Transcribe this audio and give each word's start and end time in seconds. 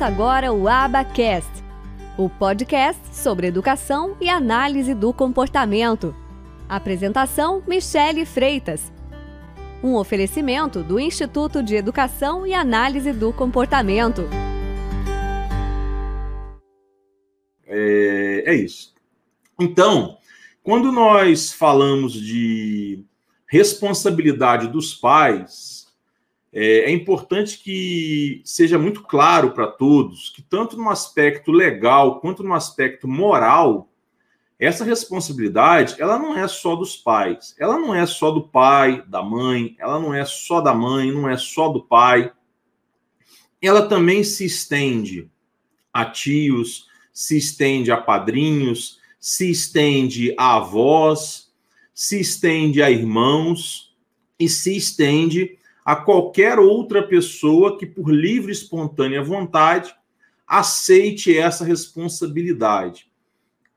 Começa 0.00 0.14
agora 0.14 0.50
o 0.50 0.66
Abacast, 0.66 1.50
o 2.16 2.30
podcast 2.30 3.02
sobre 3.14 3.48
educação 3.48 4.16
e 4.18 4.30
análise 4.30 4.94
do 4.94 5.12
comportamento. 5.12 6.16
Apresentação: 6.66 7.62
Michele 7.68 8.24
Freitas. 8.24 8.90
Um 9.84 9.96
oferecimento 9.96 10.82
do 10.82 10.98
Instituto 10.98 11.62
de 11.62 11.76
Educação 11.76 12.46
e 12.46 12.54
Análise 12.54 13.12
do 13.12 13.30
Comportamento. 13.30 14.22
É, 17.66 18.44
é 18.46 18.54
isso. 18.54 18.94
Então, 19.60 20.16
quando 20.62 20.90
nós 20.90 21.52
falamos 21.52 22.14
de 22.14 23.04
responsabilidade 23.46 24.66
dos 24.66 24.94
pais, 24.94 25.69
é, 26.52 26.80
é 26.80 26.90
importante 26.90 27.58
que 27.58 28.42
seja 28.44 28.78
muito 28.78 29.02
claro 29.02 29.52
para 29.52 29.68
todos 29.68 30.30
que, 30.30 30.42
tanto 30.42 30.76
no 30.76 30.90
aspecto 30.90 31.52
legal 31.52 32.20
quanto 32.20 32.42
no 32.42 32.54
aspecto 32.54 33.06
moral, 33.06 33.88
essa 34.58 34.84
responsabilidade 34.84 35.94
ela 35.98 36.18
não 36.18 36.36
é 36.36 36.46
só 36.48 36.74
dos 36.74 36.96
pais, 36.96 37.54
ela 37.58 37.78
não 37.78 37.94
é 37.94 38.04
só 38.04 38.30
do 38.30 38.48
pai, 38.48 39.02
da 39.06 39.22
mãe, 39.22 39.76
ela 39.78 39.98
não 39.98 40.12
é 40.12 40.24
só 40.24 40.60
da 40.60 40.74
mãe, 40.74 41.12
não 41.12 41.28
é 41.28 41.36
só 41.36 41.68
do 41.68 41.82
pai. 41.82 42.32
Ela 43.62 43.88
também 43.88 44.24
se 44.24 44.44
estende 44.44 45.30
a 45.92 46.04
tios, 46.04 46.86
se 47.12 47.38
estende 47.38 47.92
a 47.92 47.96
padrinhos, 47.96 48.98
se 49.18 49.50
estende 49.50 50.34
a 50.36 50.56
avós, 50.56 51.50
se 51.94 52.20
estende 52.20 52.82
a 52.82 52.90
irmãos 52.90 53.94
e 54.38 54.48
se 54.48 54.76
estende 54.76 55.58
a 55.90 55.96
qualquer 55.96 56.56
outra 56.56 57.02
pessoa 57.02 57.76
que, 57.76 57.84
por 57.84 58.14
livre 58.14 58.52
e 58.52 58.54
espontânea 58.54 59.20
vontade, 59.24 59.92
aceite 60.46 61.36
essa 61.36 61.64
responsabilidade. 61.64 63.10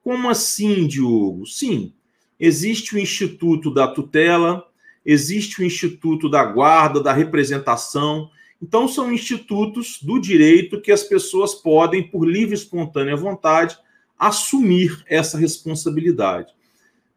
Como 0.04 0.30
assim, 0.30 0.86
Diogo? 0.86 1.48
Sim, 1.48 1.92
existe 2.40 2.94
o 2.94 3.00
Instituto 3.00 3.74
da 3.74 3.88
Tutela, 3.88 4.64
existe 5.04 5.60
o 5.60 5.66
Instituto 5.66 6.30
da 6.30 6.44
Guarda, 6.46 7.02
da 7.02 7.12
Representação. 7.12 8.30
Então, 8.62 8.88
são 8.88 9.12
institutos 9.12 9.98
do 10.00 10.20
direito 10.20 10.80
que 10.80 10.92
as 10.92 11.02
pessoas 11.02 11.56
podem, 11.56 12.04
por 12.04 12.30
livre 12.30 12.54
e 12.54 12.60
espontânea 12.60 13.16
vontade, 13.16 13.76
assumir 14.20 15.04
essa 15.08 15.36
responsabilidade. 15.36 16.54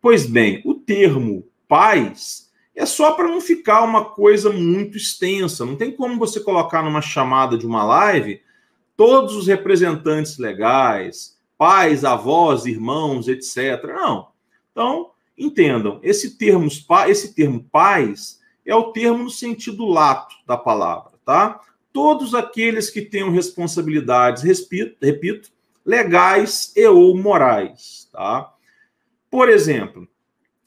Pois 0.00 0.24
bem, 0.24 0.62
o 0.64 0.72
termo 0.72 1.46
pais 1.68 2.45
é 2.76 2.84
só 2.84 3.12
para 3.12 3.26
não 3.26 3.40
ficar 3.40 3.82
uma 3.82 4.04
coisa 4.04 4.52
muito 4.52 4.98
extensa. 4.98 5.64
Não 5.64 5.76
tem 5.76 5.90
como 5.90 6.18
você 6.18 6.38
colocar 6.38 6.82
numa 6.82 7.00
chamada 7.00 7.56
de 7.56 7.66
uma 7.66 7.82
live 7.82 8.42
todos 8.94 9.34
os 9.34 9.46
representantes 9.46 10.36
legais, 10.36 11.38
pais, 11.56 12.04
avós, 12.04 12.66
irmãos, 12.66 13.28
etc. 13.28 13.82
Não. 13.84 14.28
Então, 14.70 15.10
entendam, 15.38 15.98
esse 16.02 16.36
termo, 16.36 16.68
esse 17.08 17.34
termo 17.34 17.64
pais 17.72 18.40
é 18.64 18.74
o 18.74 18.92
termo 18.92 19.24
no 19.24 19.30
sentido 19.30 19.86
lato 19.86 20.34
da 20.46 20.56
palavra, 20.56 21.12
tá? 21.24 21.60
Todos 21.92 22.34
aqueles 22.34 22.90
que 22.90 23.00
tenham 23.00 23.30
responsabilidades, 23.30 24.42
repito, 24.42 24.96
repito 25.00 25.50
legais 25.84 26.72
e 26.76 26.86
ou 26.86 27.16
morais, 27.16 28.08
tá? 28.12 28.52
Por 29.30 29.48
exemplo, 29.48 30.06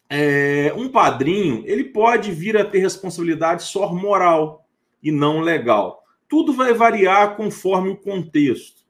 é, 0.09 0.73
um 0.75 0.89
padrinho 0.89 1.63
ele 1.65 1.83
pode 1.83 2.31
vir 2.31 2.57
a 2.57 2.65
ter 2.65 2.79
responsabilidade 2.79 3.63
só 3.63 3.93
moral 3.93 4.65
e 5.01 5.11
não 5.11 5.39
legal. 5.39 6.03
Tudo 6.27 6.51
vai 6.51 6.73
variar 6.73 7.35
conforme 7.35 7.89
o 7.89 7.97
contexto. 7.97 8.81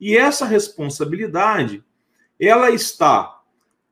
E 0.00 0.16
essa 0.16 0.44
responsabilidade 0.44 1.82
ela 2.38 2.70
está 2.70 3.40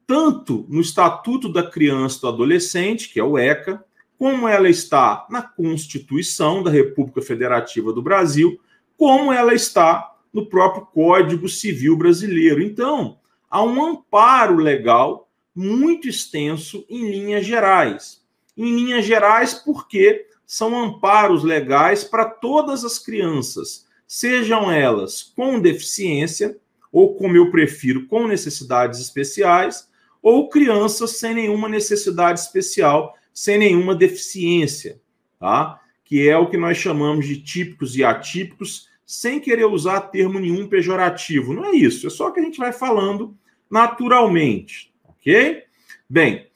tanto 0.07 0.67
no 0.69 0.81
Estatuto 0.81 1.51
da 1.51 1.63
Criança 1.63 2.19
e 2.19 2.21
do 2.23 2.29
Adolescente, 2.29 3.09
que 3.09 3.21
é 3.21 3.25
o 3.25 3.39
ECA, 3.39 3.83
como 4.19 4.47
ela 4.47 4.69
está 4.69 5.27
na 5.31 5.43
Constituição 5.43 6.63
da 6.63 6.71
República 6.71 7.23
Federativa 7.23 7.93
do 7.93 8.03
Brasil, 8.03 8.61
como 8.97 9.33
ela 9.33 9.55
está 9.55 10.15
no 10.33 10.47
próprio 10.47 10.87
Código 10.87 11.49
Civil 11.49 11.97
Brasileiro. 11.97 12.63
Então, 12.63 13.19
há 13.51 13.63
um 13.63 13.85
amparo 13.85 14.57
legal 14.57 15.22
muito 15.55 16.09
extenso 16.09 16.85
em 16.89 17.11
linhas 17.11 17.45
gerais. 17.45 18.23
Em 18.57 18.75
linhas 18.77 19.05
gerais, 19.05 19.55
porque 19.55 20.27
são 20.47 20.79
amparos 20.79 21.43
legais 21.43 22.05
para 22.05 22.27
todas 22.27 22.85
as 22.85 22.99
crianças, 22.99 23.87
sejam 24.07 24.71
elas 24.71 25.23
com 25.23 25.59
deficiência, 25.59 26.59
ou 26.93 27.15
como 27.15 27.37
eu 27.37 27.51
prefiro, 27.51 28.07
com 28.07 28.29
necessidades 28.29 29.01
especiais, 29.01 29.89
ou 30.23 30.51
crianças 30.51 31.13
sem 31.13 31.35
nenhuma 31.35 31.69
necessidade 31.69 32.41
especial, 32.41 33.17
sem 33.33 33.57
nenhuma 33.57 33.95
deficiência, 33.95 35.01
tá? 35.41 35.81
Que 36.05 36.29
é 36.29 36.37
o 36.37 36.51
que 36.51 36.59
nós 36.59 36.77
chamamos 36.77 37.27
de 37.27 37.43
típicos 37.43 37.97
e 37.97 38.05
atípicos, 38.05 38.89
sem 39.07 39.41
querer 39.41 39.65
usar 39.65 40.03
termo 40.03 40.39
nenhum 40.39 40.69
pejorativo. 40.69 41.55
Não 41.55 41.65
é 41.65 41.73
isso, 41.73 42.07
é 42.07 42.11
só 42.11 42.31
que 42.31 42.41
a 42.41 42.43
gente 42.43 42.59
vai 42.59 42.73
falando 42.73 43.35
naturalmente, 43.71 44.92
ok? 45.23 45.63
Bem, 46.09 46.47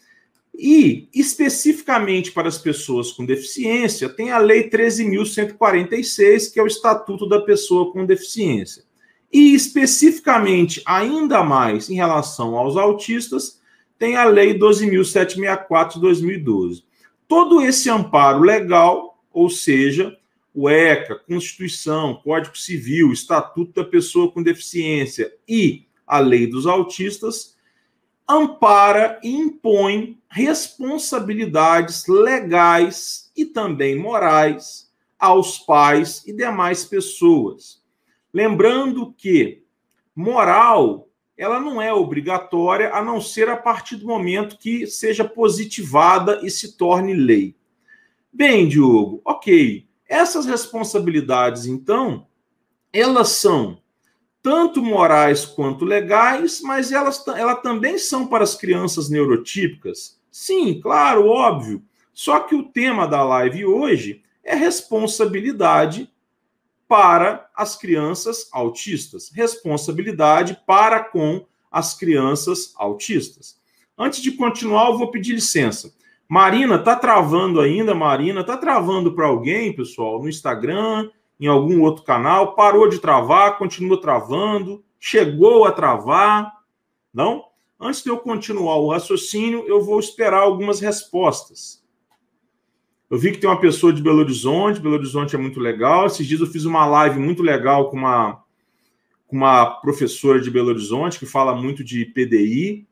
e 0.59 1.09
especificamente 1.15 2.33
para 2.33 2.49
as 2.49 2.59
pessoas 2.59 3.13
com 3.13 3.25
deficiência, 3.25 4.09
tem 4.09 4.31
a 4.31 4.39
Lei 4.39 4.69
13.146, 4.69 6.53
que 6.53 6.59
é 6.59 6.63
o 6.63 6.67
Estatuto 6.67 7.29
da 7.29 7.41
Pessoa 7.41 7.93
com 7.93 8.05
Deficiência. 8.05 8.85
E 9.33 9.55
especificamente, 9.55 10.83
ainda 10.87 11.43
mais 11.43 11.91
em 11.91 11.95
relação 11.95 12.57
aos 12.57 12.77
autistas, 12.77 13.61
tem 13.99 14.17
a 14.17 14.25
Lei 14.25 14.59
12.764 14.59 15.95
de 15.95 16.01
2012. 16.01 16.85
Todo 17.29 17.61
esse 17.61 17.91
amparo 17.91 18.41
legal, 18.41 19.23
ou 19.33 19.51
seja, 19.51 20.17
o 20.55 20.71
ECA, 20.71 21.17
Constituição, 21.17 22.15
Código 22.25 22.57
Civil, 22.57 23.13
Estatuto 23.13 23.73
da 23.75 23.85
Pessoa 23.85 24.33
com 24.33 24.43
Deficiência 24.43 25.31
e 25.47 25.85
a 26.07 26.19
Lei 26.19 26.47
dos 26.47 26.67
Autistas, 26.67 27.56
ampara 28.29 29.21
e 29.23 29.31
impõe 29.31 30.19
responsabilidades 30.29 32.07
legais 32.07 33.31
e 33.37 33.45
também 33.45 33.99
morais 33.99 34.91
aos 35.19 35.59
pais 35.59 36.23
e 36.27 36.33
demais 36.33 36.85
pessoas. 36.85 37.83
Lembrando 38.33 39.13
que 39.17 39.63
moral 40.15 41.09
ela 41.37 41.61
não 41.61 41.81
é 41.81 41.93
obrigatória 41.93 42.95
a 42.95 43.03
não 43.03 43.21
ser 43.21 43.49
a 43.49 43.57
partir 43.57 43.97
do 43.97 44.07
momento 44.07 44.59
que 44.59 44.87
seja 44.87 45.25
positivada 45.25 46.41
e 46.43 46.51
se 46.51 46.77
torne 46.77 47.13
lei. 47.13 47.55
Bem, 48.33 48.69
Diogo, 48.69 49.21
ok. 49.25 49.87
Essas 50.09 50.47
responsabilidades, 50.47 51.67
então, 51.67 52.27
elas 52.93 53.29
são 53.31 53.79
tanto 54.47 54.81
morais 54.81 55.45
quanto 55.45 55.85
legais, 55.85 56.61
mas 56.63 56.93
elas, 56.93 57.27
elas 57.27 57.61
também 57.63 57.99
são 57.99 58.29
para 58.29 58.45
as 58.45 58.55
crianças 58.55 59.11
neurotípicas? 59.11 60.21
Sim, 60.31 60.81
claro, 60.81 61.27
óbvio. 61.27 61.83
Só 62.15 62.39
que 62.39 62.55
o 62.55 62.63
tema 62.63 63.09
da 63.09 63.25
live 63.25 63.67
hoje 63.67 64.23
é 64.45 64.55
responsabilidade 64.55 66.09
para 66.87 67.51
as 67.57 67.75
crianças 67.75 68.49
autistas. 68.53 69.33
Responsabilidade 69.35 70.57
para 70.65 71.03
com 71.03 71.45
as 71.69 71.95
crianças 71.95 72.73
autistas. 72.77 73.59
Antes 73.99 74.23
de 74.23 74.31
continuar, 74.31 74.91
eu 74.91 74.99
vou 74.99 75.11
pedir 75.11 75.33
licença. 75.33 75.93
Marina, 76.29 76.79
tá 76.79 76.95
travando 76.95 77.61
ainda, 77.61 77.97
Marina? 77.97 78.45
Tá 78.45 78.57
travando 78.57 79.13
para 79.13 79.27
alguém, 79.27 79.75
pessoal, 79.75 80.23
no 80.23 80.29
Instagram, 80.29 81.11
em 81.39 81.47
algum 81.47 81.83
outro 81.83 82.03
canal, 82.03 82.55
parou 82.55 82.89
de 82.89 82.99
travar, 82.99 83.59
continua 83.59 84.01
travando, 84.01 84.83
chegou 84.99 85.65
a 85.65 85.73
travar. 85.73 86.53
Não? 87.13 87.45
Antes 87.79 88.03
de 88.03 88.09
eu 88.09 88.19
continuar 88.19 88.77
o 88.77 88.91
raciocínio, 88.91 89.65
eu 89.67 89.83
vou 89.85 90.01
esperar 90.01 90.41
algumas 90.41 90.81
respostas. 90.81 91.85
Eu 93.09 93.19
vi 93.19 93.33
que 93.33 93.39
tem 93.39 93.49
uma 93.49 93.61
pessoa 93.61 93.93
de 93.93 94.03
Belo 94.03 94.19
Horizonte, 94.19 94.81
Belo 94.81 94.95
Horizonte 94.95 95.37
é 95.37 95.39
muito 95.39 95.61
legal. 95.61 96.07
Esses 96.07 96.27
dias 96.27 96.41
eu 96.41 96.47
fiz 96.47 96.65
uma 96.65 96.87
live 96.87 97.19
muito 97.21 97.43
legal 97.43 97.91
com 97.91 97.97
uma, 97.97 98.43
com 99.29 99.37
uma 99.37 99.67
professora 99.81 100.41
de 100.41 100.51
Belo 100.51 100.71
Horizonte 100.71 101.19
que 101.19 101.27
fala 101.27 101.55
muito 101.55 101.85
de 101.85 102.05
PDI. 102.07 102.87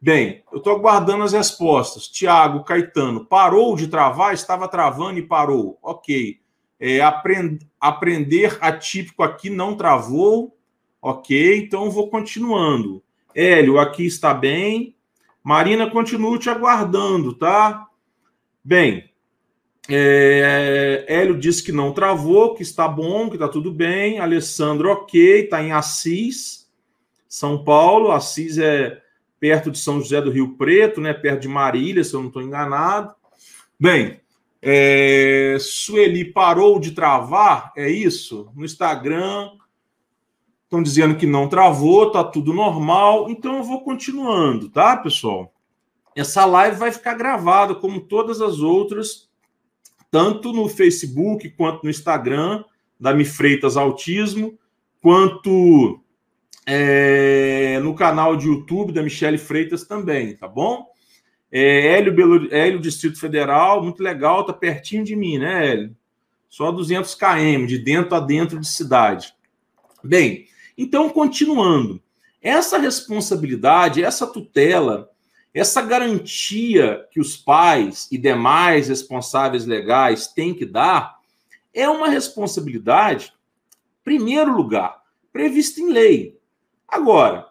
Bem, 0.00 0.42
eu 0.52 0.58
estou 0.58 0.74
aguardando 0.74 1.24
as 1.24 1.32
respostas. 1.32 2.06
Tiago 2.06 2.64
Caetano, 2.64 3.24
parou 3.24 3.74
de 3.76 3.88
travar? 3.88 4.34
Estava 4.34 4.68
travando 4.68 5.18
e 5.18 5.22
parou. 5.22 5.78
Ok. 5.82 6.38
É, 6.78 7.00
aprend, 7.00 7.58
aprender 7.80 8.58
atípico 8.60 9.22
aqui 9.22 9.48
não 9.50 9.76
travou. 9.76 10.56
Ok, 11.00 11.58
então 11.58 11.90
vou 11.90 12.08
continuando. 12.10 13.02
Hélio, 13.34 13.78
aqui 13.78 14.04
está 14.04 14.34
bem. 14.34 14.94
Marina, 15.42 15.88
continuo 15.88 16.38
te 16.38 16.50
aguardando, 16.50 17.34
tá? 17.34 17.86
Bem, 18.64 19.10
É, 19.88 21.04
Hélio 21.06 21.38
disse 21.38 21.62
que 21.62 21.70
não 21.70 21.92
travou, 21.92 22.54
que 22.54 22.62
está 22.62 22.88
bom, 22.88 23.28
que 23.28 23.36
está 23.36 23.48
tudo 23.48 23.72
bem. 23.72 24.18
Alessandro, 24.18 24.90
ok, 24.90 25.44
está 25.44 25.62
em 25.62 25.70
Assis, 25.70 26.68
São 27.28 27.62
Paulo. 27.62 28.10
Assis 28.10 28.58
é 28.58 29.00
perto 29.38 29.70
de 29.70 29.78
São 29.78 30.00
José 30.00 30.20
do 30.20 30.32
Rio 30.32 30.56
Preto, 30.56 31.00
né? 31.00 31.14
Perto 31.14 31.42
de 31.42 31.48
Marília, 31.48 32.02
se 32.02 32.14
eu 32.14 32.20
não 32.20 32.28
estou 32.28 32.42
enganado. 32.42 33.14
Bem, 33.78 34.20
é, 34.68 35.56
Sueli 35.60 36.24
parou 36.24 36.80
de 36.80 36.90
travar, 36.90 37.72
é 37.76 37.88
isso? 37.88 38.50
No 38.52 38.64
Instagram 38.64 39.52
estão 40.64 40.82
dizendo 40.82 41.14
que 41.14 41.24
não 41.24 41.48
travou, 41.48 42.10
tá 42.10 42.24
tudo 42.24 42.52
normal. 42.52 43.30
Então 43.30 43.58
eu 43.58 43.62
vou 43.62 43.84
continuando, 43.84 44.68
tá, 44.68 44.96
pessoal? 44.96 45.54
Essa 46.16 46.44
live 46.44 46.76
vai 46.78 46.90
ficar 46.90 47.14
gravada, 47.14 47.76
como 47.76 48.00
todas 48.00 48.40
as 48.40 48.58
outras, 48.58 49.30
tanto 50.10 50.52
no 50.52 50.68
Facebook 50.68 51.48
quanto 51.50 51.84
no 51.84 51.90
Instagram 51.90 52.64
da 52.98 53.14
Mi 53.14 53.24
Freitas 53.24 53.76
Autismo, 53.76 54.58
quanto 55.00 56.00
é, 56.66 57.78
no 57.84 57.94
canal 57.94 58.36
de 58.36 58.48
YouTube 58.48 58.92
da 58.92 59.00
Michele 59.00 59.38
Freitas 59.38 59.84
também, 59.84 60.36
tá 60.36 60.48
bom? 60.48 60.88
É, 61.50 61.96
Hélio, 61.96 62.14
Belo, 62.14 62.54
Hélio, 62.54 62.80
Distrito 62.80 63.18
Federal, 63.18 63.82
muito 63.82 64.02
legal, 64.02 64.44
tá 64.44 64.52
pertinho 64.52 65.04
de 65.04 65.14
mim, 65.14 65.38
né, 65.38 65.70
Hélio? 65.70 65.96
Só 66.48 66.72
200 66.72 67.14
km, 67.14 67.66
de 67.66 67.78
dentro 67.78 68.14
a 68.14 68.20
dentro 68.20 68.58
de 68.58 68.66
cidade. 68.66 69.34
Bem, 70.02 70.46
então, 70.76 71.08
continuando, 71.08 72.02
essa 72.40 72.78
responsabilidade, 72.78 74.04
essa 74.04 74.26
tutela, 74.26 75.10
essa 75.52 75.80
garantia 75.82 77.06
que 77.10 77.18
os 77.18 77.36
pais 77.36 78.08
e 78.10 78.18
demais 78.18 78.88
responsáveis 78.88 79.64
legais 79.64 80.28
têm 80.28 80.54
que 80.54 80.66
dar, 80.66 81.16
é 81.72 81.88
uma 81.88 82.08
responsabilidade, 82.08 83.32
primeiro 84.04 84.54
lugar, 84.54 85.02
prevista 85.32 85.80
em 85.80 85.90
lei. 85.90 86.38
Agora, 86.86 87.48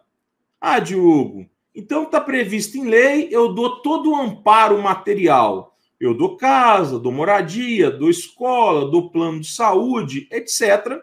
ah, 0.59 0.79
Diogo, 0.79 1.49
então 1.75 2.03
está 2.03 2.21
previsto 2.21 2.77
em 2.77 2.85
lei, 2.85 3.27
eu 3.31 3.53
dou 3.53 3.81
todo 3.81 4.11
o 4.11 4.15
amparo 4.15 4.81
material. 4.81 5.75
Eu 5.99 6.13
dou 6.13 6.37
casa, 6.37 6.99
dou 6.99 7.11
moradia, 7.11 7.91
dou 7.91 8.09
escola, 8.09 8.89
dou 8.89 9.09
plano 9.09 9.39
de 9.39 9.51
saúde, 9.51 10.27
etc. 10.31 11.01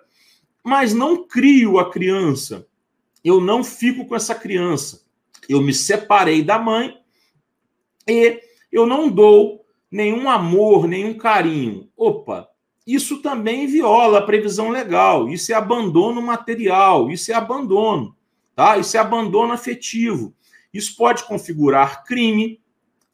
Mas 0.63 0.95
não 0.95 1.27
crio 1.27 1.79
a 1.79 1.91
criança. 1.91 2.67
Eu 3.25 3.41
não 3.41 3.63
fico 3.63 4.07
com 4.07 4.17
essa 4.17 4.35
criança. 4.35 5.03
Eu 5.49 5.61
me 5.61 5.75
separei 5.75 6.43
da 6.43 6.59
mãe 6.59 6.97
e 8.09 8.41
eu 8.71 8.87
não 8.87 9.11
dou 9.11 9.65
nenhum 9.91 10.29
amor, 10.29 10.89
nenhum 10.89 11.15
carinho. 11.15 11.89
Opa, 11.97 12.49
isso 12.87 13.21
também 13.21 13.67
viola 13.67 14.19
a 14.19 14.27
previsão 14.27 14.71
legal. 14.71 15.29
Isso 15.29 15.53
é 15.53 15.55
abandono 15.55 16.23
material, 16.23 17.11
isso 17.11 17.31
é 17.31 17.35
abandono, 17.35 18.17
tá? 18.55 18.79
Isso 18.79 18.97
é 18.97 19.01
abandono 19.01 19.53
afetivo. 19.53 20.35
Isso 20.73 20.97
pode 20.97 21.25
configurar 21.25 22.05
crime, 22.05 22.61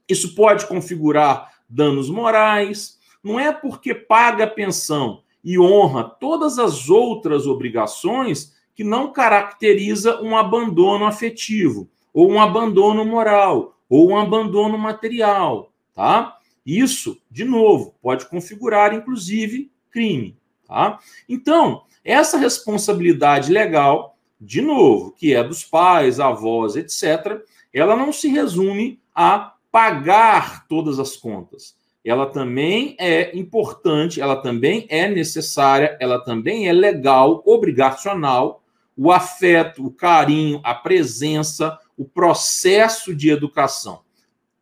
isso 0.09 0.35
pode 0.35 0.67
configurar 0.67 1.53
danos 1.69 2.09
morais. 2.09 2.99
Não 3.23 3.39
é 3.39 3.53
porque 3.53 3.95
paga 3.95 4.47
pensão 4.47 5.23
e 5.43 5.59
honra 5.59 6.05
todas 6.05 6.59
as 6.59 6.89
outras 6.89 7.47
obrigações 7.47 8.57
que 8.75 8.85
não 8.85 9.13
caracteriza 9.13 10.21
um 10.23 10.37
abandono 10.37 11.05
afetivo, 11.05 11.91
ou 12.13 12.31
um 12.31 12.41
abandono 12.41 13.05
moral, 13.05 13.77
ou 13.89 14.11
um 14.11 14.17
abandono 14.17 14.79
material, 14.79 15.73
tá? 15.95 16.39
Isso, 16.65 17.21
de 17.31 17.45
novo, 17.45 17.95
pode 18.01 18.27
configurar 18.27 18.95
inclusive 18.95 19.73
crime, 19.91 20.39
tá? 20.67 20.99
Então, 21.29 21.83
essa 22.05 22.37
responsabilidade 22.37 23.51
legal 23.51 24.18
de 24.41 24.61
novo, 24.61 25.13
que 25.13 25.35
é 25.35 25.43
dos 25.43 25.65
pais, 25.65 26.21
avós, 26.21 26.77
etc., 26.77 27.43
ela 27.73 27.97
não 27.97 28.13
se 28.13 28.29
resume 28.29 29.01
a 29.15 29.55
pagar 29.71 30.67
todas 30.69 30.99
as 30.99 31.17
contas. 31.17 31.77
Ela 32.05 32.27
também 32.27 32.97
é 32.99 33.37
importante, 33.37 34.21
ela 34.21 34.37
também 34.37 34.87
é 34.89 35.09
necessária, 35.09 35.97
ela 36.01 36.19
também 36.19 36.69
é 36.69 36.73
legal, 36.73 37.43
obrigacional. 37.45 38.63
O 38.97 39.13
afeto, 39.13 39.85
o 39.85 39.91
carinho, 39.91 40.61
a 40.65 40.75
presença, 40.75 41.79
o 41.97 42.05
processo 42.05 43.15
de 43.15 43.31
educação, 43.31 44.01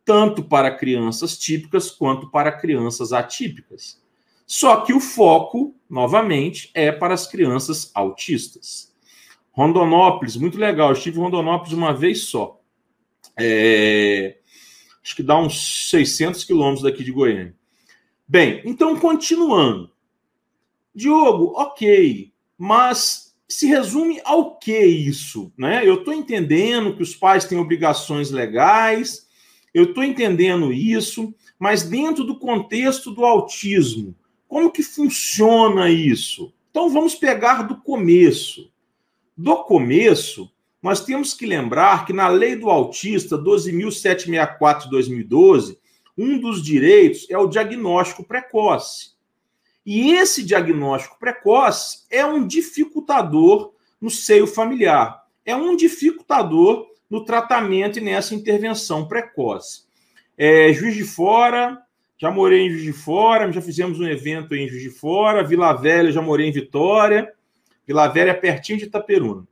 tanto 0.05 0.43
para 0.43 0.75
crianças 0.75 1.39
típicas 1.39 1.91
quanto 1.91 2.31
para 2.31 2.53
crianças 2.53 3.13
atípicas. 3.13 4.03
Só 4.47 4.81
que 4.83 4.93
o 4.93 5.01
foco, 5.01 5.75
novamente, 5.89 6.71
é 6.75 6.91
para 6.93 7.15
as 7.15 7.27
crianças 7.27 7.91
autistas. 7.95 8.93
Rondonópolis, 9.57 10.37
muito 10.37 10.59
legal. 10.59 10.91
Eu 10.91 10.93
estive 10.93 11.19
em 11.19 11.23
Rondonópolis 11.23 11.73
uma 11.73 11.95
vez 11.95 12.25
só. 12.25 12.61
É... 13.39 14.37
Acho 15.03 15.17
que 15.17 15.23
dá 15.23 15.39
uns 15.39 15.89
600 15.89 16.45
quilômetros 16.45 16.83
daqui 16.83 17.03
de 17.03 17.11
Goiânia. 17.11 17.55
Bem, 18.29 18.61
então, 18.65 18.95
continuando. 18.97 19.91
Diogo, 20.95 21.53
ok, 21.57 22.33
mas 22.59 23.35
se 23.49 23.67
resume 23.67 24.21
ao 24.25 24.59
que 24.59 24.79
isso? 24.79 25.53
Né? 25.57 25.87
Eu 25.87 25.97
estou 25.97 26.13
entendendo 26.13 26.95
que 26.95 27.03
os 27.03 27.15
pais 27.15 27.45
têm 27.45 27.59
obrigações 27.59 28.31
legais, 28.31 29.27
eu 29.73 29.85
estou 29.85 30.03
entendendo 30.03 30.73
isso, 30.73 31.35
mas 31.59 31.83
dentro 31.83 32.25
do 32.25 32.39
contexto 32.39 33.11
do 33.11 33.25
autismo, 33.25 34.15
como 34.49 34.73
que 34.73 34.83
funciona 34.83 35.89
isso? 35.91 36.53
Então 36.71 36.91
vamos 36.91 37.15
pegar 37.15 37.63
do 37.63 37.77
começo. 37.77 38.71
Do 39.37 39.65
começo, 39.65 40.51
nós 40.83 41.05
temos 41.05 41.35
que 41.35 41.45
lembrar 41.45 42.07
que 42.07 42.13
na 42.13 42.27
lei 42.27 42.57
do 42.57 42.71
autista 42.71 43.37
12.764 43.37 44.85
de 44.85 44.91
2012, 44.91 45.79
um 46.17 46.39
dos 46.39 46.63
direitos 46.63 47.27
é 47.29 47.37
o 47.37 47.47
diagnóstico 47.47 48.25
precoce. 48.25 49.11
E 49.85 50.13
esse 50.13 50.43
diagnóstico 50.43 51.19
precoce 51.19 52.07
é 52.11 52.25
um 52.25 52.47
dificultador 52.47 53.75
no 54.01 54.09
seio 54.09 54.47
familiar, 54.47 55.23
é 55.45 55.55
um 55.55 55.77
dificultador 55.77 56.87
no 57.11 57.23
tratamento 57.23 57.99
e 57.99 58.03
nessa 58.03 58.35
intervenção 58.35 59.07
precoce. 59.07 59.83
É, 60.39 60.73
Juiz 60.73 60.95
de 60.95 61.05
Fora, 61.05 61.83
já 62.17 62.31
morei 62.31 62.67
em 62.67 62.71
Juiz 62.71 62.83
de 62.85 62.93
Fora, 62.95 63.53
já 63.53 63.61
fizemos 63.61 64.01
um 64.01 64.09
evento 64.09 64.55
em 64.55 64.67
Juiz 64.67 64.83
de 64.83 64.91
Fora, 64.91 65.45
Vila 65.45 65.75
Velha, 65.75 66.11
já 66.11 66.23
morei 66.23 66.49
em 66.49 66.53
Vitória. 66.53 67.36
Vila 67.87 68.09
Velha 68.09 68.31
é 68.31 68.35
pertinho 68.35 68.79
de 68.79 68.85
Itaperuna. 68.85 69.47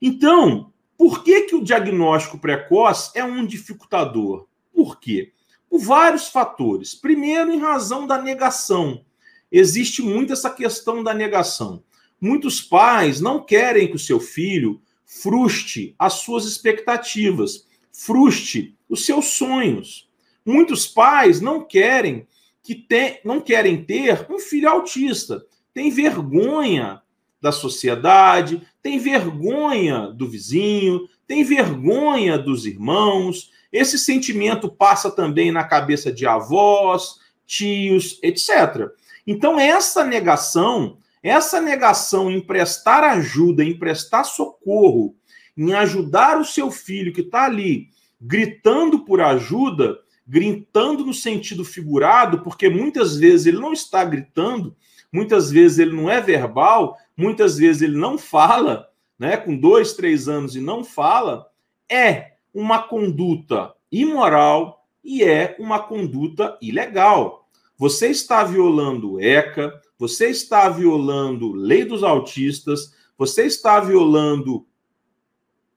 Então, 0.00 0.72
por 0.96 1.22
que, 1.22 1.42
que 1.42 1.54
o 1.54 1.62
diagnóstico 1.62 2.38
precoce 2.38 3.10
é 3.14 3.24
um 3.24 3.44
dificultador? 3.44 4.46
Por 4.72 4.98
quê? 4.98 5.32
Por 5.68 5.80
vários 5.80 6.28
fatores. 6.28 6.94
Primeiro, 6.94 7.52
em 7.52 7.58
razão 7.58 8.06
da 8.06 8.20
negação. 8.20 9.04
Existe 9.50 10.02
muito 10.02 10.32
essa 10.32 10.50
questão 10.50 11.02
da 11.02 11.12
negação. 11.12 11.82
Muitos 12.20 12.60
pais 12.60 13.20
não 13.20 13.44
querem 13.44 13.88
que 13.88 13.96
o 13.96 13.98
seu 13.98 14.18
filho 14.18 14.80
frustre 15.04 15.94
as 15.98 16.14
suas 16.14 16.44
expectativas, 16.44 17.66
frustre 17.92 18.76
os 18.88 19.04
seus 19.04 19.26
sonhos. 19.26 20.08
Muitos 20.44 20.86
pais 20.86 21.40
não 21.40 21.64
querem 21.64 22.26
que 22.62 22.74
te, 22.74 23.20
não 23.24 23.40
querem 23.40 23.84
ter 23.84 24.26
um 24.30 24.38
filho 24.38 24.68
autista, 24.68 25.44
tem 25.72 25.90
vergonha 25.90 27.02
da 27.44 27.52
sociedade, 27.52 28.62
tem 28.82 28.98
vergonha 28.98 30.08
do 30.08 30.26
vizinho, 30.26 31.06
tem 31.26 31.44
vergonha 31.44 32.38
dos 32.38 32.64
irmãos. 32.64 33.50
Esse 33.70 33.98
sentimento 33.98 34.66
passa 34.66 35.10
também 35.10 35.52
na 35.52 35.62
cabeça 35.62 36.10
de 36.10 36.26
avós, 36.26 37.16
tios, 37.46 38.18
etc. 38.22 38.88
Então, 39.26 39.60
essa 39.60 40.02
negação, 40.06 40.96
essa 41.22 41.60
negação 41.60 42.30
em 42.30 42.40
prestar 42.40 43.04
ajuda, 43.04 43.62
em 43.62 43.78
prestar 43.78 44.24
socorro, 44.24 45.14
em 45.54 45.74
ajudar 45.74 46.40
o 46.40 46.46
seu 46.46 46.70
filho 46.70 47.12
que 47.12 47.20
está 47.20 47.44
ali 47.44 47.88
gritando 48.18 49.04
por 49.04 49.20
ajuda, 49.20 49.98
gritando 50.26 51.04
no 51.04 51.12
sentido 51.12 51.62
figurado, 51.62 52.38
porque 52.38 52.70
muitas 52.70 53.18
vezes 53.18 53.44
ele 53.44 53.58
não 53.58 53.74
está 53.74 54.02
gritando, 54.02 54.74
muitas 55.14 55.48
vezes 55.48 55.78
ele 55.78 55.92
não 55.94 56.10
é 56.10 56.20
verbal, 56.20 56.98
muitas 57.16 57.56
vezes 57.56 57.82
ele 57.82 57.96
não 57.96 58.18
fala, 58.18 58.90
né, 59.16 59.36
com 59.36 59.56
dois, 59.56 59.92
três 59.92 60.28
anos 60.28 60.56
e 60.56 60.60
não 60.60 60.82
fala, 60.82 61.46
é 61.88 62.32
uma 62.52 62.82
conduta 62.82 63.72
imoral 63.92 64.84
e 65.04 65.22
é 65.22 65.54
uma 65.60 65.78
conduta 65.78 66.58
ilegal. 66.60 67.48
Você 67.78 68.08
está 68.08 68.42
violando 68.42 69.20
ECA, 69.20 69.80
você 69.96 70.30
está 70.30 70.68
violando 70.68 71.52
lei 71.52 71.84
dos 71.84 72.02
autistas, 72.02 72.92
você 73.16 73.44
está 73.44 73.78
violando 73.78 74.66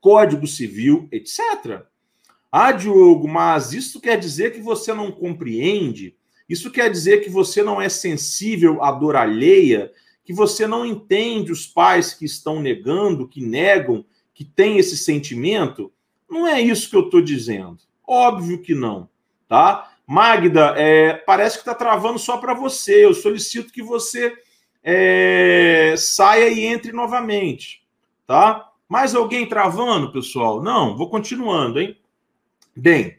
Código 0.01 0.47
Civil, 0.47 1.07
etc. 1.11 1.83
Ah, 2.51 2.71
Diogo, 2.71 3.27
mas 3.27 3.71
isso 3.71 4.01
quer 4.01 4.17
dizer 4.17 4.51
que 4.51 4.61
você 4.61 4.95
não 4.95 5.11
compreende 5.11 6.16
Isso 6.47 6.71
quer 6.71 6.89
dizer 6.89 7.23
que 7.23 7.29
você 7.29 7.61
não 7.61 7.81
é 7.81 7.89
sensível 7.89 8.83
à 8.83 8.91
dor 8.91 9.15
alheia, 9.15 9.91
que 10.23 10.33
você 10.33 10.67
não 10.67 10.85
entende 10.85 11.51
os 11.51 11.65
pais 11.65 12.13
que 12.13 12.25
estão 12.25 12.61
negando, 12.61 13.27
que 13.27 13.41
negam, 13.41 14.05
que 14.33 14.45
têm 14.45 14.77
esse 14.77 14.97
sentimento? 14.97 15.91
Não 16.29 16.45
é 16.45 16.61
isso 16.61 16.89
que 16.89 16.95
eu 16.95 17.05
estou 17.05 17.21
dizendo. 17.21 17.77
Óbvio 18.05 18.61
que 18.61 18.75
não, 18.75 19.09
tá? 19.47 19.93
Magda, 20.05 20.73
é, 20.77 21.13
parece 21.13 21.55
que 21.57 21.61
está 21.61 21.75
travando 21.75 22.17
só 22.17 22.37
para 22.37 22.53
você. 22.53 23.05
Eu 23.05 23.13
solicito 23.13 23.73
que 23.73 23.83
você 23.83 24.33
é, 24.81 25.95
saia 25.97 26.47
e 26.47 26.65
entre 26.65 26.93
novamente, 26.93 27.83
tá? 28.25 28.69
Mais 28.87 29.13
alguém 29.13 29.45
travando, 29.45 30.13
pessoal? 30.13 30.63
Não, 30.63 30.95
vou 30.95 31.09
continuando, 31.09 31.81
hein? 31.81 31.97
Bem, 32.73 33.17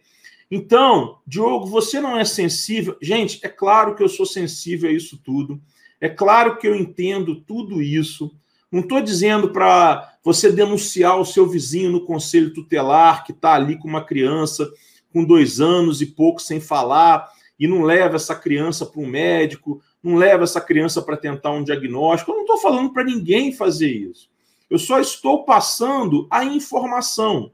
então, 0.50 1.18
Diogo, 1.26 1.66
você 1.66 2.00
não 2.00 2.18
é 2.18 2.24
sensível. 2.24 2.96
Gente, 3.02 3.38
é 3.42 3.48
claro 3.48 3.94
que 3.94 4.02
eu 4.02 4.08
sou 4.08 4.24
sensível 4.24 4.88
a 4.88 4.92
isso 4.92 5.20
tudo. 5.22 5.60
É 6.00 6.08
claro 6.08 6.56
que 6.56 6.66
eu 6.66 6.74
entendo 6.74 7.36
tudo 7.36 7.82
isso. 7.82 8.34
Não 8.70 8.80
estou 8.80 9.00
dizendo 9.00 9.50
para 9.50 10.16
você 10.22 10.50
denunciar 10.50 11.18
o 11.18 11.24
seu 11.24 11.46
vizinho 11.46 11.90
no 11.90 12.04
conselho 12.04 12.52
tutelar 12.52 13.24
que 13.24 13.32
está 13.32 13.54
ali 13.54 13.78
com 13.78 13.88
uma 13.88 14.04
criança 14.04 14.70
com 15.12 15.24
dois 15.24 15.60
anos 15.60 16.00
e 16.00 16.06
pouco 16.06 16.40
sem 16.40 16.60
falar 16.60 17.28
e 17.58 17.66
não 17.66 17.82
leva 17.82 18.16
essa 18.16 18.34
criança 18.34 18.86
para 18.86 19.00
um 19.00 19.06
médico, 19.06 19.82
não 20.02 20.14
leva 20.14 20.44
essa 20.44 20.60
criança 20.60 21.02
para 21.02 21.16
tentar 21.16 21.50
um 21.50 21.64
diagnóstico. 21.64 22.30
Eu 22.30 22.36
não 22.36 22.42
estou 22.42 22.58
falando 22.58 22.92
para 22.92 23.04
ninguém 23.04 23.52
fazer 23.52 23.90
isso. 23.90 24.30
Eu 24.70 24.78
só 24.78 25.00
estou 25.00 25.44
passando 25.44 26.26
a 26.30 26.44
informação. 26.44 27.50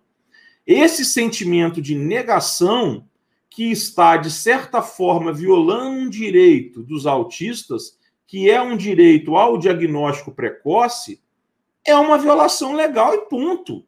Esse 0.67 1.05
sentimento 1.05 1.83
de 1.83 1.95
negação 1.95 3.07
que 3.51 3.71
está, 3.71 4.17
de 4.17 4.31
certa 4.31 4.83
forma, 4.83 5.33
violando 5.33 5.99
um 6.01 6.09
direito 6.09 6.83
dos 6.83 7.07
autistas, 7.07 7.99
que 8.27 8.51
é 8.51 8.61
um 8.61 8.77
direito 8.77 9.37
ao 9.37 9.59
diagnóstico 9.59 10.33
precoce, 10.33 11.21
é 11.85 11.95
uma 11.95 12.19
violação 12.19 12.73
legal 12.75 13.15
e 13.15 13.29
ponto. 13.29 13.85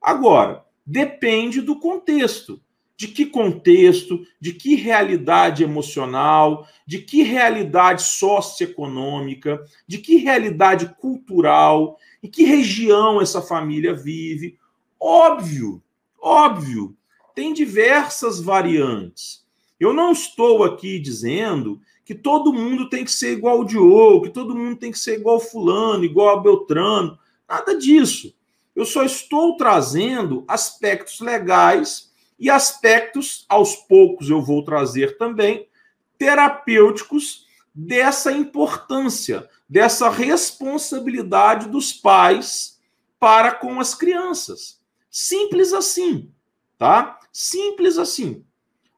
Agora, 0.00 0.64
depende 0.84 1.60
do 1.60 1.78
contexto. 1.78 2.60
De 2.96 3.08
que 3.08 3.26
contexto, 3.26 4.24
de 4.40 4.52
que 4.52 4.76
realidade 4.76 5.62
emocional, 5.62 6.66
de 6.86 7.00
que 7.00 7.22
realidade 7.22 8.02
socioeconômica, 8.02 9.64
de 9.86 9.98
que 9.98 10.16
realidade 10.16 10.94
cultural, 11.00 11.98
em 12.22 12.28
que 12.28 12.44
região 12.44 13.20
essa 13.20 13.42
família 13.42 13.92
vive. 13.92 14.56
Óbvio 14.98 15.83
Óbvio, 16.26 16.96
tem 17.34 17.52
diversas 17.52 18.40
variantes. 18.40 19.44
Eu 19.78 19.92
não 19.92 20.10
estou 20.10 20.64
aqui 20.64 20.98
dizendo 20.98 21.78
que 22.02 22.14
todo 22.14 22.50
mundo 22.50 22.88
tem 22.88 23.04
que 23.04 23.12
ser 23.12 23.34
igual 23.34 23.58
ao 23.58 23.64
Diogo, 23.64 24.22
que 24.22 24.30
todo 24.30 24.56
mundo 24.56 24.76
tem 24.76 24.90
que 24.90 24.98
ser 24.98 25.18
igual 25.18 25.38
fulano, 25.38 26.02
igual 26.02 26.30
a 26.30 26.40
Beltrano. 26.40 27.18
Nada 27.46 27.76
disso. 27.76 28.34
Eu 28.74 28.86
só 28.86 29.04
estou 29.04 29.58
trazendo 29.58 30.46
aspectos 30.48 31.20
legais 31.20 32.10
e 32.38 32.48
aspectos, 32.48 33.44
aos 33.46 33.76
poucos 33.76 34.30
eu 34.30 34.40
vou 34.40 34.64
trazer 34.64 35.18
também, 35.18 35.68
terapêuticos 36.16 37.44
dessa 37.74 38.32
importância, 38.32 39.46
dessa 39.68 40.08
responsabilidade 40.08 41.68
dos 41.68 41.92
pais 41.92 42.80
para 43.20 43.52
com 43.52 43.78
as 43.78 43.94
crianças. 43.94 44.82
Simples 45.16 45.72
assim, 45.72 46.28
tá? 46.76 47.20
Simples 47.32 47.98
assim. 47.98 48.44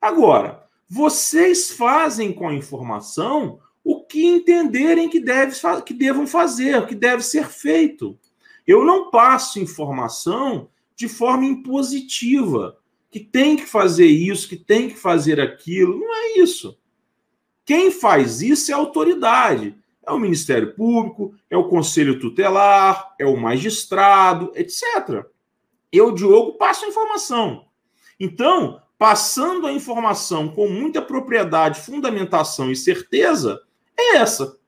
Agora, 0.01 0.67
vocês 0.89 1.73
fazem 1.73 2.33
com 2.33 2.49
a 2.49 2.55
informação 2.55 3.61
o 3.85 4.03
que 4.03 4.25
entenderem 4.25 5.11
que, 5.11 5.21
deve, 5.21 5.55
que 5.85 5.93
devam 5.93 6.27
fazer, 6.27 6.79
o 6.79 6.87
que 6.87 6.95
deve 6.95 7.23
ser 7.23 7.49
feito. 7.49 8.19
Eu 8.67 8.83
não 8.83 9.11
passo 9.11 9.61
informação 9.61 10.71
de 10.95 11.07
forma 11.07 11.45
impositiva, 11.45 12.79
que 13.11 13.21
tem 13.21 13.55
que 13.55 13.67
fazer 13.67 14.07
isso, 14.07 14.49
que 14.49 14.57
tem 14.57 14.89
que 14.89 14.97
fazer 14.97 15.39
aquilo. 15.39 15.99
Não 15.99 16.15
é 16.15 16.39
isso. 16.39 16.79
Quem 17.63 17.91
faz 17.91 18.41
isso 18.41 18.71
é 18.71 18.75
a 18.75 18.79
autoridade. 18.79 19.77
É 20.03 20.11
o 20.11 20.19
Ministério 20.19 20.75
Público, 20.75 21.35
é 21.51 21.59
o 21.59 21.69
Conselho 21.69 22.19
Tutelar, 22.19 23.15
é 23.19 23.27
o 23.27 23.37
magistrado, 23.37 24.51
etc 24.55 25.27
eu, 25.93 26.13
Diogo, 26.13 26.55
passo 26.59 26.85
a 26.85 26.89
informação. 26.89 27.67
Então, 28.19 28.81
passando 28.99 29.67
a 29.67 29.73
informação 29.73 30.49
com 30.49 30.69
muita 30.69 31.03
propriedade, 31.03 31.81
fundamentação 31.81 32.71
e 32.71 32.77
certeza, 32.77 33.61
é 33.99 34.17
essa. 34.17 34.59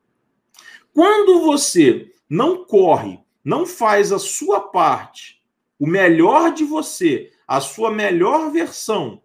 Quando 0.92 1.42
você 1.42 2.12
não 2.28 2.64
corre, 2.64 3.18
não 3.44 3.64
faz 3.64 4.12
a 4.12 4.18
sua 4.18 4.60
parte, 4.60 5.42
o 5.78 5.86
melhor 5.86 6.52
de 6.52 6.64
você, 6.64 7.30
a 7.46 7.60
sua 7.60 7.90
melhor 7.90 8.50
versão, 8.50 9.22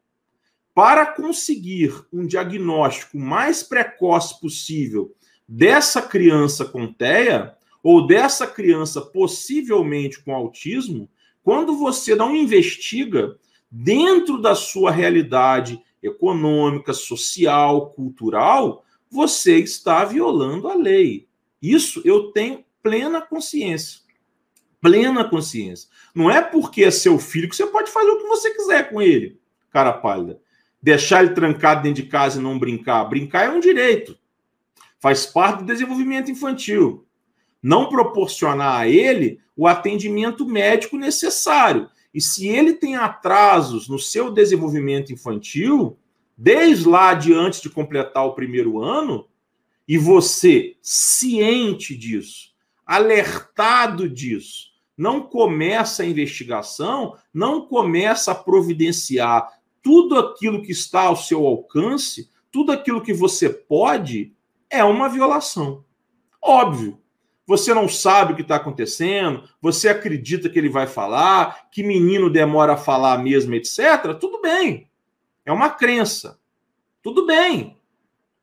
para 0.73 1.05
conseguir 1.05 1.93
um 2.11 2.25
diagnóstico 2.25 3.17
mais 3.17 3.61
precoce 3.61 4.39
possível 4.39 5.15
dessa 5.47 6.01
criança 6.01 6.65
com 6.65 6.91
TEA, 6.91 7.55
ou 7.83 8.07
dessa 8.07 8.47
criança 8.47 9.01
possivelmente 9.01 10.23
com 10.23 10.33
autismo, 10.33 11.09
quando 11.43 11.77
você 11.77 12.15
não 12.15 12.35
investiga 12.35 13.37
dentro 13.69 14.41
da 14.41 14.55
sua 14.55 14.91
realidade 14.91 15.83
econômica, 16.01 16.93
social, 16.93 17.91
cultural, 17.91 18.85
você 19.09 19.57
está 19.57 20.05
violando 20.05 20.67
a 20.67 20.75
lei. 20.75 21.27
Isso 21.61 22.01
eu 22.05 22.31
tenho 22.31 22.63
plena 22.81 23.21
consciência. 23.21 24.01
Plena 24.81 25.23
consciência. 25.23 25.89
Não 26.13 26.29
é 26.29 26.41
porque 26.41 26.83
é 26.83 26.91
seu 26.91 27.17
filho 27.19 27.49
que 27.49 27.55
você 27.55 27.67
pode 27.67 27.91
fazer 27.91 28.09
o 28.09 28.17
que 28.17 28.27
você 28.27 28.53
quiser 28.53 28.89
com 28.89 29.01
ele, 29.01 29.39
cara 29.71 29.93
pálida. 29.93 30.41
Deixar 30.81 31.23
ele 31.23 31.33
trancado 31.33 31.83
dentro 31.83 32.03
de 32.03 32.09
casa 32.09 32.39
e 32.39 32.43
não 32.43 32.59
brincar. 32.59 33.05
Brincar 33.05 33.45
é 33.45 33.49
um 33.49 33.59
direito. 33.59 34.17
Faz 34.99 35.25
parte 35.25 35.59
do 35.59 35.65
desenvolvimento 35.65 36.29
infantil 36.29 37.05
não 37.63 37.87
proporcionar 37.87 38.81
a 38.81 38.87
ele 38.87 39.39
o 39.55 39.65
atendimento 39.65 40.45
médico 40.45 40.97
necessário. 40.97 41.89
E 42.13 42.19
se 42.19 42.47
ele 42.47 42.73
tem 42.73 42.97
atrasos 42.97 43.87
no 43.87 43.97
seu 43.97 44.29
desenvolvimento 44.29 45.13
infantil, 45.13 45.97
desde 46.37 46.87
lá 46.87 47.13
de 47.13 47.33
antes 47.33 47.61
de 47.61 47.69
completar 47.69 48.25
o 48.25 48.33
primeiro 48.33 48.81
ano, 48.81 49.27
e 49.87 49.97
você 49.97 50.75
ciente 50.81 51.95
disso, 51.95 52.53
alertado 52.85 54.09
disso, 54.09 54.73
não 54.97 55.21
começa 55.21 56.03
a 56.03 56.05
investigação, 56.05 57.15
não 57.33 57.65
começa 57.65 58.31
a 58.31 58.35
providenciar 58.35 59.49
tudo 59.81 60.17
aquilo 60.17 60.61
que 60.61 60.71
está 60.71 61.03
ao 61.03 61.15
seu 61.15 61.45
alcance, 61.45 62.29
tudo 62.51 62.71
aquilo 62.71 63.01
que 63.01 63.13
você 63.13 63.49
pode, 63.49 64.33
é 64.69 64.83
uma 64.83 65.09
violação. 65.09 65.83
Óbvio. 66.41 67.02
Você 67.45 67.73
não 67.73 67.89
sabe 67.89 68.33
o 68.33 68.35
que 68.35 68.41
está 68.41 68.55
acontecendo, 68.55 69.43
você 69.61 69.89
acredita 69.89 70.49
que 70.49 70.57
ele 70.57 70.69
vai 70.69 70.87
falar, 70.87 71.69
que 71.69 71.83
menino 71.83 72.29
demora 72.29 72.73
a 72.73 72.77
falar 72.77 73.17
mesmo, 73.17 73.53
etc. 73.53 74.17
Tudo 74.19 74.41
bem. 74.41 74.87
É 75.45 75.51
uma 75.51 75.69
crença. 75.69 76.39
Tudo 77.01 77.25
bem. 77.25 77.77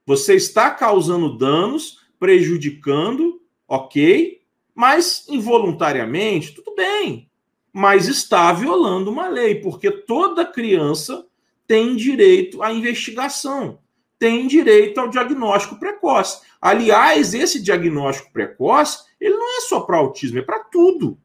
Você 0.05 0.35
está 0.35 0.71
causando 0.71 1.37
danos, 1.39 2.01
prejudicando, 2.19 3.41
ok, 3.67 4.43
mas 4.75 5.27
involuntariamente, 5.29 6.53
tudo 6.53 6.75
bem. 6.75 7.31
Mas 7.73 8.09
está 8.09 8.53
violando 8.53 9.11
uma 9.11 9.29
lei, 9.29 9.55
porque 9.55 9.91
toda 9.91 10.45
criança 10.45 11.27
tem 11.67 11.97
direito 11.97 12.63
à 12.63 12.73
investigação, 12.73 13.79
tem 14.21 14.47
direito 14.47 15.01
ao 15.01 15.09
diagnóstico 15.09 15.81
precoce. 15.81 16.43
Aliás, 16.61 17.33
esse 17.33 17.61
diagnóstico 17.61 18.31
precoce, 18.31 18.99
ele 19.19 19.35
não 19.35 19.57
é 19.57 19.61
só 19.63 19.81
para 19.81 19.97
autismo, 19.97 20.39
é 20.39 20.43
para 20.43 20.63
tudo. 20.65 21.19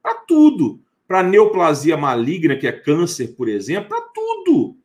Para 0.00 0.14
tudo. 0.14 0.80
Para 1.08 1.24
neoplasia 1.24 1.96
maligna, 1.96 2.56
que 2.56 2.68
é 2.68 2.72
câncer, 2.72 3.34
por 3.36 3.48
exemplo, 3.48 3.88
para 3.88 4.00
tudo. 4.14 4.76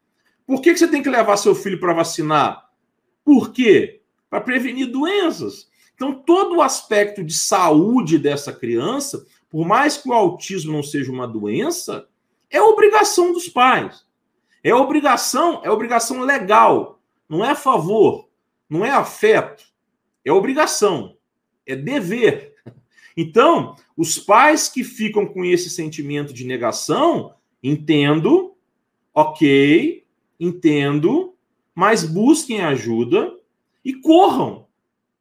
Por 0.43 0.59
que, 0.59 0.73
que 0.73 0.79
você 0.79 0.87
tem 0.87 1.03
que 1.03 1.09
levar 1.09 1.37
seu 1.37 1.53
filho 1.53 1.79
para 1.79 1.93
vacinar? 1.93 2.67
Por 3.23 3.51
quê? 3.51 4.01
Para 4.27 4.41
prevenir 4.41 4.87
doenças. 4.87 5.69
Então, 5.93 6.15
todo 6.15 6.55
o 6.55 6.61
aspecto 6.63 7.23
de 7.23 7.35
saúde 7.35 8.17
dessa 8.17 8.51
criança, 8.51 9.23
por 9.51 9.67
mais 9.67 9.97
que 9.97 10.09
o 10.09 10.13
autismo 10.13 10.73
não 10.73 10.81
seja 10.81 11.11
uma 11.11 11.27
doença, 11.27 12.07
é 12.49 12.59
obrigação 12.59 13.31
dos 13.31 13.47
pais. 13.47 14.03
É 14.63 14.73
obrigação, 14.73 15.61
é 15.63 15.69
obrigação 15.69 16.21
legal. 16.21 17.00
Não 17.31 17.45
é 17.45 17.55
favor, 17.55 18.27
não 18.69 18.83
é 18.83 18.91
afeto. 18.91 19.63
É 20.25 20.33
obrigação, 20.33 21.15
é 21.65 21.77
dever. 21.77 22.53
Então, 23.15 23.73
os 23.95 24.19
pais 24.19 24.67
que 24.67 24.83
ficam 24.83 25.25
com 25.25 25.45
esse 25.45 25.69
sentimento 25.69 26.33
de 26.33 26.45
negação, 26.45 27.33
entendo, 27.63 28.53
ok, 29.13 30.05
entendo, 30.37 31.33
mas 31.73 32.03
busquem 32.03 32.59
ajuda 32.59 33.33
e 33.83 33.93
corram. 33.93 34.67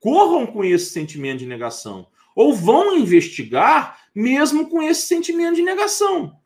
Corram 0.01 0.49
com 0.49 0.65
esse 0.65 0.87
sentimento 0.87 1.39
de 1.39 1.47
negação. 1.47 2.09
Ou 2.35 2.53
vão 2.53 2.97
investigar 2.97 4.01
mesmo 4.13 4.69
com 4.69 4.83
esse 4.83 5.03
sentimento 5.03 5.55
de 5.55 5.63
negação. 5.63 6.37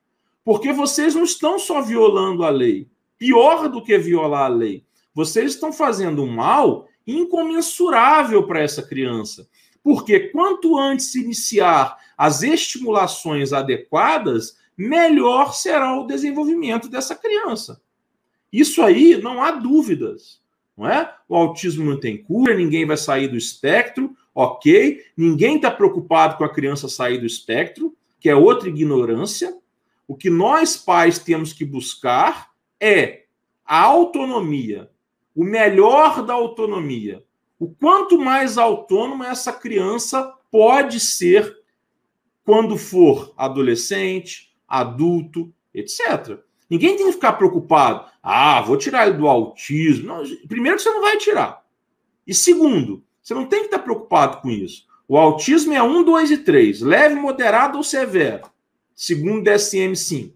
Porque 0.44 0.74
vocês 0.74 1.14
não 1.14 1.24
estão 1.24 1.58
só 1.58 1.80
violando 1.80 2.44
a 2.44 2.50
lei. 2.50 2.86
Pior 3.16 3.70
do 3.70 3.82
que 3.82 3.96
violar 3.96 4.44
a 4.44 4.48
lei, 4.48 4.83
vocês 5.14 5.52
estão 5.54 5.72
fazendo 5.72 6.22
um 6.22 6.30
mal 6.30 6.88
incomensurável 7.06 8.46
para 8.46 8.60
essa 8.60 8.82
criança. 8.82 9.48
Porque 9.82 10.28
quanto 10.30 10.78
antes 10.78 11.14
iniciar 11.14 11.96
as 12.16 12.42
estimulações 12.42 13.52
adequadas, 13.52 14.56
melhor 14.76 15.54
será 15.54 15.98
o 16.00 16.06
desenvolvimento 16.06 16.88
dessa 16.88 17.14
criança. 17.14 17.80
Isso 18.52 18.82
aí 18.82 19.20
não 19.20 19.42
há 19.42 19.50
dúvidas, 19.50 20.40
não 20.76 20.88
é? 20.88 21.12
O 21.28 21.36
autismo 21.36 21.84
não 21.84 21.98
tem 21.98 22.16
cura, 22.16 22.54
ninguém 22.54 22.86
vai 22.86 22.96
sair 22.96 23.28
do 23.28 23.36
espectro, 23.36 24.16
ok? 24.34 25.04
Ninguém 25.16 25.56
está 25.56 25.70
preocupado 25.70 26.36
com 26.36 26.44
a 26.44 26.52
criança 26.52 26.88
sair 26.88 27.18
do 27.18 27.26
espectro, 27.26 27.94
que 28.18 28.28
é 28.28 28.34
outra 28.34 28.68
ignorância. 28.68 29.56
O 30.08 30.16
que 30.16 30.30
nós 30.30 30.76
pais 30.76 31.18
temos 31.18 31.52
que 31.52 31.64
buscar 31.64 32.50
é 32.80 33.24
a 33.64 33.80
autonomia, 33.82 34.90
o 35.34 35.44
melhor 35.44 36.24
da 36.24 36.34
autonomia. 36.34 37.24
O 37.58 37.68
quanto 37.68 38.18
mais 38.18 38.58
autônoma 38.58 39.28
essa 39.28 39.52
criança 39.52 40.34
pode 40.50 41.00
ser 41.00 41.56
quando 42.44 42.76
for 42.76 43.32
adolescente, 43.36 44.54
adulto, 44.68 45.52
etc. 45.72 46.38
Ninguém 46.68 46.96
tem 46.96 47.06
que 47.06 47.12
ficar 47.12 47.34
preocupado. 47.34 48.06
Ah, 48.22 48.60
vou 48.60 48.76
tirar 48.76 49.06
ele 49.06 49.18
do 49.18 49.28
autismo. 49.28 50.06
Não, 50.06 50.22
primeiro, 50.46 50.78
você 50.78 50.90
não 50.90 51.00
vai 51.00 51.16
tirar. 51.16 51.64
E 52.26 52.34
segundo, 52.34 53.02
você 53.22 53.34
não 53.34 53.46
tem 53.46 53.60
que 53.60 53.66
estar 53.66 53.78
preocupado 53.78 54.40
com 54.40 54.50
isso. 54.50 54.86
O 55.06 55.18
autismo 55.18 55.72
é 55.72 55.82
1, 55.82 56.02
2 56.02 56.30
e 56.30 56.38
3, 56.38 56.80
leve, 56.80 57.14
moderado 57.14 57.76
ou 57.76 57.84
severo, 57.84 58.50
segundo 58.94 59.40
o 59.40 59.44
DSM-5. 59.44 60.32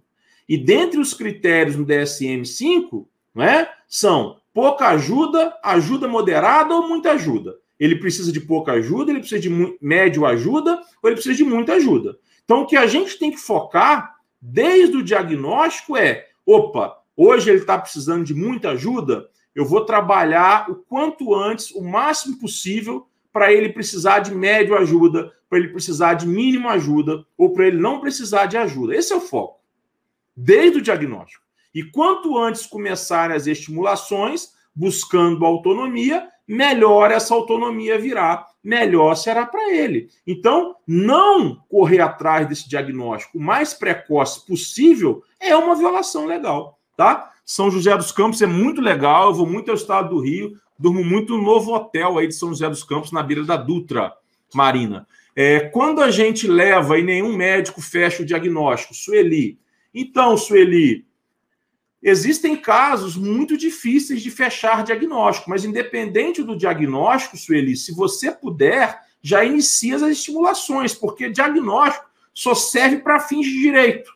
E 0.48 0.56
dentre 0.56 0.98
os 1.00 1.14
critérios 1.14 1.76
no 1.76 1.86
DSM-5, 1.86 3.06
não 3.34 3.44
é, 3.44 3.74
são 3.86 4.37
pouca 4.52 4.88
ajuda, 4.88 5.56
ajuda 5.62 6.08
moderada 6.08 6.74
ou 6.74 6.88
muita 6.88 7.12
ajuda. 7.12 7.56
Ele 7.78 7.96
precisa 7.96 8.32
de 8.32 8.40
pouca 8.40 8.72
ajuda, 8.72 9.10
ele 9.10 9.20
precisa 9.20 9.40
de 9.40 9.76
médio 9.80 10.26
ajuda 10.26 10.80
ou 11.02 11.08
ele 11.08 11.14
precisa 11.14 11.36
de 11.36 11.44
muita 11.44 11.74
ajuda. 11.74 12.18
Então, 12.44 12.62
o 12.62 12.66
que 12.66 12.76
a 12.76 12.86
gente 12.86 13.18
tem 13.18 13.30
que 13.30 13.38
focar 13.38 14.16
desde 14.40 14.96
o 14.96 15.02
diagnóstico 15.02 15.96
é: 15.96 16.26
opa, 16.44 16.96
hoje 17.16 17.50
ele 17.50 17.60
está 17.60 17.78
precisando 17.78 18.24
de 18.24 18.34
muita 18.34 18.70
ajuda, 18.70 19.28
eu 19.54 19.64
vou 19.64 19.84
trabalhar 19.84 20.70
o 20.70 20.76
quanto 20.76 21.34
antes, 21.34 21.70
o 21.72 21.82
máximo 21.82 22.38
possível, 22.38 23.06
para 23.32 23.52
ele 23.52 23.68
precisar 23.68 24.20
de 24.20 24.34
médio 24.34 24.76
ajuda, 24.76 25.32
para 25.48 25.58
ele 25.58 25.68
precisar 25.68 26.14
de 26.14 26.26
mínimo 26.26 26.68
ajuda, 26.68 27.24
ou 27.36 27.52
para 27.52 27.66
ele 27.66 27.78
não 27.78 28.00
precisar 28.00 28.46
de 28.46 28.56
ajuda. 28.56 28.94
Esse 28.94 29.12
é 29.12 29.16
o 29.16 29.20
foco, 29.20 29.60
desde 30.36 30.78
o 30.78 30.82
diagnóstico. 30.82 31.47
E 31.74 31.82
quanto 31.82 32.38
antes 32.38 32.66
começarem 32.66 33.36
as 33.36 33.46
estimulações, 33.46 34.52
buscando 34.74 35.44
autonomia, 35.44 36.28
melhor 36.46 37.10
essa 37.10 37.34
autonomia 37.34 37.98
virá, 37.98 38.46
melhor 38.62 39.14
será 39.14 39.44
para 39.44 39.74
ele. 39.74 40.08
Então, 40.26 40.76
não 40.86 41.56
correr 41.68 42.00
atrás 42.00 42.48
desse 42.48 42.68
diagnóstico 42.68 43.38
o 43.38 43.42
mais 43.42 43.74
precoce 43.74 44.46
possível 44.46 45.22
é 45.40 45.54
uma 45.56 45.74
violação 45.74 46.26
legal, 46.26 46.78
tá? 46.96 47.32
São 47.44 47.70
José 47.70 47.96
dos 47.96 48.12
Campos 48.12 48.42
é 48.42 48.46
muito 48.46 48.80
legal, 48.80 49.28
eu 49.28 49.34
vou 49.34 49.46
muito 49.46 49.70
ao 49.70 49.76
estado 49.76 50.10
do 50.10 50.20
Rio, 50.20 50.52
durmo 50.78 51.02
muito 51.02 51.36
no 51.36 51.42
novo 51.42 51.74
hotel 51.74 52.18
aí 52.18 52.28
de 52.28 52.34
São 52.34 52.50
José 52.50 52.68
dos 52.68 52.84
Campos, 52.84 53.10
na 53.10 53.22
beira 53.22 53.44
da 53.44 53.56
Dutra 53.56 54.12
Marina. 54.54 55.06
É, 55.34 55.60
quando 55.60 56.02
a 56.02 56.10
gente 56.10 56.46
leva 56.46 56.98
e 56.98 57.02
nenhum 57.02 57.34
médico 57.34 57.80
fecha 57.80 58.22
o 58.22 58.26
diagnóstico, 58.26 58.94
Sueli. 58.94 59.58
Então, 59.94 60.36
Sueli, 60.36 61.06
Existem 62.02 62.56
casos 62.56 63.16
muito 63.16 63.56
difíceis 63.56 64.22
de 64.22 64.30
fechar 64.30 64.84
diagnóstico, 64.84 65.50
mas 65.50 65.64
independente 65.64 66.42
do 66.42 66.56
diagnóstico, 66.56 67.36
Sueli, 67.36 67.76
se 67.76 67.92
você 67.92 68.30
puder, 68.30 69.00
já 69.20 69.44
inicia 69.44 69.96
as 69.96 70.02
estimulações, 70.02 70.94
porque 70.94 71.28
diagnóstico 71.28 72.06
só 72.32 72.54
serve 72.54 72.98
para 72.98 73.18
fins 73.18 73.46
de 73.46 73.60
direito, 73.60 74.12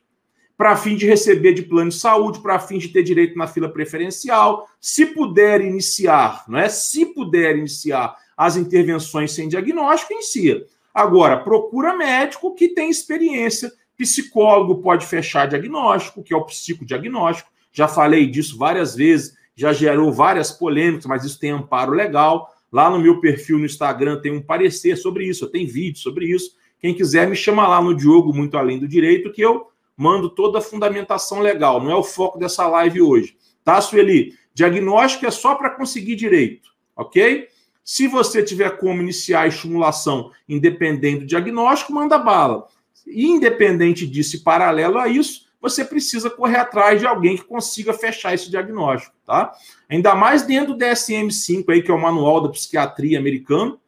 para 0.56 0.76
fim 0.76 0.94
de 0.94 1.06
receber 1.06 1.54
de 1.54 1.62
plano 1.62 1.90
de 1.90 1.96
saúde, 1.96 2.40
para 2.40 2.60
fim 2.60 2.78
de 2.78 2.88
ter 2.88 3.02
direito 3.02 3.36
na 3.36 3.48
fila 3.48 3.68
preferencial. 3.68 4.68
Se 4.80 5.06
puder 5.06 5.60
iniciar, 5.60 6.44
não 6.46 6.60
é? 6.60 6.68
Se 6.68 7.06
puder 7.06 7.56
iniciar 7.56 8.16
as 8.36 8.56
intervenções 8.56 9.32
sem 9.32 9.48
diagnóstico, 9.48 10.12
inicia. 10.12 10.64
Agora, 10.94 11.38
procura 11.38 11.96
médico 11.96 12.54
que 12.54 12.68
tem 12.68 12.88
experiência. 12.88 13.72
Psicólogo 13.96 14.80
pode 14.80 15.04
fechar 15.04 15.48
diagnóstico, 15.48 16.22
que 16.22 16.32
é 16.32 16.36
o 16.36 16.44
psicodiagnóstico 16.44 17.51
já 17.72 17.88
falei 17.88 18.26
disso 18.26 18.58
várias 18.58 18.94
vezes, 18.94 19.34
já 19.54 19.72
gerou 19.72 20.12
várias 20.12 20.50
polêmicas, 20.50 21.06
mas 21.06 21.24
isso 21.24 21.38
tem 21.38 21.50
amparo 21.50 21.92
legal. 21.92 22.52
Lá 22.70 22.88
no 22.90 22.98
meu 22.98 23.20
perfil 23.20 23.58
no 23.58 23.66
Instagram 23.66 24.20
tem 24.20 24.32
um 24.32 24.42
parecer 24.42 24.96
sobre 24.96 25.26
isso, 25.26 25.48
tenho 25.48 25.70
vídeo 25.70 25.98
sobre 25.98 26.26
isso. 26.26 26.56
Quem 26.78 26.94
quiser 26.94 27.28
me 27.28 27.36
chama 27.36 27.66
lá 27.66 27.80
no 27.80 27.94
Diogo 27.94 28.34
Muito 28.34 28.56
Além 28.56 28.78
do 28.78 28.88
Direito, 28.88 29.32
que 29.32 29.42
eu 29.42 29.68
mando 29.96 30.30
toda 30.30 30.58
a 30.58 30.62
fundamentação 30.62 31.40
legal. 31.40 31.82
Não 31.82 31.90
é 31.90 31.94
o 31.94 32.02
foco 32.02 32.38
dessa 32.38 32.66
live 32.66 33.00
hoje. 33.02 33.36
Tá, 33.62 33.80
Sueli? 33.80 34.34
Diagnóstico 34.54 35.26
é 35.26 35.30
só 35.30 35.54
para 35.54 35.70
conseguir 35.70 36.16
direito, 36.16 36.70
ok? 36.96 37.48
Se 37.84 38.06
você 38.06 38.42
tiver 38.42 38.76
como 38.78 39.00
iniciar 39.00 39.42
a 39.42 39.46
estimulação 39.46 40.30
independente 40.48 41.20
do 41.20 41.26
diagnóstico, 41.26 41.92
manda 41.92 42.18
bala. 42.18 42.66
Independente 43.06 44.06
disso 44.06 44.36
e 44.36 44.40
paralelo 44.40 44.98
a 44.98 45.08
isso, 45.08 45.46
você 45.62 45.84
precisa 45.84 46.28
correr 46.28 46.56
atrás 46.56 47.00
de 47.00 47.06
alguém 47.06 47.36
que 47.36 47.44
consiga 47.44 47.94
fechar 47.94 48.34
esse 48.34 48.50
diagnóstico, 48.50 49.14
tá? 49.24 49.52
Ainda 49.88 50.12
mais 50.12 50.42
dentro 50.42 50.74
do 50.74 50.84
DSM-5 50.84 51.64
aí, 51.68 51.82
que 51.82 51.90
é 51.90 51.94
o 51.94 52.02
Manual 52.02 52.40
da 52.40 52.48
Psiquiatria 52.48 53.16
americano, 53.16 53.80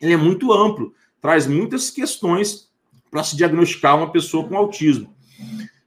ele 0.00 0.12
é 0.12 0.16
muito 0.16 0.52
amplo, 0.52 0.92
traz 1.22 1.46
muitas 1.46 1.88
questões 1.88 2.68
para 3.08 3.22
se 3.22 3.36
diagnosticar 3.36 3.96
uma 3.96 4.10
pessoa 4.10 4.46
com 4.48 4.56
autismo. 4.56 5.14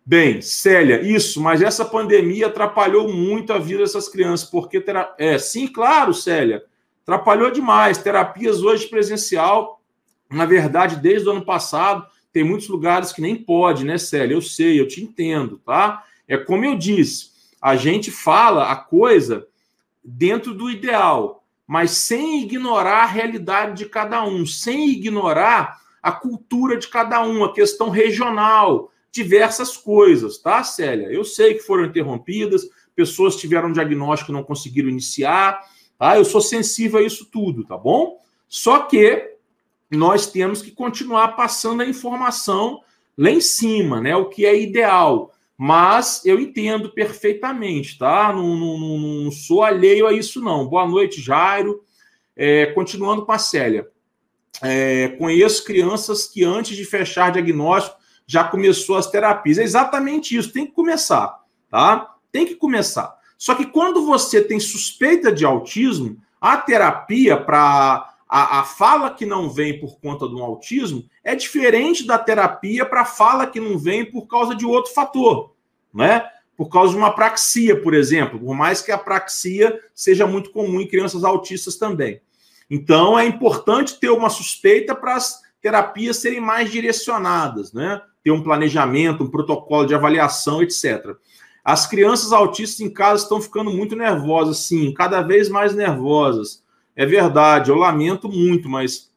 Bem, 0.05 0.41
Célia, 0.41 1.01
isso, 1.01 1.41
mas 1.41 1.61
essa 1.61 1.83
pandemia 1.83 2.47
atrapalhou 2.47 3.11
muito 3.11 3.51
a 3.51 3.59
vida 3.59 3.79
dessas 3.79 4.07
crianças, 4.07 4.49
porque 4.49 4.79
terá... 4.79 5.13
é, 5.17 5.37
sim, 5.37 5.67
claro, 5.67 6.13
Célia, 6.13 6.63
atrapalhou 7.01 7.51
demais. 7.51 7.97
Terapias 7.97 8.61
hoje 8.61 8.87
presencial, 8.87 9.81
na 10.29 10.45
verdade, 10.45 10.97
desde 10.97 11.27
o 11.27 11.31
ano 11.31 11.45
passado, 11.45 12.05
tem 12.33 12.43
muitos 12.43 12.67
lugares 12.67 13.13
que 13.13 13.21
nem 13.21 13.35
pode, 13.35 13.85
né, 13.85 13.99
Célia? 13.99 14.33
Eu 14.33 14.41
sei, 14.41 14.79
eu 14.79 14.87
te 14.87 15.03
entendo, 15.03 15.61
tá? 15.63 16.03
É 16.27 16.35
como 16.35 16.65
eu 16.65 16.75
disse, 16.75 17.29
a 17.61 17.75
gente 17.75 18.09
fala 18.09 18.71
a 18.71 18.75
coisa 18.75 19.47
dentro 20.03 20.53
do 20.53 20.69
ideal, 20.69 21.45
mas 21.67 21.91
sem 21.91 22.41
ignorar 22.41 23.03
a 23.03 23.05
realidade 23.05 23.77
de 23.77 23.85
cada 23.89 24.25
um, 24.25 24.45
sem 24.45 24.89
ignorar 24.89 25.79
a 26.01 26.11
cultura 26.11 26.75
de 26.75 26.87
cada 26.87 27.23
um, 27.23 27.43
a 27.43 27.53
questão 27.53 27.89
regional, 27.89 28.91
diversas 29.11 29.77
coisas, 29.77 30.39
tá, 30.39 30.63
Célia? 30.63 31.07
Eu 31.07 31.23
sei 31.23 31.53
que 31.53 31.61
foram 31.61 31.85
interrompidas, 31.85 32.67
pessoas 32.95 33.35
tiveram 33.35 33.69
um 33.69 33.73
diagnóstico 33.73 34.31
e 34.31 34.33
não 34.33 34.43
conseguiram 34.43 34.89
iniciar, 34.89 35.61
tá? 35.99 36.17
Eu 36.17 36.25
sou 36.25 36.41
sensível 36.41 36.99
a 36.99 37.03
isso 37.03 37.25
tudo, 37.25 37.63
tá 37.63 37.77
bom? 37.77 38.19
Só 38.49 38.79
que 38.79 39.32
nós 39.93 40.27
temos 40.27 40.61
que 40.61 40.71
continuar 40.71 41.29
passando 41.29 41.81
a 41.81 41.85
informação 41.85 42.81
lá 43.17 43.29
em 43.29 43.41
cima, 43.41 44.01
né? 44.01 44.15
O 44.15 44.25
que 44.25 44.45
é 44.45 44.59
ideal. 44.59 45.31
Mas 45.57 46.25
eu 46.25 46.39
entendo 46.39 46.89
perfeitamente, 46.89 47.97
tá? 47.97 48.33
Não, 48.33 48.55
não, 48.55 48.77
não 48.77 49.31
sou 49.31 49.63
alheio 49.63 50.07
a 50.07 50.13
isso, 50.13 50.41
não. 50.41 50.67
Boa 50.67 50.87
noite, 50.87 51.21
Jairo. 51.21 51.83
É, 52.35 52.67
continuando 52.67 53.25
com 53.25 53.31
a 53.31 53.37
Célia. 53.37 53.87
É, 54.61 55.09
conheço 55.19 55.63
crianças 55.63 56.27
que 56.27 56.43
antes 56.43 56.75
de 56.75 56.85
fechar 56.85 57.31
diagnóstico 57.31 57.97
já 58.25 58.43
começou 58.43 58.97
as 58.97 59.09
terapias. 59.09 59.57
É 59.57 59.63
exatamente 59.63 60.35
isso, 60.35 60.51
tem 60.51 60.65
que 60.65 60.71
começar, 60.71 61.39
tá? 61.69 62.15
Tem 62.31 62.45
que 62.45 62.55
começar. 62.55 63.15
Só 63.37 63.53
que 63.53 63.65
quando 63.65 64.05
você 64.05 64.41
tem 64.41 64.59
suspeita 64.59 65.31
de 65.31 65.45
autismo, 65.45 66.17
a 66.39 66.57
terapia 66.57 67.37
para 67.37 68.12
a, 68.35 68.61
a 68.61 68.63
fala 68.63 69.11
que 69.11 69.27
não 69.27 69.47
vem 69.47 69.79
por 69.79 69.99
conta 69.99 70.27
do 70.27 70.41
autismo 70.41 71.05
é 71.23 71.35
diferente 71.35 72.03
da 72.03 72.17
terapia 72.17 72.83
para 72.83 73.01
a 73.01 73.05
fala 73.05 73.45
que 73.45 73.59
não 73.59 73.77
vem 73.77 74.03
por 74.03 74.25
causa 74.25 74.55
de 74.55 74.65
outro 74.65 74.91
fator, 74.91 75.53
né? 75.93 76.27
Por 76.57 76.67
causa 76.67 76.93
de 76.93 76.97
uma 76.97 77.13
praxia, 77.13 77.79
por 77.79 77.93
exemplo, 77.93 78.39
por 78.39 78.55
mais 78.55 78.81
que 78.81 78.91
a 78.91 78.97
praxia 78.97 79.79
seja 79.93 80.25
muito 80.25 80.49
comum 80.49 80.81
em 80.81 80.87
crianças 80.87 81.23
autistas 81.23 81.75
também. 81.75 82.21
Então, 82.67 83.19
é 83.19 83.23
importante 83.23 83.99
ter 83.99 84.09
uma 84.09 84.31
suspeita 84.31 84.95
para 84.95 85.13
as 85.13 85.39
terapias 85.61 86.17
serem 86.17 86.41
mais 86.41 86.71
direcionadas, 86.71 87.71
né? 87.71 88.01
Ter 88.23 88.31
um 88.31 88.41
planejamento, 88.41 89.25
um 89.25 89.29
protocolo 89.29 89.85
de 89.85 89.93
avaliação, 89.93 90.63
etc. 90.63 91.15
As 91.63 91.85
crianças 91.85 92.33
autistas 92.33 92.79
em 92.79 92.89
casa 92.89 93.21
estão 93.21 93.39
ficando 93.39 93.69
muito 93.69 93.95
nervosas, 93.95 94.57
sim, 94.57 94.91
cada 94.91 95.21
vez 95.21 95.49
mais 95.49 95.75
nervosas. 95.75 96.62
É 96.95 97.05
verdade, 97.05 97.71
eu 97.71 97.75
lamento 97.75 98.29
muito, 98.29 98.69
mas 98.69 99.11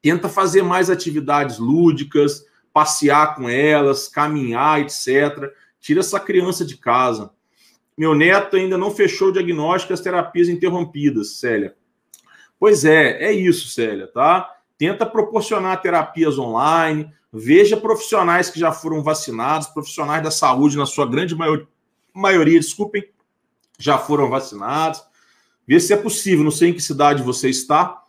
tenta 0.00 0.28
fazer 0.28 0.62
mais 0.62 0.88
atividades 0.88 1.58
lúdicas, 1.58 2.44
passear 2.72 3.34
com 3.34 3.48
elas, 3.48 4.08
caminhar, 4.08 4.80
etc. 4.80 5.52
Tira 5.80 6.00
essa 6.00 6.18
criança 6.18 6.64
de 6.64 6.76
casa. 6.76 7.30
Meu 7.96 8.14
neto 8.14 8.56
ainda 8.56 8.78
não 8.78 8.90
fechou 8.90 9.28
o 9.28 9.32
diagnóstico 9.32 9.92
as 9.92 10.00
terapias 10.00 10.48
interrompidas, 10.48 11.38
Célia. 11.38 11.74
Pois 12.58 12.84
é, 12.84 13.24
é 13.24 13.32
isso, 13.32 13.68
Célia, 13.68 14.06
tá? 14.06 14.48
Tenta 14.76 15.04
proporcionar 15.04 15.82
terapias 15.82 16.38
online, 16.38 17.12
veja 17.32 17.76
profissionais 17.76 18.48
que 18.48 18.58
já 18.58 18.72
foram 18.72 19.02
vacinados, 19.02 19.68
profissionais 19.68 20.22
da 20.22 20.30
saúde, 20.30 20.76
na 20.76 20.86
sua 20.86 21.06
grande 21.06 21.34
maioria 21.34 21.66
maioria, 22.18 22.58
desculpem, 22.58 23.08
já 23.78 23.96
foram 23.98 24.28
vacinados. 24.28 25.02
Vê 25.68 25.78
se 25.78 25.92
é 25.92 25.96
possível, 25.98 26.42
não 26.42 26.50
sei 26.50 26.70
em 26.70 26.72
que 26.72 26.80
cidade 26.80 27.22
você 27.22 27.50
está. 27.50 28.02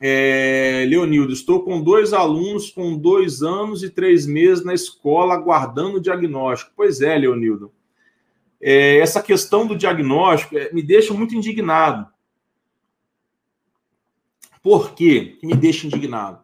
É, 0.00 0.84
Leonildo, 0.88 1.32
estou 1.32 1.62
com 1.62 1.80
dois 1.80 2.12
alunos 2.12 2.68
com 2.68 2.98
dois 2.98 3.42
anos 3.42 3.84
e 3.84 3.88
três 3.88 4.26
meses 4.26 4.64
na 4.64 4.74
escola 4.74 5.34
aguardando 5.34 5.98
o 5.98 6.00
diagnóstico. 6.00 6.72
Pois 6.74 7.00
é, 7.00 7.16
Leonildo. 7.16 7.72
É, 8.60 8.98
essa 8.98 9.22
questão 9.22 9.64
do 9.64 9.76
diagnóstico 9.76 10.58
é, 10.58 10.72
me 10.72 10.82
deixa 10.82 11.14
muito 11.14 11.36
indignado. 11.36 12.08
Por 14.60 14.92
quê 14.92 15.36
que 15.38 15.46
me 15.46 15.54
deixa 15.54 15.86
indignado? 15.86 16.40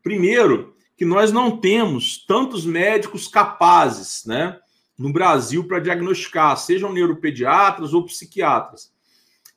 Primeiro, 0.00 0.76
que 0.96 1.04
nós 1.04 1.32
não 1.32 1.56
temos 1.56 2.24
tantos 2.24 2.64
médicos 2.64 3.26
capazes, 3.26 4.24
né? 4.24 4.60
no 4.96 5.12
Brasil 5.12 5.66
para 5.66 5.80
diagnosticar, 5.80 6.56
sejam 6.56 6.92
neuropediatras 6.92 7.92
ou 7.92 8.04
psiquiatras. 8.04 8.93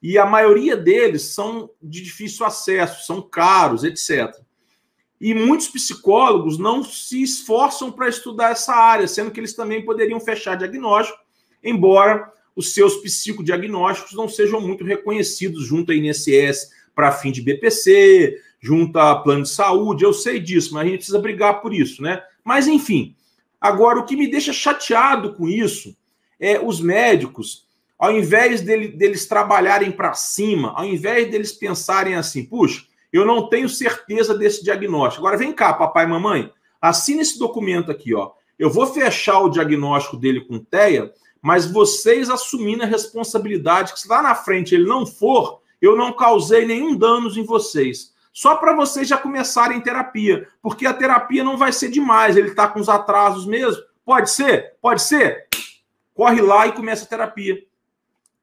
E 0.01 0.17
a 0.17 0.25
maioria 0.25 0.75
deles 0.75 1.33
são 1.33 1.69
de 1.81 2.01
difícil 2.01 2.45
acesso, 2.45 3.05
são 3.05 3.21
caros, 3.21 3.83
etc. 3.83 4.35
E 5.19 5.33
muitos 5.33 5.67
psicólogos 5.67 6.57
não 6.57 6.83
se 6.83 7.21
esforçam 7.21 7.91
para 7.91 8.07
estudar 8.07 8.51
essa 8.51 8.73
área, 8.73 9.07
sendo 9.07 9.31
que 9.31 9.39
eles 9.39 9.53
também 9.53 9.83
poderiam 9.83 10.19
fechar 10.19 10.55
diagnóstico, 10.55 11.17
embora 11.63 12.31
os 12.55 12.73
seus 12.73 12.97
psicodiagnósticos 12.97 14.13
não 14.13 14.29
sejam 14.29 14.61
muito 14.61 14.83
reconhecidos 14.83 15.65
junto 15.65 15.91
à 15.91 15.95
INSS 15.95 16.69
para 16.93 17.11
fim 17.11 17.31
de 17.31 17.41
BPC, 17.41 18.39
junto 18.59 18.97
a 18.97 19.15
plano 19.15 19.43
de 19.43 19.49
saúde, 19.49 20.03
eu 20.03 20.13
sei 20.13 20.39
disso, 20.39 20.73
mas 20.73 20.83
a 20.83 20.85
gente 20.85 20.97
precisa 20.97 21.19
brigar 21.19 21.61
por 21.61 21.73
isso, 21.73 22.01
né? 22.01 22.23
Mas 22.43 22.67
enfim, 22.67 23.15
Agora, 23.59 23.99
o 23.99 24.05
que 24.05 24.15
me 24.15 24.29
deixa 24.29 24.53
chateado 24.53 25.33
com 25.33 25.47
isso 25.47 25.95
é 26.39 26.59
os 26.59 26.79
médicos, 26.79 27.66
ao 27.97 28.11
invés 28.11 28.61
dele, 28.61 28.89
deles 28.89 29.25
trabalharem 29.25 29.91
para 29.91 30.13
cima, 30.13 30.73
ao 30.75 30.85
invés 30.85 31.29
deles 31.29 31.51
pensarem 31.51 32.15
assim, 32.15 32.45
puxa, 32.45 32.85
eu 33.11 33.25
não 33.25 33.49
tenho 33.49 33.67
certeza 33.67 34.37
desse 34.37 34.63
diagnóstico. 34.63 35.25
Agora 35.25 35.37
vem 35.37 35.53
cá, 35.53 35.73
papai 35.73 36.05
e 36.05 36.09
mamãe, 36.09 36.51
assina 36.81 37.21
esse 37.21 37.39
documento 37.39 37.91
aqui, 37.91 38.13
ó. 38.13 38.31
Eu 38.59 38.69
vou 38.69 38.87
fechar 38.87 39.39
o 39.39 39.49
diagnóstico 39.49 40.17
dele 40.17 40.41
com 40.41 40.59
TEA, 40.59 41.11
mas 41.41 41.69
vocês 41.69 42.29
assumindo 42.29 42.83
a 42.83 42.87
responsabilidade 42.87 43.93
que 43.93 43.99
se 43.99 44.07
lá 44.07 44.21
na 44.21 44.35
frente 44.35 44.75
ele 44.75 44.85
não 44.85 45.05
for, 45.05 45.61
eu 45.81 45.95
não 45.95 46.13
causei 46.13 46.65
nenhum 46.65 46.95
danos 46.95 47.37
em 47.37 47.43
vocês 47.43 48.15
só 48.37 48.55
para 48.55 48.75
vocês 48.75 49.07
já 49.07 49.17
começarem 49.17 49.81
terapia, 49.81 50.47
porque 50.61 50.85
a 50.85 50.93
terapia 50.93 51.43
não 51.43 51.57
vai 51.57 51.73
ser 51.73 51.89
demais, 51.89 52.37
ele 52.37 52.49
está 52.49 52.67
com 52.67 52.79
os 52.79 52.87
atrasos 52.87 53.47
mesmo. 53.47 53.81
Pode 54.05 54.29
ser? 54.29 54.75
Pode 54.79 55.01
ser? 55.01 55.47
Corre 56.13 56.39
lá 56.39 56.67
e 56.67 56.71
começa 56.71 57.03
a 57.03 57.07
terapia. 57.07 57.57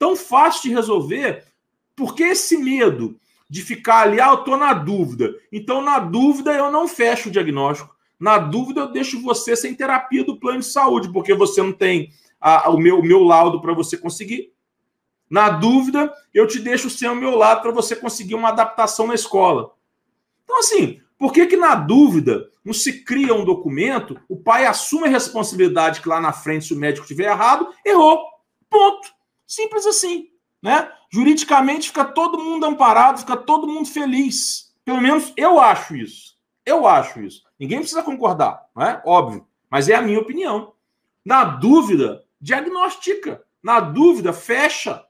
Tão 0.04 0.14
fácil 0.14 0.64
de 0.64 0.74
resolver, 0.74 1.44
porque 1.96 2.24
esse 2.24 2.58
medo 2.58 3.18
de 3.48 3.62
ficar 3.62 4.00
ali, 4.00 4.20
ah, 4.20 4.32
eu 4.32 4.40
estou 4.40 4.54
na 4.54 4.74
dúvida. 4.74 5.34
Então, 5.50 5.80
na 5.80 5.98
dúvida, 5.98 6.52
eu 6.52 6.70
não 6.70 6.86
fecho 6.86 7.30
o 7.30 7.32
diagnóstico. 7.32 7.96
Na 8.20 8.36
dúvida, 8.36 8.82
eu 8.82 8.92
deixo 8.92 9.22
você 9.22 9.56
sem 9.56 9.74
terapia 9.74 10.22
do 10.22 10.38
plano 10.38 10.60
de 10.60 10.66
saúde, 10.66 11.10
porque 11.10 11.32
você 11.32 11.62
não 11.62 11.72
tem 11.72 12.12
a, 12.38 12.68
o, 12.68 12.76
meu, 12.76 12.98
o 12.98 13.02
meu 13.02 13.22
laudo 13.22 13.62
para 13.62 13.72
você 13.72 13.96
conseguir. 13.96 14.52
Na 15.30 15.48
dúvida, 15.48 16.12
eu 16.34 16.46
te 16.46 16.58
deixo 16.58 16.90
sem 16.90 17.08
o 17.08 17.16
meu 17.16 17.34
lado 17.34 17.62
para 17.62 17.72
você 17.72 17.96
conseguir 17.96 18.34
uma 18.34 18.50
adaptação 18.50 19.06
na 19.06 19.14
escola. 19.14 19.72
Então, 20.44 20.58
assim, 20.58 21.00
por 21.16 21.32
que 21.32 21.46
que 21.46 21.56
na 21.56 21.74
dúvida 21.74 22.50
não 22.62 22.74
se 22.74 23.04
cria 23.04 23.32
um 23.32 23.42
documento, 23.42 24.20
o 24.28 24.36
pai 24.36 24.66
assume 24.66 25.06
a 25.06 25.10
responsabilidade 25.10 26.02
que 26.02 26.10
lá 26.10 26.20
na 26.20 26.34
frente, 26.34 26.66
se 26.66 26.74
o 26.74 26.78
médico 26.78 27.06
tiver 27.06 27.30
errado, 27.30 27.68
errou. 27.82 28.22
Ponto. 28.68 29.14
Simples 29.54 29.86
assim. 29.86 30.28
Né? 30.62 30.90
Juridicamente 31.10 31.88
fica 31.88 32.04
todo 32.04 32.38
mundo 32.42 32.64
amparado, 32.64 33.20
fica 33.20 33.36
todo 33.36 33.68
mundo 33.68 33.88
feliz. 33.88 34.74
Pelo 34.84 35.00
menos 35.00 35.32
eu 35.36 35.60
acho 35.60 35.94
isso. 35.94 36.34
Eu 36.64 36.86
acho 36.86 37.20
isso. 37.20 37.42
Ninguém 37.58 37.78
precisa 37.78 38.02
concordar, 38.02 38.66
não 38.74 38.84
é? 38.84 39.02
Óbvio. 39.04 39.46
Mas 39.70 39.88
é 39.88 39.94
a 39.94 40.02
minha 40.02 40.18
opinião. 40.18 40.72
Na 41.24 41.44
dúvida, 41.44 42.24
diagnostica. 42.40 43.44
Na 43.62 43.80
dúvida, 43.80 44.32
fecha. 44.32 45.04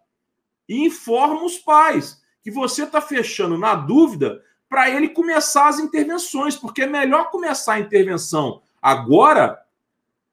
E 0.68 0.84
informa 0.84 1.44
os 1.44 1.58
pais 1.58 2.22
que 2.42 2.50
você 2.50 2.84
está 2.84 3.00
fechando 3.00 3.56
na 3.56 3.74
dúvida 3.74 4.42
para 4.68 4.90
ele 4.90 5.08
começar 5.08 5.68
as 5.68 5.78
intervenções, 5.78 6.56
porque 6.56 6.82
é 6.82 6.86
melhor 6.86 7.30
começar 7.30 7.74
a 7.74 7.80
intervenção 7.80 8.62
agora, 8.82 9.58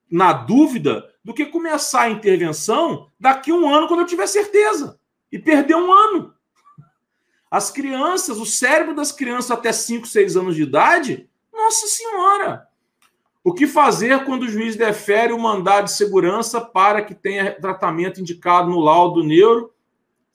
na 0.10 0.34
dúvida, 0.34 1.11
do 1.24 1.34
que 1.34 1.46
começar 1.46 2.04
a 2.04 2.10
intervenção 2.10 3.10
daqui 3.20 3.52
a 3.52 3.56
um 3.56 3.70
ano, 3.74 3.88
quando 3.88 4.02
eu 4.02 4.06
tiver 4.06 4.28
certeza, 4.28 5.00
e 5.32 5.38
perder 5.38 5.76
um 5.76 5.92
ano. 5.92 6.34
As 7.50 7.70
crianças, 7.70 8.38
o 8.38 8.46
cérebro 8.46 8.96
das 8.96 9.12
crianças 9.12 9.52
até 9.52 9.72
5, 9.72 10.08
6 10.08 10.38
anos 10.38 10.56
de 10.56 10.64
idade, 10.64 11.30
nossa 11.52 11.88
senhora! 11.88 12.68
O 13.44 13.54
que 13.54 13.66
fazer 13.66 14.24
quando 14.24 14.44
o 14.44 14.48
juiz 14.48 14.76
defere 14.76 15.34
o 15.34 15.40
mandado 15.40 15.86
de 15.86 15.92
segurança 15.92 16.62
para 16.62 17.02
que 17.02 17.16
tenha 17.16 17.60
tratamento 17.60 18.22
indicado 18.22 18.70
no 18.70 18.80
laudo 18.80 19.24
neuro 19.24 19.74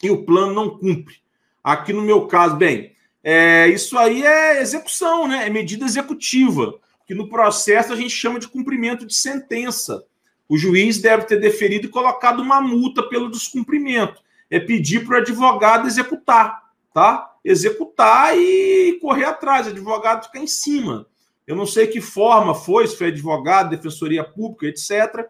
e 0.03 0.11
o 0.11 0.25
plano 0.25 0.53
não 0.53 0.79
cumpre? 0.79 1.17
Aqui 1.63 1.93
no 1.93 2.03
meu 2.03 2.27
caso, 2.27 2.57
bem, 2.57 2.97
é, 3.23 3.69
isso 3.69 3.97
aí 3.97 4.25
é 4.25 4.61
execução, 4.61 5.27
né? 5.27 5.47
É 5.47 5.51
medida 5.51 5.85
executiva, 5.85 6.79
que 7.07 7.15
no 7.15 7.29
processo 7.29 7.93
a 7.93 7.97
gente 7.97 8.11
chama 8.11 8.39
de 8.39 8.49
cumprimento 8.49 9.07
de 9.07 9.15
sentença. 9.15 10.05
O 10.49 10.57
juiz 10.57 11.01
deve 11.01 11.25
ter 11.25 11.41
deferido 11.41 11.87
e 11.87 11.91
colocado 11.91 12.41
uma 12.41 12.61
multa 12.61 13.03
pelo 13.03 13.31
descumprimento. 13.31 14.21
É 14.51 14.61
pedir 14.61 15.05
para 15.05 15.17
o 15.17 15.21
advogado 15.21 15.87
executar, 15.87 16.63
tá? 16.95 17.35
Executar 17.45 18.37
e 18.37 18.99
correr 19.01 19.25
atrás, 19.25 19.67
o 19.67 19.71
advogado 19.71 20.25
ficar 20.25 20.41
em 20.41 20.47
cima. 20.47 21.07
Eu 21.47 21.57
não 21.57 21.67
sei 21.67 21.87
que 21.87 22.01
forma 22.01 22.55
foi, 22.55 22.87
se 22.87 22.97
foi 22.97 23.09
advogado, 23.09 23.71
defensoria 23.71 24.25
pública, 24.25 24.67
etc. 24.67 25.27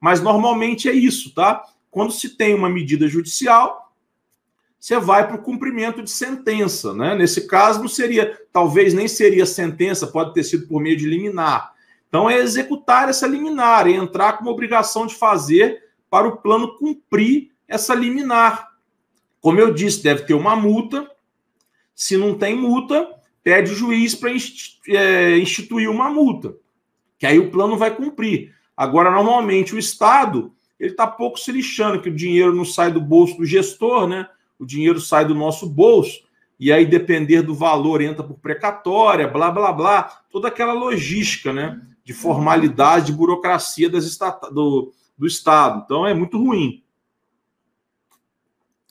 Mas 0.00 0.20
normalmente 0.20 0.88
é 0.88 0.92
isso, 0.92 1.34
tá? 1.34 1.64
Quando 1.90 2.12
se 2.12 2.36
tem 2.36 2.54
uma 2.54 2.68
medida 2.68 3.08
judicial, 3.08 3.92
você 4.78 4.98
vai 4.98 5.26
para 5.26 5.36
o 5.36 5.42
cumprimento 5.42 6.02
de 6.02 6.10
sentença. 6.10 6.94
Né? 6.94 7.14
Nesse 7.14 7.46
caso, 7.46 7.80
não 7.80 7.88
seria, 7.88 8.40
talvez 8.52 8.94
nem 8.94 9.06
seria 9.06 9.44
sentença, 9.44 10.06
pode 10.06 10.32
ter 10.32 10.42
sido 10.42 10.66
por 10.66 10.80
meio 10.80 10.96
de 10.96 11.06
liminar. 11.06 11.72
Então, 12.10 12.28
é 12.28 12.36
executar 12.36 13.08
essa 13.08 13.26
liminar, 13.26 13.86
é 13.86 13.92
entrar 13.92 14.34
com 14.34 14.42
uma 14.42 14.50
obrigação 14.50 15.06
de 15.06 15.14
fazer 15.14 15.82
para 16.10 16.28
o 16.28 16.36
plano 16.36 16.76
cumprir 16.76 17.52
essa 17.66 17.94
liminar. 17.94 18.72
Como 19.40 19.58
eu 19.58 19.72
disse, 19.72 20.02
deve 20.02 20.24
ter 20.24 20.34
uma 20.34 20.54
multa. 20.54 21.10
Se 21.94 22.16
não 22.16 22.36
tem 22.36 22.54
multa, 22.54 23.08
pede 23.42 23.70
o 23.70 23.74
juiz 23.76 24.14
para 24.14 24.30
é, 24.88 25.38
instituir 25.38 25.88
uma 25.88 26.10
multa, 26.10 26.56
que 27.18 27.26
aí 27.26 27.38
o 27.38 27.50
plano 27.50 27.78
vai 27.78 27.94
cumprir. 27.94 28.54
Agora, 28.76 29.10
normalmente, 29.10 29.74
o 29.74 29.78
Estado 29.78 30.52
ele 30.78 30.90
está 30.92 31.06
pouco 31.06 31.38
se 31.38 31.52
lixando, 31.52 32.00
que 32.00 32.08
o 32.08 32.14
dinheiro 32.14 32.54
não 32.54 32.64
sai 32.64 32.90
do 32.90 33.00
bolso 33.00 33.36
do 33.36 33.46
gestor, 33.46 34.08
né? 34.08 34.26
o 34.60 34.66
dinheiro 34.66 35.00
sai 35.00 35.24
do 35.24 35.34
nosso 35.34 35.66
bolso, 35.66 36.22
e 36.58 36.70
aí 36.70 36.84
depender 36.84 37.40
do 37.40 37.54
valor 37.54 38.02
entra 38.02 38.22
por 38.22 38.38
precatória, 38.38 39.26
blá, 39.26 39.50
blá, 39.50 39.72
blá, 39.72 40.22
toda 40.30 40.48
aquela 40.48 40.74
logística, 40.74 41.50
né? 41.50 41.80
De 42.10 42.14
formalidade, 42.16 43.06
de 43.06 43.12
burocracia 43.12 43.88
das 43.88 44.18
do, 44.52 44.92
do 45.16 45.28
Estado. 45.28 45.82
Então 45.84 46.04
é 46.04 46.12
muito 46.12 46.42
ruim. 46.42 46.82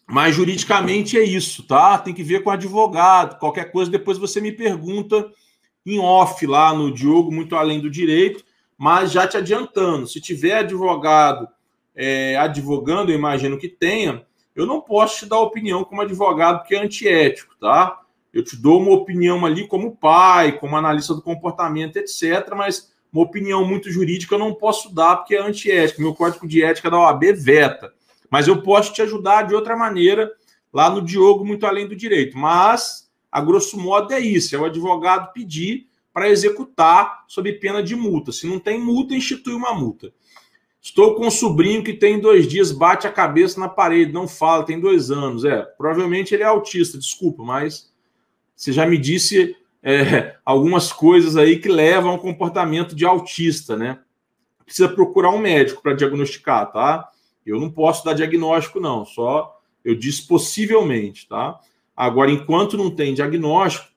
Mas 0.08 0.34
juridicamente 0.34 1.18
é 1.18 1.24
isso, 1.26 1.64
tá? 1.64 1.98
Tem 1.98 2.14
que 2.14 2.24
ver 2.24 2.44
com 2.44 2.50
advogado. 2.50 3.38
Qualquer 3.38 3.74
coisa, 3.74 3.92
depois 3.92 4.18
você 4.18 4.40
me 4.40 4.54
pergunta 4.54 5.30
em 5.86 6.00
off 6.00 6.48
lá 6.48 6.74
no 6.74 6.94
Diogo, 6.94 7.30
muito 7.30 7.58
além 7.58 7.82
do 7.82 7.90
direito. 7.90 8.42
Mas 8.78 9.12
já 9.12 9.28
te 9.28 9.36
adiantando, 9.36 10.08
se 10.08 10.22
tiver 10.22 10.60
advogado 10.60 11.46
é, 11.94 12.38
advogando, 12.38 13.12
eu 13.12 13.18
imagino 13.18 13.58
que 13.58 13.68
tenha, 13.68 14.26
eu 14.56 14.66
não 14.66 14.80
posso 14.80 15.20
te 15.20 15.26
dar 15.26 15.40
opinião 15.40 15.84
como 15.84 16.02
advogado, 16.02 16.64
que 16.64 16.74
é 16.74 16.82
antiético, 16.82 17.54
tá? 17.60 18.00
Eu 18.32 18.46
te 18.46 18.56
dou 18.56 18.80
uma 18.80 18.92
opinião 18.92 19.46
ali 19.46 19.68
como 19.68 19.98
pai, 19.98 20.58
como 20.58 20.78
analista 20.78 21.14
do 21.14 21.22
comportamento, 21.22 21.98
etc. 21.98 22.54
Mas 22.56 22.94
uma 23.12 23.24
opinião 23.24 23.66
muito 23.66 23.92
jurídica 23.92 24.36
eu 24.36 24.40
não 24.40 24.54
posso 24.54 24.94
dar 24.94 25.18
porque 25.18 25.36
é 25.36 25.42
antiética. 25.42 26.02
Meu 26.02 26.14
código 26.14 26.48
de 26.48 26.64
ética 26.64 26.90
da 26.90 27.00
OAB 27.00 27.34
veta. 27.34 27.94
Mas 28.30 28.48
eu 28.48 28.62
posso 28.62 28.94
te 28.94 29.02
ajudar 29.02 29.44
de 29.44 29.56
outra 29.56 29.76
maneira 29.76 30.32
lá 30.72 30.90
no 30.90 31.02
Diogo, 31.02 31.44
muito 31.44 31.66
além 31.66 31.88
do 31.88 31.96
direito. 31.96 32.38
Mas, 32.38 33.10
a 33.32 33.42
grosso 33.42 33.80
modo, 33.80 34.14
é 34.14 34.20
isso: 34.20 34.56
é 34.56 34.60
o 34.60 34.66
advogado 34.66 35.34
pedir 35.34 35.88
para 36.14 36.30
executar 36.30 37.24
sob 37.28 37.52
pena 37.54 37.82
de 37.82 37.96
multa. 37.96 38.32
Se 38.32 38.46
não 38.46 38.60
tem 38.60 38.80
multa, 38.80 39.16
institui 39.16 39.54
uma 39.54 39.74
multa. 39.74 40.14
Estou 40.82 41.16
com 41.16 41.28
um 41.28 41.32
sobrinho 41.32 41.84
que 41.84 41.94
tem 41.94 42.20
dois 42.20 42.48
dias, 42.48 42.72
bate 42.72 43.06
a 43.06 43.12
cabeça 43.12 43.60
na 43.60 43.68
parede, 43.68 44.14
não 44.14 44.28
fala, 44.28 44.66
tem 44.66 44.80
dois 44.80 45.12
anos. 45.12 45.44
É, 45.44 45.62
provavelmente 45.78 46.34
ele 46.34 46.44
é 46.44 46.46
autista, 46.46 46.98
desculpa, 46.98 47.44
mas 47.44 47.92
você 48.56 48.72
já 48.72 48.86
me 48.86 48.98
disse 48.98 49.56
é, 49.82 50.36
algumas 50.46 50.92
coisas 50.92 51.38
aí 51.38 51.60
que 51.60 51.70
levam 51.70 52.12
ao 52.12 52.20
comportamento 52.20 52.96
de 52.96 53.06
autista, 53.06 53.76
né? 53.76 54.00
Precisa 54.66 54.90
procurar 54.90 55.32
um 55.32 55.40
médico 55.40 55.82
para 55.82 55.94
diagnosticar, 55.94 56.72
tá? 56.72 57.10
Eu 57.46 57.60
não 57.60 57.72
posso 57.72 58.06
dar 58.06 58.14
diagnóstico, 58.14 58.80
não, 58.80 59.06
só 59.06 59.60
eu 59.84 59.96
disse 59.96 60.28
possivelmente, 60.28 61.28
tá? 61.28 61.60
Agora, 61.96 62.32
enquanto 62.32 62.78
não 62.78 62.94
tem 62.94 63.14
diagnóstico, 63.14 63.88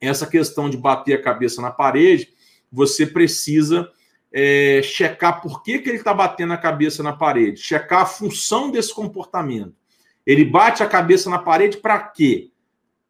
essa 0.00 0.26
questão 0.26 0.68
de 0.68 0.76
bater 0.76 1.14
a 1.14 1.22
cabeça 1.22 1.62
na 1.62 1.70
parede, 1.70 2.32
você 2.70 3.06
precisa 3.06 3.90
é, 4.32 4.80
checar 4.82 5.40
por 5.42 5.62
que, 5.62 5.78
que 5.78 5.88
ele 5.88 5.98
está 5.98 6.14
batendo 6.14 6.52
a 6.52 6.58
cabeça 6.58 7.02
na 7.02 7.12
parede, 7.12 7.60
checar 7.60 8.02
a 8.02 8.06
função 8.06 8.70
desse 8.70 8.94
comportamento. 8.94 9.74
Ele 10.26 10.44
bate 10.44 10.82
a 10.82 10.88
cabeça 10.88 11.28
na 11.28 11.38
parede 11.38 11.76
para 11.76 11.98
quê? 11.98 12.50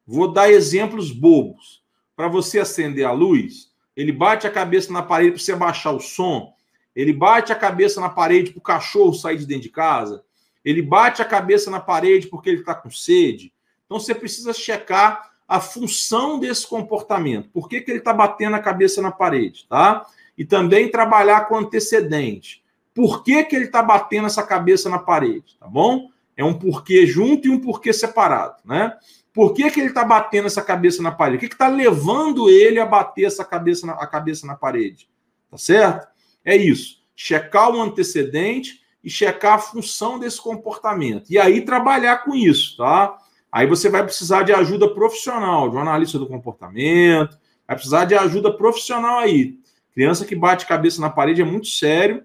Vou 0.06 0.32
dar 0.32 0.50
exemplos 0.50 1.11
bobos. 1.11 1.82
Para 2.22 2.28
você 2.28 2.61
acender 2.61 3.04
a 3.04 3.11
luz, 3.11 3.72
ele 3.96 4.12
bate 4.12 4.46
a 4.46 4.50
cabeça 4.50 4.92
na 4.92 5.02
parede 5.02 5.32
para 5.32 5.40
você 5.40 5.56
baixar 5.56 5.90
o 5.90 5.98
som, 5.98 6.54
ele 6.94 7.12
bate 7.12 7.52
a 7.52 7.56
cabeça 7.56 8.00
na 8.00 8.08
parede 8.08 8.52
para 8.52 8.61
o 8.61 8.62
cachorro 8.62 9.12
sair 9.12 9.38
de 9.38 9.44
dentro 9.44 9.64
de 9.64 9.70
casa, 9.70 10.22
ele 10.64 10.80
bate 10.80 11.20
a 11.20 11.24
cabeça 11.24 11.68
na 11.68 11.80
parede 11.80 12.28
porque 12.28 12.48
ele 12.48 12.61
está 12.61 12.76
com 12.76 12.88
sede. 12.88 13.52
Então 13.85 13.98
você 13.98 14.14
precisa 14.14 14.52
checar 14.52 15.32
a 15.48 15.58
função 15.58 16.38
desse 16.38 16.64
comportamento. 16.64 17.48
Por 17.48 17.68
que, 17.68 17.80
que 17.80 17.90
ele 17.90 17.98
está 17.98 18.12
batendo 18.12 18.54
a 18.54 18.61
cabeça 18.61 19.02
na 19.02 19.11
parede, 19.11 19.66
tá? 19.68 20.06
e 20.38 20.44
também 20.44 20.92
trabalhar 20.92 21.48
com 21.48 21.56
antecedente. 21.56 22.62
Por 22.94 23.24
que, 23.24 23.42
que 23.42 23.56
ele 23.56 23.64
está 23.64 23.82
batendo 23.82 24.28
essa 24.28 24.44
cabeça 24.44 24.88
na 24.88 25.00
parede, 25.00 25.56
tá 25.58 25.66
bom? 25.66 26.08
É 26.37 26.44
um 26.44 26.54
porquê 26.54 27.04
junto 27.04 27.48
e 27.48 27.50
um 27.50 27.58
porquê 27.58 27.92
separado, 27.92 28.58
né? 28.64 28.96
Por 29.33 29.55
que, 29.55 29.71
que 29.71 29.81
ele 29.81 29.88
está 29.88 30.05
batendo 30.05 30.47
essa 30.47 30.62
cabeça 30.62 31.03
na 31.03 31.11
parede? 31.11 31.37
O 31.37 31.49
que 31.49 31.55
está 31.55 31.68
levando 31.68 32.51
ele 32.51 32.79
a 32.79 32.87
bater 32.87 33.25
essa 33.25 33.45
cabeça 33.45 33.87
na, 33.87 33.95
a 33.95 34.07
cabeça 34.07 34.47
na 34.47 34.55
parede? 34.55 35.09
Tá 35.51 35.57
certo? 35.57 36.09
É 36.45 36.55
isso. 36.55 37.03
Checar 37.16 37.71
o 37.71 37.81
antecedente 37.81 38.81
e 39.03 39.11
checar 39.11 39.55
a 39.55 39.59
função 39.59 40.18
desse 40.18 40.40
comportamento. 40.40 41.31
E 41.31 41.38
aí 41.38 41.62
trabalhar 41.62 42.18
com 42.18 42.35
isso, 42.35 42.77
tá? 42.77 43.18
Aí 43.51 43.66
você 43.66 43.88
vai 43.88 44.03
precisar 44.03 44.42
de 44.42 44.53
ajuda 44.53 44.88
profissional, 44.95 45.68
de 45.68 45.77
um 45.77 45.81
analista 45.81 46.18
do 46.18 46.27
comportamento, 46.27 47.38
vai 47.66 47.77
precisar 47.77 48.05
de 48.05 48.14
ajuda 48.14 48.53
profissional 48.53 49.18
aí. 49.18 49.59
Criança 49.95 50.25
que 50.25 50.35
bate 50.35 50.66
cabeça 50.66 51.01
na 51.01 51.11
parede 51.11 51.42
é 51.42 51.45
muito 51.45 51.66
sério 51.66 52.23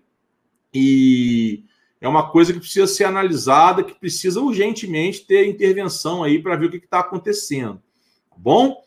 e 0.73 1.65
é 1.99 2.07
uma 2.07 2.29
coisa 2.29 2.53
que 2.53 2.59
precisa 2.59 2.87
ser 2.87 3.05
analisada, 3.05 3.83
que 3.83 3.93
precisa 3.93 4.39
urgentemente 4.39 5.25
ter 5.25 5.47
intervenção 5.47 6.23
aí 6.23 6.41
para 6.41 6.55
ver 6.55 6.67
o 6.67 6.69
que 6.69 6.77
está 6.77 6.99
acontecendo. 6.99 7.81
Tá 8.29 8.35
bom? 8.37 8.83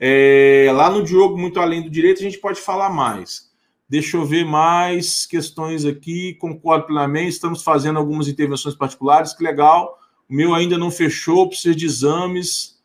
É, 0.00 0.70
lá 0.72 0.90
no 0.90 1.04
Diogo, 1.04 1.36
muito 1.36 1.60
além 1.60 1.82
do 1.82 1.90
direito, 1.90 2.18
a 2.18 2.22
gente 2.22 2.38
pode 2.38 2.60
falar 2.60 2.90
mais. 2.90 3.48
Deixa 3.88 4.16
eu 4.16 4.24
ver 4.24 4.44
mais 4.44 5.24
questões 5.24 5.84
aqui. 5.84 6.34
Concordo 6.34 6.86
plenamente. 6.86 7.30
Estamos 7.30 7.62
fazendo 7.62 7.98
algumas 7.98 8.28
intervenções 8.28 8.74
particulares, 8.74 9.32
que 9.32 9.42
legal. 9.42 9.98
O 10.28 10.34
meu 10.34 10.54
ainda 10.54 10.76
não 10.76 10.90
fechou, 10.90 11.48
precisa 11.48 11.74
de 11.74 11.86
exames. 11.86 12.78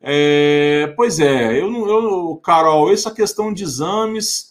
É, 0.00 0.92
pois 0.96 1.18
é, 1.18 1.60
eu 1.60 1.70
não, 1.70 1.88
eu, 1.88 2.36
Carol, 2.36 2.92
essa 2.92 3.10
questão 3.10 3.52
de 3.52 3.64
exames 3.64 4.47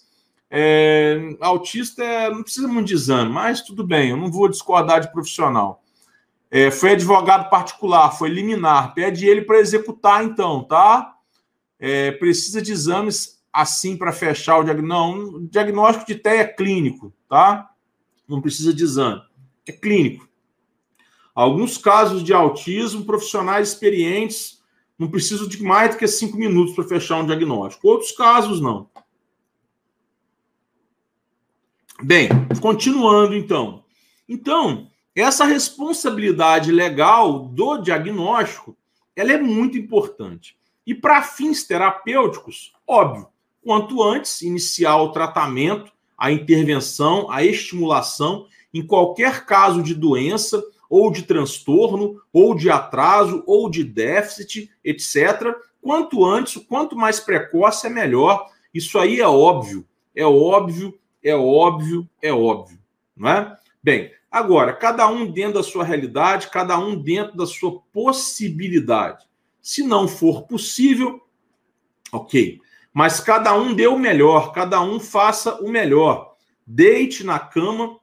é, 0.49 1.35
autista 1.41 2.03
é, 2.03 2.29
não 2.29 2.41
precisa 2.41 2.67
muito 2.67 2.87
de 2.87 2.93
exame, 2.93 3.31
mas 3.31 3.61
tudo 3.61 3.85
bem, 3.85 4.11
eu 4.11 4.17
não 4.17 4.31
vou 4.31 4.47
discordar 4.47 5.01
de 5.01 5.11
profissional. 5.11 5.83
É, 6.49 6.71
foi 6.71 6.91
advogado 6.91 7.49
particular, 7.49 8.11
foi 8.11 8.29
liminar, 8.29 8.93
pede 8.93 9.27
ele 9.27 9.41
para 9.41 9.59
executar 9.59 10.23
então, 10.23 10.63
tá? 10.63 11.15
É, 11.77 12.11
precisa 12.11 12.61
de 12.61 12.71
exames 12.71 13.43
assim 13.51 13.97
para 13.97 14.13
fechar 14.13 14.59
o 14.59 14.63
diagnóstico. 14.63 15.33
Não, 15.33 15.39
o 15.39 15.47
diagnóstico 15.49 16.07
de 16.07 16.15
TEA 16.15 16.41
é 16.41 16.45
clínico, 16.45 17.13
tá? 17.27 17.69
Não 18.27 18.41
precisa 18.41 18.73
de 18.73 18.83
exame, 18.83 19.21
é 19.67 19.71
clínico. 19.71 20.27
Alguns 21.35 21.77
casos 21.77 22.23
de 22.23 22.33
autismo, 22.33 23.05
profissionais 23.05 23.69
experientes 23.69 24.57
não 24.97 25.07
precisam 25.07 25.47
de 25.47 25.61
mais 25.61 25.91
do 25.91 25.97
que 25.97 26.07
cinco 26.07 26.37
minutos 26.37 26.73
para 26.73 26.87
fechar 26.87 27.17
um 27.17 27.25
diagnóstico. 27.25 27.87
Outros 27.87 28.11
casos 28.11 28.59
não. 28.59 28.89
Bem, 32.01 32.29
continuando 32.61 33.35
então. 33.35 33.83
Então, 34.29 34.87
essa 35.15 35.45
responsabilidade 35.45 36.71
legal 36.71 37.39
do 37.39 37.77
diagnóstico, 37.79 38.77
ela 39.15 39.31
é 39.31 39.37
muito 39.37 39.77
importante. 39.77 40.55
E 40.85 40.93
para 40.93 41.23
fins 41.23 41.63
terapêuticos, 41.63 42.71
óbvio, 42.85 43.27
quanto 43.63 44.03
antes 44.03 44.43
iniciar 44.43 44.97
o 44.97 45.11
tratamento, 45.11 45.91
a 46.15 46.31
intervenção, 46.31 47.31
a 47.31 47.43
estimulação 47.43 48.45
em 48.73 48.85
qualquer 48.85 49.45
caso 49.45 49.81
de 49.81 49.95
doença 49.95 50.63
ou 50.89 51.11
de 51.11 51.23
transtorno, 51.23 52.21
ou 52.31 52.55
de 52.55 52.69
atraso, 52.69 53.43
ou 53.45 53.69
de 53.69 53.83
déficit, 53.83 54.71
etc. 54.83 55.53
Quanto 55.81 56.23
antes, 56.23 56.63
quanto 56.65 56.95
mais 56.95 57.19
precoce 57.19 57.87
é 57.87 57.89
melhor. 57.89 58.49
Isso 58.73 58.97
aí 58.97 59.19
é 59.19 59.27
óbvio, 59.27 59.85
é 60.15 60.25
óbvio 60.25 60.97
é 61.27 61.35
óbvio, 61.35 62.09
é 62.21 62.31
óbvio, 62.31 62.79
não 63.15 63.29
é? 63.29 63.57
Bem, 63.83 64.11
agora, 64.31 64.73
cada 64.73 65.07
um 65.07 65.29
dentro 65.29 65.55
da 65.55 65.63
sua 65.63 65.83
realidade, 65.83 66.49
cada 66.49 66.79
um 66.79 66.95
dentro 67.01 67.35
da 67.35 67.45
sua 67.45 67.81
possibilidade. 67.91 69.25
Se 69.61 69.83
não 69.83 70.07
for 70.07 70.43
possível, 70.43 71.21
ok. 72.11 72.61
Mas 72.93 73.19
cada 73.19 73.53
um 73.53 73.73
dê 73.73 73.87
o 73.87 73.99
melhor, 73.99 74.53
cada 74.53 74.81
um 74.81 74.99
faça 74.99 75.55
o 75.61 75.69
melhor. 75.69 76.35
Deite 76.65 77.23
na 77.23 77.37
cama, 77.37 77.99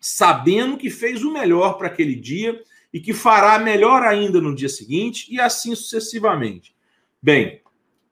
sabendo 0.00 0.78
que 0.78 0.90
fez 0.90 1.22
o 1.22 1.32
melhor 1.32 1.74
para 1.74 1.88
aquele 1.88 2.14
dia 2.14 2.62
e 2.92 3.00
que 3.00 3.12
fará 3.12 3.58
melhor 3.58 4.02
ainda 4.02 4.40
no 4.40 4.54
dia 4.54 4.68
seguinte 4.68 5.26
e 5.30 5.38
assim 5.38 5.74
sucessivamente. 5.74 6.74
Bem, 7.22 7.60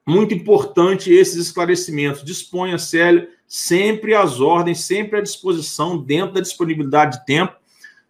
muito 0.05 0.33
importante 0.33 1.11
esses 1.11 1.47
esclarecimentos. 1.47 2.23
Disponha, 2.23 2.77
Célia, 2.77 3.29
sempre 3.51 4.15
às 4.15 4.39
ordens, 4.39 4.79
sempre 4.79 5.19
à 5.19 5.21
disposição, 5.21 5.97
dentro 5.97 6.35
da 6.35 6.39
disponibilidade 6.39 7.19
de 7.19 7.25
tempo, 7.25 7.53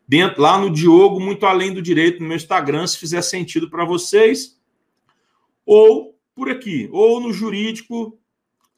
dentro 0.08 0.39
lá 0.39 0.56
no 0.56 0.69
Diogo, 0.69 1.19
muito 1.19 1.47
além 1.47 1.73
do 1.73 1.82
direito, 1.82 2.21
no 2.21 2.27
meu 2.27 2.38
Instagram, 2.38 2.86
se 2.86 2.99
fizer 2.99 3.23
sentido 3.23 3.67
para 3.67 3.84
vocês, 3.84 4.62
ou 5.65 6.15
por 6.36 6.47
aqui, 6.47 6.88
ou 6.91 7.19
no 7.19 7.34
jurídico 7.34 8.19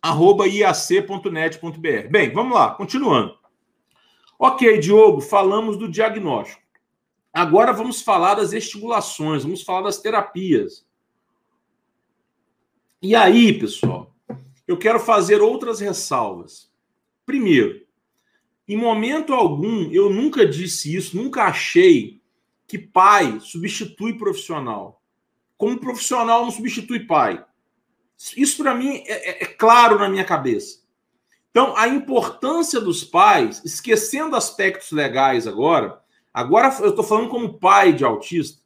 arroba 0.02 0.48
iac.net.br. 0.48 2.08
Bem, 2.10 2.32
vamos 2.32 2.56
lá, 2.56 2.72
continuando. 2.72 3.38
Ok, 4.40 4.80
Diogo, 4.80 5.20
falamos 5.20 5.76
do 5.76 5.90
diagnóstico. 5.90 6.64
Agora 7.34 7.74
vamos 7.74 8.02
falar 8.02 8.36
das 8.36 8.54
estimulações, 8.54 9.44
vamos 9.44 9.64
falar 9.64 9.82
das 9.82 9.98
terapias. 9.98 10.88
E 13.02 13.14
aí, 13.18 13.52
pessoal, 13.52 14.13
eu 14.68 14.78
quero 14.78 15.00
fazer 15.00 15.42
outras 15.42 15.80
ressalvas. 15.80 16.72
Primeiro, 17.26 17.86
em 18.68 18.78
momento 18.78 19.34
algum, 19.34 19.92
eu 19.92 20.10
nunca 20.10 20.46
disse 20.46 20.96
isso, 20.96 21.18
nunca 21.18 21.44
achei 21.44 22.22
que 22.68 22.78
pai 22.78 23.40
substitui 23.42 24.18
profissional. 24.18 25.02
Como 25.58 25.80
profissional 25.80 26.44
não 26.44 26.52
substitui 26.52 27.02
pai. 27.06 27.44
Isso 28.38 28.64
para 28.64 28.74
mim 28.74 29.04
é, 29.06 29.12
é, 29.12 29.44
é, 29.44 29.46
claro 29.46 30.00
na 30.00 30.08
minha 30.08 30.24
cabeça. 30.24 30.82
Então, 31.52 31.76
a 31.78 31.88
importância 31.88 32.80
dos 32.80 33.04
pais, 33.04 33.62
esquecendo 33.64 34.36
aspectos 34.36 34.92
legais 34.92 35.46
agora, 35.46 36.02
agora 36.34 36.76
eu 36.80 36.90
estou 36.90 37.04
falando 37.04 37.30
como 37.30 37.60
pai 37.60 37.94
de 37.94 38.04
autista, 38.04 38.62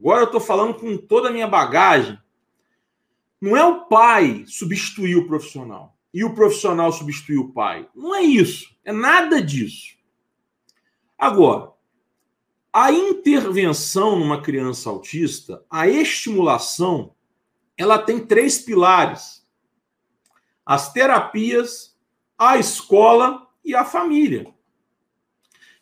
agora 0.00 0.22
eu 0.22 0.26
estou 0.26 0.40
falando 0.40 0.74
com 0.74 0.96
toda 0.96 1.28
a 1.28 1.32
minha 1.32 1.46
bagagem 1.46 2.18
não 3.40 3.56
é 3.56 3.64
o 3.64 3.86
pai 3.86 4.44
substituir 4.46 5.16
o 5.16 5.26
profissional 5.26 5.96
e 6.12 6.24
o 6.24 6.34
profissional 6.34 6.90
substituir 6.92 7.38
o 7.38 7.52
pai. 7.52 7.88
Não 7.94 8.14
é 8.14 8.22
isso. 8.22 8.74
É 8.84 8.92
nada 8.92 9.42
disso. 9.42 9.96
Agora, 11.18 11.72
a 12.72 12.92
intervenção 12.92 14.18
numa 14.18 14.42
criança 14.42 14.90
autista, 14.90 15.64
a 15.70 15.88
estimulação, 15.88 17.14
ela 17.76 17.98
tem 17.98 18.24
três 18.24 18.58
pilares: 18.58 19.46
as 20.64 20.92
terapias, 20.92 21.98
a 22.38 22.58
escola 22.58 23.46
e 23.64 23.74
a 23.74 23.84
família. 23.84 24.54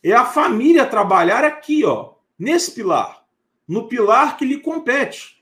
É 0.03 0.13
a 0.13 0.25
família 0.25 0.87
trabalhar 0.87 1.45
aqui, 1.45 1.85
ó, 1.85 2.15
nesse 2.39 2.73
pilar, 2.73 3.25
no 3.67 3.89
pilar 3.89 4.37
que 4.37 4.45
lhe 4.45 4.61
compete. 4.61 5.34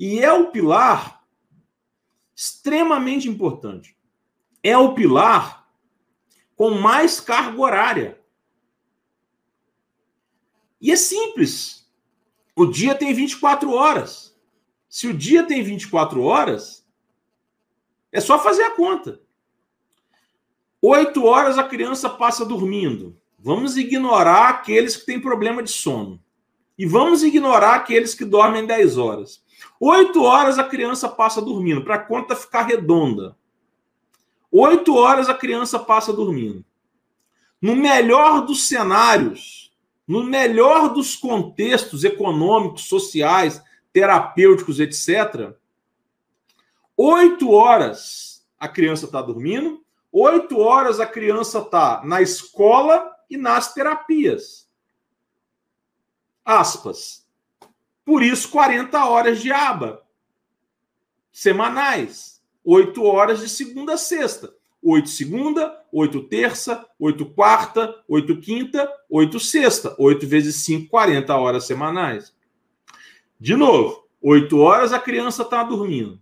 E 0.00 0.18
é 0.18 0.32
o 0.32 0.50
pilar 0.50 1.22
extremamente 2.34 3.28
importante. 3.28 3.94
É 4.62 4.76
o 4.78 4.94
pilar 4.94 5.68
com 6.56 6.70
mais 6.70 7.20
carga 7.20 7.60
horária. 7.60 8.20
E 10.80 10.90
é 10.90 10.96
simples. 10.96 11.86
O 12.56 12.64
dia 12.64 12.94
tem 12.94 13.12
24 13.12 13.70
horas. 13.72 14.34
Se 14.88 15.06
o 15.06 15.12
dia 15.12 15.46
tem 15.46 15.62
24 15.62 16.22
horas, 16.22 16.82
é 18.10 18.22
só 18.22 18.38
fazer 18.38 18.62
a 18.62 18.74
conta. 18.74 19.20
Oito 20.80 21.26
horas 21.26 21.58
a 21.58 21.64
criança 21.64 22.08
passa 22.08 22.46
dormindo. 22.46 23.20
Vamos 23.38 23.76
ignorar 23.76 24.48
aqueles 24.48 24.96
que 24.96 25.04
têm 25.04 25.20
problema 25.20 25.62
de 25.62 25.70
sono. 25.70 26.18
E 26.78 26.86
vamos 26.86 27.22
ignorar 27.22 27.74
aqueles 27.74 28.14
que 28.14 28.24
dormem 28.24 28.64
10 28.64 28.96
horas. 28.96 29.44
Oito 29.78 30.22
horas 30.22 30.58
a 30.58 30.64
criança 30.64 31.08
passa 31.08 31.40
dormindo, 31.40 31.82
para 31.82 31.96
a 31.96 31.98
conta 31.98 32.36
ficar 32.36 32.62
redonda. 32.62 33.36
Oito 34.50 34.94
horas 34.94 35.28
a 35.28 35.34
criança 35.34 35.78
passa 35.78 36.12
dormindo. 36.12 36.64
No 37.60 37.76
melhor 37.76 38.44
dos 38.44 38.66
cenários, 38.66 39.72
no 40.06 40.24
melhor 40.24 40.92
dos 40.92 41.14
contextos 41.14 42.04
econômicos, 42.04 42.88
sociais, 42.88 43.62
terapêuticos, 43.92 44.80
etc., 44.80 45.54
oito 46.96 47.50
horas 47.52 48.46
a 48.58 48.68
criança 48.68 49.06
está 49.06 49.22
dormindo, 49.22 49.84
Oito 50.12 50.58
horas 50.58 50.98
a 50.98 51.06
criança 51.06 51.60
está 51.60 52.04
na 52.04 52.20
escola 52.20 53.14
e 53.28 53.36
nas 53.36 53.72
terapias. 53.72 54.68
Aspas. 56.44 57.19
Por 58.10 58.24
isso, 58.24 58.48
40 58.48 59.04
horas 59.04 59.40
de 59.40 59.52
aba. 59.52 60.02
Semanais. 61.30 62.42
Oito 62.64 63.04
horas 63.04 63.38
de 63.38 63.48
segunda 63.48 63.94
a 63.94 63.96
sexta. 63.96 64.52
Oito 64.82 65.08
segunda, 65.08 65.80
oito 65.92 66.20
terça, 66.24 66.84
oito 66.98 67.24
quarta, 67.24 68.02
oito 68.08 68.40
quinta, 68.40 68.92
oito 69.08 69.38
sexta. 69.38 69.94
Oito 69.96 70.26
vezes 70.26 70.56
cinco, 70.56 70.90
40 70.90 71.36
horas 71.36 71.66
semanais. 71.68 72.34
De 73.38 73.54
novo, 73.54 74.04
oito 74.20 74.58
horas 74.58 74.92
a 74.92 74.98
criança 74.98 75.42
está 75.42 75.62
dormindo. 75.62 76.20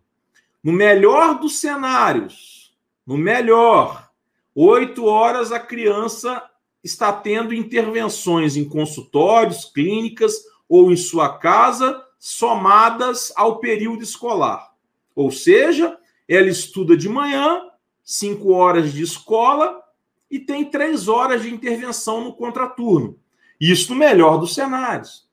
No 0.63 0.73
melhor 0.73 1.41
dos 1.41 1.59
cenários, 1.59 2.77
no 3.07 3.17
melhor, 3.17 4.11
oito 4.55 5.07
horas 5.07 5.53
a 5.53 5.59
criança 5.59 6.45
está 6.85 7.15
tendo 7.15 7.55
intervenções 7.55 8.59
em 8.59 8.69
consultórios, 8.69 9.65
clínicas 9.65 10.35
ou 10.69 10.93
em 10.93 10.97
sua 10.97 11.39
casa, 11.39 12.05
somadas 12.19 13.33
ao 13.37 13.59
período 13.59 14.03
escolar. 14.03 14.73
Ou 15.15 15.31
seja, 15.31 15.99
ela 16.29 16.49
estuda 16.49 16.97
de 16.97 17.09
manhã, 17.09 17.63
cinco 18.05 18.53
horas 18.53 18.93
de 18.93 19.03
escola 19.03 19.83
e 20.31 20.39
tem 20.39 20.65
três 20.65 21.09
horas 21.09 21.43
de 21.43 21.53
intervenção 21.53 22.23
no 22.23 22.35
contraturno. 22.35 23.19
Isso 23.61 23.93
no 23.93 23.99
melhor 23.99 24.39
dos 24.39 24.55
cenários. 24.55 25.29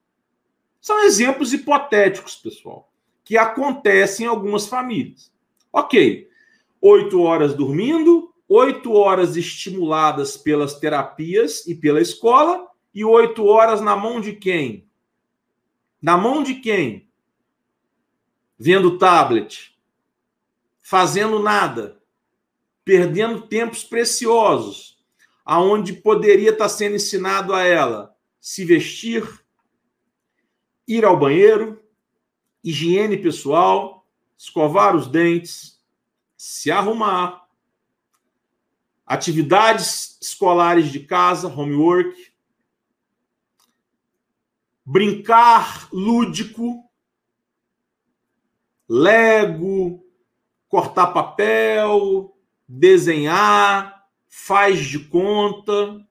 São 0.80 1.04
exemplos 1.04 1.52
hipotéticos, 1.52 2.36
pessoal, 2.36 2.92
que 3.24 3.38
acontecem 3.38 4.26
em 4.26 4.30
algumas 4.30 4.68
famílias. 4.68 5.32
Ok, 5.74 6.30
oito 6.82 7.22
horas 7.22 7.54
dormindo, 7.54 8.32
oito 8.48 8.94
horas 8.94 9.36
estimuladas 9.36 10.38
pelas 10.38 10.76
terapias 10.80 11.66
e 11.68 11.76
pela 11.76 12.02
escola, 12.02 12.68
e 12.94 13.04
oito 13.04 13.46
horas 13.46 13.82
na 13.82 13.96
mão 13.96 14.22
de 14.22 14.34
quem? 14.34 14.85
Na 16.06 16.16
mão 16.16 16.44
de 16.44 16.54
quem? 16.54 17.10
Vendo 18.60 19.00
tablet, 19.00 19.76
fazendo 20.80 21.40
nada, 21.40 22.00
perdendo 22.84 23.48
tempos 23.48 23.84
preciosos, 23.84 25.04
aonde 25.44 25.94
poderia 25.94 26.52
estar 26.52 26.70
sendo 26.70 26.98
ensinado 26.98 27.56
a 27.56 27.64
ela 27.64 28.16
se 28.40 28.64
vestir, 28.64 29.28
ir 30.88 31.04
ao 31.04 31.18
banheiro, 31.18 31.84
higiene 32.64 33.18
pessoal, 33.18 34.08
escovar 34.38 34.96
os 34.96 35.08
dentes, 35.08 35.84
se 36.38 36.70
arrumar, 36.70 37.48
atividades 39.08 40.20
escolares 40.22 40.92
de 40.92 41.00
casa, 41.00 41.48
homework, 41.48 42.32
brincar 44.86 45.90
lúdico, 45.92 46.84
Lego, 48.88 50.06
cortar 50.70 51.08
papel, 51.08 52.38
desenhar, 52.68 54.08
faz 54.28 54.80
de 54.80 55.00
conta. 55.00 56.06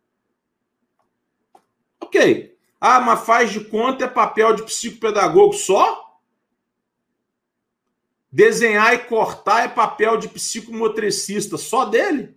Ok. 2.00 2.58
Ah, 2.80 3.00
mas 3.00 3.24
faz 3.24 3.52
de 3.52 3.64
conta 3.64 4.04
é 4.04 4.08
papel 4.08 4.56
de 4.56 4.64
psicopedagogo 4.64 5.54
só? 5.54 6.18
Desenhar 8.30 8.92
e 8.94 8.98
cortar 8.98 9.64
é 9.64 9.68
papel 9.68 10.18
de 10.18 10.28
psicomotricista, 10.28 11.56
só 11.56 11.84
dele. 11.84 12.36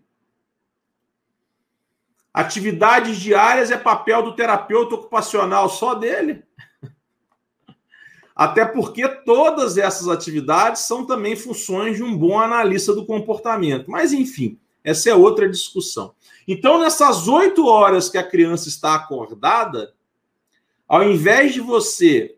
Atividades 2.38 3.17
diárias 3.17 3.71
é 3.71 3.78
papel 3.78 4.21
do 4.21 4.36
terapeuta 4.36 4.95
ocupacional, 4.95 5.69
só 5.69 5.95
dele. 5.95 6.43
Até 8.36 8.65
porque 8.65 9.08
todas 9.08 9.78
essas 9.78 10.08
atividades 10.08 10.82
são 10.84 11.06
também 11.06 11.36
funções 11.36 11.97
de 11.97 12.04
um 12.04 12.15
bom 12.15 12.39
analista 12.39 12.93
do 12.93 13.06
comportamento. 13.06 13.89
Mas, 13.89 14.13
enfim, 14.13 14.60
essa 14.84 15.10
é 15.10 15.15
outra 15.15 15.50
discussão. 15.50 16.13
Então, 16.47 16.80
nessas 16.80 17.28
oito 17.28 17.65
horas 17.65 18.10
que 18.10 18.17
a 18.17 18.30
criança 18.30 18.69
está 18.69 18.93
acordada, 18.93 19.93
ao 20.88 21.04
invés 21.04 21.54
de 21.54 21.62
você 21.62 22.38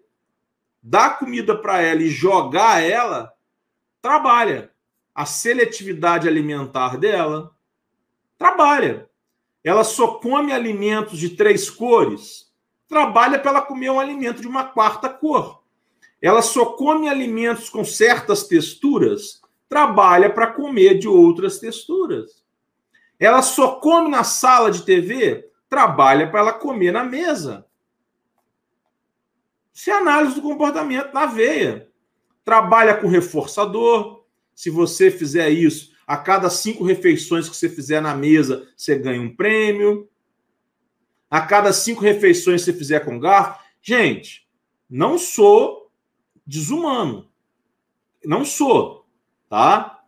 dar 0.82 1.20
comida 1.20 1.58
para 1.58 1.82
ela 1.82 2.02
e 2.02 2.10
jogar 2.10 2.82
ela, 2.82 3.34
Trabalha. 4.02 4.72
A 5.14 5.26
seletividade 5.26 6.28
alimentar 6.28 6.98
dela 6.98 7.54
trabalha. 8.38 9.09
Ela 9.70 9.84
só 9.84 10.16
come 10.16 10.52
alimentos 10.52 11.20
de 11.20 11.30
três 11.30 11.70
cores, 11.70 12.52
trabalha 12.88 13.38
para 13.38 13.52
ela 13.52 13.62
comer 13.62 13.92
um 13.92 14.00
alimento 14.00 14.42
de 14.42 14.48
uma 14.48 14.64
quarta 14.64 15.08
cor. 15.08 15.62
Ela 16.20 16.42
só 16.42 16.66
come 16.66 17.08
alimentos 17.08 17.70
com 17.70 17.86
certas 17.86 18.48
texturas, 18.48 19.40
trabalha 19.70 20.28
para 20.28 20.48
comer 20.48 20.98
de 20.98 21.08
outras 21.08 21.60
texturas. 21.60 22.44
Ela 23.20 23.44
só 23.44 23.76
come 23.76 24.10
na 24.10 24.24
sala 24.24 24.72
de 24.72 24.82
TV, 24.82 25.48
trabalha 25.70 26.28
para 26.32 26.40
ela 26.40 26.54
comer 26.54 26.92
na 26.92 27.04
mesa. 27.04 27.64
Isso 29.72 29.92
é 29.92 29.94
análise 29.94 30.34
do 30.34 30.42
comportamento 30.42 31.14
na 31.14 31.28
veia. 31.28 31.88
Trabalha 32.44 32.98
com 32.98 33.08
reforçador. 33.08 34.26
Se 34.56 34.72
você 34.72 35.12
fizer 35.12 35.52
isso, 35.52 35.92
a 36.10 36.18
cada 36.18 36.50
cinco 36.50 36.84
refeições 36.84 37.48
que 37.48 37.56
você 37.56 37.70
fizer 37.70 38.02
na 38.02 38.16
mesa, 38.16 38.68
você 38.76 38.98
ganha 38.98 39.22
um 39.22 39.36
prêmio. 39.36 40.10
A 41.30 41.40
cada 41.40 41.72
cinco 41.72 42.02
refeições 42.02 42.62
que 42.62 42.72
você 42.72 42.74
fizer 42.76 43.06
com 43.06 43.20
garfo. 43.20 43.64
Gente, 43.80 44.50
não 44.90 45.20
sou 45.20 45.92
desumano. 46.48 47.30
Não 48.26 48.44
sou, 48.44 49.06
tá? 49.48 50.00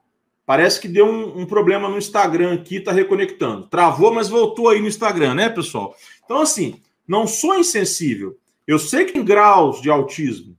Parece 0.44 0.82
que 0.82 0.88
deu 0.88 1.06
um, 1.06 1.42
um 1.42 1.46
problema 1.46 1.88
no 1.88 2.00
Instagram 2.00 2.56
aqui, 2.56 2.80
tá 2.80 2.92
reconectando. 2.92 3.68
Travou, 3.68 4.12
mas 4.12 4.28
voltou 4.28 4.70
aí 4.70 4.82
no 4.82 4.88
Instagram, 4.88 5.36
né, 5.36 5.50
pessoal? 5.50 5.96
Então, 6.26 6.42
assim, 6.42 6.82
não 7.08 7.28
sou 7.28 7.54
insensível. 7.54 8.40
Eu 8.66 8.80
sei 8.80 9.06
que 9.06 9.20
em 9.20 9.24
graus 9.24 9.80
de 9.80 9.92
autismo 9.92 10.58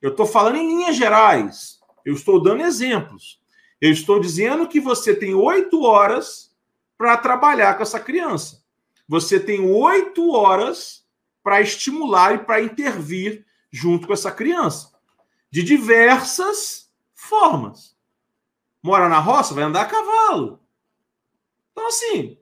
eu 0.00 0.10
estou 0.10 0.26
falando 0.26 0.58
em 0.58 0.68
linhas 0.68 0.94
gerais. 0.94 1.80
Eu 2.04 2.14
estou 2.14 2.40
dando 2.40 2.62
exemplos. 2.62 3.39
Eu 3.80 3.90
estou 3.90 4.20
dizendo 4.20 4.68
que 4.68 4.80
você 4.80 5.14
tem 5.14 5.34
oito 5.34 5.82
horas 5.82 6.54
para 6.98 7.16
trabalhar 7.16 7.74
com 7.76 7.82
essa 7.82 7.98
criança. 7.98 8.62
Você 9.08 9.40
tem 9.40 9.60
oito 9.60 10.32
horas 10.32 11.06
para 11.42 11.60
estimular 11.60 12.34
e 12.34 12.38
para 12.38 12.62
intervir 12.62 13.46
junto 13.70 14.06
com 14.06 14.12
essa 14.12 14.30
criança. 14.30 14.92
De 15.50 15.62
diversas 15.62 16.92
formas. 17.14 17.96
Mora 18.82 19.08
na 19.08 19.18
roça, 19.18 19.54
vai 19.54 19.64
andar 19.64 19.82
a 19.82 19.86
cavalo. 19.86 20.60
Então, 21.72 21.86
assim, 21.88 22.38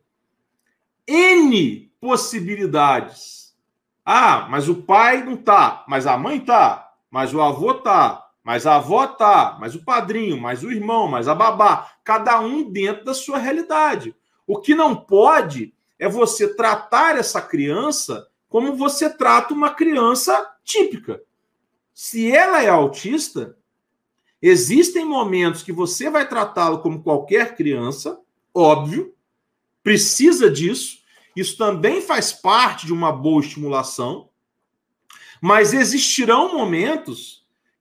N 1.06 1.92
possibilidades. 2.00 3.56
Ah, 4.04 4.46
mas 4.50 4.68
o 4.68 4.82
pai 4.82 5.22
não 5.22 5.36
tá, 5.36 5.84
mas 5.86 6.06
a 6.06 6.16
mãe 6.16 6.40
tá 6.40 6.88
mas 7.10 7.34
o 7.34 7.40
avô 7.40 7.74
tá, 7.74 8.27
mas 8.48 8.66
a 8.66 8.76
avó 8.76 9.06
tá, 9.06 9.58
mas 9.60 9.74
o 9.74 9.84
padrinho, 9.84 10.40
mas 10.40 10.62
o 10.64 10.72
irmão, 10.72 11.06
mas 11.06 11.28
a 11.28 11.34
babá, 11.34 11.92
cada 12.02 12.40
um 12.40 12.70
dentro 12.70 13.04
da 13.04 13.12
sua 13.12 13.36
realidade. 13.36 14.16
O 14.46 14.58
que 14.58 14.74
não 14.74 14.96
pode 14.96 15.74
é 15.98 16.08
você 16.08 16.54
tratar 16.54 17.18
essa 17.18 17.42
criança 17.42 18.26
como 18.48 18.74
você 18.74 19.10
trata 19.10 19.52
uma 19.52 19.74
criança 19.74 20.50
típica. 20.64 21.20
Se 21.92 22.34
ela 22.34 22.62
é 22.62 22.70
autista, 22.70 23.54
existem 24.40 25.04
momentos 25.04 25.62
que 25.62 25.70
você 25.70 26.08
vai 26.08 26.26
tratá-lo 26.26 26.78
como 26.78 27.02
qualquer 27.02 27.54
criança, 27.54 28.18
óbvio, 28.54 29.14
precisa 29.82 30.50
disso. 30.50 31.00
Isso 31.36 31.58
também 31.58 32.00
faz 32.00 32.32
parte 32.32 32.86
de 32.86 32.94
uma 32.94 33.12
boa 33.12 33.42
estimulação. 33.42 34.30
Mas 35.38 35.74
existirão 35.74 36.54
momentos 36.54 37.37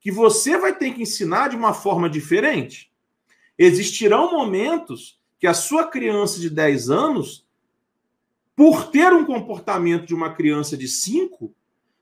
que 0.07 0.11
você 0.11 0.57
vai 0.57 0.73
ter 0.73 0.93
que 0.93 1.01
ensinar 1.01 1.49
de 1.49 1.57
uma 1.57 1.73
forma 1.73 2.09
diferente. 2.09 2.89
Existirão 3.57 4.31
momentos 4.31 5.19
que 5.37 5.45
a 5.45 5.53
sua 5.53 5.85
criança 5.85 6.39
de 6.39 6.49
10 6.49 6.89
anos, 6.89 7.45
por 8.55 8.89
ter 8.89 9.11
um 9.11 9.25
comportamento 9.25 10.05
de 10.05 10.15
uma 10.15 10.33
criança 10.33 10.77
de 10.77 10.87
5, 10.87 11.53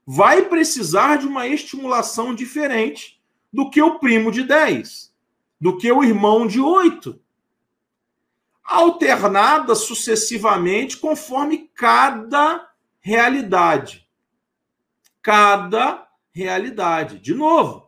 vai 0.06 0.42
precisar 0.42 1.16
de 1.16 1.26
uma 1.26 1.48
estimulação 1.48 2.32
diferente 2.32 3.20
do 3.52 3.68
que 3.68 3.82
o 3.82 3.98
primo 3.98 4.30
de 4.30 4.44
10, 4.44 5.12
do 5.60 5.76
que 5.76 5.90
o 5.90 6.04
irmão 6.04 6.46
de 6.46 6.60
8 6.60 7.20
alternada 8.62 9.74
sucessivamente 9.74 10.96
conforme 10.96 11.68
cada 11.74 12.70
realidade. 13.00 14.08
Cada 15.20 16.06
realidade. 16.32 17.18
De 17.18 17.34
novo, 17.34 17.85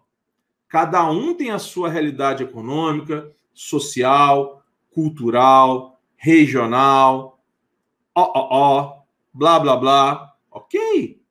cada 0.69 1.11
um 1.11 1.35
tem 1.35 1.51
a 1.51 1.59
sua 1.59 1.89
realidade 1.89 2.43
econômica, 2.43 3.33
social, 3.55 4.63
cultural, 4.91 6.01
regional, 6.17 7.41
ó, 8.15 8.33
ó, 8.35 8.49
ó, 8.51 9.03
blá, 9.33 9.59
blá, 9.59 9.77
blá. 9.77 10.35
Ok. 10.51 11.23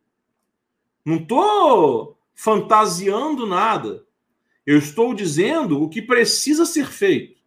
Não 1.05 1.17
estou 1.17 2.17
fantasiando 2.33 3.45
nada. 3.45 4.05
Eu 4.65 4.77
estou 4.77 5.13
dizendo 5.13 5.81
o 5.81 5.89
que 5.89 6.01
precisa 6.01 6.65
ser 6.65 6.87
feito. 6.87 7.41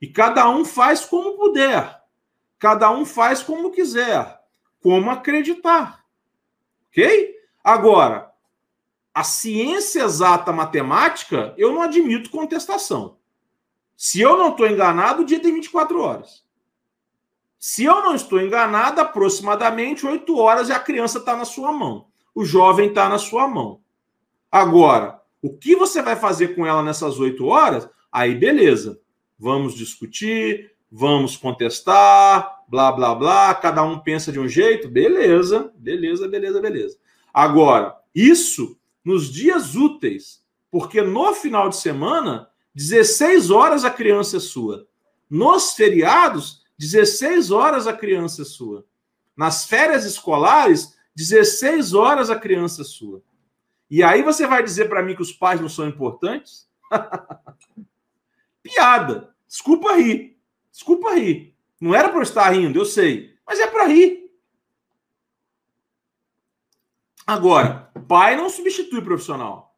E 0.00 0.06
cada 0.06 0.48
um 0.48 0.64
faz 0.64 1.04
como 1.04 1.36
puder. 1.36 2.02
Cada 2.58 2.90
um 2.90 3.04
faz 3.04 3.42
como 3.42 3.70
quiser. 3.70 4.38
Como 4.80 5.10
acreditar. 5.10 6.04
Ok? 6.88 7.34
Agora, 7.64 8.25
a 9.16 9.24
ciência 9.24 10.02
exata 10.02 10.52
matemática, 10.52 11.54
eu 11.56 11.72
não 11.72 11.80
admito 11.80 12.28
contestação. 12.28 13.16
Se 13.96 14.20
eu 14.20 14.36
não 14.36 14.50
estou 14.50 14.66
enganado, 14.66 15.22
o 15.22 15.24
dia 15.24 15.40
tem 15.40 15.54
24 15.54 15.98
horas. 16.00 16.44
Se 17.58 17.84
eu 17.84 18.02
não 18.02 18.14
estou 18.14 18.38
enganado, 18.40 19.00
aproximadamente 19.00 20.06
8 20.06 20.38
horas 20.38 20.68
e 20.68 20.72
a 20.72 20.78
criança 20.78 21.18
está 21.18 21.34
na 21.34 21.46
sua 21.46 21.72
mão. 21.72 22.08
O 22.34 22.44
jovem 22.44 22.90
está 22.90 23.08
na 23.08 23.16
sua 23.16 23.48
mão. 23.48 23.80
Agora, 24.52 25.22
o 25.40 25.56
que 25.56 25.74
você 25.74 26.02
vai 26.02 26.16
fazer 26.16 26.54
com 26.54 26.66
ela 26.66 26.82
nessas 26.82 27.18
8 27.18 27.42
horas? 27.46 27.88
Aí, 28.12 28.34
beleza 28.34 29.00
vamos 29.38 29.74
discutir, 29.74 30.72
vamos 30.90 31.36
contestar, 31.36 32.62
blá, 32.68 32.90
blá, 32.92 33.14
blá, 33.14 33.54
cada 33.54 33.82
um 33.82 33.98
pensa 33.98 34.32
de 34.32 34.40
um 34.40 34.48
jeito, 34.48 34.88
beleza, 34.88 35.72
beleza, 35.76 36.28
beleza, 36.28 36.60
beleza. 36.60 36.98
Agora, 37.32 37.96
isso 38.14 38.78
nos 39.06 39.32
dias 39.32 39.76
úteis, 39.76 40.42
porque 40.68 41.00
no 41.00 41.32
final 41.32 41.68
de 41.68 41.76
semana, 41.76 42.50
16 42.74 43.52
horas 43.52 43.84
a 43.84 43.90
criança 43.90 44.38
é 44.38 44.40
sua. 44.40 44.84
Nos 45.30 45.74
feriados, 45.74 46.64
16 46.76 47.52
horas 47.52 47.86
a 47.86 47.92
criança 47.92 48.42
é 48.42 48.44
sua. 48.44 48.84
Nas 49.36 49.64
férias 49.64 50.04
escolares, 50.04 50.98
16 51.14 51.94
horas 51.94 52.30
a 52.30 52.36
criança 52.36 52.82
é 52.82 52.84
sua. 52.84 53.22
E 53.88 54.02
aí 54.02 54.24
você 54.24 54.44
vai 54.44 54.60
dizer 54.60 54.88
para 54.88 55.04
mim 55.04 55.14
que 55.14 55.22
os 55.22 55.30
pais 55.30 55.60
não 55.60 55.68
são 55.68 55.86
importantes? 55.86 56.68
piada. 58.60 59.32
Desculpa 59.46 59.94
rir. 59.94 60.36
Desculpa 60.72 61.14
rir. 61.14 61.54
Não 61.80 61.94
era 61.94 62.08
para 62.08 62.18
eu 62.18 62.22
estar 62.22 62.50
rindo, 62.50 62.80
eu 62.80 62.84
sei. 62.84 63.36
Mas 63.46 63.60
é 63.60 63.68
para 63.68 63.86
rir. 63.86 64.25
Agora, 67.26 67.90
pai 68.06 68.36
não 68.36 68.48
substitui 68.48 69.02
profissional. 69.02 69.76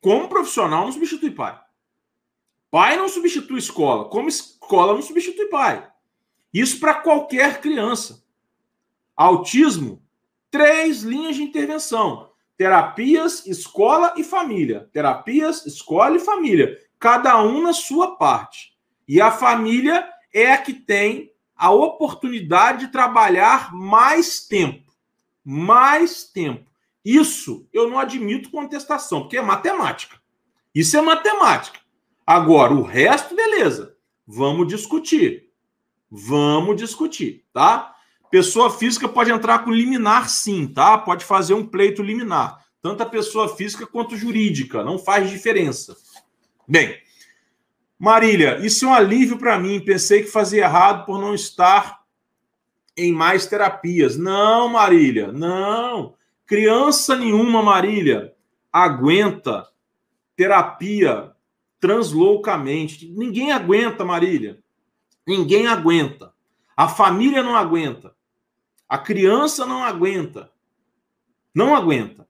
Como 0.00 0.28
profissional 0.28 0.84
não 0.84 0.92
substitui 0.92 1.30
pai. 1.30 1.60
Pai 2.70 2.96
não 2.96 3.08
substitui 3.08 3.58
escola. 3.58 4.08
Como 4.08 4.28
escola 4.28 4.94
não 4.94 5.02
substitui 5.02 5.46
pai. 5.46 5.90
Isso 6.54 6.78
para 6.78 6.94
qualquer 6.94 7.60
criança. 7.60 8.24
Autismo, 9.16 10.02
três 10.50 11.02
linhas 11.02 11.34
de 11.34 11.42
intervenção: 11.42 12.30
terapias, 12.56 13.44
escola 13.46 14.14
e 14.16 14.22
família. 14.22 14.88
Terapias, 14.92 15.66
escola 15.66 16.16
e 16.16 16.20
família 16.20 16.78
cada 16.98 17.40
um 17.42 17.62
na 17.62 17.72
sua 17.72 18.16
parte. 18.16 18.76
E 19.06 19.20
a 19.20 19.30
família 19.30 20.08
é 20.34 20.52
a 20.52 20.58
que 20.58 20.74
tem 20.74 21.32
a 21.56 21.70
oportunidade 21.70 22.86
de 22.86 22.92
trabalhar 22.92 23.74
mais 23.74 24.46
tempo. 24.46 24.87
Mais 25.50 26.24
tempo. 26.24 26.70
Isso 27.02 27.66
eu 27.72 27.88
não 27.88 27.98
admito 27.98 28.50
contestação, 28.50 29.22
porque 29.22 29.38
é 29.38 29.40
matemática. 29.40 30.18
Isso 30.74 30.94
é 30.94 31.00
matemática. 31.00 31.80
Agora, 32.26 32.74
o 32.74 32.82
resto, 32.82 33.34
beleza. 33.34 33.96
Vamos 34.26 34.68
discutir. 34.68 35.48
Vamos 36.10 36.76
discutir, 36.76 37.46
tá? 37.50 37.94
Pessoa 38.30 38.68
física 38.68 39.08
pode 39.08 39.30
entrar 39.30 39.60
com 39.60 39.70
liminar, 39.70 40.28
sim, 40.28 40.66
tá? 40.66 40.98
Pode 40.98 41.24
fazer 41.24 41.54
um 41.54 41.66
pleito 41.66 42.02
liminar. 42.02 42.62
Tanto 42.82 43.02
a 43.02 43.06
pessoa 43.06 43.48
física 43.48 43.86
quanto 43.86 44.18
jurídica. 44.18 44.84
Não 44.84 44.98
faz 44.98 45.30
diferença. 45.30 45.96
Bem, 46.68 46.94
Marília, 47.98 48.58
isso 48.58 48.84
é 48.84 48.88
um 48.88 48.92
alívio 48.92 49.38
para 49.38 49.58
mim. 49.58 49.80
Pensei 49.80 50.22
que 50.24 50.30
fazia 50.30 50.64
errado 50.64 51.06
por 51.06 51.18
não 51.18 51.34
estar 51.34 51.97
em 52.98 53.12
mais 53.12 53.46
terapias. 53.46 54.16
Não, 54.16 54.68
Marília, 54.68 55.32
não. 55.32 56.14
Criança 56.44 57.16
nenhuma, 57.16 57.62
Marília, 57.62 58.34
aguenta 58.72 59.68
terapia 60.36 61.32
transloucamente. 61.80 63.08
Ninguém 63.10 63.52
aguenta, 63.52 64.04
Marília. 64.04 64.62
Ninguém 65.26 65.66
aguenta. 65.66 66.32
A 66.76 66.88
família 66.88 67.42
não 67.42 67.56
aguenta. 67.56 68.14
A 68.88 68.98
criança 68.98 69.66
não 69.66 69.82
aguenta. 69.82 70.50
Não 71.54 71.74
aguenta. 71.74 72.26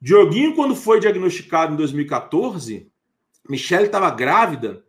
Dioguinho, 0.00 0.54
quando 0.54 0.76
foi 0.76 1.00
diagnosticado 1.00 1.72
em 1.72 1.76
2014, 1.76 2.90
Michelle 3.48 3.86
estava 3.86 4.10
grávida, 4.10 4.84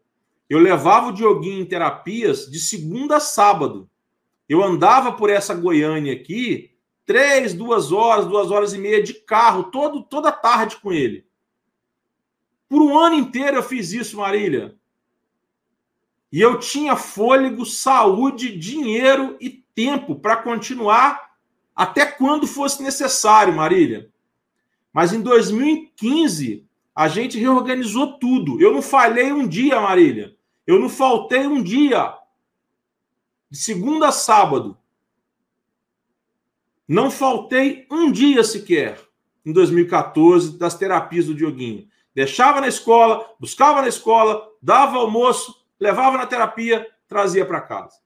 eu 0.49 0.59
levava 0.59 1.07
o 1.07 1.11
Dioguinho 1.11 1.61
em 1.61 1.65
terapias 1.65 2.49
de 2.49 2.59
segunda 2.59 3.17
a 3.17 3.19
sábado. 3.19 3.89
Eu 4.47 4.63
andava 4.63 5.11
por 5.13 5.29
essa 5.29 5.53
Goiânia 5.53 6.13
aqui, 6.13 6.71
três, 7.05 7.53
duas 7.53 7.91
horas, 7.91 8.25
duas 8.27 8.51
horas 8.51 8.73
e 8.73 8.77
meia 8.77 9.01
de 9.01 9.13
carro, 9.13 9.65
todo, 9.65 10.03
toda 10.03 10.31
tarde 10.31 10.77
com 10.77 10.91
ele. 10.91 11.25
Por 12.67 12.81
um 12.81 12.97
ano 12.97 13.15
inteiro 13.15 13.57
eu 13.57 13.63
fiz 13.63 13.91
isso, 13.91 14.17
Marília. 14.17 14.75
E 16.31 16.41
eu 16.41 16.59
tinha 16.59 16.95
fôlego, 16.95 17.65
saúde, 17.65 18.57
dinheiro 18.57 19.37
e 19.39 19.49
tempo 19.49 20.15
para 20.15 20.37
continuar 20.37 21.35
até 21.75 22.05
quando 22.05 22.47
fosse 22.47 22.81
necessário, 22.81 23.53
Marília. 23.53 24.09
Mas 24.91 25.13
em 25.13 25.21
2015, 25.21 26.65
a 26.95 27.07
gente 27.07 27.37
reorganizou 27.37 28.17
tudo. 28.17 28.61
Eu 28.61 28.73
não 28.73 28.81
falhei 28.81 29.31
um 29.31 29.47
dia, 29.47 29.79
Marília. 29.81 30.35
Eu 30.65 30.79
não 30.79 30.87
faltei 30.87 31.45
um 31.45 31.61
dia. 31.61 32.13
De 33.49 33.57
segunda 33.57 34.09
a 34.09 34.11
sábado. 34.11 34.77
Não 36.87 37.09
faltei 37.09 37.87
um 37.89 38.11
dia 38.11 38.43
sequer 38.43 38.99
em 39.45 39.51
2014 39.51 40.57
das 40.57 40.77
terapias 40.77 41.25
do 41.25 41.33
Dioguinho. 41.33 41.87
Deixava 42.13 42.61
na 42.61 42.67
escola, 42.67 43.29
buscava 43.39 43.81
na 43.81 43.87
escola, 43.87 44.49
dava 44.61 44.97
almoço, 44.97 45.53
levava 45.79 46.17
na 46.17 46.25
terapia, 46.25 46.87
trazia 47.07 47.45
para 47.45 47.61
casa. 47.61 47.97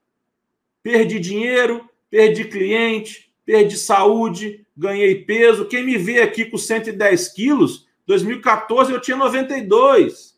Perdi 0.82 1.20
dinheiro, 1.20 1.88
perdi 2.08 2.44
cliente, 2.44 3.32
perdi 3.44 3.76
saúde, 3.76 4.66
ganhei 4.76 5.24
peso. 5.24 5.66
Quem 5.66 5.84
me 5.84 5.96
vê 5.96 6.22
aqui 6.22 6.44
com 6.44 6.58
110 6.58 7.28
quilos 7.28 7.88
2014 8.10 8.92
eu 8.92 9.00
tinha 9.00 9.16
92. 9.16 10.36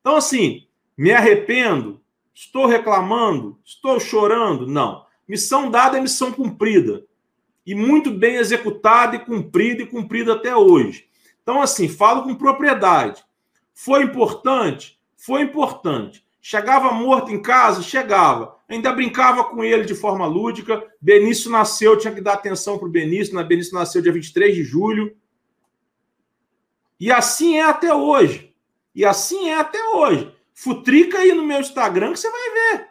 Então, 0.00 0.14
assim, 0.14 0.68
me 0.96 1.10
arrependo? 1.10 2.00
Estou 2.38 2.66
reclamando? 2.66 3.58
Estou 3.64 3.98
chorando? 3.98 4.64
Não. 4.64 5.04
Missão 5.26 5.68
dada 5.68 5.98
é 5.98 6.00
missão 6.00 6.30
cumprida. 6.30 7.04
E 7.66 7.74
muito 7.74 8.12
bem 8.12 8.36
executada 8.36 9.16
e 9.16 9.24
cumprida 9.24 9.82
e 9.82 9.86
cumprida 9.86 10.34
até 10.34 10.54
hoje. 10.54 11.08
Então, 11.42 11.60
assim, 11.60 11.88
falo 11.88 12.22
com 12.22 12.36
propriedade. 12.36 13.24
Foi 13.74 14.04
importante? 14.04 15.00
Foi 15.16 15.42
importante. 15.42 16.24
Chegava 16.40 16.92
morto 16.92 17.32
em 17.32 17.42
casa? 17.42 17.82
Chegava. 17.82 18.56
Ainda 18.68 18.92
brincava 18.92 19.42
com 19.42 19.64
ele 19.64 19.84
de 19.84 19.96
forma 19.96 20.24
lúdica. 20.24 20.80
Benício 21.00 21.50
nasceu, 21.50 21.98
tinha 21.98 22.14
que 22.14 22.20
dar 22.20 22.34
atenção 22.34 22.78
para 22.78 22.86
o 22.86 22.90
Benício. 22.90 23.34
Na 23.34 23.42
Benício 23.42 23.74
nasceu 23.74 24.00
dia 24.00 24.12
23 24.12 24.54
de 24.54 24.62
julho. 24.62 25.16
E 27.00 27.10
assim 27.10 27.56
é 27.56 27.64
até 27.64 27.92
hoje. 27.92 28.54
E 28.94 29.04
assim 29.04 29.48
é 29.48 29.56
até 29.56 29.88
hoje. 29.88 30.37
Futrica 30.60 31.18
aí 31.18 31.32
no 31.32 31.44
meu 31.44 31.60
Instagram 31.60 32.12
que 32.12 32.18
você 32.18 32.28
vai 32.28 32.50
ver. 32.50 32.88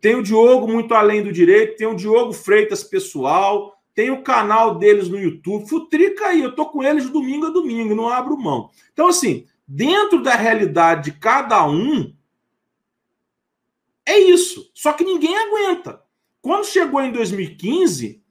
Tem 0.00 0.14
o 0.14 0.22
Diogo 0.22 0.66
muito 0.66 0.94
além 0.94 1.22
do 1.22 1.30
direito, 1.30 1.76
tem 1.76 1.86
o 1.86 1.94
Diogo 1.94 2.32
Freitas 2.32 2.82
pessoal, 2.82 3.78
tem 3.94 4.10
o 4.10 4.22
canal 4.22 4.78
deles 4.78 5.06
no 5.10 5.18
YouTube. 5.18 5.68
Futrica 5.68 6.28
aí, 6.28 6.42
eu 6.42 6.54
tô 6.54 6.64
com 6.64 6.82
eles 6.82 7.10
domingo 7.10 7.46
a 7.46 7.50
domingo, 7.50 7.94
não 7.94 8.08
abro 8.08 8.38
mão. 8.38 8.70
Então, 8.94 9.08
assim, 9.08 9.46
dentro 9.68 10.22
da 10.22 10.34
realidade 10.34 11.10
de 11.10 11.18
cada 11.18 11.68
um, 11.68 12.14
é 14.06 14.18
isso. 14.18 14.70
Só 14.72 14.94
que 14.94 15.04
ninguém 15.04 15.36
aguenta. 15.36 16.00
Quando 16.40 16.64
chegou 16.64 17.02
em 17.02 17.12
2015, 17.12 18.22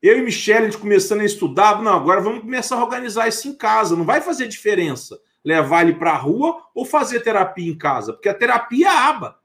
eu 0.00 0.18
e 0.18 0.22
Michelle, 0.22 0.64
a 0.66 0.70
gente 0.70 0.80
começando 0.80 1.20
a 1.20 1.26
estudar, 1.26 1.82
não, 1.82 1.92
agora 1.92 2.22
vamos 2.22 2.40
começar 2.40 2.76
a 2.76 2.82
organizar 2.82 3.28
isso 3.28 3.48
em 3.48 3.54
casa. 3.54 3.94
Não 3.94 4.04
vai 4.06 4.22
fazer 4.22 4.48
diferença 4.48 5.20
levar 5.44 5.82
ele 5.82 5.94
para 5.94 6.12
a 6.12 6.16
rua 6.16 6.62
ou 6.74 6.84
fazer 6.84 7.20
terapia 7.20 7.70
em 7.70 7.76
casa, 7.76 8.12
porque 8.12 8.28
a 8.28 8.34
terapia 8.34 8.88
é 8.88 8.96
aba. 8.96 9.38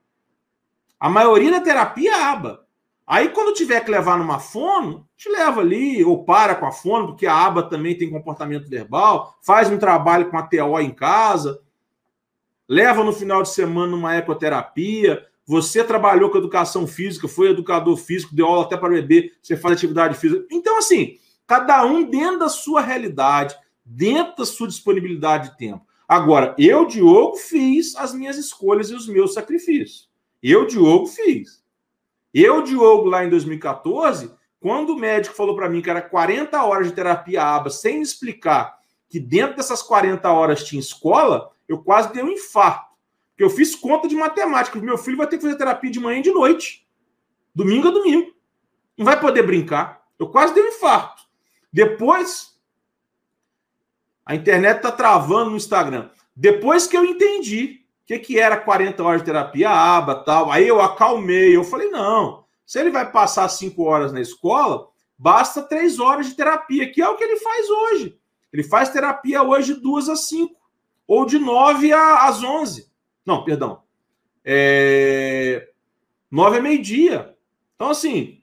A 1.00 1.10
maioria 1.10 1.52
da 1.52 1.62
terapia 1.62 2.12
é 2.12 2.24
aba. 2.24 2.66
Aí, 3.06 3.30
quando 3.30 3.54
tiver 3.54 3.80
que 3.86 3.90
levar 3.90 4.18
numa 4.18 4.38
fono, 4.38 5.08
te 5.16 5.30
leva 5.30 5.62
ali, 5.62 6.04
ou 6.04 6.26
para 6.26 6.56
com 6.56 6.66
a 6.66 6.72
fono, 6.74 7.08
porque 7.08 7.26
a 7.26 7.34
aba 7.34 7.64
também 7.64 7.98
tem 7.98 8.10
comportamento 8.10 8.70
verbal, 8.70 9.38
faz 9.42 9.70
um 9.70 9.78
trabalho 9.78 10.30
com 10.30 10.38
a 10.38 10.44
TO 10.44 10.80
em 10.82 10.92
casa, 10.92 11.62
leva 12.68 13.06
no 13.06 13.14
final 13.14 13.42
de 13.42 13.50
semana 13.50 13.92
numa 13.92 14.16
ecoterapia. 14.16 15.26
Você 15.46 15.86
trabalhou 15.86 16.30
com 16.30 16.38
educação 16.38 16.86
física, 16.86 17.30
foi 17.30 17.52
educador 17.52 17.96
físico, 17.96 18.36
deu 18.36 18.46
aula 18.46 18.66
até 18.66 18.76
para 18.76 18.90
bebê, 18.90 19.32
você 19.42 19.56
faz 19.56 19.76
atividade 19.76 20.18
física. 20.18 20.46
Então, 20.52 20.78
assim, 20.78 21.18
cada 21.46 21.86
um 21.86 22.04
dentro 22.10 22.40
da 22.40 22.50
sua 22.50 22.82
realidade, 22.82 23.56
dentro 23.88 24.36
da 24.36 24.46
sua 24.46 24.68
disponibilidade 24.68 25.52
de 25.52 25.58
tempo. 25.58 25.86
Agora, 26.08 26.54
eu, 26.58 26.86
Diogo, 26.86 27.38
fiz 27.38 27.96
as 27.96 28.14
minhas 28.14 28.38
escolhas 28.38 28.90
e 28.90 28.96
os 28.96 29.08
meus 29.08 29.34
sacrifícios. 29.34 30.10
Eu, 30.44 30.68
Diogo, 30.68 31.08
fiz. 31.08 31.64
Eu, 32.34 32.62
Diogo, 32.62 33.10
lá 33.10 33.26
em 33.26 33.30
2014, 33.30 34.32
quando 34.60 34.92
o 34.92 35.00
médico 35.00 35.36
falou 35.36 35.56
para 35.56 35.70
mim 35.70 35.82
que 35.82 35.90
era 35.90 36.02
40 36.02 36.62
horas 36.64 36.88
de 36.88 36.94
terapia 36.94 37.44
aba, 37.44 37.70
sem 37.70 37.98
me 37.98 38.04
explicar 38.04 38.78
que 39.10 39.20
dentro 39.20 39.56
dessas 39.56 39.82
40 39.82 40.30
horas 40.30 40.64
tinha 40.64 40.80
escola, 40.80 41.52
eu 41.68 41.80
quase 41.80 42.12
dei 42.12 42.24
um 42.24 42.32
infarto. 42.32 42.88
Porque 43.30 43.44
eu 43.44 43.50
fiz 43.50 43.76
conta 43.76 44.08
de 44.08 44.16
matemática. 44.16 44.80
Meu 44.80 44.98
filho 44.98 45.18
vai 45.18 45.28
ter 45.28 45.38
que 45.38 45.44
fazer 45.44 45.58
terapia 45.58 45.92
de 45.92 46.00
manhã 46.00 46.20
e 46.20 46.24
de 46.24 46.32
noite. 46.32 46.88
Domingo 47.54 47.88
a 47.88 47.92
domingo. 47.92 48.34
Não 48.98 49.06
vai 49.06 49.20
poder 49.20 49.44
brincar. 49.44 50.04
Eu 50.18 50.28
quase 50.30 50.54
dei 50.54 50.64
um 50.64 50.70
infarto. 50.70 51.24
Depois, 51.72 52.57
a 54.28 54.36
internet 54.36 54.78
está 54.78 54.92
travando 54.92 55.52
no 55.52 55.56
Instagram. 55.56 56.10
Depois 56.36 56.86
que 56.86 56.98
eu 56.98 57.06
entendi 57.06 57.86
que, 58.06 58.20
que 58.20 58.38
era 58.38 58.58
40 58.58 59.02
horas 59.02 59.22
de 59.22 59.26
terapia, 59.26 59.70
aba, 59.70 60.16
tal. 60.16 60.52
Aí 60.52 60.68
eu 60.68 60.82
acalmei, 60.82 61.56
eu 61.56 61.64
falei, 61.64 61.90
não, 61.90 62.44
se 62.66 62.78
ele 62.78 62.92
vai 62.92 63.10
passar 63.10 63.48
5 63.48 63.82
horas 63.82 64.12
na 64.12 64.20
escola, 64.20 64.90
basta 65.18 65.62
3 65.62 65.98
horas 66.00 66.28
de 66.28 66.36
terapia, 66.36 66.92
que 66.92 67.02
é 67.02 67.08
o 67.08 67.16
que 67.16 67.24
ele 67.24 67.38
faz 67.38 67.70
hoje. 67.70 68.20
Ele 68.52 68.64
faz 68.64 68.90
terapia 68.90 69.42
hoje 69.42 69.76
de 69.76 69.80
2 69.80 70.10
às 70.10 70.28
5, 70.28 70.54
ou 71.08 71.26
de 71.26 71.40
9 71.40 71.94
às 71.94 72.44
11. 72.44 72.92
Não, 73.26 73.46
perdão. 73.46 73.82
É... 74.44 75.70
9 76.30 76.58
é 76.58 76.62
meio-dia. 76.62 77.34
Então, 77.76 77.92
assim, 77.92 78.42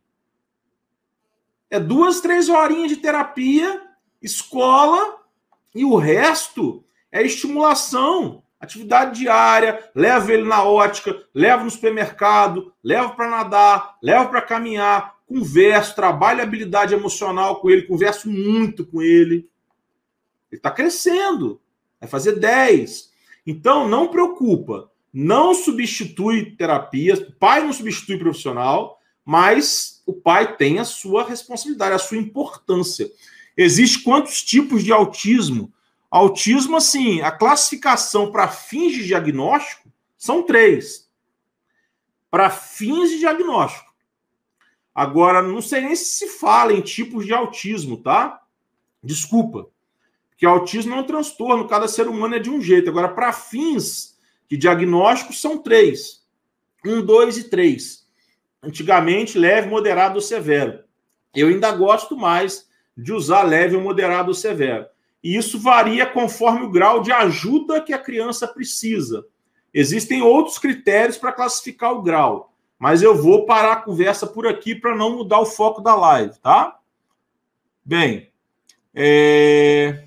é 1.69 1.79
duas, 1.79 2.23
três 2.23 2.49
horinhas 2.49 2.89
de 2.89 2.97
terapia, 2.97 3.83
escola, 4.23 5.24
e 5.75 5.85
o 5.85 5.97
resto 5.97 6.85
é 7.11 7.23
estimulação. 7.23 8.43
Atividade 8.61 9.19
diária, 9.19 9.91
leva 9.95 10.33
ele 10.33 10.45
na 10.45 10.65
ótica, 10.65 11.23
leva 11.35 11.63
no 11.63 11.71
supermercado, 11.71 12.73
leva 12.83 13.11
para 13.11 13.29
nadar, 13.29 13.99
leva 14.03 14.27
para 14.27 14.41
caminhar, 14.41 15.17
converso, 15.27 15.95
trabalho 15.95 16.43
habilidade 16.43 16.95
emocional 16.95 17.61
com 17.61 17.69
ele, 17.69 17.83
converso 17.83 18.31
muito 18.31 18.87
com 18.87 19.03
ele. 19.03 19.51
Ele 20.51 20.59
está 20.59 20.71
crescendo, 20.71 21.61
vai 22.01 22.09
fazer 22.09 22.39
10. 22.39 23.13
Então, 23.47 23.87
não 23.87 24.09
preocupa, 24.09 24.91
não 25.13 25.53
substitui 25.53 26.57
terapia, 26.57 27.35
pai 27.39 27.63
não 27.63 27.73
substitui 27.73 28.19
profissional, 28.19 28.99
mas 29.25 30.03
o 30.07 30.13
pai 30.13 30.57
tem 30.57 30.79
a 30.79 30.85
sua 30.85 31.25
responsabilidade, 31.25 31.95
a 31.95 31.99
sua 31.99 32.17
importância. 32.17 33.11
Existe 33.57 34.01
quantos 34.01 34.43
tipos 34.43 34.83
de 34.83 34.93
autismo? 34.93 35.73
Autismo, 36.11 36.77
assim, 36.77 37.21
a 37.23 37.31
classificação 37.31 38.31
para 38.31 38.49
fins 38.49 38.93
de 38.93 39.07
diagnóstico 39.07 39.91
são 40.17 40.43
três. 40.43 41.11
Para 42.31 42.51
fins 42.51 43.11
de 43.11 43.19
diagnóstico. 43.19 43.93
Agora, 44.95 45.43
não 45.43 45.61
sei 45.61 45.81
nem 45.81 45.97
se 45.97 46.05
se 46.05 46.29
fala 46.29 46.73
em 46.73 46.81
tipos 46.81 47.27
de 47.27 47.33
autismo, 47.33 47.97
tá? 47.97 48.41
Desculpa. 49.03 49.69
Porque 50.31 50.47
autismo 50.47 50.95
é 50.95 50.99
um 50.99 51.05
transtorno, 51.05 51.67
cada 51.67 51.89
ser 51.89 52.09
humano 52.09 52.37
é 52.37 52.39
de 52.39 52.51
um 52.51 52.61
jeito. 52.61 52.91
Agora, 52.91 53.09
para 53.09 53.33
fins 53.33 54.17
de 54.49 54.57
diagnóstico, 54.57 55.33
são 55.33 55.59
três: 55.59 56.25
um, 56.85 57.05
dois 57.05 57.37
e 57.37 57.51
três. 57.51 58.07
Antigamente, 58.63 59.39
leve, 59.39 59.69
moderado 59.69 60.17
ou 60.17 60.21
severo. 60.21 60.85
Eu 61.35 61.49
ainda 61.49 61.73
gosto 61.73 62.17
mais 62.17 62.69
de 62.97 63.13
usar 63.13 63.43
leve, 63.43 63.77
moderado 63.77 64.29
ou 64.29 64.35
severo. 64.35 64.87
E 65.23 65.37
isso 65.37 65.59
varia 65.59 66.07
conforme 66.07 66.67
o 66.67 66.71
grau 66.71 67.01
de 67.01 67.11
ajuda 67.11 67.81
que 67.81 67.93
a 67.93 67.99
criança 67.99 68.47
precisa. 68.47 69.25
Existem 69.73 70.23
outros 70.23 70.59
critérios 70.59 71.17
para 71.17 71.33
classificar 71.33 71.93
o 71.93 72.03
grau, 72.03 72.53
mas 72.79 73.03
eu 73.03 73.15
vou 73.15 73.47
parar 73.47 73.73
a 73.73 73.83
conversa 73.83 74.27
por 74.27 74.47
aqui 74.47 74.75
para 74.75 74.95
não 74.95 75.17
mudar 75.17 75.41
o 75.41 75.47
foco 75.47 75.81
da 75.81 75.95
live, 75.95 76.39
tá? 76.41 76.79
Bem, 77.85 78.31
é... 78.95 80.05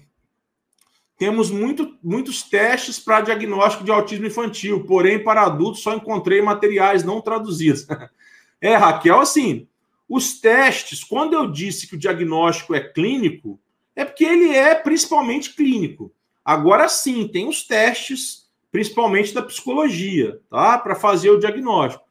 temos 1.17 1.51
muito, 1.51 1.97
muitos 2.01 2.43
testes 2.43 2.99
para 2.99 3.21
diagnóstico 3.21 3.83
de 3.83 3.91
autismo 3.91 4.27
infantil, 4.27 4.85
porém, 4.85 5.23
para 5.23 5.41
adultos 5.41 5.81
só 5.81 5.93
encontrei 5.93 6.41
materiais 6.41 7.03
não 7.03 7.19
traduzidos. 7.19 7.85
é, 8.61 8.75
Raquel, 8.75 9.19
assim, 9.19 9.67
os 10.09 10.39
testes, 10.39 11.03
quando 11.03 11.33
eu 11.33 11.51
disse 11.51 11.87
que 11.87 11.95
o 11.95 11.99
diagnóstico 11.99 12.73
é 12.73 12.79
clínico, 12.79 13.59
é 13.95 14.05
porque 14.05 14.23
ele 14.23 14.55
é 14.55 14.73
principalmente 14.75 15.53
clínico. 15.53 16.13
Agora 16.45 16.87
sim, 16.87 17.27
tem 17.27 17.47
os 17.47 17.63
testes, 17.63 18.47
principalmente 18.71 19.33
da 19.33 19.41
psicologia, 19.41 20.39
tá? 20.49 20.77
Para 20.77 20.95
fazer 20.95 21.29
o 21.29 21.39
diagnóstico. 21.39 22.05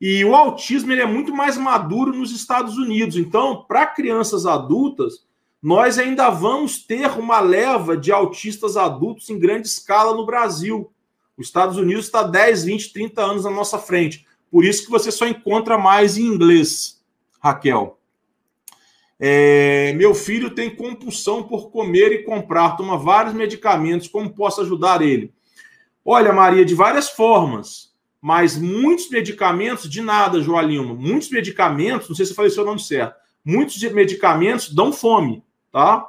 E 0.00 0.24
o 0.24 0.34
autismo 0.34 0.92
ele 0.92 1.02
é 1.02 1.06
muito 1.06 1.34
mais 1.34 1.56
maduro 1.56 2.12
nos 2.12 2.30
Estados 2.32 2.76
Unidos. 2.76 3.16
Então, 3.16 3.64
para 3.64 3.86
crianças 3.86 4.46
adultas, 4.46 5.26
nós 5.62 5.98
ainda 5.98 6.30
vamos 6.30 6.78
ter 6.78 7.10
uma 7.18 7.40
leva 7.40 7.96
de 7.96 8.10
autistas 8.10 8.76
adultos 8.76 9.28
em 9.28 9.38
grande 9.38 9.68
escala 9.68 10.14
no 10.14 10.24
Brasil. 10.24 10.90
Os 11.36 11.46
Estados 11.46 11.76
Unidos 11.76 12.06
está 12.06 12.22
10, 12.22 12.64
20, 12.64 12.92
30 12.92 13.22
anos 13.22 13.44
na 13.44 13.50
nossa 13.50 13.78
frente. 13.78 14.26
Por 14.50 14.64
isso 14.64 14.84
que 14.84 14.90
você 14.90 15.10
só 15.12 15.26
encontra 15.26 15.78
mais 15.78 16.16
em 16.16 16.24
inglês, 16.24 16.99
Raquel. 17.40 17.98
É, 19.22 19.92
meu 19.94 20.14
filho 20.14 20.54
tem 20.54 20.74
compulsão 20.74 21.42
por 21.42 21.70
comer 21.70 22.12
e 22.12 22.22
comprar, 22.22 22.76
toma 22.76 22.96
vários 22.96 23.34
medicamentos. 23.34 24.08
Como 24.08 24.34
posso 24.34 24.62
ajudar 24.62 25.02
ele? 25.02 25.34
Olha, 26.04 26.32
Maria, 26.32 26.64
de 26.64 26.74
várias 26.74 27.10
formas, 27.10 27.94
mas 28.20 28.56
muitos 28.56 29.10
medicamentos, 29.10 29.90
de 29.90 30.00
nada, 30.00 30.40
Joalima. 30.40 30.94
Muitos 30.94 31.30
medicamentos, 31.30 32.08
não 32.08 32.16
sei 32.16 32.24
se 32.24 32.32
eu 32.32 32.36
falei 32.36 32.50
seu 32.50 32.64
nome 32.64 32.80
certo, 32.80 33.16
muitos 33.44 33.80
medicamentos 33.92 34.72
dão 34.72 34.92
fome, 34.92 35.44
tá? 35.70 36.08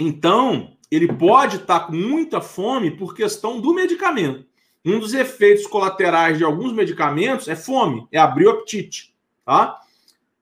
Então, 0.00 0.76
ele 0.90 1.12
pode 1.12 1.56
estar 1.56 1.80
com 1.80 1.92
muita 1.92 2.40
fome 2.40 2.90
por 2.90 3.14
questão 3.14 3.60
do 3.60 3.74
medicamento. 3.74 4.47
Um 4.88 4.98
dos 4.98 5.14
efeitos 5.14 5.66
colaterais 5.66 6.38
de 6.38 6.44
alguns 6.44 6.72
medicamentos 6.72 7.48
é 7.48 7.56
fome, 7.56 8.06
é 8.10 8.18
abrir 8.18 8.46
o 8.46 8.50
apetite, 8.50 9.14
tá? 9.44 9.80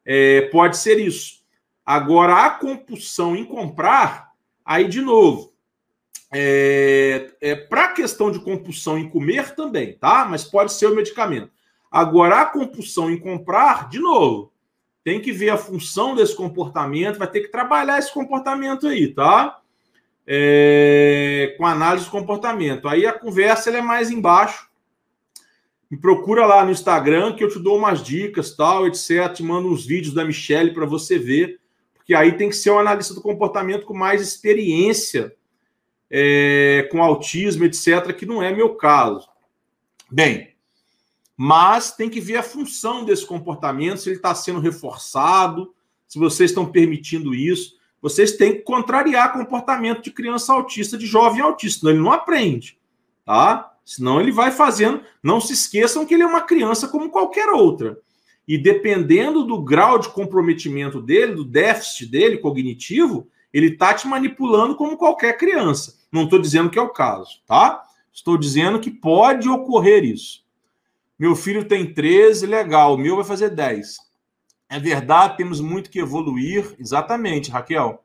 é, 0.07 0.43
pode 0.53 0.77
ser 0.77 1.01
isso. 1.01 1.43
Agora, 1.85 2.47
a 2.47 2.51
compulsão 2.51 3.35
em 3.35 3.45
comprar, 3.45 4.31
aí 4.65 4.87
de 4.87 5.01
novo, 5.01 5.53
é, 6.33 7.33
é 7.41 7.55
para 7.57 7.87
a 7.87 7.93
questão 7.93 8.31
de 8.31 8.39
compulsão 8.39 8.97
em 8.97 9.09
comer 9.09 9.55
também, 9.55 9.95
tá? 9.99 10.25
Mas 10.25 10.45
pode 10.45 10.73
ser 10.73 10.87
o 10.87 10.95
medicamento. 10.95 11.51
Agora, 11.91 12.43
a 12.43 12.47
compulsão 12.47 13.11
em 13.11 13.19
comprar, 13.19 13.89
de 13.89 13.99
novo, 13.99 14.53
tem 15.03 15.21
que 15.21 15.33
ver 15.33 15.51
a 15.51 15.57
função 15.57 16.15
desse 16.15 16.35
comportamento, 16.35 17.19
vai 17.19 17.31
ter 17.31 17.41
que 17.41 17.49
trabalhar 17.49 17.99
esse 17.99 18.13
comportamento 18.13 18.87
aí, 18.87 19.09
tá? 19.09 19.61
É, 20.27 21.55
com 21.57 21.65
análise 21.65 22.07
do 22.07 22.11
comportamento. 22.11 22.89
Aí 22.89 23.07
a 23.07 23.13
conversa 23.13 23.71
é 23.71 23.81
mais 23.81 24.11
embaixo. 24.11 24.69
Me 25.89 25.97
procura 25.97 26.45
lá 26.45 26.65
no 26.65 26.73
Instagram 26.73 27.35
que 27.37 27.45
eu 27.45 27.49
te 27.49 27.61
dou 27.61 27.79
umas 27.79 28.03
dicas, 28.03 28.57
tal, 28.57 28.87
etc. 28.87 29.33
Te 29.33 29.43
mando 29.43 29.69
uns 29.69 29.87
vídeos 29.87 30.13
da 30.13 30.25
Michelle 30.25 30.75
para 30.75 30.85
você 30.85 31.17
ver, 31.17 31.61
porque 31.95 32.13
aí 32.13 32.37
tem 32.37 32.49
que 32.49 32.57
ser 32.57 32.71
um 32.71 32.79
analista 32.79 33.15
do 33.15 33.23
comportamento 33.23 33.87
com 33.87 33.95
mais 33.95 34.21
experiência 34.21 35.33
é, 36.11 36.89
com 36.91 37.03
autismo, 37.03 37.65
etc., 37.65 38.13
que 38.17 38.27
não 38.27 38.43
é 38.43 38.53
meu 38.55 38.75
caso. 38.75 39.29
Bem, 40.11 40.55
mas 41.37 41.93
tem 41.93 42.09
que 42.09 42.21
ver 42.21 42.37
a 42.37 42.43
função 42.43 43.05
desse 43.05 43.27
comportamento, 43.27 43.99
se 43.99 44.09
ele 44.09 44.17
está 44.17 44.35
sendo 44.35 44.61
reforçado, 44.61 45.75
se 46.07 46.19
vocês 46.19 46.51
estão 46.51 46.71
permitindo 46.71 47.35
isso. 47.35 47.76
Vocês 48.07 48.37
têm 48.37 48.53
que 48.53 48.61
contrariar 48.61 49.33
comportamento 49.33 50.01
de 50.01 50.13
criança 50.13 50.53
autista, 50.53 50.97
de 50.97 51.05
jovem 51.05 51.41
autista, 51.41 51.81
senão 51.81 51.93
ele 51.93 52.05
não 52.05 52.13
aprende, 52.13 52.79
tá? 53.25 53.75
Senão 53.85 54.21
ele 54.21 54.31
vai 54.31 54.53
fazendo. 54.53 55.03
Não 55.21 55.41
se 55.41 55.55
esqueçam 55.55 56.07
que 56.07 56.15
ele 56.15 56.23
é 56.23 56.27
uma 56.27 56.43
criança 56.43 56.87
como 56.87 57.11
qualquer 57.11 57.49
outra. 57.49 57.99
E 58.47 58.57
dependendo 58.57 59.43
do 59.43 59.61
grau 59.61 59.99
de 59.99 60.09
comprometimento 60.09 61.03
dele, 61.03 61.35
do 61.35 61.45
déficit 61.45 62.07
dele 62.07 62.39
cognitivo, 62.39 63.27
ele 63.53 63.71
está 63.71 63.93
te 63.93 64.07
manipulando 64.07 64.77
como 64.77 64.97
qualquer 64.97 65.37
criança. 65.37 65.97
Não 66.13 66.27
estou 66.27 66.39
dizendo 66.39 66.71
que 66.71 66.79
é 66.79 66.83
o 66.83 66.91
caso, 66.91 67.41
tá? 67.45 67.83
Estou 68.13 68.39
dizendo 68.39 68.79
que 68.79 68.89
pode 68.89 69.49
ocorrer 69.49 70.05
isso. 70.05 70.45
Meu 71.19 71.35
filho 71.35 71.65
tem 71.65 71.93
13, 71.93 72.47
legal. 72.47 72.95
O 72.95 72.99
meu 72.99 73.17
vai 73.17 73.25
fazer 73.25 73.51
10. 73.51 73.97
É 74.69 74.79
verdade, 74.81 75.37
temos 75.37 75.61
muito 75.61 75.91
que 75.91 75.99
evoluir. 75.99 76.75
Exatamente, 76.79 77.51
Raquel. 77.51 78.03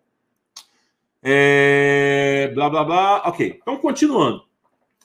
É... 1.23 2.51
Blá, 2.53 2.69
blá, 2.69 2.83
blá. 2.83 3.17
Ok, 3.27 3.59
então 3.61 3.77
continuando. 3.77 4.43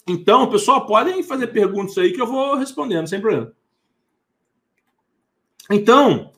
Então, 0.06 0.48
pessoal, 0.48 0.86
podem 0.86 1.22
fazer 1.22 1.48
perguntas 1.48 1.98
aí 1.98 2.12
que 2.12 2.20
eu 2.20 2.26
vou 2.26 2.54
respondendo, 2.54 3.08
sem 3.08 3.20
problema. 3.20 3.52
Então, 5.70 6.32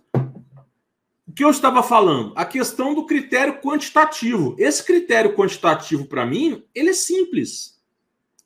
o 1.27 1.33
que 1.33 1.45
eu 1.45 1.51
estava 1.51 1.83
falando? 1.83 2.33
A 2.35 2.47
questão 2.47 2.95
do 2.95 3.05
critério 3.05 3.61
quantitativo. 3.61 4.57
Esse 4.59 4.83
critério 4.83 5.35
quantitativo, 5.35 6.07
para 6.07 6.25
mim, 6.25 6.65
ele 6.75 6.91
é 6.91 6.95
simples. 6.95 7.79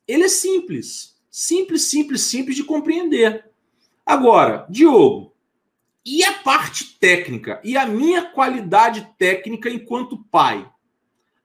Ele 0.09 0.25
é 0.25 0.29
simples. 0.29 1.17
Simples, 1.31 1.83
simples, 1.83 2.23
simples 2.23 2.57
de 2.57 2.65
compreender. 2.65 3.49
Agora, 4.05 4.67
Diogo, 4.69 5.32
e 6.05 6.25
a 6.25 6.33
parte 6.33 6.99
técnica? 6.99 7.61
E 7.63 7.77
a 7.77 7.87
minha 7.87 8.23
qualidade 8.23 9.09
técnica 9.19 9.71
enquanto 9.71 10.25
pai? 10.31 10.69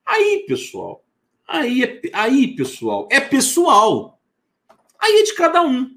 Aí, 0.04 0.44
pessoal, 0.48 1.04
aí, 1.46 1.84
é, 1.84 2.00
aí, 2.12 2.48
pessoal, 2.56 3.08
é 3.10 3.20
pessoal. 3.20 4.20
Aí 4.98 5.20
é 5.20 5.22
de 5.22 5.34
cada 5.34 5.62
um, 5.62 5.96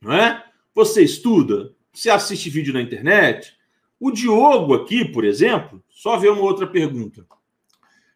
não 0.00 0.12
é? 0.12 0.44
Você 0.74 1.02
estuda, 1.02 1.74
você 1.92 2.10
assiste 2.10 2.48
vídeo 2.48 2.72
na 2.72 2.80
internet. 2.80 3.54
O 3.98 4.10
Diogo 4.10 4.74
aqui, 4.74 5.04
por 5.04 5.24
exemplo, 5.24 5.82
só 5.88 6.16
ver 6.16 6.30
uma 6.30 6.42
outra 6.42 6.66
pergunta. 6.66 7.26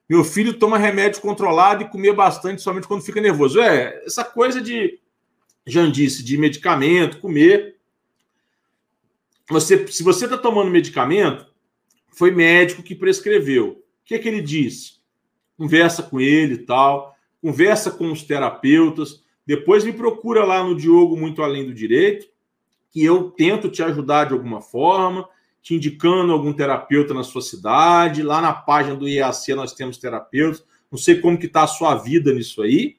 Meu 0.08 0.22
filho 0.22 0.54
toma 0.54 0.78
remédio 0.78 1.20
controlado 1.20 1.82
e 1.82 1.88
comer 1.88 2.14
bastante 2.14 2.62
somente 2.62 2.86
quando 2.86 3.02
fica 3.02 3.20
nervoso. 3.20 3.60
É, 3.60 4.04
essa 4.04 4.22
coisa 4.22 4.60
de 4.60 5.00
jandice, 5.66 6.22
de 6.22 6.36
medicamento, 6.36 7.18
comer. 7.18 7.76
Você, 9.50 9.86
se 9.88 10.02
você 10.02 10.24
está 10.24 10.38
tomando 10.38 10.70
medicamento, 10.70 11.46
foi 12.12 12.30
médico 12.30 12.82
que 12.82 12.94
prescreveu. 12.94 13.68
O 13.68 14.04
que, 14.04 14.14
é 14.14 14.18
que 14.18 14.28
ele 14.28 14.40
disse? 14.40 14.94
Conversa 15.56 16.02
com 16.02 16.20
ele 16.20 16.54
e 16.54 16.58
tal, 16.58 17.14
conversa 17.40 17.90
com 17.90 18.10
os 18.10 18.22
terapeutas, 18.22 19.22
depois 19.46 19.84
me 19.84 19.92
procura 19.92 20.44
lá 20.44 20.64
no 20.64 20.74
Diogo 20.74 21.16
Muito 21.16 21.42
Além 21.42 21.66
do 21.66 21.74
Direito, 21.74 22.26
que 22.90 23.04
eu 23.04 23.30
tento 23.30 23.68
te 23.68 23.82
ajudar 23.82 24.24
de 24.24 24.32
alguma 24.32 24.60
forma 24.60 25.28
te 25.64 25.74
indicando 25.74 26.30
algum 26.30 26.52
terapeuta 26.52 27.14
na 27.14 27.24
sua 27.24 27.40
cidade. 27.40 28.22
Lá 28.22 28.40
na 28.42 28.52
página 28.52 28.94
do 28.94 29.08
IAC 29.08 29.54
nós 29.54 29.72
temos 29.72 29.96
terapeutas. 29.96 30.62
Não 30.92 30.98
sei 30.98 31.18
como 31.18 31.38
que 31.38 31.46
está 31.46 31.62
a 31.62 31.66
sua 31.66 31.94
vida 31.94 32.34
nisso 32.34 32.60
aí. 32.60 32.98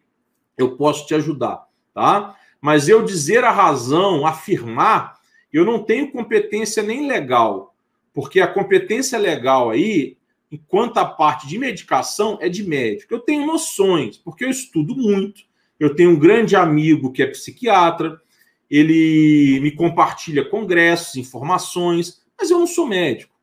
Eu 0.57 0.75
posso 0.75 1.05
te 1.05 1.13
ajudar, 1.13 1.63
tá? 1.93 2.35
Mas 2.59 2.89
eu 2.89 3.05
dizer 3.05 3.43
a 3.43 3.51
razão, 3.51 4.25
afirmar, 4.25 5.19
eu 5.57 5.65
não 5.65 5.81
tenho 5.81 6.11
competência 6.11 6.83
nem 6.83 7.07
legal, 7.07 7.73
porque 8.13 8.41
a 8.41 8.47
competência 8.47 9.17
legal 9.17 9.69
aí, 9.69 10.17
enquanto 10.51 10.97
a 10.97 11.05
parte 11.05 11.47
de 11.47 11.57
medicação 11.57 12.37
é 12.41 12.49
de 12.49 12.63
médico. 12.63 13.13
Eu 13.13 13.19
tenho 13.19 13.45
noções, 13.45 14.17
porque 14.17 14.43
eu 14.45 14.49
estudo 14.49 14.95
muito. 14.95 15.43
Eu 15.79 15.95
tenho 15.95 16.11
um 16.11 16.19
grande 16.19 16.55
amigo 16.55 17.11
que 17.11 17.21
é 17.21 17.27
psiquiatra, 17.27 18.19
ele 18.69 19.59
me 19.61 19.71
compartilha 19.71 20.43
congressos, 20.43 21.15
informações, 21.15 22.21
mas 22.37 22.49
eu 22.49 22.59
não 22.59 22.67
sou 22.67 22.87
médico, 22.87 23.33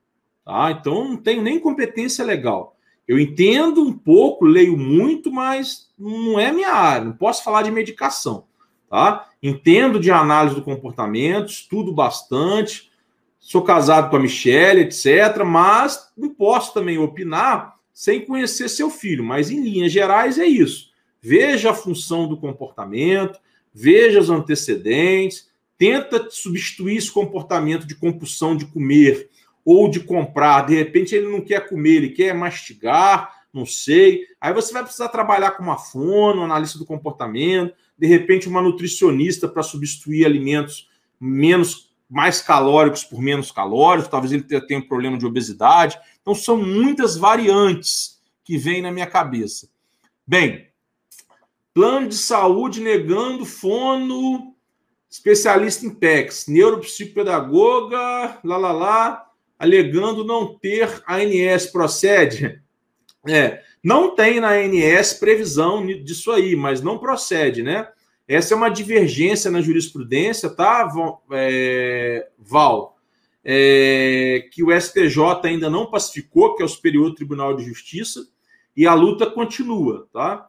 tá? 0.45 0.71
Então 0.71 1.09
não 1.11 1.17
tenho 1.17 1.43
nem 1.43 1.59
competência 1.59 2.25
legal. 2.25 2.77
Eu 3.07 3.19
entendo 3.19 3.83
um 3.83 3.93
pouco, 3.93 4.45
leio 4.45 4.77
muito, 4.77 5.31
mas 5.31 5.91
não 5.99 6.39
é 6.39 6.53
minha 6.53 6.73
área, 6.73 7.07
não 7.07 7.13
posso 7.13 7.45
falar 7.45 7.63
de 7.63 7.71
medicação, 7.71 8.45
tá? 8.93 9.27
Entendo 9.43 9.99
de 9.99 10.11
análise 10.11 10.55
do 10.55 10.61
comportamento, 10.61 11.49
estudo 11.49 11.95
bastante, 11.95 12.93
sou 13.41 13.63
casado 13.63 14.11
com 14.11 14.17
a 14.17 14.21
Michelle, 14.21 14.83
etc., 14.83 15.43
mas 15.47 16.13
não 16.15 16.29
posso 16.29 16.75
também 16.75 16.99
opinar 16.99 17.77
sem 17.91 18.23
conhecer 18.23 18.69
seu 18.69 18.91
filho, 18.91 19.25
mas 19.25 19.51
em 19.51 19.65
linhas 19.65 19.91
gerais 19.91 20.39
é 20.39 20.45
isso. 20.45 20.91
Veja 21.23 21.71
a 21.71 21.75
função 21.75 22.29
do 22.29 22.37
comportamento, 22.37 23.41
veja 23.73 24.21
os 24.21 24.29
antecedentes, 24.29 25.49
tenta 25.79 26.29
substituir 26.29 26.99
esse 26.99 27.11
comportamento 27.11 27.87
de 27.87 27.95
compulsão 27.95 28.55
de 28.55 28.67
comer 28.67 29.31
ou 29.65 29.89
de 29.89 30.01
comprar. 30.01 30.67
De 30.67 30.75
repente 30.75 31.15
ele 31.15 31.29
não 31.29 31.41
quer 31.41 31.67
comer, 31.67 31.95
ele 31.95 32.11
quer 32.11 32.35
mastigar, 32.35 33.43
não 33.55 33.65
sei. 33.65 34.27
Aí 34.39 34.53
você 34.53 34.71
vai 34.71 34.83
precisar 34.83 35.09
trabalhar 35.09 35.53
com 35.53 35.63
uma 35.63 35.79
fono, 35.79 36.43
analista 36.43 36.79
do 36.79 36.85
comportamento, 36.85 37.75
de 38.03 38.09
repente 38.09 38.49
uma 38.49 38.61
nutricionista 38.61 39.47
para 39.47 39.63
substituir 39.63 40.27
alimentos 40.27 40.91
menos 41.21 41.95
mais 42.11 42.41
calóricos 42.41 43.05
por 43.05 43.23
menos 43.23 43.53
calóricos, 43.53 44.11
talvez 44.11 44.33
ele 44.33 44.43
tenha 44.43 44.81
um 44.81 44.89
problema 44.89 45.17
de 45.17 45.25
obesidade. 45.25 45.97
Então 46.21 46.35
são 46.35 46.57
muitas 46.57 47.17
variantes 47.17 48.21
que 48.43 48.59
vêm 48.59 48.83
na 48.83 48.91
minha 48.91 49.07
cabeça. 49.07 49.69
Bem, 50.27 50.67
plano 51.73 52.09
de 52.09 52.17
saúde 52.17 52.81
negando 52.81 53.47
fono 53.47 54.53
especialista 55.09 55.87
em 55.87 55.91
PECs, 55.95 56.49
neuropsicopedagoga, 56.49 58.41
lá, 58.43 58.57
lá, 58.57 58.73
lá, 58.73 59.31
alegando 59.57 60.25
não 60.25 60.59
ter 60.59 61.05
ANS, 61.07 61.67
procede? 61.67 62.61
É, 63.29 63.63
não 63.83 64.15
tem 64.15 64.41
na 64.41 64.51
ANS 64.51 65.15
previsão 65.15 65.85
disso 65.87 66.31
aí, 66.31 66.55
mas 66.55 66.81
não 66.81 66.99
procede, 66.99 67.63
né? 67.63 67.89
Essa 68.29 68.55
é 68.55 68.57
uma 68.57 68.69
divergência 68.69 69.51
na 69.51 69.61
jurisprudência, 69.61 70.49
tá, 70.49 70.91
é, 71.33 72.29
Val? 72.39 72.97
É, 73.45 74.49
que 74.53 74.63
o 74.63 74.71
STJ 74.81 75.19
ainda 75.45 75.69
não 75.69 75.87
pacificou, 75.87 76.55
que 76.55 76.63
é 76.63 76.65
o 76.65 76.69
Superior 76.69 77.13
Tribunal 77.15 77.57
de 77.57 77.65
Justiça, 77.65 78.27
e 78.77 78.87
a 78.87 78.95
luta 78.95 79.29
continua, 79.29 80.09
tá? 80.13 80.47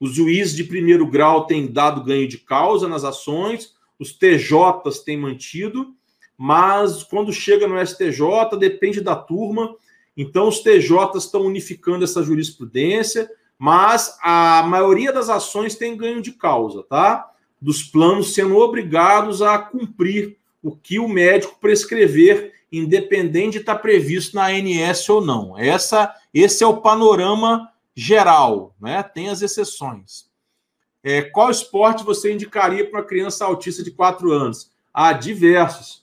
Os 0.00 0.14
juízes 0.14 0.56
de 0.56 0.64
primeiro 0.64 1.06
grau 1.06 1.46
têm 1.46 1.70
dado 1.70 2.02
ganho 2.02 2.26
de 2.26 2.38
causa 2.38 2.88
nas 2.88 3.04
ações, 3.04 3.74
os 3.98 4.12
TJs 4.12 5.00
têm 5.04 5.18
mantido, 5.18 5.94
mas 6.36 7.02
quando 7.02 7.34
chega 7.34 7.68
no 7.68 7.78
STJ, 7.86 8.56
depende 8.58 9.02
da 9.02 9.14
turma. 9.14 9.76
Então, 10.20 10.48
os 10.48 10.60
TJs 10.60 11.14
estão 11.16 11.46
unificando 11.46 12.04
essa 12.04 12.22
jurisprudência, 12.22 13.26
mas 13.58 14.18
a 14.22 14.62
maioria 14.64 15.10
das 15.10 15.30
ações 15.30 15.76
tem 15.76 15.96
ganho 15.96 16.20
de 16.20 16.32
causa, 16.32 16.82
tá? 16.82 17.30
Dos 17.58 17.82
planos 17.82 18.34
sendo 18.34 18.58
obrigados 18.58 19.40
a 19.40 19.58
cumprir 19.58 20.36
o 20.62 20.76
que 20.76 20.98
o 20.98 21.08
médico 21.08 21.58
prescrever, 21.58 22.52
independente 22.70 23.52
de 23.52 23.58
estar 23.60 23.76
previsto 23.76 24.36
na 24.36 24.48
ANS 24.48 25.08
ou 25.08 25.24
não. 25.24 25.58
Essa, 25.58 26.14
esse 26.34 26.62
é 26.62 26.66
o 26.66 26.82
panorama 26.82 27.72
geral, 27.94 28.74
né? 28.78 29.02
Tem 29.02 29.30
as 29.30 29.40
exceções. 29.40 30.26
É, 31.02 31.22
qual 31.22 31.50
esporte 31.50 32.04
você 32.04 32.30
indicaria 32.30 32.84
para 32.84 33.00
uma 33.00 33.06
criança 33.06 33.46
autista 33.46 33.82
de 33.82 33.90
4 33.90 34.30
anos? 34.32 34.70
Ah, 34.92 35.14
diversos. 35.14 35.99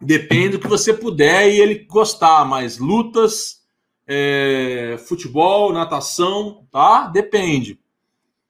Depende 0.00 0.56
do 0.56 0.60
que 0.60 0.68
você 0.68 0.94
puder 0.94 1.50
e 1.50 1.60
ele 1.60 1.84
gostar, 1.84 2.44
mas 2.44 2.78
lutas, 2.78 3.62
é, 4.06 4.96
futebol, 5.06 5.72
natação, 5.72 6.66
tá? 6.70 7.06
Depende. 7.06 7.78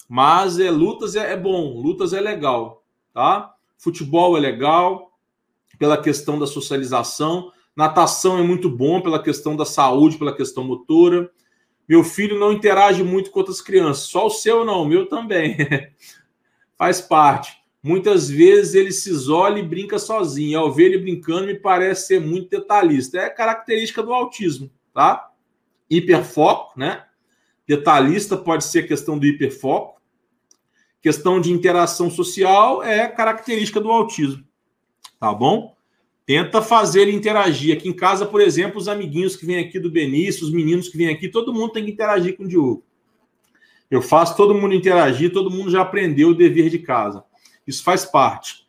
Mas 0.08 0.58
é, 0.58 0.70
lutas 0.70 1.16
é, 1.16 1.32
é 1.32 1.36
bom, 1.36 1.80
lutas 1.80 2.12
é 2.12 2.20
legal, 2.20 2.84
tá? 3.12 3.52
Futebol 3.76 4.36
é 4.36 4.40
legal, 4.40 5.10
pela 5.78 5.96
questão 5.96 6.38
da 6.38 6.46
socialização. 6.46 7.50
Natação 7.74 8.38
é 8.38 8.42
muito 8.42 8.68
bom 8.68 9.00
pela 9.00 9.22
questão 9.22 9.56
da 9.56 9.64
saúde, 9.64 10.18
pela 10.18 10.36
questão 10.36 10.62
motora. 10.62 11.30
Meu 11.88 12.04
filho 12.04 12.38
não 12.38 12.52
interage 12.52 13.02
muito 13.02 13.30
com 13.30 13.40
outras 13.40 13.60
crianças, 13.60 14.04
só 14.04 14.26
o 14.26 14.30
seu 14.30 14.64
não, 14.64 14.82
o 14.82 14.86
meu 14.86 15.08
também. 15.08 15.56
Faz 16.76 17.00
parte. 17.00 17.59
Muitas 17.82 18.28
vezes 18.28 18.74
ele 18.74 18.92
se 18.92 19.10
isola 19.10 19.58
e 19.58 19.62
brinca 19.62 19.98
sozinho. 19.98 20.58
Ao 20.58 20.72
ver 20.72 20.86
ele 20.86 20.98
brincando, 20.98 21.46
me 21.46 21.54
parece 21.54 22.08
ser 22.08 22.20
muito 22.20 22.50
detalhista. 22.50 23.18
É 23.18 23.30
característica 23.30 24.02
do 24.02 24.12
autismo, 24.12 24.70
tá? 24.92 25.30
Hiperfoco, 25.88 26.78
né? 26.78 27.04
Detalhista 27.66 28.36
pode 28.36 28.64
ser 28.64 28.86
questão 28.86 29.18
do 29.18 29.26
hiperfoco. 29.26 30.00
Questão 31.00 31.40
de 31.40 31.50
interação 31.50 32.10
social 32.10 32.82
é 32.82 33.08
característica 33.08 33.80
do 33.80 33.90
autismo, 33.90 34.44
tá 35.18 35.32
bom? 35.32 35.74
Tenta 36.26 36.60
fazer 36.60 37.02
ele 37.02 37.12
interagir. 37.12 37.74
Aqui 37.74 37.88
em 37.88 37.92
casa, 37.92 38.26
por 38.26 38.40
exemplo, 38.40 38.78
os 38.78 38.86
amiguinhos 38.86 39.34
que 39.34 39.46
vêm 39.46 39.58
aqui 39.58 39.80
do 39.80 39.90
Benício, 39.90 40.44
os 40.44 40.52
meninos 40.52 40.90
que 40.90 40.98
vêm 40.98 41.08
aqui, 41.08 41.28
todo 41.28 41.54
mundo 41.54 41.72
tem 41.72 41.86
que 41.86 41.90
interagir 41.92 42.36
com 42.36 42.44
o 42.44 42.48
Diogo. 42.48 42.84
Eu 43.90 44.02
faço 44.02 44.36
todo 44.36 44.54
mundo 44.54 44.74
interagir, 44.74 45.32
todo 45.32 45.50
mundo 45.50 45.70
já 45.70 45.80
aprendeu 45.80 46.28
o 46.28 46.34
dever 46.34 46.68
de 46.68 46.78
casa. 46.78 47.24
Isso 47.70 47.84
faz 47.84 48.04
parte. 48.04 48.66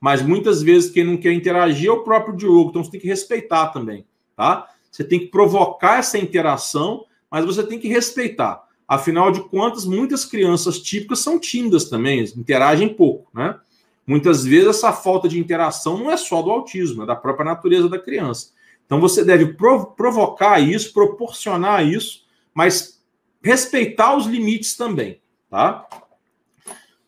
Mas 0.00 0.20
muitas 0.20 0.60
vezes 0.60 0.90
quem 0.90 1.04
não 1.04 1.16
quer 1.16 1.32
interagir 1.32 1.88
é 1.88 1.92
o 1.92 2.02
próprio 2.02 2.36
Diogo, 2.36 2.70
então 2.70 2.84
você 2.84 2.90
tem 2.90 3.00
que 3.00 3.06
respeitar 3.06 3.68
também, 3.68 4.04
tá? 4.36 4.68
Você 4.90 5.02
tem 5.02 5.20
que 5.20 5.26
provocar 5.26 5.98
essa 5.98 6.18
interação, 6.18 7.06
mas 7.30 7.44
você 7.44 7.62
tem 7.62 7.78
que 7.78 7.88
respeitar. 7.88 8.64
Afinal 8.86 9.30
de 9.30 9.40
contas, 9.48 9.86
muitas 9.86 10.24
crianças 10.24 10.78
típicas 10.78 11.20
são 11.20 11.38
tímidas 11.38 11.88
também, 11.88 12.22
interagem 12.36 12.88
pouco, 12.88 13.30
né? 13.32 13.58
Muitas 14.06 14.44
vezes 14.44 14.68
essa 14.68 14.92
falta 14.92 15.26
de 15.26 15.38
interação 15.38 15.96
não 15.96 16.10
é 16.10 16.16
só 16.16 16.42
do 16.42 16.50
autismo, 16.50 17.04
é 17.04 17.06
da 17.06 17.16
própria 17.16 17.46
natureza 17.46 17.88
da 17.88 17.98
criança. 17.98 18.50
Então 18.84 19.00
você 19.00 19.24
deve 19.24 19.54
provocar 19.54 20.60
isso, 20.60 20.92
proporcionar 20.92 21.86
isso, 21.86 22.26
mas 22.52 23.00
respeitar 23.42 24.14
os 24.14 24.26
limites 24.26 24.76
também, 24.76 25.22
tá? 25.48 25.86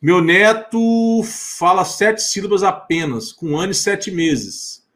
Meu 0.06 0.22
neto 0.22 1.20
fala 1.24 1.84
sete 1.84 2.22
sílabas 2.22 2.62
apenas, 2.62 3.32
com 3.32 3.58
ano 3.58 3.72
e 3.72 3.74
sete 3.74 4.08
meses. 4.08 4.86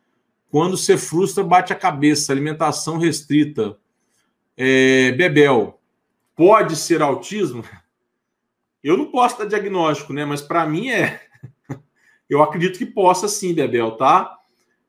Quando 0.48 0.76
se 0.76 0.96
frustra, 0.96 1.42
bate 1.42 1.72
a 1.72 1.76
cabeça. 1.76 2.30
Alimentação 2.30 2.96
restrita. 2.96 3.76
É, 4.56 5.10
Bebel. 5.10 5.80
Pode 6.36 6.76
ser 6.76 7.02
autismo? 7.02 7.64
Eu 8.84 8.96
não 8.96 9.10
posso 9.10 9.36
dar 9.36 9.46
diagnóstico, 9.46 10.12
né? 10.12 10.24
Mas 10.24 10.40
para 10.42 10.64
mim 10.64 10.90
é. 10.90 11.20
Eu 12.30 12.40
acredito 12.40 12.78
que 12.78 12.86
possa 12.86 13.26
sim, 13.26 13.52
Bebel, 13.52 13.96
tá? 13.96 14.38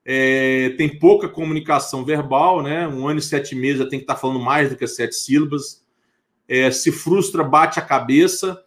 É, 0.04 0.72
tem 0.78 1.00
pouca 1.00 1.28
comunicação 1.28 2.04
verbal, 2.04 2.62
né? 2.62 2.86
Um 2.86 3.08
ano 3.08 3.18
e 3.18 3.22
sete 3.22 3.56
meses 3.56 3.78
já 3.78 3.88
tem 3.88 3.98
que 3.98 4.04
estar 4.04 4.14
tá 4.14 4.20
falando 4.20 4.38
mais 4.38 4.70
do 4.70 4.76
que 4.76 4.86
sete 4.86 5.16
sílabas. 5.16 5.84
É, 6.46 6.70
se 6.70 6.92
frustra, 6.92 7.42
bate 7.42 7.80
a 7.80 7.82
cabeça. 7.82 8.62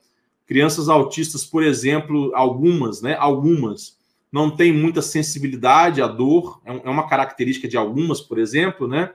Crianças 0.45 0.89
autistas, 0.89 1.45
por 1.45 1.63
exemplo, 1.63 2.31
algumas, 2.35 3.01
né? 3.01 3.15
Algumas 3.15 3.97
não 4.31 4.51
têm 4.51 4.73
muita 4.73 5.01
sensibilidade 5.01 6.01
à 6.01 6.07
dor, 6.07 6.61
é, 6.65 6.71
é 6.71 6.89
uma 6.89 7.07
característica 7.07 7.67
de 7.67 7.77
algumas, 7.77 8.19
por 8.21 8.37
exemplo, 8.37 8.87
né? 8.87 9.13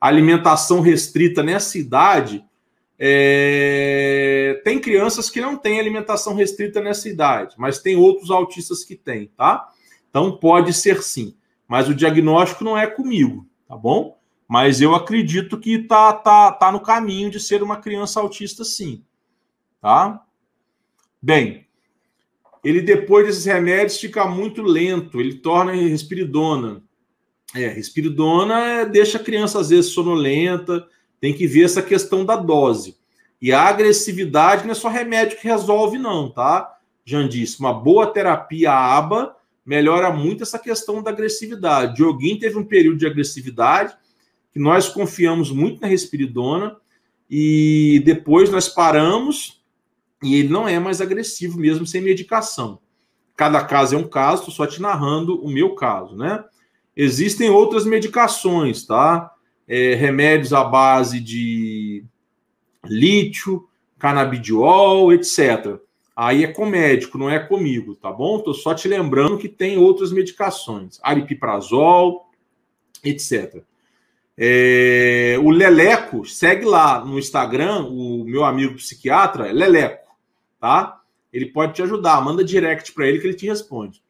Alimentação 0.00 0.80
restrita 0.80 1.42
nessa 1.42 1.78
idade. 1.78 2.44
É... 2.98 4.60
Tem 4.62 4.78
crianças 4.78 5.30
que 5.30 5.40
não 5.40 5.56
têm 5.56 5.80
alimentação 5.80 6.34
restrita 6.34 6.80
nessa 6.80 7.08
idade, 7.08 7.54
mas 7.58 7.78
tem 7.78 7.96
outros 7.96 8.30
autistas 8.30 8.84
que 8.84 8.94
têm, 8.94 9.30
tá? 9.36 9.68
Então 10.10 10.36
pode 10.36 10.72
ser 10.72 11.02
sim, 11.02 11.34
mas 11.66 11.88
o 11.88 11.94
diagnóstico 11.94 12.62
não 12.62 12.76
é 12.76 12.86
comigo, 12.86 13.46
tá 13.66 13.76
bom? 13.76 14.18
Mas 14.46 14.82
eu 14.82 14.94
acredito 14.94 15.58
que 15.58 15.78
tá, 15.78 16.12
tá, 16.12 16.52
tá 16.52 16.70
no 16.70 16.80
caminho 16.80 17.30
de 17.30 17.40
ser 17.40 17.62
uma 17.62 17.78
criança 17.78 18.20
autista, 18.20 18.64
sim, 18.64 19.02
tá? 19.80 20.22
Bem, 21.22 21.66
ele 22.64 22.80
depois 22.80 23.26
desses 23.26 23.44
remédios 23.44 23.98
fica 23.98 24.24
muito 24.26 24.62
lento, 24.62 25.20
ele 25.20 25.34
torna 25.34 25.72
respiridona. 25.72 26.82
É, 27.54 27.68
respiridona 27.68 28.84
deixa 28.84 29.18
a 29.18 29.22
criança 29.22 29.60
às 29.60 29.68
vezes 29.68 29.92
sonolenta, 29.92 30.86
tem 31.20 31.32
que 31.32 31.46
ver 31.46 31.64
essa 31.64 31.82
questão 31.82 32.24
da 32.24 32.34
dose. 32.34 32.96
E 33.40 33.52
a 33.52 33.62
agressividade 33.62 34.64
não 34.64 34.72
é 34.72 34.74
só 34.74 34.88
remédio 34.88 35.38
que 35.38 35.46
resolve, 35.46 35.98
não, 35.98 36.30
tá? 36.30 36.76
Jandice, 37.04 37.60
uma 37.60 37.72
boa 37.72 38.06
terapia 38.06 38.72
ABA 38.72 39.36
melhora 39.64 40.12
muito 40.12 40.42
essa 40.42 40.58
questão 40.58 41.02
da 41.02 41.10
agressividade. 41.10 41.96
Dioguinho 41.96 42.38
teve 42.38 42.58
um 42.58 42.64
período 42.64 42.98
de 42.98 43.06
agressividade 43.06 43.94
que 44.52 44.58
nós 44.58 44.88
confiamos 44.88 45.50
muito 45.50 45.80
na 45.80 45.88
respiridona 45.88 46.76
e 47.30 48.02
depois 48.04 48.50
nós 48.50 48.68
paramos 48.68 49.61
e 50.22 50.36
ele 50.36 50.48
não 50.48 50.68
é 50.68 50.78
mais 50.78 51.00
agressivo 51.00 51.58
mesmo 51.58 51.86
sem 51.86 52.00
medicação. 52.00 52.78
Cada 53.36 53.64
caso 53.64 53.94
é 53.94 53.98
um 53.98 54.08
caso, 54.08 54.42
estou 54.42 54.54
só 54.54 54.66
te 54.66 54.80
narrando 54.80 55.42
o 55.42 55.50
meu 55.50 55.74
caso, 55.74 56.16
né? 56.16 56.44
Existem 56.96 57.50
outras 57.50 57.84
medicações, 57.84 58.84
tá? 58.84 59.32
é, 59.66 59.94
remédios 59.94 60.52
à 60.52 60.64
base 60.64 61.20
de 61.20 62.04
lítio, 62.84 63.66
canabidiol, 63.98 65.12
etc. 65.12 65.78
Aí 66.14 66.44
é 66.44 66.48
com 66.48 66.66
médico, 66.66 67.16
não 67.16 67.30
é 67.30 67.38
comigo, 67.38 67.94
tá 67.94 68.12
bom? 68.12 68.38
Tô 68.40 68.52
só 68.52 68.74
te 68.74 68.86
lembrando 68.86 69.38
que 69.38 69.48
tem 69.48 69.78
outras 69.78 70.12
medicações, 70.12 70.98
aripiprazol, 71.02 72.28
etc. 73.02 73.62
É, 74.36 75.38
o 75.42 75.50
Leleco, 75.50 76.26
segue 76.26 76.64
lá 76.64 77.04
no 77.04 77.18
Instagram, 77.18 77.86
o 77.86 78.24
meu 78.24 78.44
amigo 78.44 78.74
psiquiatra, 78.74 79.48
é 79.48 79.52
Leleco, 79.52 80.01
tá? 80.62 81.02
Ele 81.32 81.46
pode 81.46 81.74
te 81.74 81.82
ajudar, 81.82 82.24
manda 82.24 82.44
direct 82.44 82.92
para 82.92 83.08
ele 83.08 83.18
que 83.18 83.26
ele 83.26 83.34
te 83.34 83.46
responde. 83.46 84.00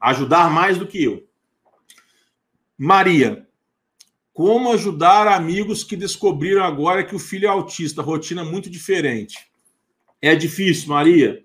Ajudar 0.00 0.50
mais 0.50 0.78
do 0.78 0.86
que 0.86 1.04
eu. 1.04 1.28
Maria, 2.78 3.46
como 4.32 4.72
ajudar 4.72 5.28
amigos 5.28 5.84
que 5.84 5.96
descobriram 5.96 6.64
agora 6.64 7.04
que 7.04 7.14
o 7.14 7.18
filho 7.18 7.44
é 7.44 7.50
autista? 7.50 8.00
Rotina 8.00 8.42
muito 8.42 8.70
diferente. 8.70 9.36
É 10.22 10.34
difícil, 10.34 10.88
Maria. 10.88 11.44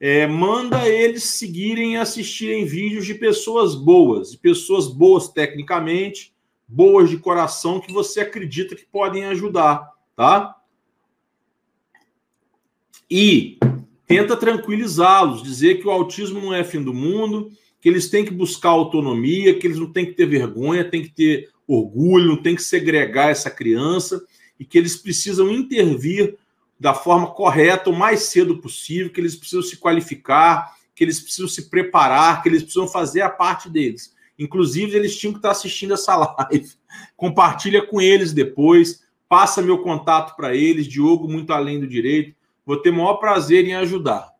É, 0.00 0.26
manda 0.26 0.88
eles 0.88 1.24
seguirem 1.24 1.94
e 1.94 1.96
assistirem 1.98 2.64
vídeos 2.64 3.04
de 3.04 3.12
pessoas 3.12 3.74
boas, 3.74 4.30
de 4.30 4.38
pessoas 4.38 4.88
boas 4.88 5.28
tecnicamente, 5.28 6.34
boas 6.66 7.10
de 7.10 7.18
coração, 7.18 7.78
que 7.78 7.92
você 7.92 8.20
acredita 8.20 8.74
que 8.74 8.86
podem 8.86 9.26
ajudar, 9.26 9.92
tá? 10.16 10.56
E 13.10 13.58
tenta 14.06 14.36
tranquilizá-los, 14.36 15.42
dizer 15.42 15.80
que 15.80 15.86
o 15.86 15.90
autismo 15.90 16.40
não 16.40 16.54
é 16.54 16.62
fim 16.64 16.82
do 16.82 16.94
mundo, 16.94 17.50
que 17.80 17.88
eles 17.88 18.08
têm 18.08 18.24
que 18.24 18.32
buscar 18.32 18.70
autonomia, 18.70 19.58
que 19.58 19.66
eles 19.66 19.78
não 19.78 19.92
têm 19.92 20.06
que 20.06 20.12
ter 20.12 20.26
vergonha, 20.26 20.88
têm 20.88 21.02
que 21.02 21.12
ter 21.12 21.50
orgulho, 21.66 22.28
não 22.28 22.42
tem 22.42 22.54
que 22.54 22.62
segregar 22.62 23.30
essa 23.30 23.50
criança 23.50 24.22
e 24.58 24.64
que 24.64 24.78
eles 24.78 24.96
precisam 24.96 25.50
intervir 25.50 26.36
da 26.78 26.94
forma 26.94 27.28
correta 27.28 27.90
o 27.90 27.96
mais 27.96 28.24
cedo 28.24 28.58
possível, 28.58 29.10
que 29.10 29.20
eles 29.20 29.36
precisam 29.36 29.62
se 29.62 29.76
qualificar, 29.76 30.74
que 30.94 31.02
eles 31.02 31.20
precisam 31.20 31.48
se 31.48 31.68
preparar, 31.68 32.42
que 32.42 32.48
eles 32.48 32.62
precisam 32.62 32.86
fazer 32.86 33.22
a 33.22 33.30
parte 33.30 33.68
deles. 33.68 34.14
Inclusive, 34.38 34.96
eles 34.96 35.16
tinham 35.16 35.32
que 35.32 35.38
estar 35.38 35.50
assistindo 35.50 35.94
essa 35.94 36.16
live. 36.50 36.72
Compartilha 37.16 37.86
com 37.86 38.00
eles 38.00 38.32
depois, 38.32 39.02
passa 39.28 39.62
meu 39.62 39.78
contato 39.78 40.36
para 40.36 40.54
eles, 40.54 40.86
Diogo, 40.86 41.28
muito 41.28 41.52
além 41.52 41.80
do 41.80 41.86
direito. 41.86 42.34
Vou 42.64 42.76
ter 42.76 42.90
o 42.90 42.94
maior 42.94 43.14
prazer 43.14 43.64
em 43.64 43.74
ajudar. 43.74 44.34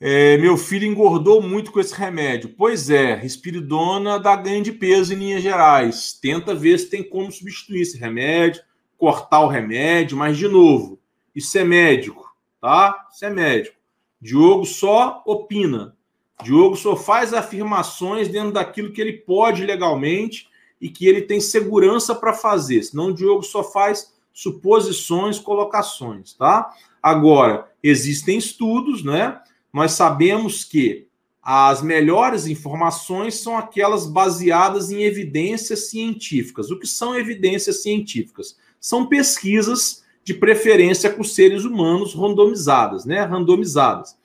É, 0.00 0.38
meu 0.38 0.56
filho 0.56 0.86
engordou 0.86 1.42
muito 1.42 1.72
com 1.72 1.80
esse 1.80 1.94
remédio. 1.94 2.54
Pois 2.56 2.88
é, 2.88 3.14
respiridona 3.14 4.18
dá 4.18 4.36
ganho 4.36 4.62
de 4.62 4.72
peso 4.72 5.12
em 5.12 5.16
linhas 5.16 5.42
gerais. 5.42 6.12
Tenta 6.12 6.54
ver 6.54 6.78
se 6.78 6.88
tem 6.88 7.02
como 7.02 7.32
substituir 7.32 7.82
esse 7.82 7.98
remédio, 7.98 8.62
cortar 8.96 9.40
o 9.40 9.48
remédio, 9.48 10.16
mas 10.16 10.36
de 10.38 10.46
novo, 10.46 11.00
isso 11.34 11.58
é 11.58 11.64
médico, 11.64 12.32
tá? 12.60 13.08
Isso 13.12 13.24
é 13.24 13.30
médico. 13.30 13.76
Diogo 14.20 14.64
só 14.64 15.22
opina. 15.26 15.96
Diogo 16.44 16.76
só 16.76 16.94
faz 16.94 17.34
afirmações 17.34 18.28
dentro 18.28 18.52
daquilo 18.52 18.92
que 18.92 19.00
ele 19.00 19.12
pode 19.12 19.66
legalmente 19.66 20.48
e 20.80 20.88
que 20.88 21.06
ele 21.06 21.22
tem 21.22 21.40
segurança 21.40 22.14
para 22.14 22.32
fazer. 22.32 22.82
Senão 22.84 23.08
o 23.08 23.14
Diogo 23.14 23.42
só 23.42 23.64
faz 23.64 24.12
suposições, 24.38 25.36
colocações, 25.36 26.32
tá? 26.32 26.72
Agora, 27.02 27.68
existem 27.82 28.38
estudos, 28.38 29.02
né? 29.02 29.40
nós 29.72 29.92
sabemos 29.92 30.62
que 30.62 31.08
as 31.42 31.82
melhores 31.82 32.46
informações 32.46 33.34
são 33.34 33.58
aquelas 33.58 34.06
baseadas 34.06 34.92
em 34.92 35.02
evidências 35.02 35.90
científicas. 35.90 36.70
O 36.70 36.78
que 36.78 36.86
são 36.86 37.18
evidências 37.18 37.82
científicas? 37.82 38.56
São 38.80 39.06
pesquisas 39.06 40.04
de 40.22 40.34
preferência 40.34 41.10
com 41.10 41.24
seres 41.24 41.64
humanos 41.64 42.14
randomizadas, 42.14 43.04
né? 43.04 43.24
Randomizadas. 43.24 44.16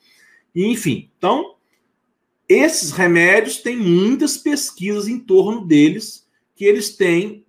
Enfim, 0.54 1.10
então, 1.18 1.56
esses 2.48 2.92
remédios 2.92 3.56
têm 3.56 3.76
muitas 3.76 4.36
pesquisas 4.36 5.08
em 5.08 5.18
torno 5.18 5.66
deles 5.66 6.24
que 6.54 6.64
eles 6.64 6.96
têm 6.96 7.43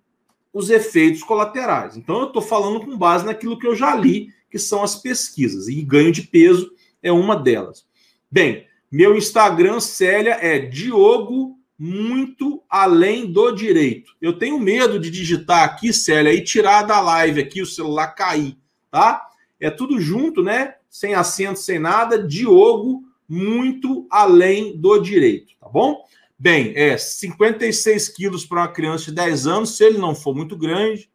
os 0.56 0.70
efeitos 0.70 1.22
colaterais. 1.22 1.98
Então, 1.98 2.20
eu 2.20 2.28
estou 2.28 2.40
falando 2.40 2.80
com 2.80 2.96
base 2.96 3.26
naquilo 3.26 3.58
que 3.58 3.66
eu 3.66 3.76
já 3.76 3.94
li, 3.94 4.30
que 4.50 4.58
são 4.58 4.82
as 4.82 4.96
pesquisas, 4.96 5.68
e 5.68 5.82
ganho 5.82 6.10
de 6.10 6.22
peso 6.22 6.72
é 7.02 7.12
uma 7.12 7.36
delas. 7.36 7.84
Bem, 8.30 8.64
meu 8.90 9.14
Instagram, 9.14 9.80
Célia, 9.80 10.38
é 10.40 10.58
Diogo 10.58 11.58
muito 11.78 12.62
além 12.70 13.30
do 13.30 13.50
direito. 13.50 14.12
Eu 14.18 14.38
tenho 14.38 14.58
medo 14.58 14.98
de 14.98 15.10
digitar 15.10 15.62
aqui, 15.62 15.92
Célia, 15.92 16.32
e 16.32 16.42
tirar 16.42 16.84
da 16.84 17.02
live 17.02 17.38
aqui 17.38 17.60
o 17.60 17.66
celular 17.66 18.14
cair, 18.14 18.56
tá? 18.90 19.26
É 19.60 19.68
tudo 19.68 20.00
junto, 20.00 20.42
né? 20.42 20.76
Sem 20.88 21.12
acento, 21.12 21.58
sem 21.58 21.78
nada. 21.78 22.26
Diogo 22.26 23.02
muito 23.28 24.06
além 24.10 24.74
do 24.74 24.98
direito, 25.00 25.52
tá 25.60 25.68
bom? 25.68 26.02
Bem, 26.38 26.72
é 26.76 26.98
56 26.98 28.10
quilos 28.10 28.44
para 28.44 28.62
uma 28.62 28.68
criança 28.68 29.06
de 29.06 29.12
10 29.12 29.46
anos, 29.46 29.76
se 29.76 29.84
ele 29.84 29.96
não 29.96 30.14
for 30.14 30.34
muito 30.34 30.54
grande, 30.56 31.10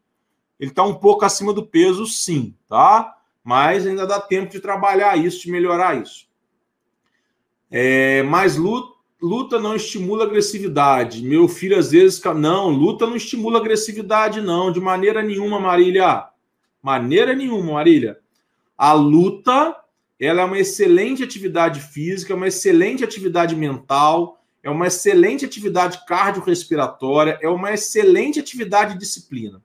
ele 0.58 0.70
está 0.70 0.82
um 0.82 0.94
pouco 0.94 1.24
acima 1.24 1.52
do 1.52 1.64
peso, 1.64 2.06
sim, 2.06 2.54
tá? 2.68 3.16
Mas 3.44 3.86
ainda 3.86 4.06
dá 4.06 4.20
tempo 4.20 4.50
de 4.50 4.60
trabalhar 4.60 5.16
isso, 5.16 5.42
de 5.42 5.50
melhorar 5.50 6.00
isso. 6.00 6.26
É, 7.70 8.22
mas 8.24 8.56
luta, 8.56 8.92
luta 9.20 9.58
não 9.58 9.74
estimula 9.74 10.24
agressividade. 10.24 11.24
Meu 11.24 11.48
filho 11.48 11.78
às 11.78 11.90
vezes. 11.90 12.20
Não, 12.36 12.68
luta 12.68 13.06
não 13.06 13.16
estimula 13.16 13.58
agressividade, 13.58 14.40
não, 14.40 14.70
de 14.70 14.80
maneira 14.80 15.22
nenhuma, 15.22 15.58
Marília. 15.58 16.26
Maneira 16.82 17.34
nenhuma, 17.34 17.74
Marília. 17.74 18.18
A 18.76 18.92
luta 18.92 19.76
ela 20.20 20.42
é 20.42 20.44
uma 20.44 20.58
excelente 20.58 21.22
atividade 21.22 21.80
física, 21.80 22.34
uma 22.34 22.46
excelente 22.48 23.02
atividade 23.02 23.56
mental 23.56 24.41
é 24.62 24.70
uma 24.70 24.86
excelente 24.86 25.44
atividade 25.44 26.04
cardiorrespiratória, 26.06 27.38
é 27.42 27.48
uma 27.48 27.72
excelente 27.72 28.38
atividade 28.38 28.92
de 28.92 29.00
disciplina. 29.00 29.60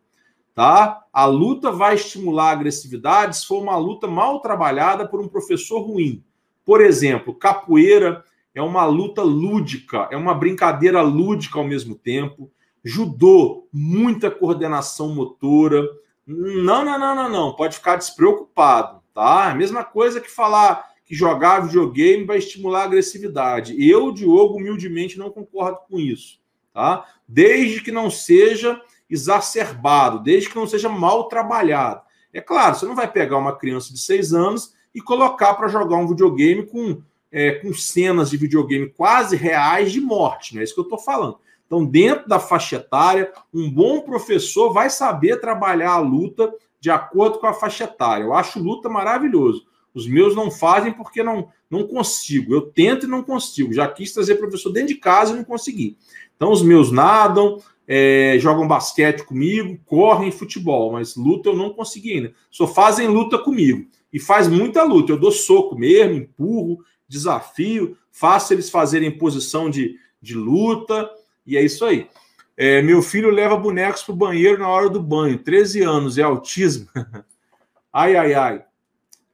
Tá? 0.56 1.04
A 1.14 1.26
luta 1.26 1.72
vai 1.72 1.94
estimular 1.96 2.50
a 2.50 2.54
agressividade 2.54 3.38
se 3.38 3.46
for 3.46 3.62
uma 3.62 3.78
luta 3.78 4.08
mal 4.08 4.42
trabalhada 4.42 5.08
por 5.08 5.22
um 5.22 5.28
professor 5.28 5.82
ruim. 5.82 6.24
Por 6.66 6.82
exemplo, 6.82 7.36
capoeira 7.36 8.24
é 8.56 8.62
uma 8.62 8.84
luta 8.86 9.22
lúdica, 9.22 10.08
é 10.10 10.18
uma 10.18 10.34
brincadeira 10.34 11.00
lúdica 11.02 11.60
ao 11.60 11.66
mesmo 11.66 11.94
tempo. 11.94 12.52
Judô, 12.84 13.68
muita 13.72 14.32
coordenação 14.32 15.14
motora. 15.14 15.88
Não, 16.26 16.84
não, 16.84 16.98
não, 16.98 17.16
não, 17.16 17.30
não. 17.30 17.56
Pode 17.56 17.76
ficar 17.76 17.98
despreocupado, 17.98 19.00
tá? 19.14 19.52
A 19.52 19.56
mesma 19.56 19.84
coisa 19.84 20.20
que 20.20 20.30
falar 20.30 20.84
que 21.08 21.16
jogar 21.16 21.62
videogame 21.62 22.26
vai 22.26 22.38
estimular 22.38 22.82
a 22.82 22.84
agressividade. 22.84 23.76
Eu, 23.82 24.12
Diogo, 24.12 24.58
humildemente 24.58 25.18
não 25.18 25.32
concordo 25.32 25.80
com 25.90 25.98
isso, 25.98 26.40
tá? 26.74 27.06
Desde 27.26 27.82
que 27.82 27.94
não 27.94 28.12
seja 28.12 28.80
exacerbado, 29.10 30.20
desde 30.20 30.50
que 30.50 30.56
não 30.58 30.68
seja 30.68 30.90
mal 30.90 31.30
trabalhado. 31.30 32.02
É 32.34 32.42
claro, 32.42 32.76
você 32.76 32.86
não 32.86 32.94
vai 32.94 33.10
pegar 33.10 33.38
uma 33.38 33.56
criança 33.56 33.94
de 33.94 34.00
seis 34.00 34.34
anos 34.34 34.74
e 34.94 35.00
colocar 35.00 35.54
para 35.54 35.70
jogar 35.70 35.96
um 35.96 36.08
videogame 36.08 36.66
com, 36.66 37.02
é, 37.32 37.52
com 37.52 37.74
cenas 37.74 38.30
de 38.30 38.36
videogame 38.36 38.90
quase 38.90 39.38
reais 39.38 39.94
de 39.94 40.02
morte, 40.02 40.54
não 40.54 40.62
é 40.62 40.66
isso 40.66 40.74
que 40.74 40.80
eu 40.82 40.84
estou 40.84 41.00
falando. 41.00 41.40
Então, 41.66 41.86
dentro 41.86 42.28
da 42.28 42.40
faixa 42.40 42.78
etária, 42.78 43.32
um 43.54 43.70
bom 43.70 44.02
professor 44.02 44.74
vai 44.74 44.90
saber 44.90 45.40
trabalhar 45.40 45.92
a 45.92 46.00
luta 46.00 46.54
de 46.80 46.90
acordo 46.90 47.40
com 47.40 47.48
a 47.48 47.54
faixa 47.54 47.86
etária. 47.86 48.24
Eu 48.24 48.34
acho 48.34 48.62
luta 48.62 48.90
maravilhoso. 48.90 49.66
Os 49.98 50.08
meus 50.08 50.36
não 50.36 50.52
fazem 50.52 50.94
porque 50.94 51.24
não, 51.24 51.50
não 51.70 51.88
consigo. 51.88 52.54
Eu 52.54 52.62
tento 52.62 53.06
e 53.06 53.10
não 53.10 53.24
consigo. 53.24 53.74
Já 53.74 53.88
quis 53.88 54.14
trazer 54.14 54.36
professor 54.36 54.72
dentro 54.72 54.90
de 54.90 54.96
casa 54.96 55.34
e 55.34 55.38
não 55.38 55.44
consegui. 55.44 55.98
Então, 56.36 56.52
os 56.52 56.62
meus 56.62 56.92
nadam, 56.92 57.58
é, 57.88 58.38
jogam 58.40 58.68
basquete 58.68 59.24
comigo, 59.24 59.80
correm 59.86 60.32
futebol, 60.32 60.92
mas 60.92 61.16
luta 61.16 61.50
eu 61.50 61.56
não 61.56 61.72
consegui 61.72 62.14
ainda. 62.14 62.34
Só 62.52 62.68
fazem 62.68 63.08
luta 63.08 63.38
comigo. 63.38 63.88
E 64.14 64.20
faz 64.20 64.48
muita 64.48 64.84
luta. 64.84 65.12
Eu 65.12 65.20
dou 65.20 65.32
soco 65.32 65.76
mesmo, 65.78 66.14
empurro, 66.14 66.80
desafio, 67.08 67.98
faço 68.12 68.54
eles 68.54 68.70
fazerem 68.70 69.18
posição 69.18 69.70
de, 69.70 69.96
de 70.22 70.36
luta, 70.36 71.10
e 71.46 71.58
é 71.58 71.64
isso 71.64 71.86
aí. 71.86 72.08
É, 72.56 72.82
meu 72.82 73.02
filho 73.02 73.30
leva 73.30 73.56
bonecos 73.56 74.04
para 74.04 74.14
o 74.14 74.18
banheiro 74.18 74.60
na 74.60 74.68
hora 74.68 74.90
do 74.90 75.02
banho, 75.02 75.38
13 75.38 75.84
anos, 75.84 76.18
é 76.18 76.24
autismo. 76.24 76.88
ai, 77.94 78.16
ai, 78.16 78.34
ai. 78.34 78.67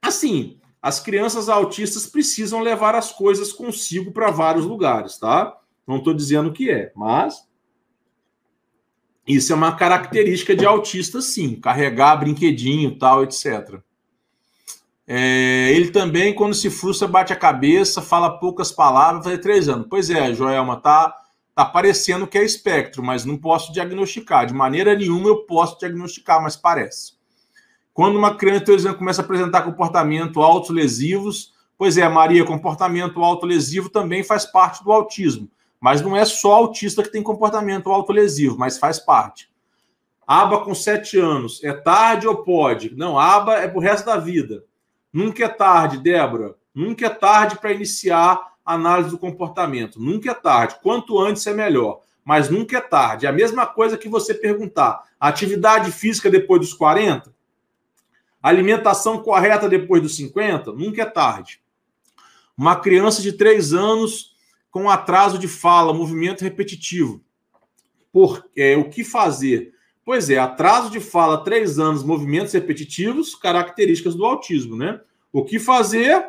Assim, 0.04 0.58
as 0.82 1.00
crianças 1.00 1.48
autistas 1.48 2.06
precisam 2.06 2.60
levar 2.60 2.94
as 2.94 3.10
coisas 3.10 3.52
consigo 3.54 4.12
para 4.12 4.30
vários 4.30 4.66
lugares, 4.66 5.16
tá? 5.18 5.56
Não 5.86 5.96
estou 5.96 6.12
dizendo 6.12 6.52
que 6.52 6.70
é, 6.70 6.92
mas 6.94 7.48
isso 9.26 9.50
é 9.50 9.56
uma 9.56 9.74
característica 9.74 10.54
de 10.54 10.66
autista, 10.66 11.22
sim. 11.22 11.56
Carregar 11.56 12.16
brinquedinho, 12.16 12.98
tal, 12.98 13.24
etc. 13.24 13.80
É, 15.06 15.72
ele 15.72 15.90
também, 15.90 16.34
quando 16.34 16.54
se 16.54 16.68
frustra, 16.68 17.08
bate 17.08 17.32
a 17.32 17.36
cabeça, 17.36 18.02
fala 18.02 18.38
poucas 18.38 18.70
palavras, 18.70 19.24
faz 19.24 19.38
três 19.38 19.68
anos. 19.70 19.86
Pois 19.88 20.10
é, 20.10 20.34
Joelma, 20.34 20.76
tá, 20.76 21.16
tá 21.54 21.64
parecendo 21.64 22.26
que 22.26 22.36
é 22.36 22.44
espectro, 22.44 23.02
mas 23.02 23.24
não 23.24 23.38
posso 23.38 23.72
diagnosticar. 23.72 24.44
De 24.44 24.52
maneira 24.52 24.94
nenhuma 24.94 25.28
eu 25.28 25.46
posso 25.46 25.78
diagnosticar, 25.78 26.42
mas 26.42 26.56
parece. 26.56 27.14
Quando 27.94 28.18
uma 28.18 28.34
criança, 28.34 28.64
por 28.64 28.74
exemplo, 28.74 28.98
começa 28.98 29.22
a 29.22 29.24
apresentar 29.24 29.62
comportamento 29.62 30.42
autolesivos, 30.42 31.54
pois 31.78 31.96
é, 31.96 32.08
Maria, 32.08 32.44
comportamento 32.44 33.22
autolesivo 33.22 33.88
também 33.88 34.24
faz 34.24 34.44
parte 34.44 34.82
do 34.82 34.92
autismo. 34.92 35.48
Mas 35.80 36.02
não 36.02 36.16
é 36.16 36.24
só 36.24 36.54
autista 36.54 37.04
que 37.04 37.12
tem 37.12 37.22
comportamento 37.22 37.90
autolesivo, 37.90 38.58
mas 38.58 38.78
faz 38.78 38.98
parte. 38.98 39.48
Aba 40.26 40.64
com 40.64 40.74
sete 40.74 41.18
anos, 41.18 41.62
é 41.62 41.72
tarde 41.72 42.26
ou 42.26 42.38
pode? 42.38 42.96
Não, 42.96 43.16
aba 43.16 43.58
é 43.58 43.68
pro 43.68 43.80
resto 43.80 44.06
da 44.06 44.16
vida. 44.16 44.64
Nunca 45.12 45.44
é 45.44 45.48
tarde, 45.48 45.98
Débora. 45.98 46.56
Nunca 46.74 47.06
é 47.06 47.10
tarde 47.10 47.56
para 47.60 47.72
iniciar 47.72 48.40
a 48.66 48.74
análise 48.74 49.10
do 49.10 49.18
comportamento. 49.18 50.00
Nunca 50.00 50.32
é 50.32 50.34
tarde. 50.34 50.76
Quanto 50.82 51.20
antes 51.20 51.46
é 51.46 51.54
melhor. 51.54 52.00
Mas 52.24 52.48
nunca 52.48 52.78
é 52.78 52.80
tarde. 52.80 53.26
É 53.26 53.28
a 53.28 53.32
mesma 53.32 53.66
coisa 53.66 53.98
que 53.98 54.08
você 54.08 54.34
perguntar: 54.34 55.02
atividade 55.20 55.92
física 55.92 56.28
depois 56.28 56.60
dos 56.60 56.72
40? 56.72 57.32
Alimentação 58.44 59.22
correta 59.22 59.66
depois 59.70 60.02
dos 60.02 60.16
50? 60.16 60.70
Nunca 60.72 61.00
é 61.00 61.06
tarde. 61.06 61.62
Uma 62.54 62.76
criança 62.76 63.22
de 63.22 63.32
3 63.32 63.72
anos 63.72 64.36
com 64.70 64.90
atraso 64.90 65.38
de 65.38 65.48
fala, 65.48 65.94
movimento 65.94 66.42
repetitivo. 66.42 67.24
Por, 68.12 68.44
é, 68.54 68.76
o 68.76 68.90
que 68.90 69.02
fazer? 69.02 69.72
Pois 70.04 70.28
é, 70.28 70.36
atraso 70.36 70.90
de 70.90 71.00
fala, 71.00 71.42
3 71.42 71.78
anos, 71.78 72.04
movimentos 72.04 72.52
repetitivos, 72.52 73.34
características 73.34 74.14
do 74.14 74.26
autismo, 74.26 74.76
né? 74.76 75.00
O 75.32 75.42
que 75.42 75.58
fazer? 75.58 76.28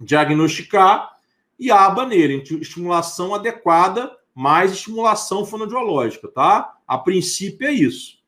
Diagnosticar 0.00 1.10
e 1.58 1.70
aba 1.70 2.06
nele, 2.06 2.42
estimulação 2.62 3.34
adequada 3.34 4.10
mais 4.34 4.72
estimulação 4.72 5.44
fonodiológica, 5.44 6.28
tá? 6.28 6.78
A 6.88 6.96
princípio 6.96 7.66
é 7.66 7.72
isso 7.72 8.21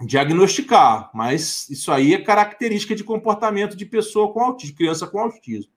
diagnosticar, 0.00 1.10
mas 1.12 1.68
isso 1.70 1.90
aí 1.90 2.14
é 2.14 2.20
característica 2.20 2.94
de 2.94 3.02
comportamento 3.02 3.76
de 3.76 3.84
pessoa 3.84 4.32
com 4.32 4.40
autismo, 4.40 4.76
criança 4.76 5.06
com 5.06 5.18
autismo. 5.18 5.72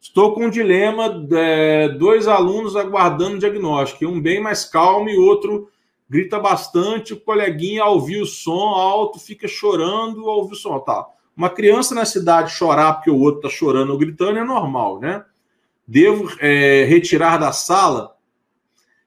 Estou 0.00 0.34
com 0.34 0.46
um 0.46 0.50
dilema, 0.50 1.26
é, 1.32 1.88
dois 1.88 2.28
alunos 2.28 2.76
aguardando 2.76 3.38
diagnóstico, 3.38 4.06
um 4.06 4.20
bem 4.20 4.40
mais 4.40 4.64
calmo 4.64 5.08
e 5.08 5.16
outro 5.16 5.70
grita 6.08 6.38
bastante, 6.38 7.12
o 7.12 7.20
coleguinha 7.20 7.82
ao 7.82 7.94
ouvir 7.94 8.20
o 8.20 8.26
som 8.26 8.68
alto 8.74 9.18
fica 9.18 9.48
chorando 9.48 10.28
ao 10.28 10.38
ouvir 10.38 10.52
o 10.52 10.56
som. 10.56 10.78
Tá. 10.78 11.06
Uma 11.36 11.50
criança 11.50 11.94
na 11.94 12.04
cidade 12.04 12.52
chorar 12.52 12.94
porque 12.94 13.10
o 13.10 13.18
outro 13.18 13.40
está 13.40 13.48
chorando 13.48 13.90
ou 13.90 13.98
gritando 13.98 14.38
é 14.38 14.44
normal, 14.44 15.00
né? 15.00 15.24
Devo 15.86 16.30
é, 16.38 16.84
retirar 16.84 17.38
da 17.38 17.52
sala? 17.52 18.16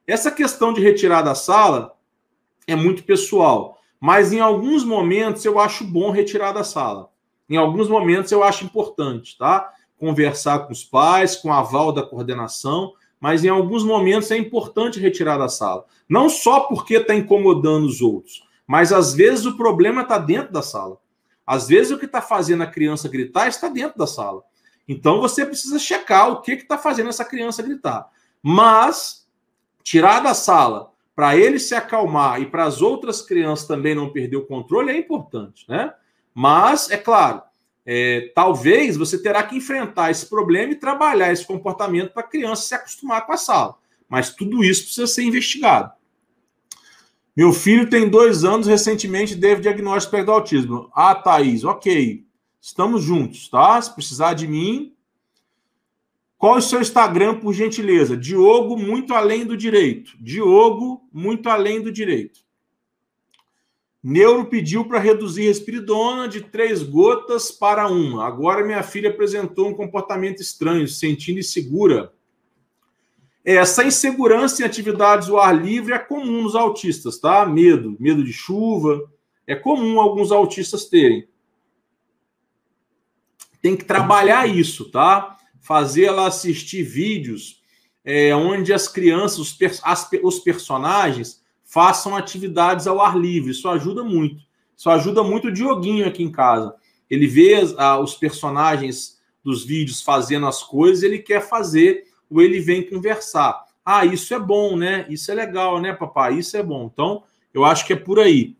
Essa 0.05 0.31
questão 0.31 0.73
de 0.73 0.81
retirar 0.81 1.21
da 1.21 1.35
sala 1.35 1.95
é 2.67 2.75
muito 2.75 3.03
pessoal. 3.03 3.76
Mas 3.99 4.31
em 4.31 4.39
alguns 4.39 4.83
momentos 4.83 5.43
eu 5.43 5.59
acho 5.59 5.83
bom 5.83 6.11
retirar 6.11 6.51
da 6.51 6.63
sala. 6.63 7.09
Em 7.49 7.57
alguns 7.57 7.89
momentos 7.89 8.31
eu 8.31 8.43
acho 8.43 8.65
importante, 8.65 9.37
tá? 9.37 9.73
Conversar 9.97 10.59
com 10.59 10.73
os 10.73 10.83
pais, 10.83 11.35
com 11.35 11.51
aval 11.51 11.91
da 11.91 12.03
coordenação, 12.03 12.93
mas 13.19 13.43
em 13.43 13.49
alguns 13.49 13.83
momentos 13.83 14.29
é 14.29 14.37
importante 14.37 14.99
retirar 14.99 15.37
da 15.37 15.49
sala. 15.49 15.85
Não 16.07 16.29
só 16.29 16.61
porque 16.61 16.97
está 16.97 17.15
incomodando 17.15 17.85
os 17.85 18.01
outros, 18.01 18.43
mas 18.67 18.93
às 18.93 19.13
vezes 19.13 19.45
o 19.45 19.57
problema 19.57 20.01
está 20.01 20.17
dentro 20.17 20.53
da 20.53 20.61
sala. 20.61 20.97
Às 21.45 21.67
vezes 21.67 21.91
o 21.91 21.97
que 21.97 22.05
está 22.05 22.21
fazendo 22.21 22.63
a 22.63 22.67
criança 22.67 23.07
gritar 23.07 23.47
está 23.47 23.69
dentro 23.69 23.97
da 23.97 24.05
sala. 24.05 24.43
Então 24.87 25.19
você 25.19 25.45
precisa 25.45 25.79
checar 25.79 26.29
o 26.29 26.41
que 26.41 26.51
está 26.51 26.77
fazendo 26.77 27.09
essa 27.09 27.25
criança 27.25 27.63
gritar. 27.63 28.09
Mas 28.43 29.27
tirar 29.83 30.19
da 30.19 30.33
sala 30.33 30.91
para 31.17 31.35
ele 31.35 31.57
se 31.57 31.73
acalmar 31.73 32.39
e 32.39 32.45
para 32.45 32.65
as 32.65 32.79
outras 32.79 33.23
crianças 33.23 33.65
também 33.65 33.95
não 33.95 34.13
perder 34.13 34.37
o 34.37 34.45
controle 34.45 34.91
é 34.91 34.97
importante, 34.99 35.65
né? 35.67 35.91
Mas, 36.31 36.91
é 36.91 36.97
claro, 36.97 37.41
é, 37.83 38.31
talvez 38.35 38.95
você 38.95 39.19
terá 39.19 39.41
que 39.41 39.57
enfrentar 39.57 40.11
esse 40.11 40.27
problema 40.29 40.73
e 40.73 40.75
trabalhar 40.75 41.33
esse 41.33 41.43
comportamento 41.43 42.13
para 42.13 42.21
a 42.21 42.27
criança 42.27 42.67
se 42.67 42.75
acostumar 42.75 43.25
com 43.25 43.31
a 43.31 43.37
sala. 43.37 43.77
Mas 44.07 44.29
tudo 44.29 44.63
isso 44.63 44.83
precisa 44.83 45.07
ser 45.07 45.23
investigado. 45.23 45.91
Meu 47.35 47.51
filho 47.51 47.89
tem 47.89 48.07
dois 48.07 48.43
anos, 48.43 48.67
recentemente 48.67 49.35
teve 49.35 49.61
diagnóstico 49.61 50.23
do 50.23 50.31
autismo. 50.31 50.91
Ah, 50.93 51.15
Thaís, 51.15 51.63
ok. 51.63 52.23
Estamos 52.61 53.01
juntos, 53.01 53.49
tá? 53.49 53.81
Se 53.81 53.91
precisar 53.91 54.35
de 54.35 54.47
mim. 54.47 54.93
Qual 56.37 56.55
é 56.55 56.57
o 56.59 56.61
seu 56.61 56.79
Instagram, 56.79 57.39
por 57.39 57.53
gentileza? 57.53 58.15
Diogo, 58.15 58.77
muito 58.77 59.13
além 59.13 59.45
do 59.45 59.57
direito. 59.57 60.11
Diogo, 60.19 61.07
muito 61.11 61.49
além 61.49 61.81
do 61.81 61.91
direito. 61.91 62.45
Neuro 64.03 64.45
pediu 64.45 64.85
para 64.85 64.99
reduzir 64.99 65.47
respiridona 65.47 66.27
de 66.27 66.41
três 66.41 66.83
gotas 66.83 67.51
para 67.51 67.87
uma. 67.87 68.25
Agora 68.25 68.63
minha 68.63 68.83
filha 68.83 69.09
apresentou 69.09 69.67
um 69.67 69.73
comportamento 69.73 70.39
estranho, 70.39 70.87
se 70.87 70.99
sentindo 70.99 71.39
insegura. 71.39 72.13
Essa 73.43 73.83
insegurança 73.83 74.61
em 74.61 74.65
atividades 74.65 75.29
ao 75.29 75.39
ar 75.39 75.55
livre 75.55 75.93
é 75.93 75.99
comum 75.99 76.43
nos 76.43 76.55
autistas, 76.55 77.17
tá? 77.17 77.45
Medo, 77.45 77.97
medo 77.99 78.23
de 78.23 78.31
chuva. 78.31 79.09
É 79.47 79.55
comum 79.55 79.99
alguns 79.99 80.31
autistas 80.31 80.85
terem. 80.85 81.27
Tem 83.61 83.75
que 83.75 83.85
trabalhar 83.85 84.47
isso, 84.47 84.91
tá? 84.91 85.36
Fazer 85.67 86.05
ela 86.05 86.27
assistir 86.27 86.81
vídeos 86.81 87.61
é, 88.05 88.33
onde 88.33 88.71
as 88.71 88.87
crianças, 88.87 89.37
os, 89.37 89.57
as, 89.83 90.09
os 90.23 90.39
personagens 90.39 91.43
façam 91.65 92.15
atividades 92.15 92.87
ao 92.87 93.01
ar 93.01 93.19
livre. 93.19 93.51
Isso 93.51 93.67
ajuda 93.67 94.01
muito. 94.01 94.41
Isso 94.77 94.89
ajuda 94.89 95.21
muito 95.23 95.49
o 95.49 95.51
Dioguinho 95.51 96.07
aqui 96.07 96.23
em 96.23 96.31
casa. 96.31 96.73
Ele 97.09 97.27
vê 97.27 97.55
ah, 97.77 97.99
os 97.99 98.15
personagens 98.15 99.19
dos 99.43 99.65
vídeos 99.65 100.01
fazendo 100.01 100.47
as 100.47 100.63
coisas, 100.63 101.03
ele 101.03 101.19
quer 101.19 101.41
fazer, 101.41 102.05
ou 102.29 102.41
ele 102.41 102.61
vem 102.61 102.89
conversar. 102.89 103.65
Ah, 103.83 104.05
isso 104.05 104.33
é 104.33 104.39
bom, 104.39 104.77
né? 104.77 105.05
Isso 105.09 105.29
é 105.29 105.35
legal, 105.35 105.81
né, 105.81 105.91
papai? 105.91 106.39
Isso 106.39 106.55
é 106.55 106.63
bom. 106.63 106.89
Então, 106.93 107.25
eu 107.53 107.65
acho 107.65 107.85
que 107.85 107.91
é 107.91 107.97
por 107.97 108.21
aí. 108.21 108.55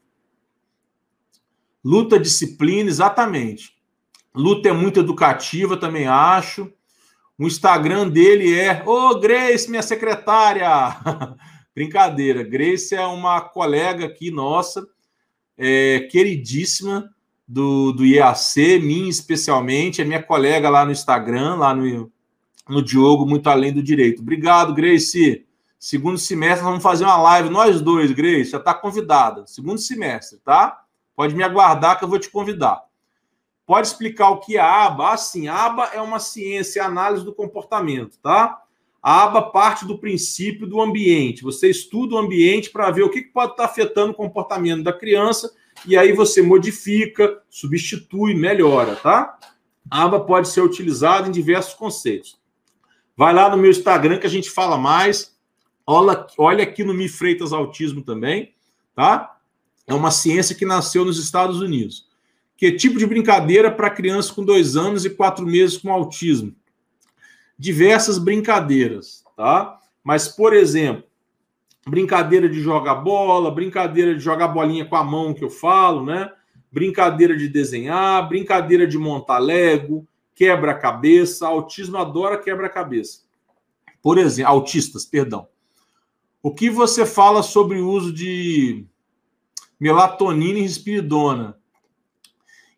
Luta, 1.82 2.20
disciplina, 2.20 2.90
exatamente. 2.90 3.78
Luta 4.36 4.68
é 4.68 4.74
muito 4.74 5.00
educativa, 5.00 5.78
também 5.78 6.06
acho. 6.06 6.70
O 7.38 7.46
Instagram 7.46 8.10
dele 8.10 8.58
é: 8.58 8.84
Ô, 8.86 9.12
oh, 9.12 9.20
Grace, 9.20 9.70
minha 9.70 9.84
secretária! 9.84 10.68
Brincadeira. 11.76 12.42
Grace 12.44 12.96
é 12.96 13.06
uma 13.06 13.40
colega 13.40 14.08
aqui 14.08 14.32
nossa, 14.32 14.88
é, 15.56 16.08
queridíssima 16.12 17.08
do, 17.48 17.92
do 17.92 18.04
IAC, 18.04 18.80
minha 18.80 19.10
especialmente, 19.10 20.02
é 20.02 20.06
minha 20.06 20.22
colega 20.22 20.70
lá 20.70 20.84
no 20.84 20.92
Instagram, 20.92 21.56
lá 21.56 21.76
no, 21.76 22.12
no 22.68 22.82
Diogo, 22.82 23.28
muito 23.28 23.48
além 23.48 23.72
do 23.72 23.84
direito. 23.84 24.24
Obrigado, 24.24 24.74
Grace. 24.74 25.46
Segundo 25.80 26.18
semestre, 26.18 26.66
vamos 26.66 26.82
fazer 26.82 27.04
uma 27.04 27.18
live, 27.18 27.50
nós 27.50 27.80
dois, 27.80 28.12
Grace, 28.12 28.50
já 28.50 28.58
está 28.58 28.74
convidada. 28.74 29.46
Segundo 29.46 29.78
semestre, 29.78 30.40
tá? 30.44 30.82
Pode 31.16 31.36
me 31.36 31.44
aguardar 31.44 32.00
que 32.00 32.04
eu 32.04 32.10
vou 32.10 32.18
te 32.18 32.32
convidar. 32.32 32.87
Pode 33.68 33.88
explicar 33.88 34.30
o 34.30 34.40
que 34.40 34.56
é 34.56 34.62
a 34.62 34.86
aba? 34.86 35.12
Assim, 35.12 35.50
a 35.50 35.66
aba 35.66 35.92
é 35.94 36.02
uma 36.02 36.20
ciência, 36.20 36.86
análise 36.86 37.26
do 37.26 37.36
comportamento, 37.36 38.18
tá? 38.24 38.62
A 39.04 39.24
aba 39.24 39.42
parte 39.42 39.86
do 39.86 40.00
princípio 40.00 40.66
do 40.66 40.82
ambiente. 40.82 41.44
Você 41.44 41.70
estuda 41.70 42.16
o 42.16 42.18
ambiente 42.18 42.70
para 42.70 42.90
ver 42.90 43.04
o 43.04 43.10
que 43.10 43.22
pode 43.24 43.52
estar 43.52 43.66
afetando 43.66 44.14
o 44.14 44.16
comportamento 44.16 44.84
da 44.84 44.94
criança 44.94 45.52
e 45.86 45.98
aí 45.98 46.14
você 46.14 46.42
modifica, 46.42 47.42
substitui, 47.50 48.34
melhora, 48.34 48.96
tá? 48.96 49.38
A 49.92 50.04
aba 50.04 50.22
pode 50.22 50.48
ser 50.48 50.62
utilizada 50.62 51.28
em 51.28 51.32
diversos 51.32 51.74
conceitos. 51.74 52.40
Vai 53.18 53.34
lá 53.34 53.50
no 53.50 53.58
meu 53.58 53.70
Instagram 53.70 54.18
que 54.18 54.28
a 54.28 54.30
gente 54.30 54.50
fala 54.50 54.78
mais. 54.78 55.38
Olha, 55.86 56.26
olha 56.38 56.64
aqui 56.64 56.86
no 56.86 56.94
Mi 56.94 57.10
Freitas 57.10 57.52
Autismo 57.52 58.02
também, 58.02 58.56
tá? 58.96 59.38
É 59.86 59.94
uma 59.94 60.10
ciência 60.12 60.56
que 60.56 60.66
nasceu 60.66 61.04
nos 61.04 61.20
Estados 61.20 61.60
Unidos. 61.60 62.07
Que 62.58 62.72
tipo 62.72 62.98
de 62.98 63.06
brincadeira 63.06 63.72
para 63.72 63.90
criança 63.90 64.34
com 64.34 64.44
dois 64.44 64.76
anos 64.76 65.06
e 65.06 65.10
quatro 65.10 65.46
meses 65.46 65.78
com 65.78 65.94
autismo? 65.94 66.54
diversas 67.58 68.18
brincadeiras, 68.18 69.24
tá? 69.36 69.80
Mas, 70.04 70.28
por 70.28 70.54
exemplo, 70.54 71.04
brincadeira 71.86 72.48
de 72.48 72.62
jogar 72.62 72.96
bola, 72.96 73.50
brincadeira 73.50 74.14
de 74.14 74.20
jogar 74.20 74.50
bolinha 74.50 74.86
com 74.86 74.96
a 74.96 75.04
mão 75.04 75.34
que 75.34 75.44
eu 75.44 75.50
falo, 75.50 76.06
né? 76.06 76.32
Brincadeira 76.72 77.36
de 77.36 77.48
desenhar, 77.48 78.28
brincadeira 78.30 78.86
de 78.86 78.98
montar 78.98 79.40
Lego, 79.40 80.08
quebra-cabeça. 80.36 81.48
Autismo 81.48 81.98
adora 81.98 82.38
quebra-cabeça. 82.38 83.22
Por 84.02 84.18
exemplo, 84.18 84.52
autistas, 84.52 85.06
perdão. 85.06 85.48
O 86.44 86.54
que 86.54 86.70
você 86.70 87.06
fala 87.06 87.42
sobre 87.42 87.80
o 87.80 87.90
uso 87.90 88.14
de 88.14 88.86
melatonina 89.80 90.60
e 90.60 90.62
risperidona? 90.62 91.58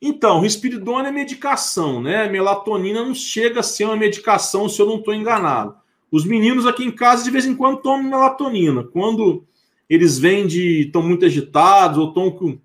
Então, 0.01 0.39
risperidona 0.39 1.09
é 1.09 1.11
medicação, 1.11 2.01
né? 2.01 2.29
Melatonina 2.29 3.03
não 3.03 3.13
chega 3.13 3.59
a 3.59 3.63
ser 3.63 3.85
uma 3.85 3.97
medicação 3.97 4.69
se 4.69 4.81
eu 4.81 4.85
não 4.85 4.97
estou 4.97 5.13
enganado. 5.13 5.75
Os 6.11 6.25
meninos 6.25 6.65
aqui 6.65 6.83
em 6.83 6.91
casa 6.91 7.23
de 7.23 7.31
vez 7.31 7.45
em 7.45 7.55
quando 7.55 7.81
tomam 7.81 8.09
melatonina. 8.09 8.83
Quando 8.83 9.45
eles 9.89 10.17
vêm 10.17 10.47
de 10.47 10.81
estão 10.81 11.01
muito 11.01 11.25
agitados 11.25 11.97
ou 11.97 12.09
estão 12.09 12.31
com 12.31 12.57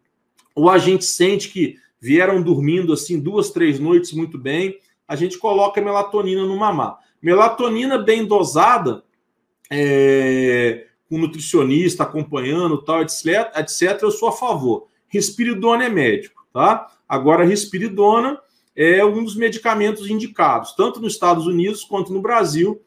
ou 0.54 0.70
a 0.70 0.78
gente 0.78 1.04
sente 1.04 1.48
que 1.48 1.76
vieram 2.00 2.40
dormindo 2.40 2.92
assim 2.92 3.18
duas, 3.18 3.50
três 3.50 3.80
noites 3.80 4.12
muito 4.12 4.38
bem, 4.38 4.78
a 5.08 5.16
gente 5.16 5.36
coloca 5.36 5.80
melatonina 5.80 6.44
no 6.44 6.56
mamá. 6.56 6.98
Melatonina 7.20 7.98
bem 7.98 8.24
dosada, 8.24 9.02
é, 9.70 10.86
com 11.08 11.18
nutricionista 11.18 12.04
acompanhando, 12.04 12.82
tal, 12.82 13.02
etc, 13.02 13.50
etc, 13.56 14.02
eu 14.02 14.10
sou 14.10 14.28
a 14.28 14.32
favor. 14.32 14.86
Risperidona 15.08 15.84
é 15.84 15.88
médico, 15.88 16.43
tá? 16.54 16.86
Agora, 17.08 17.42
a 17.42 17.46
risperidona 17.46 18.40
é 18.76 19.04
um 19.04 19.24
dos 19.24 19.34
medicamentos 19.34 20.08
indicados, 20.08 20.72
tanto 20.72 21.00
nos 21.00 21.12
Estados 21.12 21.46
Unidos 21.48 21.82
quanto 21.82 22.12
no 22.12 22.22
Brasil, 22.22 22.80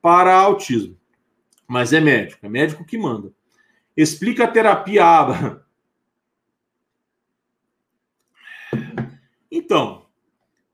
para 0.00 0.36
autismo. 0.36 0.96
Mas 1.66 1.94
é 1.94 2.00
médico, 2.00 2.44
é 2.44 2.48
médico 2.48 2.84
que 2.84 2.98
manda. 2.98 3.32
Explica 3.96 4.44
a 4.44 4.48
terapia 4.48 5.04
ABA. 5.04 5.64
Então, 9.50 10.04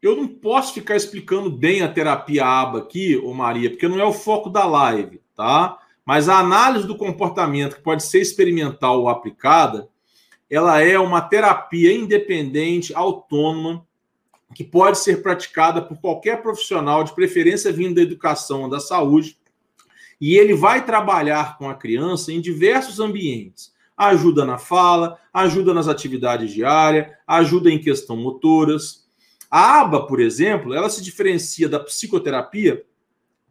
eu 0.03 0.17
não 0.17 0.27
posso 0.27 0.73
ficar 0.75 0.97
explicando 0.97 1.51
bem 1.51 1.83
a 1.83 1.93
terapia 1.93 2.45
ABA 2.45 2.79
aqui, 2.79 3.17
ô 3.17 3.33
Maria, 3.33 3.71
porque 3.71 3.87
não 3.87 4.01
é 4.01 4.05
o 4.05 4.13
foco 4.13 4.51
da 4.51 4.65
live, 4.67 5.23
tá? 5.37 5.79
Mas 6.05 6.29
a 6.29 6.39
análise 6.39 6.87
do 6.87 6.97
comportamento, 6.97 7.77
que 7.77 7.83
pode 7.83 8.03
ser 8.03 8.21
experimental 8.21 9.01
ou 9.01 9.09
aplicada, 9.09 9.90
ela 10.51 10.81
é 10.81 10.99
uma 10.99 11.21
terapia 11.21 11.95
independente, 11.95 12.93
autônoma, 12.93 13.87
que 14.53 14.65
pode 14.65 14.99
ser 14.99 15.23
praticada 15.23 15.81
por 15.81 16.01
qualquer 16.01 16.43
profissional, 16.43 17.05
de 17.05 17.15
preferência 17.15 17.73
vindo 17.73 17.95
da 17.95 18.03
educação 18.03 18.63
ou 18.63 18.69
da 18.69 18.81
saúde, 18.81 19.39
e 20.21 20.37
ele 20.37 20.53
vai 20.53 20.85
trabalhar 20.85 21.57
com 21.57 21.71
a 21.71 21.75
criança 21.75 22.33
em 22.33 22.41
diversos 22.41 22.99
ambientes. 22.99 23.73
Ajuda 23.97 24.45
na 24.45 24.59
fala, 24.59 25.19
ajuda 25.33 25.73
nas 25.73 25.87
atividades 25.87 26.53
diárias, 26.53 27.07
ajuda 27.27 27.71
em 27.71 27.79
questão 27.79 28.17
motoras. 28.17 29.07
A 29.51 29.81
aba, 29.81 30.07
por 30.07 30.21
exemplo, 30.21 30.75
ela 30.75 30.91
se 30.91 31.03
diferencia 31.03 31.69
da 31.69 31.79
psicoterapia, 31.79 32.85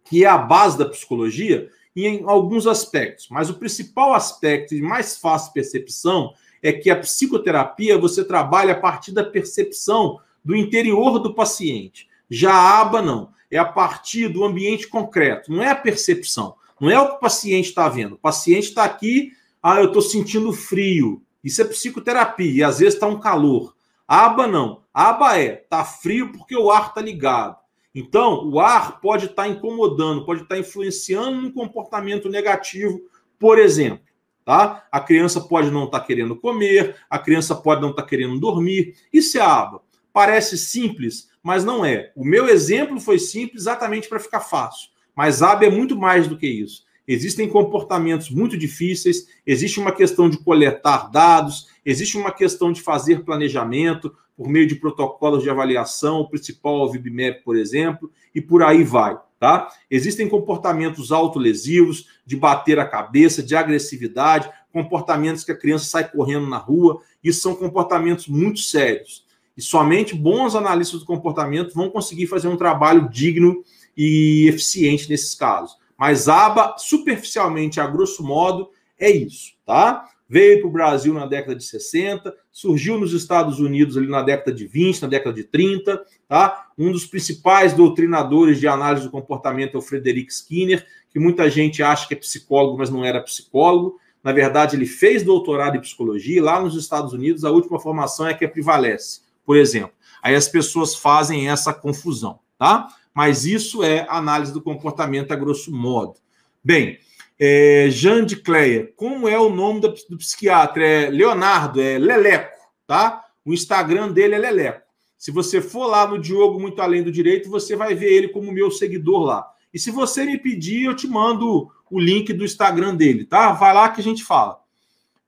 que 0.03 0.25
é 0.25 0.27
a 0.27 0.37
base 0.37 0.77
da 0.77 0.85
psicologia, 0.85 1.71
em 1.95 2.23
alguns 2.25 2.67
aspectos, 2.67 3.27
mas 3.29 3.49
o 3.49 3.55
principal 3.55 4.13
aspecto 4.13 4.75
e 4.75 4.81
mais 4.81 5.17
fácil 5.17 5.53
percepção 5.53 6.33
é 6.61 6.71
que 6.73 6.89
a 6.89 6.95
psicoterapia 6.95 7.97
você 7.97 8.23
trabalha 8.23 8.73
a 8.73 8.79
partir 8.79 9.11
da 9.11 9.23
percepção 9.23 10.19
do 10.43 10.55
interior 10.55 11.19
do 11.19 11.33
paciente. 11.33 12.07
Já 12.29 12.53
a 12.53 12.81
aba 12.81 13.01
não, 13.01 13.29
é 13.49 13.57
a 13.57 13.65
partir 13.65 14.27
do 14.27 14.43
ambiente 14.43 14.87
concreto, 14.87 15.51
não 15.51 15.63
é 15.63 15.69
a 15.69 15.75
percepção, 15.75 16.55
não 16.79 16.89
é 16.89 16.99
o 16.99 17.07
que 17.09 17.15
o 17.15 17.19
paciente 17.19 17.69
está 17.69 17.89
vendo. 17.89 18.15
O 18.15 18.19
paciente 18.19 18.65
está 18.65 18.83
aqui, 18.83 19.31
ah, 19.61 19.79
eu 19.79 19.85
estou 19.85 20.01
sentindo 20.01 20.53
frio. 20.53 21.21
Isso 21.43 21.61
é 21.61 21.65
psicoterapia, 21.65 22.51
e 22.51 22.63
às 22.63 22.79
vezes 22.79 22.93
está 22.93 23.07
um 23.07 23.19
calor. 23.19 23.75
A 24.07 24.25
aba 24.25 24.47
não. 24.47 24.81
A 24.93 25.09
aba 25.09 25.37
é, 25.39 25.61
está 25.61 25.83
frio 25.83 26.31
porque 26.31 26.55
o 26.55 26.71
ar 26.71 26.89
está 26.89 27.01
ligado. 27.01 27.57
Então, 27.93 28.47
o 28.49 28.59
ar 28.59 28.99
pode 29.01 29.25
estar 29.25 29.43
tá 29.43 29.49
incomodando, 29.49 30.25
pode 30.25 30.43
estar 30.43 30.55
tá 30.55 30.61
influenciando 30.61 31.41
no 31.41 31.51
comportamento 31.51 32.29
negativo, 32.29 33.01
por 33.37 33.57
exemplo 33.57 34.08
tá? 34.49 34.87
A 34.91 34.99
criança 34.99 35.39
pode 35.39 35.69
não 35.69 35.83
estar 35.83 35.99
tá 35.99 36.05
querendo 36.07 36.35
comer, 36.35 36.95
a 37.07 37.19
criança 37.19 37.53
pode 37.53 37.81
não 37.81 37.91
estar 37.91 38.01
tá 38.01 38.07
querendo 38.07 38.39
dormir. 38.39 38.95
Isso 39.13 39.37
é 39.37 39.41
aba. 39.41 39.79
Parece 40.11 40.57
simples, 40.57 41.29
mas 41.43 41.63
não 41.63 41.85
é. 41.85 42.11
O 42.15 42.25
meu 42.25 42.49
exemplo 42.49 42.99
foi 42.99 43.19
simples 43.19 43.61
exatamente 43.61 44.09
para 44.09 44.19
ficar 44.19 44.39
fácil. 44.39 44.89
Mas 45.15 45.43
aba 45.43 45.65
é 45.65 45.69
muito 45.69 45.95
mais 45.95 46.27
do 46.27 46.35
que 46.35 46.47
isso. 46.47 46.83
Existem 47.07 47.47
comportamentos 47.47 48.31
muito 48.31 48.57
difíceis, 48.57 49.27
existe 49.45 49.79
uma 49.79 49.91
questão 49.91 50.27
de 50.27 50.39
coletar 50.39 51.11
dados, 51.11 51.67
existe 51.85 52.17
uma 52.17 52.31
questão 52.31 52.71
de 52.71 52.81
fazer 52.81 53.23
planejamento 53.23 54.11
por 54.39 54.47
meio 54.47 54.65
de 54.65 54.75
protocolos 54.75 55.43
de 55.43 55.49
avaliação, 55.49 56.21
o 56.21 56.29
principal 56.29 56.79
é 56.79 56.83
o 56.85 56.89
VibMap, 56.89 57.43
por 57.43 57.57
exemplo, 57.57 58.09
e 58.33 58.39
por 58.39 58.63
aí 58.63 58.85
vai. 58.85 59.19
Tá? 59.37 59.67
Existem 59.91 60.29
comportamentos 60.29 61.11
autolesivos, 61.11 62.07
de 62.25 62.37
bater 62.37 62.79
a 62.79 62.85
cabeça, 62.85 63.43
de 63.43 63.53
agressividade, 63.53 64.49
comportamentos 64.71 65.43
que 65.43 65.51
a 65.51 65.57
criança 65.57 65.83
sai 65.83 66.09
correndo 66.09 66.47
na 66.47 66.55
rua. 66.55 67.01
Isso 67.21 67.41
são 67.41 67.53
comportamentos 67.53 68.29
muito 68.29 68.61
sérios. 68.61 69.25
E 69.57 69.61
somente 69.61 70.15
bons 70.15 70.55
analistas 70.55 71.01
do 71.01 71.05
comportamento 71.05 71.73
vão 71.73 71.89
conseguir 71.89 72.27
fazer 72.27 72.47
um 72.47 72.55
trabalho 72.55 73.09
digno 73.09 73.61
e 73.95 74.47
eficiente 74.47 75.09
nesses 75.09 75.35
casos. 75.35 75.75
Mas 75.97 76.29
aba, 76.29 76.77
superficialmente, 76.77 77.81
a 77.81 77.87
grosso 77.87 78.23
modo, 78.23 78.69
é 78.97 79.11
isso, 79.11 79.51
tá? 79.65 80.09
veio 80.29 80.59
para 80.59 80.67
o 80.67 80.71
Brasil 80.71 81.11
na 81.11 81.25
década 81.25 81.55
de 81.55 81.63
60, 81.63 82.33
surgiu 82.59 82.99
nos 82.99 83.13
Estados 83.13 83.57
Unidos 83.57 83.95
ali 83.95 84.09
na 84.09 84.21
década 84.21 84.51
de 84.51 84.67
20, 84.67 85.03
na 85.03 85.07
década 85.07 85.33
de 85.33 85.45
30, 85.45 86.03
tá? 86.27 86.67
Um 86.77 86.91
dos 86.91 87.05
principais 87.05 87.71
doutrinadores 87.71 88.59
de 88.59 88.67
análise 88.67 89.05
do 89.05 89.11
comportamento 89.11 89.75
é 89.75 89.77
o 89.77 89.81
Frederick 89.81 90.29
Skinner, 90.29 90.85
que 91.09 91.17
muita 91.17 91.49
gente 91.49 91.81
acha 91.81 92.05
que 92.05 92.13
é 92.13 92.17
psicólogo, 92.17 92.77
mas 92.77 92.89
não 92.89 93.05
era 93.05 93.21
psicólogo. 93.21 93.97
Na 94.21 94.33
verdade, 94.33 94.75
ele 94.75 94.85
fez 94.85 95.23
doutorado 95.23 95.77
em 95.77 95.79
psicologia 95.79 96.35
e 96.35 96.41
lá 96.41 96.59
nos 96.59 96.75
Estados 96.75 97.13
Unidos 97.13 97.45
a 97.45 97.49
última 97.49 97.79
formação 97.79 98.27
é 98.27 98.33
que 98.33 98.45
prevalece, 98.45 99.21
por 99.45 99.55
exemplo. 99.55 99.93
Aí 100.21 100.35
as 100.35 100.49
pessoas 100.49 100.93
fazem 100.93 101.49
essa 101.49 101.73
confusão, 101.73 102.39
tá? 102.57 102.89
Mas 103.13 103.45
isso 103.45 103.85
é 103.85 104.05
análise 104.09 104.51
do 104.51 104.61
comportamento 104.61 105.31
a 105.31 105.35
grosso 105.37 105.71
modo. 105.71 106.15
Bem, 106.61 106.99
é, 107.39 107.87
Jean 107.89 108.25
de 108.25 108.35
Cleia, 108.35 108.91
como 108.97 109.27
é 109.27 109.39
o 109.39 109.49
nome 109.49 109.79
do, 109.79 109.87
do 110.09 110.17
psiquiatra? 110.17 110.85
É 110.85 111.09
Leonardo, 111.09 111.81
é 111.81 111.97
Leleco, 111.97 112.57
tá? 112.85 113.23
O 113.45 113.53
Instagram 113.53 114.11
dele 114.11 114.35
é 114.35 114.37
Leleco. 114.37 114.81
Se 115.17 115.31
você 115.31 115.61
for 115.61 115.87
lá 115.87 116.05
no 116.05 116.19
Diogo 116.19 116.59
Muito 116.59 116.81
Além 116.81 117.01
do 117.01 117.11
Direito, 117.11 117.49
você 117.49 117.75
vai 117.75 117.95
ver 117.95 118.11
ele 118.11 118.27
como 118.27 118.51
meu 118.51 118.69
seguidor 118.69 119.23
lá. 119.23 119.47
E 119.73 119.79
se 119.79 119.89
você 119.89 120.25
me 120.25 120.37
pedir, 120.37 120.85
eu 120.85 120.95
te 120.95 121.07
mando 121.07 121.69
o 121.89 121.99
link 121.99 122.33
do 122.33 122.43
Instagram 122.43 122.95
dele, 122.95 123.25
tá? 123.25 123.53
Vai 123.53 123.73
lá 123.73 123.89
que 123.89 124.01
a 124.01 124.03
gente 124.03 124.23
fala. 124.23 124.59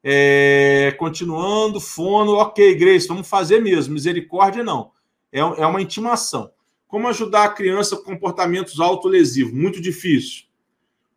É, 0.04 0.94
continuando, 0.98 1.80
fono, 1.80 2.34
ok, 2.34 2.76
Grace, 2.76 3.08
vamos 3.08 3.28
fazer 3.28 3.62
mesmo. 3.62 3.94
Misericórdia, 3.94 4.64
não. 4.64 4.92
É, 5.32 5.40
é 5.40 5.66
uma 5.66 5.82
intimação. 5.82 6.52
Como 6.88 7.08
ajudar 7.08 7.46
a 7.46 7.50
criança 7.50 7.96
com 7.96 8.04
comportamentos 8.04 8.80
autolesivos? 8.80 9.54
Muito 9.54 9.80
difícil 9.80 10.51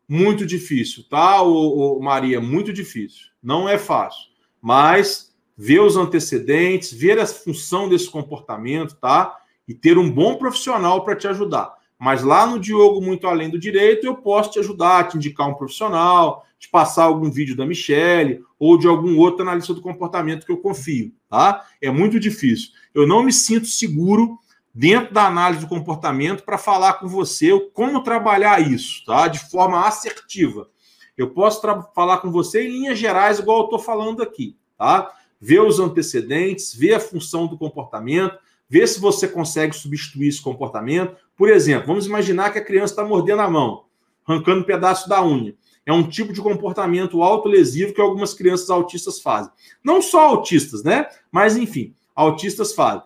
muito 0.09 0.45
difícil, 0.47 1.05
tá, 1.09 1.43
o, 1.43 2.01
Maria? 2.01 2.41
Muito 2.41 2.73
difícil. 2.73 3.27
Não 3.43 3.69
é 3.69 3.79
fácil. 3.79 4.31
Mas 4.61 5.35
ver 5.57 5.81
os 5.81 5.97
antecedentes, 5.97 6.93
ver 6.93 7.19
a 7.19 7.27
função 7.27 7.89
desse 7.89 8.11
comportamento, 8.11 8.97
tá? 8.97 9.37
E 9.67 9.75
ter 9.75 9.97
um 9.97 10.11
bom 10.11 10.37
profissional 10.37 11.05
para 11.05 11.17
te 11.17 11.29
ajudar. 11.29 11.73
Mas 11.99 12.23
lá 12.23 12.47
no 12.47 12.59
Diogo 12.59 13.01
Muito 13.01 13.27
Além 13.27 13.49
do 13.49 13.59
Direito, 13.59 14.05
eu 14.05 14.17
posso 14.17 14.51
te 14.51 14.59
ajudar, 14.59 15.09
te 15.09 15.17
indicar 15.17 15.49
um 15.49 15.55
profissional, 15.55 16.45
te 16.59 16.69
passar 16.69 17.05
algum 17.05 17.31
vídeo 17.31 17.57
da 17.57 17.65
Michelle 17.65 18.43
ou 18.59 18.77
de 18.77 18.87
algum 18.87 19.17
outro 19.19 19.43
analista 19.43 19.73
do 19.73 19.81
comportamento 19.81 20.45
que 20.45 20.53
eu 20.53 20.59
confio, 20.59 21.13
tá? 21.29 21.65
É 21.81 21.91
muito 21.91 22.19
difícil. 22.19 22.71
Eu 22.95 23.07
não 23.07 23.23
me 23.23 23.33
sinto 23.33 23.67
seguro 23.67 24.39
dentro 24.75 25.15
da 25.15 25.27
análise 25.27 25.61
do 25.61 25.69
comportamento 25.69 26.43
para 26.43 26.59
falar 26.59 26.95
com 26.95 27.07
você 27.07 27.49
como 27.73 28.03
trabalhar 28.03 28.61
isso, 28.61 29.05
tá? 29.05 29.29
De 29.29 29.39
forma 29.51 29.87
assertiva. 29.87 30.69
Eu 31.17 31.31
posso 31.31 31.63
falar 31.95 32.19
com 32.19 32.33
você 32.33 32.67
em 32.67 32.73
linhas 32.73 32.99
gerais, 32.99 33.39
igual 33.39 33.59
eu 33.59 33.65
estou 33.65 33.79
falando 33.79 34.21
aqui, 34.21 34.57
tá? 34.77 35.13
Ver 35.41 35.61
os 35.61 35.79
antecedentes, 35.79 36.75
ver 36.75 36.95
a 36.95 37.01
função 37.01 37.47
do 37.47 37.57
comportamento, 37.57 38.37
ver 38.69 38.89
se 38.89 38.99
você 38.99 39.29
consegue 39.29 39.77
substituir 39.77 40.29
esse 40.29 40.43
comportamento. 40.43 41.17
Por 41.37 41.49
exemplo, 41.49 41.87
vamos 41.87 42.07
imaginar 42.07 42.51
que 42.51 42.59
a 42.59 42.65
criança 42.65 42.95
está 42.95 43.05
mordendo 43.05 43.43
a 43.43 43.51
mão, 43.51 43.85
arrancando 44.27 44.63
um 44.63 44.65
pedaço 44.65 45.09
da 45.09 45.25
unha. 45.25 45.55
É 45.87 45.93
um 45.93 46.09
tipo 46.09 46.33
de 46.33 46.41
comportamento 46.41 47.23
autolesivo 47.23 47.93
que 47.93 48.01
algumas 48.01 48.35
crianças 48.35 48.71
autistas 48.71 49.21
fazem. 49.21 49.53
Não 49.85 50.01
só 50.01 50.29
autistas, 50.29 50.83
né? 50.83 51.07
Mas, 51.31 51.57
enfim, 51.57 51.95
autistas 52.17 52.73
fazem. 52.73 53.03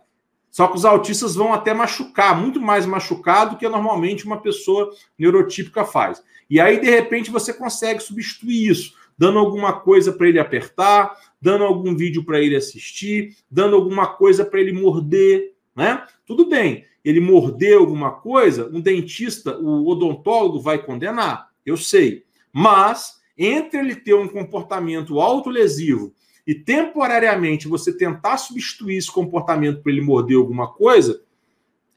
Só 0.51 0.67
que 0.67 0.77
os 0.77 0.85
autistas 0.85 1.35
vão 1.35 1.53
até 1.53 1.75
machucar, 1.75 2.41
muito 2.41 2.61
mais 2.61 2.87
machucado 2.87 3.53
do 3.53 3.57
que 3.59 3.69
normalmente 3.69 4.25
uma 4.25 4.41
pessoa 4.41 4.91
neurotípica 5.19 5.85
faz. 5.85 6.23
E 6.49 6.61
aí, 6.61 6.81
de 6.81 6.89
repente, 6.89 7.31
você 7.31 7.53
consegue 7.53 8.01
substituir 8.01 8.71
isso, 8.71 8.95
dando 9.17 9.39
alguma 9.39 9.73
coisa 9.81 10.13
para 10.13 10.29
ele 10.29 10.39
apertar, 10.39 11.17
dando 11.41 11.65
algum 11.65 11.95
vídeo 11.95 12.25
para 12.25 12.41
ele 12.41 12.57
assistir, 12.57 13.37
dando 13.51 13.77
alguma 13.77 14.07
coisa 14.07 14.45
para 14.45 14.61
ele 14.61 14.73
morder, 14.73 15.55
né? 15.77 16.05
Tudo 16.27 16.49
bem, 16.49 16.85
ele 17.05 17.21
morder 17.21 17.77
alguma 17.77 18.13
coisa, 18.13 18.69
um 18.73 18.81
dentista, 18.81 19.57
o 19.59 19.87
odontólogo 19.87 20.61
vai 20.61 20.79
condenar, 20.79 21.51
eu 21.65 21.77
sei. 21.77 22.25
Mas 22.53 23.19
entre 23.37 23.79
ele 23.79 23.95
ter 23.95 24.15
um 24.15 24.27
comportamento 24.27 25.21
autolesivo 25.21 26.13
e 26.49 26.55
temporariamente 26.55 27.69
você 27.69 27.93
tentar 27.93 28.39
substituir 28.39 28.97
esse 28.97 29.13
comportamento 29.13 29.83
para 29.83 29.93
ele 29.93 30.01
morder 30.01 30.39
alguma 30.39 30.67
coisa, 30.67 31.21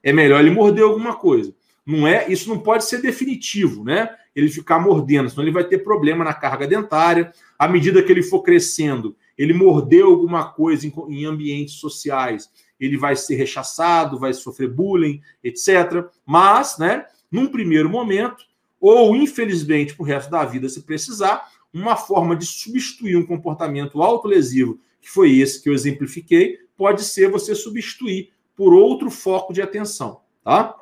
é 0.04 0.12
melhor 0.12 0.41
ele 0.41 0.52
morder 0.52 0.84
alguma 0.84 1.16
coisa. 1.16 1.56
Não 1.86 2.06
é, 2.06 2.30
isso 2.30 2.49
não 2.49 2.60
pode 2.60 2.84
ser 2.84 3.02
definitivo, 3.02 3.86
né? 3.86 4.10
Ele 4.36 4.49
ficar 4.49 4.78
mordendo, 4.78 5.30
senão 5.30 5.43
ele 5.43 5.54
vai 5.54 5.64
ter 5.64 5.78
problema 5.78 6.26
na 6.26 6.34
carga 6.34 6.68
dentária. 6.68 7.32
À 7.58 7.66
medida 7.66 8.04
que 8.04 8.12
ele 8.12 8.22
for 8.22 8.41
crescendo, 8.41 9.16
ele 9.38 9.54
mordeu 9.54 10.08
alguma 10.08 10.52
coisa 10.52 10.86
em, 10.86 10.93
em 11.08 11.24
ambientes 11.24 11.76
sociais, 11.76 12.49
ele 12.78 12.97
vai 12.97 13.16
ser 13.16 13.36
rechaçado, 13.36 14.20
vai 14.20 14.34
sofrer 14.34 14.68
bullying, 14.68 15.22
etc. 15.41 16.10
Mas, 16.26 16.78
né, 16.78 17.06
num 17.32 17.47
primeiro 17.47 17.89
momento, 17.89 18.43
ou 18.82 19.16
infelizmente 19.16 19.95
para 19.95 20.04
o 20.04 20.06
resto 20.06 20.30
da 20.30 20.43
vida, 20.43 20.68
se 20.68 20.82
precisar, 20.82 21.49
uma 21.74 21.96
forma 21.96 22.36
de 22.36 22.46
substituir 22.46 23.16
um 23.16 23.26
comportamento 23.26 24.02
autolesivo, 24.02 24.80
que 25.02 25.10
foi 25.10 25.38
esse 25.38 25.62
que 25.62 25.70
eu 25.70 25.74
exemplifiquei, 25.74 26.58
pode 26.78 27.04
ser 27.04 27.30
você 27.30 27.56
substituir 27.56 28.32
por 28.56 28.74
outro 28.74 29.10
foco 29.10 29.54
de 29.54 29.62
atenção, 29.62 30.22
tá? 30.44 30.76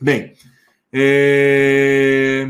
Bem, 0.00 0.34
é... 0.92 2.48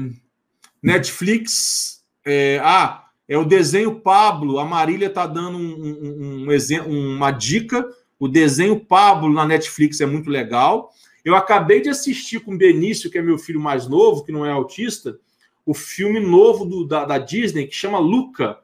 Netflix, 0.83 2.05
é... 2.25 2.61
ah, 2.63 3.07
é 3.29 3.39
o 3.39 3.45
desenho 3.45 4.01
Pablo, 4.01 4.59
a 4.59 4.65
Marília 4.65 5.07
está 5.07 5.27
dando 5.27 5.57
um, 5.57 6.49
um, 6.49 6.89
um 6.89 7.17
uma 7.17 7.31
dica, 7.31 7.89
o 8.19 8.29
desenho 8.29 8.79
Pablo 8.79 9.33
na 9.33 9.47
Netflix 9.47 10.01
é 10.01 10.07
muito 10.07 10.29
legal. 10.29 10.93
Eu 11.25 11.35
acabei 11.35 11.81
de 11.81 11.89
assistir 11.89 12.41
com 12.41 12.55
o 12.55 12.59
Benício, 12.59 13.11
que 13.11 13.17
é 13.17 13.23
meu 13.23 13.39
filho 13.39 13.61
mais 13.61 13.87
novo, 13.87 14.25
que 14.25 14.33
não 14.33 14.45
é 14.45 14.51
autista, 14.51 15.19
o 15.65 15.75
filme 15.75 16.21
novo 16.21 16.65
do, 16.65 16.85
da, 16.85 17.05
da, 17.05 17.19
Disney 17.19 17.67
que 17.67 17.75
chama 17.75 17.99
Luca, 17.99 18.59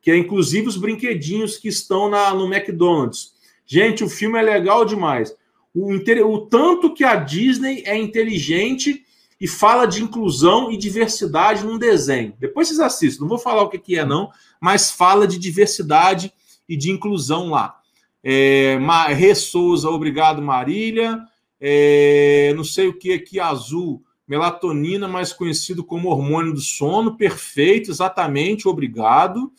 que 0.00 0.10
é 0.10 0.16
inclusive 0.16 0.68
os 0.68 0.76
brinquedinhos 0.76 1.56
que 1.56 1.68
estão 1.68 2.08
na, 2.08 2.34
no 2.34 2.52
McDonald's. 2.52 3.32
Gente, 3.66 4.04
o 4.04 4.08
filme 4.08 4.38
é 4.38 4.42
legal 4.42 4.84
demais. 4.84 5.34
O, 5.74 5.92
o 5.94 6.46
tanto 6.46 6.92
que 6.92 7.04
a 7.04 7.16
Disney 7.16 7.82
é 7.86 7.96
inteligente 7.96 9.04
e 9.40 9.48
fala 9.48 9.86
de 9.86 10.02
inclusão 10.02 10.70
e 10.70 10.76
diversidade 10.76 11.64
num 11.64 11.78
desenho. 11.78 12.34
Depois 12.38 12.68
vocês 12.68 12.80
assistem, 12.80 13.22
não 13.22 13.28
vou 13.28 13.38
falar 13.38 13.62
o 13.62 13.68
que, 13.68 13.78
que 13.78 13.98
é, 13.98 14.04
não, 14.04 14.30
mas 14.60 14.90
fala 14.90 15.26
de 15.26 15.38
diversidade 15.38 16.32
e 16.68 16.76
de 16.76 16.90
inclusão 16.90 17.50
lá. 17.50 17.80
É, 18.22 18.78
Rê 19.14 19.34
Souza, 19.34 19.88
obrigado, 19.88 20.40
Marília. 20.40 21.18
É, 21.60 22.52
não 22.56 22.62
sei 22.62 22.86
o 22.88 22.96
que 22.96 23.12
aqui, 23.12 23.40
azul 23.40 24.02
melatonina, 24.32 25.06
mais 25.06 25.30
conhecido 25.30 25.84
como 25.84 26.08
hormônio 26.08 26.54
do 26.54 26.60
sono, 26.60 27.18
perfeito, 27.18 27.90
exatamente, 27.90 28.66
obrigado. 28.66 29.52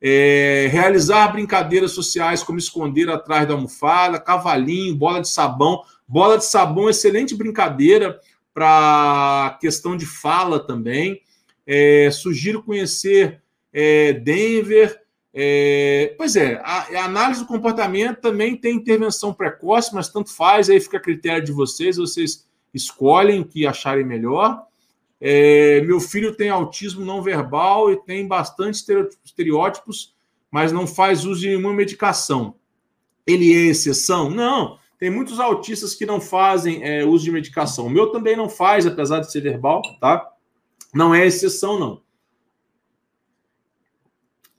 É, 0.00 0.68
realizar 0.70 1.32
brincadeiras 1.32 1.90
sociais 1.90 2.40
como 2.40 2.56
esconder 2.56 3.10
atrás 3.10 3.48
da 3.48 3.54
almofada, 3.54 4.20
cavalinho, 4.20 4.94
bola 4.94 5.20
de 5.20 5.28
sabão. 5.28 5.82
Bola 6.06 6.38
de 6.38 6.44
sabão, 6.44 6.88
excelente 6.88 7.34
brincadeira 7.34 8.20
para 8.54 9.58
questão 9.60 9.96
de 9.96 10.06
fala 10.06 10.60
também. 10.60 11.20
É, 11.66 12.08
sugiro 12.12 12.62
conhecer 12.62 13.42
é, 13.72 14.12
Denver. 14.12 15.00
É, 15.34 16.14
pois 16.16 16.36
é, 16.36 16.60
a, 16.62 17.00
a, 17.00 17.04
análise 17.06 17.40
do 17.40 17.46
comportamento 17.46 18.20
também 18.20 18.54
tem 18.54 18.76
intervenção 18.76 19.34
precoce, 19.34 19.92
mas 19.92 20.08
tanto 20.10 20.32
faz, 20.32 20.68
aí 20.70 20.78
fica 20.78 20.98
a 20.98 21.00
critério 21.00 21.44
de 21.44 21.52
vocês, 21.52 21.96
vocês 21.96 22.46
escolhem 22.72 23.40
o 23.40 23.44
que 23.44 23.66
acharem 23.66 24.04
melhor. 24.04 24.64
É, 25.20 25.80
meu 25.82 26.00
filho 26.00 26.34
tem 26.34 26.50
autismo 26.50 27.04
não 27.04 27.22
verbal 27.22 27.92
e 27.92 27.96
tem 27.96 28.26
bastante 28.26 28.82
estereótipos, 29.24 30.14
mas 30.50 30.72
não 30.72 30.86
faz 30.86 31.24
uso 31.24 31.40
de 31.40 31.48
nenhuma 31.48 31.72
medicação. 31.72 32.56
Ele 33.26 33.52
é 33.54 33.66
exceção? 33.68 34.28
Não. 34.28 34.78
Tem 34.98 35.10
muitos 35.10 35.40
autistas 35.40 35.94
que 35.94 36.06
não 36.06 36.20
fazem 36.20 36.82
é, 36.82 37.04
uso 37.04 37.24
de 37.24 37.32
medicação. 37.32 37.86
O 37.86 37.90
meu 37.90 38.10
também 38.10 38.36
não 38.36 38.48
faz, 38.48 38.86
apesar 38.86 39.20
de 39.20 39.30
ser 39.30 39.40
verbal, 39.40 39.82
tá? 40.00 40.28
Não 40.94 41.14
é 41.14 41.26
exceção, 41.26 41.78
não. 41.78 42.02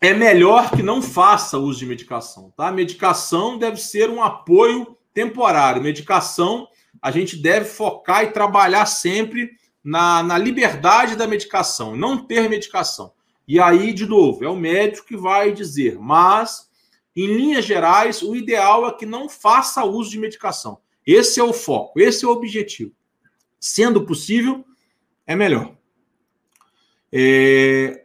é 0.03 0.13
melhor 0.13 0.69
que 0.71 0.83
não 0.83 1.01
faça 1.01 1.57
uso 1.57 1.79
de 1.79 1.85
medicação, 1.85 2.51
tá? 2.57 2.69
Medicação 2.73 3.57
deve 3.57 3.77
ser 3.77 4.09
um 4.09 4.21
apoio 4.21 4.97
temporário. 5.13 5.81
Medicação, 5.81 6.67
a 7.01 7.11
gente 7.11 7.35
deve 7.37 7.65
focar 7.65 8.23
e 8.23 8.31
trabalhar 8.31 8.85
sempre 8.85 9.51
na, 9.83 10.23
na 10.23 10.37
liberdade 10.37 11.15
da 11.15 11.27
medicação, 11.27 11.95
não 11.95 12.25
ter 12.25 12.49
medicação. 12.49 13.13
E 13.47 13.59
aí, 13.59 13.91
de 13.91 14.05
novo, 14.05 14.43
é 14.45 14.49
o 14.49 14.55
médico 14.55 15.07
que 15.07 15.17
vai 15.17 15.51
dizer, 15.51 15.99
mas, 15.99 16.69
em 17.15 17.27
linhas 17.27 17.65
gerais, 17.65 18.21
o 18.21 18.35
ideal 18.35 18.87
é 18.87 18.93
que 18.93 19.05
não 19.05 19.27
faça 19.27 19.83
uso 19.83 20.09
de 20.09 20.19
medicação. 20.19 20.79
Esse 21.05 21.39
é 21.39 21.43
o 21.43 21.51
foco, 21.51 21.99
esse 21.99 22.23
é 22.23 22.27
o 22.27 22.31
objetivo. 22.31 22.93
Sendo 23.59 24.05
possível, 24.05 24.63
é 25.27 25.35
melhor. 25.35 25.75
É, 27.11 28.03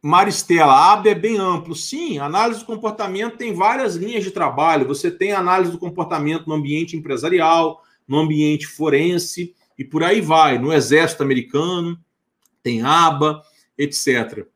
Maristela, 0.00 0.72
a 0.72 0.92
AB 0.92 1.08
é 1.08 1.14
bem 1.14 1.38
amplo. 1.38 1.74
Sim, 1.74 2.18
análise 2.18 2.60
do 2.60 2.66
comportamento 2.66 3.36
tem 3.36 3.52
várias 3.52 3.96
linhas 3.96 4.22
de 4.22 4.30
trabalho. 4.30 4.86
Você 4.86 5.10
tem 5.10 5.32
análise 5.32 5.72
do 5.72 5.78
comportamento 5.78 6.46
no 6.46 6.54
ambiente 6.54 6.96
empresarial, 6.96 7.82
no 8.08 8.18
ambiente 8.18 8.66
forense 8.66 9.54
e 9.78 9.84
por 9.84 10.02
aí 10.02 10.20
vai. 10.20 10.58
No 10.58 10.72
exército 10.72 11.22
americano, 11.22 11.98
tem 12.62 12.82
aba, 12.82 13.42
etc. 13.76 14.46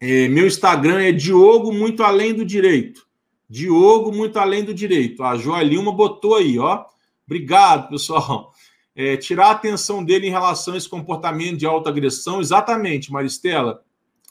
É, 0.00 0.26
meu 0.28 0.46
Instagram 0.46 1.00
é 1.00 1.12
Diogo 1.12 1.72
Muito 1.72 2.02
Além 2.02 2.32
do 2.32 2.44
Direito. 2.44 3.06
Diogo 3.48 4.10
Muito 4.10 4.38
Além 4.38 4.64
do 4.64 4.72
Direito. 4.72 5.22
A 5.22 5.36
Joelilma 5.36 5.92
botou 5.92 6.36
aí, 6.36 6.58
ó. 6.58 6.84
Obrigado, 7.26 7.90
pessoal. 7.90 8.52
É, 8.96 9.16
tirar 9.16 9.48
a 9.48 9.52
atenção 9.52 10.02
dele 10.02 10.26
em 10.26 10.30
relação 10.30 10.74
a 10.74 10.76
esse 10.76 10.88
comportamento 10.88 11.58
de 11.58 11.66
autoagressão. 11.66 12.40
Exatamente, 12.40 13.12
Maristela 13.12 13.82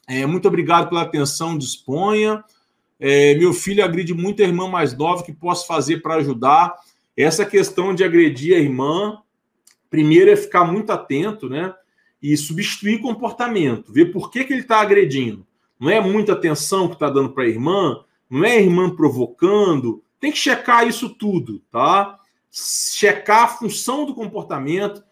é, 0.08 0.26
muito 0.26 0.48
obrigado 0.48 0.88
pela 0.88 1.02
atenção, 1.02 1.58
disponha. 1.58 2.42
É, 2.98 3.36
meu 3.36 3.54
filho 3.54 3.84
agride 3.84 4.14
muito 4.14 4.42
a 4.42 4.46
irmã 4.46 4.70
mais 4.70 4.96
nova, 4.98 5.22
que 5.22 5.34
posso 5.34 5.68
fazer 5.68 6.02
para 6.02 6.16
ajudar? 6.16 6.74
Essa 7.18 7.44
questão 7.44 7.95
de 7.95 8.03
agredir 8.03 8.56
a 8.56 8.60
irmã, 8.60 9.18
primeiro 9.89 10.30
é 10.30 10.35
ficar 10.35 10.65
muito 10.65 10.91
atento, 10.91 11.49
né? 11.49 11.73
E 12.22 12.38
substituir 12.38 13.02
comportamento, 13.02 13.91
ver 13.91 14.11
por 14.11 14.30
que, 14.30 14.44
que 14.44 14.53
ele 14.53 14.61
está 14.61 14.80
agredindo. 14.80 15.45
Não 15.80 15.89
é 15.89 15.99
muita 15.99 16.34
atenção 16.34 16.88
que 16.88 16.94
está 16.94 17.10
dando 17.10 17.31
para 17.31 17.44
a 17.44 17.48
irmã, 17.48 18.03
não 18.30 18.44
é 18.45 18.53
a 18.53 18.61
irmã 18.61 18.95
provocando. 18.95 20.03
Tem 20.19 20.31
que 20.31 20.38
checar 20.38 20.88
isso 20.88 21.10
tudo, 21.10 21.61
tá? 21.72 22.19
Checar 22.52 23.44
a 23.44 23.48
função 23.48 24.06
do 24.06 24.14
comportamento, 24.14 25.03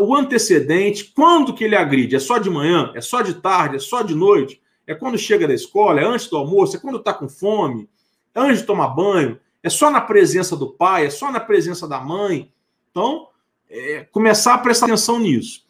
o 0.00 0.14
antecedente, 0.14 1.12
quando 1.14 1.54
que 1.54 1.64
ele 1.64 1.76
agride? 1.76 2.16
É 2.16 2.18
só 2.18 2.38
de 2.38 2.50
manhã? 2.50 2.92
É 2.94 3.00
só 3.00 3.22
de 3.22 3.34
tarde? 3.34 3.76
É 3.76 3.78
só 3.78 4.02
de 4.02 4.14
noite? 4.14 4.60
É 4.86 4.94
quando 4.94 5.16
chega 5.16 5.48
da 5.48 5.54
escola? 5.54 6.00
É 6.00 6.04
antes 6.04 6.28
do 6.28 6.36
almoço? 6.36 6.76
É 6.76 6.80
quando 6.80 6.98
está 6.98 7.12
com 7.12 7.28
fome? 7.28 7.88
É 8.34 8.40
antes 8.40 8.60
de 8.60 8.66
tomar 8.66 8.88
banho? 8.88 9.38
É 9.64 9.70
só 9.70 9.90
na 9.90 10.02
presença 10.02 10.54
do 10.54 10.70
pai? 10.70 11.06
É 11.06 11.10
só 11.10 11.32
na 11.32 11.40
presença 11.40 11.88
da 11.88 11.98
mãe? 11.98 12.52
Então, 12.90 13.28
é, 13.70 14.04
começar 14.12 14.52
a 14.52 14.58
prestar 14.58 14.84
atenção 14.84 15.18
nisso. 15.18 15.64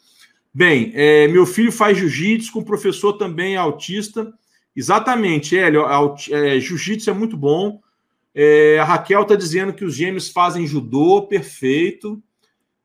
Bem, 0.53 0.91
é, 0.93 1.29
meu 1.29 1.45
filho 1.45 1.71
faz 1.71 1.97
jiu-jitsu 1.97 2.51
com 2.51 2.61
professor 2.61 3.13
também 3.13 3.55
autista. 3.55 4.33
Exatamente, 4.75 5.57
Hélio, 5.57 5.85
é, 6.29 6.59
jiu-jitsu 6.59 7.09
é 7.09 7.13
muito 7.13 7.37
bom. 7.37 7.79
É, 8.33 8.77
a 8.79 8.83
Raquel 8.83 9.21
está 9.21 9.33
dizendo 9.33 9.73
que 9.73 9.85
os 9.85 9.95
gêmeos 9.95 10.29
fazem 10.29 10.67
judô, 10.67 11.25
perfeito. 11.25 12.21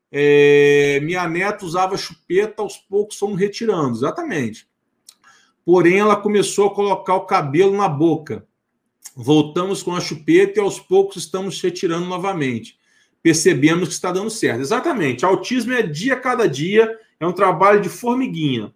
É, 0.09 1.01
minha 1.03 1.27
neta 1.27 1.65
usava 1.65 1.97
chupeta, 1.97 2.61
aos 2.61 2.77
poucos 2.77 3.17
fomos 3.17 3.37
retirando, 3.37 3.97
exatamente. 3.97 4.65
Porém, 5.65 5.99
ela 5.99 6.15
começou 6.15 6.67
a 6.67 6.73
colocar 6.73 7.15
o 7.15 7.25
cabelo 7.25 7.75
na 7.75 7.89
boca. 7.89 8.47
Voltamos 9.15 9.83
com 9.83 9.95
a 9.95 9.99
chupeta 9.99 10.59
e 10.59 10.61
aos 10.61 10.79
poucos 10.79 11.17
estamos 11.17 11.61
retirando 11.61 12.05
novamente. 12.05 12.79
Percebemos 13.21 13.89
que 13.89 13.93
está 13.93 14.11
dando 14.11 14.29
certo. 14.29 14.61
Exatamente. 14.61 15.25
Autismo 15.25 15.73
é 15.73 15.81
dia 15.81 16.13
a 16.13 16.19
cada 16.19 16.47
dia, 16.47 16.97
é 17.19 17.27
um 17.27 17.33
trabalho 17.33 17.81
de 17.81 17.89
formiguinha. 17.89 18.73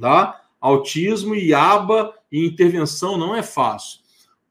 Tá? 0.00 0.40
Autismo 0.60 1.34
e 1.34 1.52
aba 1.52 2.14
e 2.30 2.44
intervenção 2.46 3.16
não 3.16 3.34
é 3.34 3.42
fácil. 3.42 4.00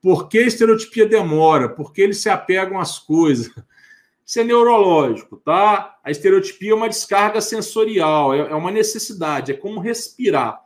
Por 0.01 0.27
que 0.27 0.39
a 0.39 0.47
estereotipia 0.47 1.05
demora? 1.05 1.69
Porque 1.69 2.01
eles 2.01 2.17
se 2.17 2.29
apegam 2.29 2.79
às 2.79 2.99
coisas. 2.99 3.49
Isso 4.25 4.39
é 4.39 4.43
neurológico, 4.43 5.37
tá? 5.37 5.97
A 6.03 6.09
estereotipia 6.09 6.71
é 6.71 6.75
uma 6.75 6.89
descarga 6.89 7.41
sensorial, 7.41 8.33
é, 8.33 8.39
é 8.39 8.55
uma 8.55 8.71
necessidade, 8.71 9.51
é 9.51 9.55
como 9.55 9.81
respirar, 9.81 10.61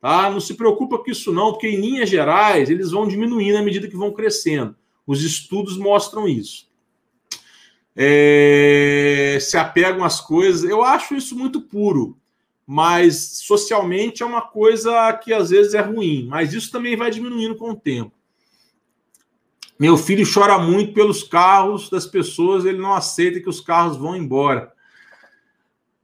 tá? 0.00 0.30
Não 0.30 0.40
se 0.40 0.54
preocupa 0.54 0.98
com 0.98 1.10
isso 1.10 1.32
não, 1.32 1.52
porque 1.52 1.68
em 1.68 1.80
linhas 1.80 2.08
gerais 2.08 2.70
eles 2.70 2.90
vão 2.90 3.06
diminuindo 3.06 3.58
à 3.58 3.62
medida 3.62 3.88
que 3.88 3.96
vão 3.96 4.12
crescendo. 4.12 4.76
Os 5.06 5.22
estudos 5.22 5.76
mostram 5.76 6.28
isso. 6.28 6.68
É, 7.96 9.38
se 9.40 9.56
apegam 9.56 10.04
às 10.04 10.20
coisas, 10.20 10.68
eu 10.68 10.84
acho 10.84 11.16
isso 11.16 11.36
muito 11.36 11.60
puro, 11.60 12.16
mas 12.64 13.40
socialmente 13.44 14.22
é 14.22 14.26
uma 14.26 14.42
coisa 14.42 15.12
que 15.14 15.32
às 15.32 15.50
vezes 15.50 15.74
é 15.74 15.80
ruim, 15.80 16.28
mas 16.28 16.52
isso 16.52 16.70
também 16.70 16.94
vai 16.94 17.10
diminuindo 17.10 17.56
com 17.56 17.70
o 17.70 17.76
tempo. 17.76 18.12
Meu 19.78 19.96
filho 19.96 20.26
chora 20.30 20.58
muito 20.58 20.92
pelos 20.92 21.22
carros 21.22 21.88
das 21.88 22.04
pessoas, 22.04 22.64
ele 22.64 22.78
não 22.78 22.94
aceita 22.94 23.40
que 23.40 23.48
os 23.48 23.60
carros 23.60 23.96
vão 23.96 24.16
embora. 24.16 24.72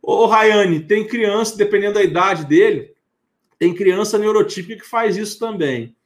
Ô, 0.01 0.27
Rayane, 0.27 0.81
tem 0.81 1.07
criança, 1.07 1.57
dependendo 1.57 1.95
da 1.95 2.03
idade 2.03 2.45
dele, 2.45 2.94
tem 3.59 3.75
criança 3.75 4.19
neurotípica 4.19 4.83
que 4.83 4.89
faz 4.89 5.17
isso 5.17 5.39
também. 5.39 5.97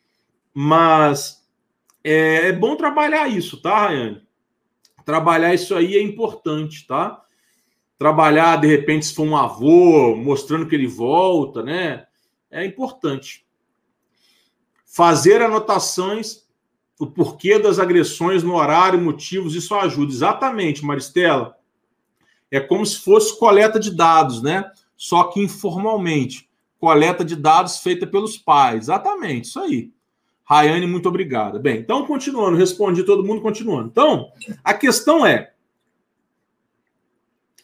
Mas 0.52 1.46
é, 2.02 2.48
é 2.48 2.52
bom 2.52 2.76
trabalhar 2.76 3.28
isso, 3.28 3.60
tá, 3.60 3.86
Rayane? 3.86 4.22
Trabalhar 5.04 5.54
isso 5.54 5.74
aí 5.74 5.96
é 5.96 6.02
importante, 6.02 6.86
tá? 6.86 7.22
Trabalhar, 7.98 8.56
de 8.56 8.66
repente, 8.66 9.06
se 9.06 9.14
for 9.14 9.24
um 9.26 9.36
avô, 9.36 10.14
mostrando 10.14 10.66
que 10.66 10.74
ele 10.74 10.86
volta, 10.86 11.62
né? 11.62 12.06
É 12.50 12.64
importante. 12.64 13.46
Fazer 14.86 15.42
anotações 15.42 16.48
o 16.98 17.06
porquê 17.06 17.58
das 17.58 17.78
agressões 17.78 18.42
no 18.42 18.56
horário, 18.56 19.00
motivos, 19.00 19.54
isso 19.54 19.74
ajuda. 19.74 20.12
Exatamente, 20.12 20.84
Maristela. 20.84 21.56
É 22.50 22.58
como 22.58 22.84
se 22.84 22.98
fosse 22.98 23.38
coleta 23.38 23.78
de 23.78 23.94
dados, 23.94 24.42
né? 24.42 24.70
Só 24.96 25.24
que 25.24 25.40
informalmente. 25.40 26.47
Coleta 26.78 27.24
de 27.24 27.36
dados 27.36 27.78
feita 27.78 28.06
pelos 28.06 28.36
pais. 28.36 28.84
Exatamente, 28.84 29.46
isso 29.46 29.60
aí. 29.60 29.90
Rayane, 30.44 30.86
muito 30.86 31.08
obrigada. 31.08 31.58
Bem, 31.58 31.80
então, 31.80 32.06
continuando, 32.06 32.56
respondi 32.56 33.02
todo 33.02 33.24
mundo, 33.24 33.42
continuando. 33.42 33.88
Então, 33.88 34.30
a 34.64 34.72
questão 34.72 35.26
é: 35.26 35.52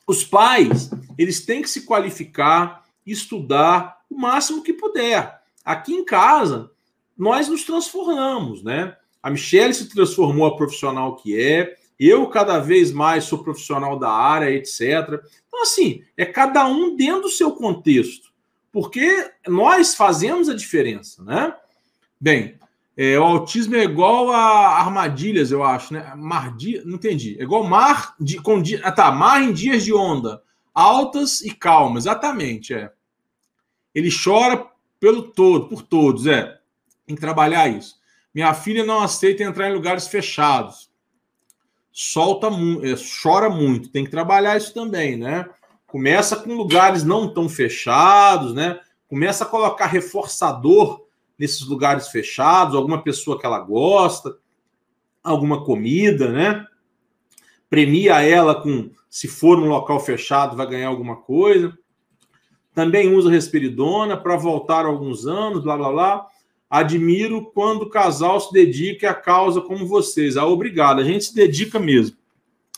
os 0.06 0.22
pais, 0.22 0.90
eles 1.16 1.46
têm 1.46 1.62
que 1.62 1.70
se 1.70 1.86
qualificar, 1.86 2.84
estudar 3.06 4.02
o 4.10 4.18
máximo 4.18 4.62
que 4.62 4.72
puder. 4.72 5.40
Aqui 5.64 5.94
em 5.94 6.04
casa, 6.04 6.70
nós 7.16 7.48
nos 7.48 7.64
transformamos, 7.64 8.62
né? 8.62 8.96
A 9.22 9.30
Michelle 9.30 9.72
se 9.72 9.88
transformou 9.88 10.46
a 10.46 10.56
profissional 10.56 11.16
que 11.16 11.40
é. 11.40 11.76
Eu, 11.98 12.26
cada 12.28 12.58
vez 12.58 12.92
mais, 12.92 13.24
sou 13.24 13.42
profissional 13.42 13.98
da 13.98 14.10
área, 14.10 14.50
etc. 14.50 15.22
Então, 15.48 15.62
assim, 15.62 16.02
é 16.18 16.26
cada 16.26 16.66
um 16.66 16.94
dentro 16.94 17.22
do 17.22 17.28
seu 17.30 17.52
contexto. 17.52 18.33
Porque 18.74 19.30
nós 19.46 19.94
fazemos 19.94 20.48
a 20.48 20.54
diferença, 20.54 21.22
né? 21.22 21.54
Bem, 22.20 22.58
é, 22.96 23.16
o 23.16 23.22
autismo 23.22 23.76
é 23.76 23.84
igual 23.84 24.32
a 24.32 24.80
armadilhas, 24.80 25.52
eu 25.52 25.62
acho, 25.62 25.94
né? 25.94 26.12
Mar, 26.16 26.56
não 26.84 26.96
entendi. 26.96 27.36
É 27.38 27.44
igual 27.44 27.62
mar 27.62 28.16
de, 28.18 28.42
com 28.42 28.60
ah, 28.82 28.90
tá, 28.90 29.12
mar 29.12 29.40
em 29.40 29.52
dias 29.52 29.84
de 29.84 29.94
onda, 29.94 30.42
altas 30.74 31.40
e 31.42 31.54
calmas, 31.54 32.06
exatamente, 32.06 32.74
é. 32.74 32.90
Ele 33.94 34.10
chora 34.10 34.66
pelo 34.98 35.22
todo, 35.22 35.68
por 35.68 35.82
todos, 35.82 36.26
é. 36.26 36.58
Tem 37.06 37.14
que 37.14 37.22
trabalhar 37.22 37.68
isso. 37.68 37.94
Minha 38.34 38.52
filha 38.54 38.84
não 38.84 39.04
aceita 39.04 39.44
entrar 39.44 39.70
em 39.70 39.74
lugares 39.74 40.08
fechados. 40.08 40.90
Solta 41.92 42.50
muito, 42.50 42.84
é, 42.84 42.96
chora 43.22 43.48
muito. 43.48 43.88
Tem 43.90 44.04
que 44.04 44.10
trabalhar 44.10 44.56
isso 44.56 44.74
também, 44.74 45.16
né? 45.16 45.48
Começa 45.94 46.34
com 46.34 46.56
lugares 46.56 47.04
não 47.04 47.32
tão 47.32 47.48
fechados, 47.48 48.52
né? 48.52 48.80
Começa 49.06 49.44
a 49.44 49.46
colocar 49.46 49.86
reforçador 49.86 51.04
nesses 51.38 51.60
lugares 51.60 52.08
fechados, 52.08 52.74
alguma 52.74 53.00
pessoa 53.00 53.38
que 53.38 53.46
ela 53.46 53.60
gosta, 53.60 54.36
alguma 55.22 55.64
comida, 55.64 56.32
né? 56.32 56.66
Premia 57.70 58.20
ela 58.22 58.60
com, 58.60 58.90
se 59.08 59.28
for 59.28 59.56
num 59.56 59.68
local 59.68 60.00
fechado, 60.00 60.56
vai 60.56 60.66
ganhar 60.66 60.88
alguma 60.88 61.14
coisa. 61.14 61.78
Também 62.74 63.14
usa 63.14 63.30
respiridona 63.30 64.16
para 64.16 64.36
voltar 64.36 64.86
alguns 64.86 65.28
anos, 65.28 65.62
blá 65.62 65.76
blá 65.76 65.92
blá. 65.92 66.26
Admiro 66.68 67.52
quando 67.54 67.82
o 67.82 67.88
casal 67.88 68.40
se 68.40 68.52
dedica 68.52 69.10
à 69.10 69.14
causa 69.14 69.60
como 69.60 69.86
vocês. 69.86 70.36
Ah, 70.36 70.44
obrigado. 70.44 71.00
A 71.00 71.04
gente 71.04 71.26
se 71.26 71.34
dedica 71.36 71.78
mesmo. 71.78 72.16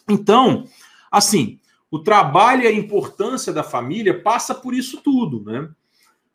Então, 0.07 0.69
assim, 1.11 1.59
o 1.97 2.03
trabalho 2.03 2.63
e 2.63 2.67
a 2.67 2.73
importância 2.73 3.53
da 3.53 3.63
família 3.63 4.23
passa 4.23 4.55
por 4.55 4.75
isso 4.75 5.01
tudo, 5.03 5.43
né? 5.45 5.69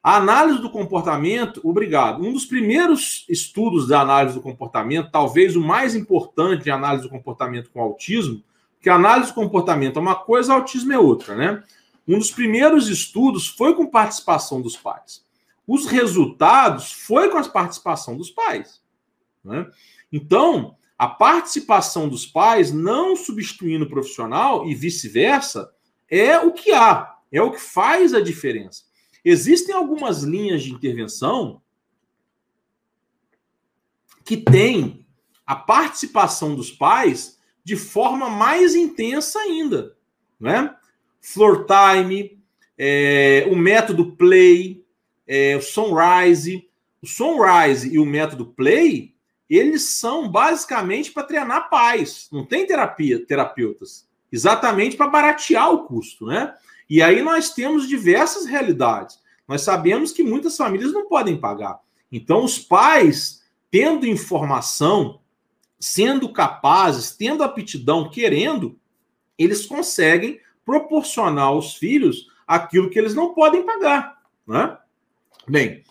A 0.03 0.17
análise 0.17 0.59
do 0.59 0.69
comportamento, 0.69 1.61
obrigado. 1.63 2.23
Um 2.23 2.33
dos 2.33 2.45
primeiros 2.45 3.23
estudos 3.29 3.87
da 3.87 4.01
análise 4.01 4.33
do 4.33 4.41
comportamento, 4.41 5.11
talvez 5.11 5.55
o 5.55 5.61
mais 5.61 5.95
importante 5.95 6.63
de 6.63 6.71
análise 6.71 7.03
do 7.03 7.09
comportamento 7.09 7.69
com 7.69 7.79
autismo, 7.79 8.43
que 8.81 8.89
análise 8.89 9.29
do 9.29 9.35
comportamento 9.35 9.97
é 9.97 10.01
uma 10.01 10.15
coisa, 10.15 10.53
autismo 10.53 10.91
é 10.91 10.97
outra, 10.97 11.35
né? 11.35 11.63
Um 12.07 12.17
dos 12.17 12.31
primeiros 12.31 12.89
estudos 12.89 13.47
foi 13.47 13.75
com 13.75 13.85
participação 13.85 14.59
dos 14.59 14.75
pais. 14.75 15.23
Os 15.67 15.85
resultados 15.85 16.91
foi 16.91 17.29
com 17.29 17.37
a 17.37 17.43
participação 17.43 18.17
dos 18.17 18.31
pais. 18.31 18.81
Né? 19.43 19.67
Então, 20.11 20.75
a 21.01 21.07
participação 21.07 22.07
dos 22.07 22.27
pais, 22.27 22.71
não 22.71 23.15
substituindo 23.15 23.85
o 23.85 23.89
profissional 23.89 24.69
e 24.69 24.75
vice-versa, 24.75 25.73
é 26.07 26.37
o 26.37 26.53
que 26.53 26.71
há, 26.71 27.17
é 27.31 27.41
o 27.41 27.49
que 27.49 27.59
faz 27.59 28.13
a 28.13 28.21
diferença. 28.21 28.83
Existem 29.25 29.73
algumas 29.73 30.21
linhas 30.21 30.61
de 30.61 30.71
intervenção 30.71 31.59
que 34.23 34.37
têm 34.37 35.03
a 35.43 35.55
participação 35.55 36.53
dos 36.53 36.69
pais 36.69 37.39
de 37.63 37.75
forma 37.75 38.29
mais 38.29 38.75
intensa 38.75 39.39
ainda, 39.39 39.97
né? 40.39 40.75
Floor 41.19 41.65
time, 41.65 42.39
é, 42.77 43.47
o 43.51 43.55
método 43.55 44.15
play, 44.15 44.85
é, 45.25 45.57
o 45.57 45.61
sunrise. 45.63 46.69
O 47.01 47.07
sunrise 47.07 47.91
e 47.91 47.97
o 47.97 48.05
método 48.05 48.45
play, 48.45 49.15
eles 49.57 49.97
são 49.97 50.29
basicamente 50.29 51.11
para 51.11 51.23
treinar 51.23 51.69
pais, 51.69 52.29
não 52.31 52.45
tem 52.45 52.65
terapia, 52.65 53.25
terapeutas, 53.25 54.07
exatamente 54.31 54.95
para 54.95 55.09
baratear 55.09 55.73
o 55.73 55.85
custo, 55.85 56.25
né? 56.25 56.55
E 56.89 57.01
aí 57.01 57.21
nós 57.21 57.53
temos 57.53 57.87
diversas 57.87 58.45
realidades. 58.45 59.19
Nós 59.45 59.61
sabemos 59.61 60.13
que 60.13 60.23
muitas 60.23 60.55
famílias 60.55 60.93
não 60.93 61.07
podem 61.07 61.37
pagar. 61.37 61.79
Então, 62.09 62.45
os 62.45 62.59
pais, 62.59 63.43
tendo 63.69 64.07
informação, 64.07 65.19
sendo 65.79 66.31
capazes, 66.31 67.11
tendo 67.11 67.43
aptidão, 67.43 68.09
querendo, 68.09 68.79
eles 69.37 69.65
conseguem 69.65 70.39
proporcionar 70.65 71.45
aos 71.45 71.75
filhos 71.75 72.27
aquilo 72.47 72.89
que 72.89 72.99
eles 72.99 73.15
não 73.15 73.33
podem 73.33 73.65
pagar. 73.65 74.21
Né? 74.47 74.77
Bem, 75.47 75.83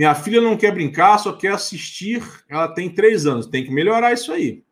minha 0.00 0.14
filha 0.14 0.40
não 0.40 0.56
quer 0.56 0.72
brincar, 0.72 1.18
só 1.18 1.30
quer 1.30 1.52
assistir. 1.52 2.26
Ela 2.48 2.68
tem 2.68 2.88
três 2.88 3.26
anos, 3.26 3.46
tem 3.46 3.62
que 3.62 3.70
melhorar 3.70 4.14
isso 4.14 4.32
aí. 4.32 4.64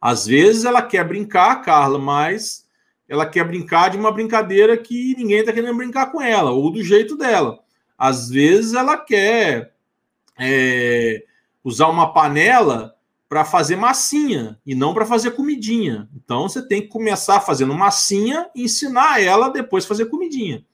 Às 0.00 0.26
vezes 0.26 0.64
ela 0.64 0.82
quer 0.82 1.06
brincar, 1.06 1.62
Carla, 1.62 1.96
mas 1.96 2.66
ela 3.08 3.24
quer 3.24 3.44
brincar 3.44 3.90
de 3.90 3.96
uma 3.96 4.10
brincadeira 4.10 4.76
que 4.76 5.14
ninguém 5.16 5.38
está 5.38 5.52
querendo 5.52 5.76
brincar 5.76 6.10
com 6.10 6.20
ela, 6.20 6.50
ou 6.50 6.72
do 6.72 6.82
jeito 6.82 7.16
dela. 7.16 7.60
Às 7.96 8.30
vezes 8.30 8.74
ela 8.74 8.96
quer 8.96 9.74
é, 10.36 11.22
usar 11.62 11.86
uma 11.86 12.12
panela 12.12 12.96
para 13.28 13.44
fazer 13.44 13.76
massinha 13.76 14.58
e 14.66 14.74
não 14.74 14.92
para 14.92 15.06
fazer 15.06 15.30
comidinha. 15.36 16.08
Então 16.16 16.48
você 16.48 16.66
tem 16.66 16.82
que 16.82 16.88
começar 16.88 17.38
fazendo 17.38 17.74
massinha 17.74 18.50
e 18.56 18.64
ensinar 18.64 19.22
ela 19.22 19.50
depois 19.50 19.86
fazer 19.86 20.06
comidinha. 20.06 20.64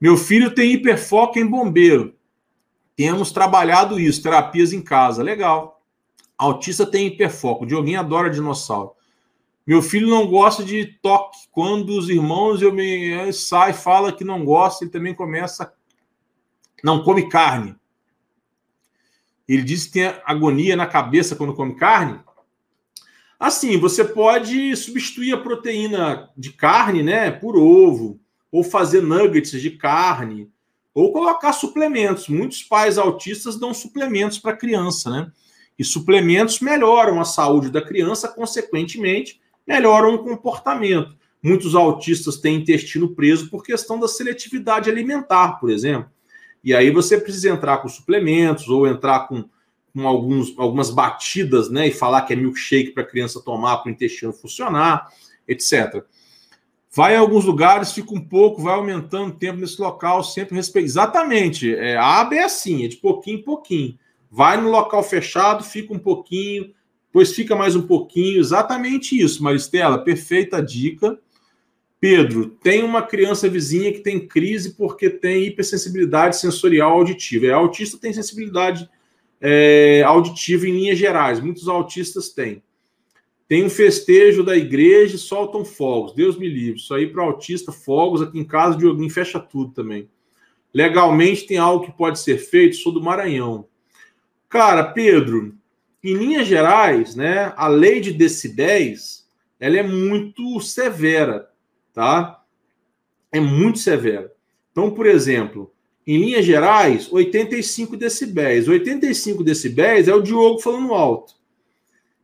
Meu 0.00 0.16
filho 0.16 0.54
tem 0.54 0.70
hiperfoco 0.70 1.36
em 1.40 1.44
bombeiro. 1.44 2.14
Temos 2.96 3.32
trabalhado 3.32 3.98
isso, 3.98 4.22
terapias 4.22 4.72
em 4.72 4.82
casa. 4.82 5.22
Legal. 5.22 5.80
Autista 6.36 6.84
tem 6.84 7.06
hiperfoco. 7.06 7.66
Dioguinho 7.66 8.00
adora 8.00 8.30
dinossauro. 8.30 8.92
Meu 9.66 9.80
filho 9.80 10.08
não 10.08 10.26
gosta 10.26 10.64
de 10.64 10.84
toque. 11.00 11.38
Quando 11.50 11.96
os 11.96 12.08
irmãos 12.08 12.60
eu 12.60 12.72
me 12.72 13.32
sai 13.32 13.72
fala 13.72 14.12
que 14.12 14.24
não 14.24 14.44
gosta, 14.44 14.84
ele 14.84 14.90
também 14.90 15.14
começa 15.14 15.72
não 16.82 17.02
come 17.02 17.28
carne. 17.28 17.76
Ele 19.46 19.62
diz 19.62 19.86
que 19.86 19.92
tem 19.92 20.14
agonia 20.24 20.74
na 20.74 20.86
cabeça 20.86 21.36
quando 21.36 21.54
come 21.54 21.76
carne. 21.76 22.20
Assim, 23.38 23.78
você 23.78 24.04
pode 24.04 24.74
substituir 24.76 25.32
a 25.32 25.40
proteína 25.40 26.30
de 26.36 26.52
carne, 26.52 27.02
né, 27.02 27.30
por 27.30 27.56
ovo, 27.56 28.20
ou 28.50 28.62
fazer 28.62 29.02
nuggets 29.02 29.60
de 29.60 29.70
carne, 29.72 30.51
ou 30.94 31.12
colocar 31.12 31.52
suplementos. 31.52 32.28
Muitos 32.28 32.62
pais 32.62 32.98
autistas 32.98 33.58
dão 33.58 33.72
suplementos 33.72 34.38
para 34.38 34.52
a 34.52 34.56
criança, 34.56 35.10
né? 35.10 35.32
E 35.78 35.84
suplementos 35.84 36.60
melhoram 36.60 37.20
a 37.20 37.24
saúde 37.24 37.70
da 37.70 37.80
criança, 37.80 38.28
consequentemente, 38.28 39.40
melhoram 39.66 40.14
o 40.14 40.18
comportamento. 40.18 41.16
Muitos 41.42 41.74
autistas 41.74 42.36
têm 42.36 42.56
intestino 42.56 43.14
preso 43.14 43.50
por 43.50 43.64
questão 43.64 43.98
da 43.98 44.06
seletividade 44.06 44.90
alimentar, 44.90 45.58
por 45.58 45.70
exemplo. 45.70 46.10
E 46.62 46.74
aí 46.74 46.90
você 46.90 47.18
precisa 47.18 47.50
entrar 47.50 47.78
com 47.78 47.88
suplementos 47.88 48.68
ou 48.68 48.86
entrar 48.86 49.26
com, 49.26 49.44
com 49.92 50.06
alguns, 50.06 50.56
algumas 50.56 50.90
batidas, 50.90 51.68
né? 51.68 51.88
E 51.88 51.92
falar 51.92 52.22
que 52.22 52.32
é 52.32 52.36
milkshake 52.36 52.92
para 52.92 53.02
a 53.02 53.06
criança 53.06 53.40
tomar 53.40 53.78
para 53.78 53.90
o 53.90 53.92
intestino 53.92 54.32
funcionar, 54.32 55.08
etc. 55.48 56.04
Vai 56.94 57.14
em 57.14 57.18
alguns 57.18 57.44
lugares, 57.44 57.92
fica 57.92 58.14
um 58.14 58.20
pouco, 58.20 58.62
vai 58.62 58.74
aumentando 58.74 59.30
o 59.30 59.36
tempo 59.36 59.58
nesse 59.58 59.80
local, 59.80 60.22
sempre 60.22 60.54
respeito. 60.54 60.86
Exatamente. 60.86 61.74
É, 61.74 61.96
a 61.96 62.20
aba 62.20 62.34
é 62.34 62.42
assim, 62.44 62.84
é 62.84 62.88
de 62.88 62.96
pouquinho 62.96 63.38
em 63.38 63.42
pouquinho. 63.42 63.98
Vai 64.30 64.60
no 64.60 64.70
local 64.70 65.02
fechado, 65.02 65.64
fica 65.64 65.92
um 65.92 65.98
pouquinho, 65.98 66.72
Pois 67.12 67.34
fica 67.34 67.54
mais 67.54 67.76
um 67.76 67.82
pouquinho, 67.82 68.40
exatamente 68.40 69.20
isso, 69.20 69.42
Maristela, 69.42 70.02
perfeita 70.02 70.62
dica. 70.62 71.18
Pedro, 72.00 72.48
tem 72.48 72.82
uma 72.82 73.02
criança 73.02 73.48
vizinha 73.48 73.92
que 73.92 74.00
tem 74.00 74.26
crise 74.26 74.74
porque 74.74 75.10
tem 75.10 75.44
hipersensibilidade 75.44 76.38
sensorial 76.38 76.92
auditiva. 76.92 77.46
É, 77.46 77.52
autista 77.52 77.98
tem 77.98 78.14
sensibilidade 78.14 78.88
é, 79.38 80.02
auditiva 80.06 80.66
em 80.66 80.72
linhas 80.72 80.98
gerais, 80.98 81.38
muitos 81.38 81.68
autistas 81.68 82.30
têm. 82.30 82.62
Tem 83.48 83.64
um 83.64 83.70
festejo 83.70 84.42
da 84.42 84.56
igreja 84.56 85.16
e 85.16 85.18
soltam 85.18 85.64
fogos. 85.64 86.14
Deus 86.14 86.38
me 86.38 86.48
livre. 86.48 86.80
Isso 86.80 86.94
aí 86.94 87.06
para 87.06 87.22
autista, 87.22 87.70
fogos. 87.70 88.22
Aqui 88.22 88.38
em 88.38 88.44
casa, 88.44 88.78
alguém 88.86 89.10
fecha 89.10 89.38
tudo 89.38 89.72
também. 89.72 90.08
Legalmente 90.72 91.46
tem 91.46 91.58
algo 91.58 91.84
que 91.84 91.92
pode 91.92 92.18
ser 92.18 92.38
feito. 92.38 92.76
Sou 92.76 92.92
do 92.92 93.02
Maranhão. 93.02 93.66
Cara, 94.48 94.84
Pedro, 94.84 95.54
em 96.02 96.14
linhas 96.14 96.46
gerais, 96.46 97.14
né, 97.14 97.52
a 97.56 97.68
lei 97.68 98.00
de 98.00 98.12
decibéis 98.12 99.22
ela 99.62 99.78
é 99.78 99.82
muito 99.84 100.60
severa, 100.60 101.48
tá? 101.94 102.42
É 103.30 103.38
muito 103.38 103.78
severa. 103.78 104.32
Então, 104.72 104.90
por 104.90 105.06
exemplo, 105.06 105.72
em 106.04 106.18
linhas 106.18 106.44
gerais, 106.44 107.10
85 107.12 107.96
decibéis. 107.96 108.66
85 108.66 109.44
decibéis 109.44 110.08
é 110.08 110.14
o 110.14 110.20
Diogo 110.20 110.58
falando 110.58 110.92
alto. 110.92 111.34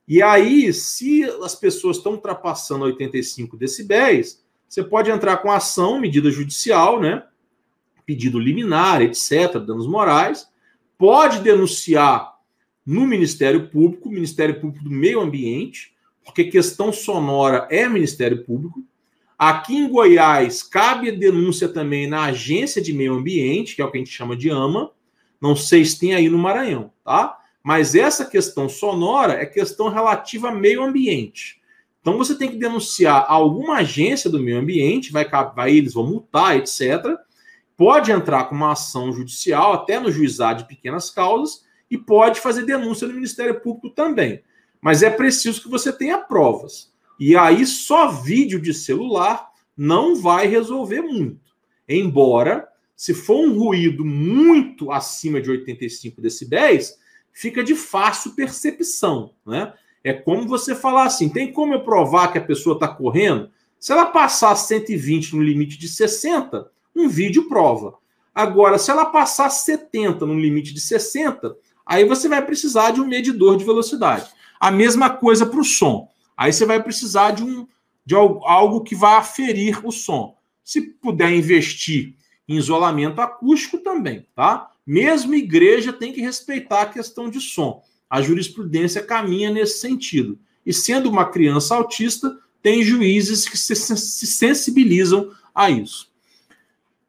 E 0.09 0.23
aí, 0.23 0.73
se 0.73 1.23
as 1.43 1.55
pessoas 1.55 1.99
estão 1.99 2.13
ultrapassando 2.13 2.87
85 2.87 3.59
decibéis, 3.59 4.43
você 4.67 4.83
pode 4.83 5.11
entrar 5.11 5.37
com 5.37 5.53
ação, 5.53 6.01
medida 6.01 6.31
judicial, 6.31 6.99
né? 6.99 7.25
Pedido 8.07 8.39
liminar, 8.39 9.03
etc., 9.03 9.59
danos 9.59 9.87
morais. 9.87 10.49
Pode 10.97 11.41
denunciar 11.41 12.39
no 12.87 13.07
Ministério 13.07 13.69
Público, 13.69 14.09
Ministério 14.09 14.59
Público 14.59 14.83
do 14.83 14.91
Meio 14.91 15.21
Ambiente, 15.21 15.95
porque 16.25 16.45
questão 16.45 16.91
sonora 16.91 17.69
é 17.71 17.87
Ministério 17.87 18.45
Público. 18.45 18.83
Aqui 19.39 19.77
em 19.77 19.91
Goiás, 19.91 20.63
cabe 20.63 21.11
a 21.11 21.15
denúncia 21.15 21.69
também 21.69 22.07
na 22.07 22.25
Agência 22.25 22.81
de 22.81 22.95
Meio 22.95 23.13
Ambiente, 23.13 23.77
que 23.77 23.83
é 23.83 23.85
o 23.85 23.91
que 23.91 23.99
a 23.99 24.01
gente 24.01 24.11
chama 24.11 24.35
de 24.35 24.51
AMA. 24.51 24.91
Não 25.39 25.55
sei 25.55 25.85
se 25.85 25.99
tem 25.99 26.15
aí 26.15 26.31
no 26.31 26.39
Maranhão, 26.39 26.91
tá? 27.05 27.39
Mas 27.69 27.95
essa 27.95 28.25
questão 28.25 28.67
sonora 28.67 29.35
é 29.35 29.45
questão 29.45 29.91
relativa 29.91 30.49
a 30.49 30.55
meio 30.55 30.83
ambiente. 30.83 31.61
Então 32.01 32.17
você 32.17 32.35
tem 32.35 32.49
que 32.49 32.57
denunciar 32.57 33.27
alguma 33.29 33.81
agência 33.81 34.31
do 34.31 34.41
meio 34.41 34.57
ambiente, 34.57 35.13
vai, 35.13 35.29
vai 35.55 35.77
eles 35.77 35.93
vão 35.93 36.07
multar, 36.07 36.57
etc. 36.57 37.15
Pode 37.77 38.11
entrar 38.11 38.45
com 38.45 38.55
uma 38.55 38.73
ação 38.73 39.13
judicial, 39.13 39.75
até 39.75 40.01
no 40.01 40.11
juizado 40.11 40.63
de 40.63 40.69
pequenas 40.69 41.11
causas, 41.11 41.67
e 41.91 41.99
pode 41.99 42.41
fazer 42.41 42.65
denúncia 42.65 43.07
no 43.07 43.13
Ministério 43.13 43.61
Público 43.61 43.91
também. 43.91 44.43
Mas 44.81 45.03
é 45.03 45.11
preciso 45.11 45.61
que 45.61 45.69
você 45.69 45.93
tenha 45.93 46.17
provas. 46.17 46.91
E 47.21 47.37
aí 47.37 47.67
só 47.67 48.09
vídeo 48.09 48.59
de 48.59 48.73
celular 48.73 49.47
não 49.77 50.17
vai 50.17 50.47
resolver 50.47 51.03
muito. 51.03 51.53
Embora, 51.87 52.67
se 52.97 53.13
for 53.13 53.45
um 53.45 53.59
ruído 53.59 54.07
muito 54.07 54.91
acima 54.91 55.39
de 55.39 55.51
85 55.51 56.23
decibéis, 56.23 56.97
fica 57.41 57.63
de 57.63 57.75
fácil 57.75 58.35
percepção, 58.35 59.33
né? 59.47 59.73
É 60.03 60.13
como 60.13 60.47
você 60.47 60.75
falar 60.75 61.05
assim: 61.05 61.29
tem 61.29 61.53
como 61.53 61.75
eu 61.75 61.81
provar 61.81 62.33
que 62.33 62.39
a 62.39 62.45
pessoa 62.45 62.75
está 62.75 62.89
correndo? 62.89 63.51
Se 63.79 63.93
ela 63.93 64.07
passar 64.07 64.55
120 64.57 65.37
no 65.37 65.43
limite 65.43 65.79
de 65.79 65.89
60, 65.89 66.71
um 66.95 67.09
vídeo 67.09 67.49
prova. 67.49 67.95
Agora, 68.35 68.79
se 68.79 68.91
ela 68.91 69.05
passar 69.05 69.51
70 69.51 70.25
no 70.27 70.39
limite 70.39 70.73
de 70.73 70.81
60, 70.81 71.57
Aí 71.89 72.05
você 72.05 72.29
vai 72.29 72.45
precisar 72.45 72.91
de 72.91 73.01
um 73.01 73.07
medidor 73.07 73.57
de 73.57 73.65
velocidade. 73.65 74.31
A 74.61 74.71
mesma 74.71 75.09
coisa 75.09 75.47
para 75.47 75.59
o 75.59 75.65
som. 75.65 76.07
Aí 76.37 76.53
você 76.53 76.67
vai 76.67 76.83
precisar 76.83 77.31
de, 77.31 77.43
um, 77.43 77.67
de 78.05 78.15
algo 78.15 78.83
que 78.83 78.95
vai 78.95 79.17
aferir 79.17 79.81
o 79.87 79.91
som. 79.91 80.37
Se 80.63 80.83
puder 80.83 81.33
investir 81.33 82.15
em 82.47 82.57
isolamento 82.57 83.23
acústico 83.23 83.79
também, 83.79 84.27
tá? 84.35 84.71
Mesmo 84.89 85.35
igreja 85.35 85.93
tem 85.93 86.15
que 86.15 86.23
respeitar 86.23 86.81
a 86.81 86.87
questão 86.87 87.29
de 87.29 87.43
som. 87.43 87.83
A 88.09 88.23
jurisprudência 88.23 89.03
caminha 89.03 89.51
nesse 89.51 89.81
sentido. 89.81 90.39
E 90.65 90.73
sendo 90.73 91.11
uma 91.11 91.27
criança 91.27 91.75
autista, 91.75 92.39
tem 92.63 92.83
juízes 92.83 93.47
que 93.47 93.59
se 93.59 93.77
sensibilizam 93.77 95.31
a 95.55 95.69
isso. 95.69 96.11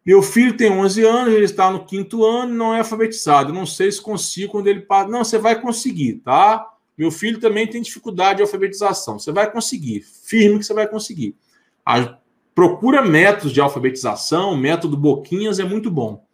Meu 0.06 0.22
filho 0.22 0.58
tem 0.58 0.70
11 0.70 1.06
anos, 1.06 1.34
ele 1.34 1.46
está 1.46 1.72
no 1.72 1.86
quinto 1.86 2.26
ano 2.26 2.54
e 2.54 2.58
não 2.58 2.76
é 2.76 2.80
alfabetizado. 2.80 3.54
não 3.54 3.66
sei 3.66 3.90
se 3.90 4.02
consigo 4.02 4.52
quando 4.52 4.68
ele 4.68 4.82
passa. 4.82 5.10
Não, 5.10 5.24
você 5.24 5.38
vai 5.38 5.62
conseguir, 5.62 6.16
tá? 6.16 6.68
Meu 6.98 7.10
filho 7.10 7.40
também 7.40 7.66
tem 7.66 7.82
dificuldade 7.82 8.38
de 8.38 8.42
alfabetização. 8.42 9.18
Você 9.18 9.32
vai 9.32 9.50
conseguir. 9.50 10.02
Firme 10.02 10.60
que 10.60 10.66
você 10.66 10.74
vai 10.74 10.86
conseguir. 10.86 11.34
A, 11.86 12.18
procura 12.54 13.02
métodos 13.02 13.54
de 13.54 13.62
alfabetização, 13.62 14.58
método 14.58 14.98
Boquinhas 14.98 15.60
é 15.60 15.64
muito 15.64 15.90
bom. 15.90 16.28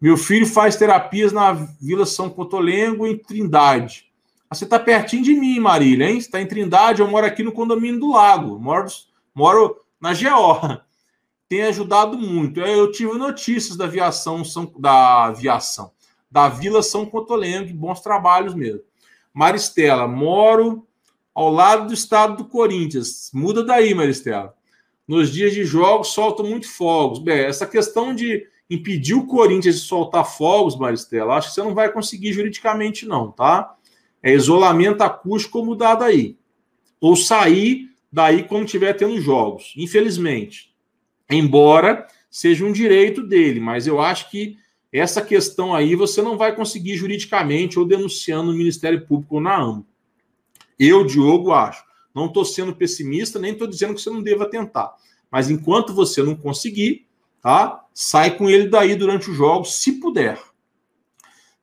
Meu 0.00 0.16
filho 0.16 0.46
faz 0.46 0.76
terapias 0.76 1.32
na 1.32 1.52
Vila 1.52 2.06
São 2.06 2.30
Cotolengo, 2.30 3.06
em 3.06 3.18
Trindade. 3.18 4.06
Ah, 4.48 4.54
você 4.54 4.64
está 4.64 4.78
pertinho 4.78 5.24
de 5.24 5.34
mim, 5.34 5.58
Marília, 5.58 6.08
hein? 6.08 6.20
Você 6.20 6.26
está 6.26 6.40
em 6.40 6.46
Trindade, 6.46 7.00
eu 7.00 7.08
moro 7.08 7.26
aqui 7.26 7.42
no 7.42 7.52
condomínio 7.52 7.98
do 7.98 8.12
Lago. 8.12 8.58
Moro, 8.60 8.86
moro 9.34 9.80
na 10.00 10.12
GO. 10.14 10.80
Tem 11.48 11.62
ajudado 11.64 12.16
muito. 12.16 12.60
Eu 12.60 12.92
tive 12.92 13.12
notícias 13.14 13.76
da 13.76 13.86
aviação, 13.86 14.42
da 14.78 15.24
aviação, 15.24 15.90
da 16.30 16.48
Vila 16.48 16.82
São 16.82 17.04
Cotolengo, 17.04 17.72
bons 17.74 18.00
trabalhos 18.00 18.54
mesmo. 18.54 18.82
Maristela, 19.34 20.06
moro 20.06 20.86
ao 21.34 21.50
lado 21.50 21.88
do 21.88 21.94
estado 21.94 22.36
do 22.36 22.44
Corinthians. 22.44 23.30
Muda 23.34 23.64
daí, 23.64 23.94
Maristela. 23.94 24.54
Nos 25.06 25.32
dias 25.32 25.54
de 25.54 25.64
jogos, 25.64 26.08
soltam 26.08 26.46
muito 26.46 26.70
fogos. 26.70 27.18
Bem, 27.18 27.40
essa 27.40 27.66
questão 27.66 28.14
de 28.14 28.46
impedir 28.70 29.14
o 29.14 29.26
Corinthians 29.26 29.76
de 29.76 29.80
soltar 29.82 30.24
fogos, 30.24 30.76
Maristela, 30.76 31.34
acho 31.34 31.48
que 31.48 31.54
você 31.54 31.62
não 31.62 31.74
vai 31.74 31.90
conseguir 31.90 32.32
juridicamente, 32.32 33.06
não, 33.06 33.30
tá? 33.30 33.74
É 34.22 34.32
isolamento 34.32 35.02
acústico 35.02 35.64
mudado 35.64 36.04
aí. 36.04 36.36
Ou 37.00 37.16
sair 37.16 37.88
daí 38.12 38.42
quando 38.42 38.64
estiver 38.64 38.92
tendo 38.94 39.20
jogos. 39.20 39.72
Infelizmente. 39.76 40.74
Embora 41.30 42.06
seja 42.30 42.64
um 42.64 42.72
direito 42.72 43.22
dele, 43.22 43.60
mas 43.60 43.86
eu 43.86 44.00
acho 44.00 44.30
que 44.30 44.56
essa 44.92 45.20
questão 45.20 45.74
aí 45.74 45.94
você 45.94 46.22
não 46.22 46.36
vai 46.36 46.54
conseguir 46.54 46.96
juridicamente 46.96 47.78
ou 47.78 47.84
denunciando 47.84 48.50
no 48.50 48.58
Ministério 48.58 49.06
Público 49.06 49.36
ou 49.36 49.40
na 49.40 49.56
AMA. 49.56 49.86
Eu, 50.78 51.04
Diogo, 51.04 51.52
acho. 51.52 51.84
Não 52.14 52.26
estou 52.26 52.44
sendo 52.44 52.74
pessimista, 52.74 53.38
nem 53.38 53.52
estou 53.52 53.66
dizendo 53.66 53.94
que 53.94 54.00
você 54.00 54.10
não 54.10 54.22
deva 54.22 54.48
tentar. 54.48 54.94
Mas 55.30 55.50
enquanto 55.50 55.92
você 55.92 56.22
não 56.22 56.34
conseguir, 56.34 57.06
tá? 57.40 57.84
Sai 58.00 58.36
com 58.36 58.48
ele 58.48 58.68
daí 58.68 58.94
durante 58.94 59.28
os 59.28 59.36
jogos, 59.36 59.74
se 59.74 59.98
puder. 59.98 60.40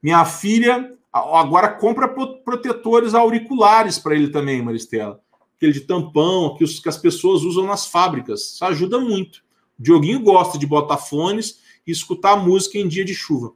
Minha 0.04 0.26
filha 0.26 0.92
agora 1.10 1.70
compra 1.70 2.10
protetores 2.10 3.14
auriculares 3.14 3.98
para 3.98 4.16
ele 4.16 4.28
também, 4.28 4.62
Maristela. 4.62 5.22
Aquele 5.56 5.72
de 5.72 5.80
tampão 5.80 6.54
que, 6.58 6.64
os, 6.66 6.82
que 6.82 6.90
as 6.90 6.98
pessoas 6.98 7.44
usam 7.44 7.66
nas 7.66 7.88
fábricas. 7.88 8.52
Isso 8.52 8.66
ajuda 8.66 9.00
muito. 9.00 9.46
O 9.80 9.84
Dioguinho 9.84 10.20
gosta 10.20 10.58
de 10.60 10.68
botar 10.68 10.98
fones 10.98 11.62
e 11.88 11.92
escutar 11.92 12.36
música 12.36 12.78
em 12.78 12.86
dia 12.90 13.06
de 13.06 13.16
chuva. 13.16 13.54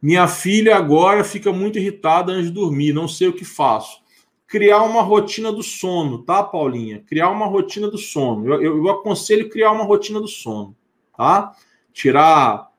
Minha 0.00 0.28
filha 0.28 0.76
agora 0.76 1.24
fica 1.24 1.52
muito 1.52 1.80
irritada 1.80 2.30
antes 2.30 2.46
de 2.46 2.52
dormir, 2.52 2.92
não 2.92 3.08
sei 3.08 3.26
o 3.26 3.32
que 3.32 3.44
faço. 3.44 4.00
Criar 4.46 4.84
uma 4.84 5.02
rotina 5.02 5.50
do 5.50 5.64
sono, 5.64 6.22
tá, 6.22 6.44
Paulinha? 6.44 7.00
Criar 7.00 7.28
uma 7.30 7.46
rotina 7.46 7.90
do 7.90 7.98
sono. 7.98 8.46
Eu, 8.46 8.62
eu, 8.62 8.76
eu 8.76 8.88
aconselho 8.88 9.50
criar 9.50 9.72
uma 9.72 9.82
rotina 9.82 10.20
do 10.20 10.28
sono, 10.28 10.76
tá? 11.20 11.54
Tirar 11.92 12.70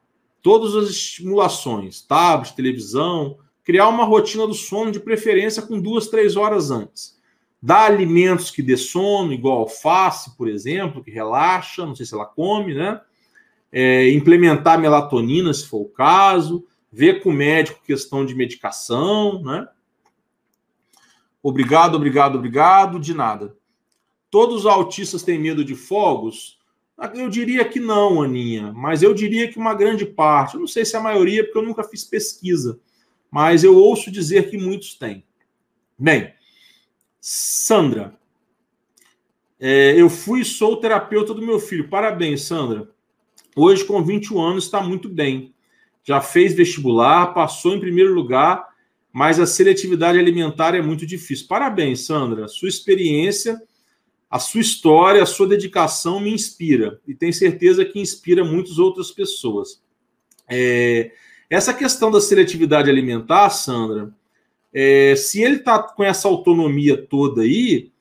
todas 0.42 0.76
as 0.76 0.90
estimulações, 0.90 2.02
tablet, 2.02 2.56
televisão, 2.56 3.38
criar 3.64 3.88
uma 3.88 4.04
rotina 4.04 4.48
do 4.48 4.56
sono 4.56 4.92
de 4.92 5.00
preferência 5.00 5.62
com 5.62 5.80
duas, 5.80 6.08
três 6.08 6.36
horas 6.36 6.72
antes. 6.72 7.22
Dar 7.62 7.86
alimentos 7.86 8.50
que 8.50 8.64
dê 8.64 8.76
sono, 8.76 9.32
igual 9.32 9.60
alface, 9.60 10.36
por 10.36 10.50
exemplo, 10.50 11.04
que 11.04 11.12
relaxa, 11.12 11.86
não 11.86 11.96
sei 11.96 12.04
se 12.04 12.16
ela 12.16 12.26
come, 12.26 12.74
né? 12.74 13.00
É, 13.72 14.10
implementar 14.10 14.80
melatonina, 14.80 15.54
se 15.54 15.68
for 15.68 15.82
o 15.82 15.90
caso, 15.90 16.66
ver 16.92 17.22
com 17.22 17.30
o 17.30 17.34
médico 17.34 17.86
questão 17.86 18.26
de 18.26 18.34
medicação, 18.34 19.44
né? 19.44 19.68
Obrigado, 21.44 21.94
obrigado, 21.94 22.40
obrigado, 22.40 23.00
de 23.00 23.14
nada. 23.14 23.56
Todos 24.32 24.62
os 24.62 24.66
autistas 24.66 25.22
têm 25.22 25.38
medo 25.38 25.64
de 25.64 25.76
fogos? 25.76 26.60
Eu 27.16 27.30
diria 27.30 27.66
que 27.66 27.80
não, 27.80 28.22
Aninha, 28.22 28.72
mas 28.74 29.02
eu 29.02 29.14
diria 29.14 29.52
que 29.52 29.58
uma 29.58 29.74
grande 29.74 30.06
parte. 30.06 30.54
Eu 30.54 30.60
não 30.60 30.68
sei 30.68 30.86
se 30.86 30.96
a 30.96 31.00
maioria, 31.00 31.44
porque 31.44 31.58
eu 31.58 31.64
nunca 31.64 31.84
fiz 31.84 32.04
pesquisa, 32.04 32.80
mas 33.32 33.64
eu 33.64 33.76
ouço 33.76 34.12
dizer 34.12 34.50
que 34.52 34.58
muitos 34.58 34.94
têm. 34.94 35.24
Bem, 35.98 36.32
Sandra, 37.20 38.16
é, 39.60 39.94
eu 40.00 40.10
fui 40.10 40.42
e 40.42 40.46
sou 40.46 40.78
terapeuta 40.78 41.34
do 41.34 41.42
meu 41.42 41.60
filho. 41.60 41.88
Parabéns, 41.90 42.42
Sandra. 42.42 42.90
Hoje, 43.56 43.84
com 43.84 44.04
21 44.04 44.42
anos, 44.42 44.66
está 44.66 44.82
muito 44.82 45.10
bem. 45.10 45.54
Já 46.04 46.22
fez 46.22 46.54
vestibular, 46.54 47.34
passou 47.34 47.76
em 47.76 47.80
primeiro 47.80 48.14
lugar, 48.14 48.68
mas 49.12 49.40
a 49.40 49.46
seletividade 49.46 50.18
alimentar 50.18 50.74
é 50.74 50.82
muito 50.82 51.06
difícil. 51.06 51.48
Parabéns, 51.48 52.06
Sandra. 52.06 52.48
Sua 52.48 52.70
experiência, 52.70 53.62
a 54.32 54.40
sua 54.40 54.62
história, 54.62 55.22
a 55.22 55.26
sua 55.26 55.46
dedicação 55.46 56.22
me 56.22 56.34
inspira. 56.34 57.02
E 57.06 57.14
tenho 57.14 57.34
certeza 57.34 57.84
que 57.84 58.00
inspira 58.00 58.46
muitas 58.46 58.80
outras 58.80 59.12
pessoas. 59.12 59.84
É, 60.50 61.12
essa 61.50 61.74
questão 61.74 62.10
da 62.10 62.22
seletividade 62.22 62.90
alimentar, 62.90 63.50
Sandra, 63.50 64.10
é, 64.74 65.16
se 65.18 65.42
ele 65.42 65.58
está 65.58 65.84
com 65.84 66.02
essa 66.02 66.30
autonomia 66.30 66.96
toda 66.96 67.42
aí, 67.42 67.92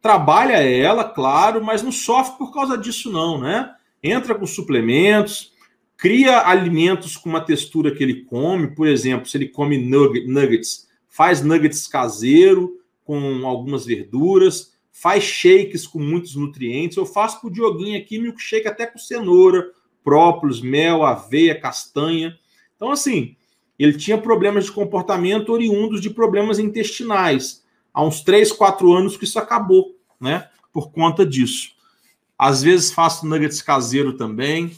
trabalha 0.00 0.62
ela, 0.62 1.02
claro, 1.02 1.62
mas 1.62 1.82
não 1.82 1.90
sofre 1.90 2.38
por 2.38 2.54
causa 2.54 2.78
disso, 2.78 3.10
não, 3.10 3.40
né? 3.40 3.74
Entra 4.00 4.36
com 4.36 4.46
suplementos, 4.46 5.52
cria 5.96 6.46
alimentos 6.46 7.16
com 7.16 7.28
uma 7.28 7.40
textura 7.40 7.92
que 7.92 8.02
ele 8.04 8.22
come, 8.22 8.68
por 8.68 8.86
exemplo, 8.86 9.28
se 9.28 9.36
ele 9.36 9.48
come 9.48 9.76
nuggets, 9.76 10.88
faz 11.08 11.42
nuggets 11.42 11.88
caseiro 11.88 12.80
com 13.04 13.44
algumas 13.44 13.84
verduras, 13.84 14.78
faz 15.00 15.24
shakes 15.24 15.86
com 15.86 15.98
muitos 15.98 16.36
nutrientes. 16.36 16.98
Eu 16.98 17.06
faço 17.06 17.40
para 17.40 17.48
o 17.48 17.50
Dioguinho 17.50 17.98
aqui 17.98 18.18
milkshake 18.18 18.68
até 18.68 18.86
com 18.86 18.98
cenoura, 18.98 19.72
própolis, 20.04 20.60
mel, 20.60 21.02
aveia, 21.02 21.58
castanha. 21.58 22.38
Então, 22.76 22.90
assim, 22.90 23.34
ele 23.78 23.96
tinha 23.96 24.18
problemas 24.18 24.66
de 24.66 24.72
comportamento 24.72 25.54
oriundos 25.54 26.02
de 26.02 26.10
problemas 26.10 26.58
intestinais. 26.58 27.64
Há 27.94 28.04
uns 28.04 28.20
3, 28.20 28.52
4 28.52 28.92
anos 28.92 29.16
que 29.16 29.24
isso 29.24 29.38
acabou, 29.38 29.96
né? 30.20 30.50
Por 30.70 30.90
conta 30.90 31.24
disso. 31.24 31.70
Às 32.38 32.62
vezes 32.62 32.92
faço 32.92 33.26
nuggets 33.26 33.62
caseiro 33.62 34.18
também. 34.18 34.76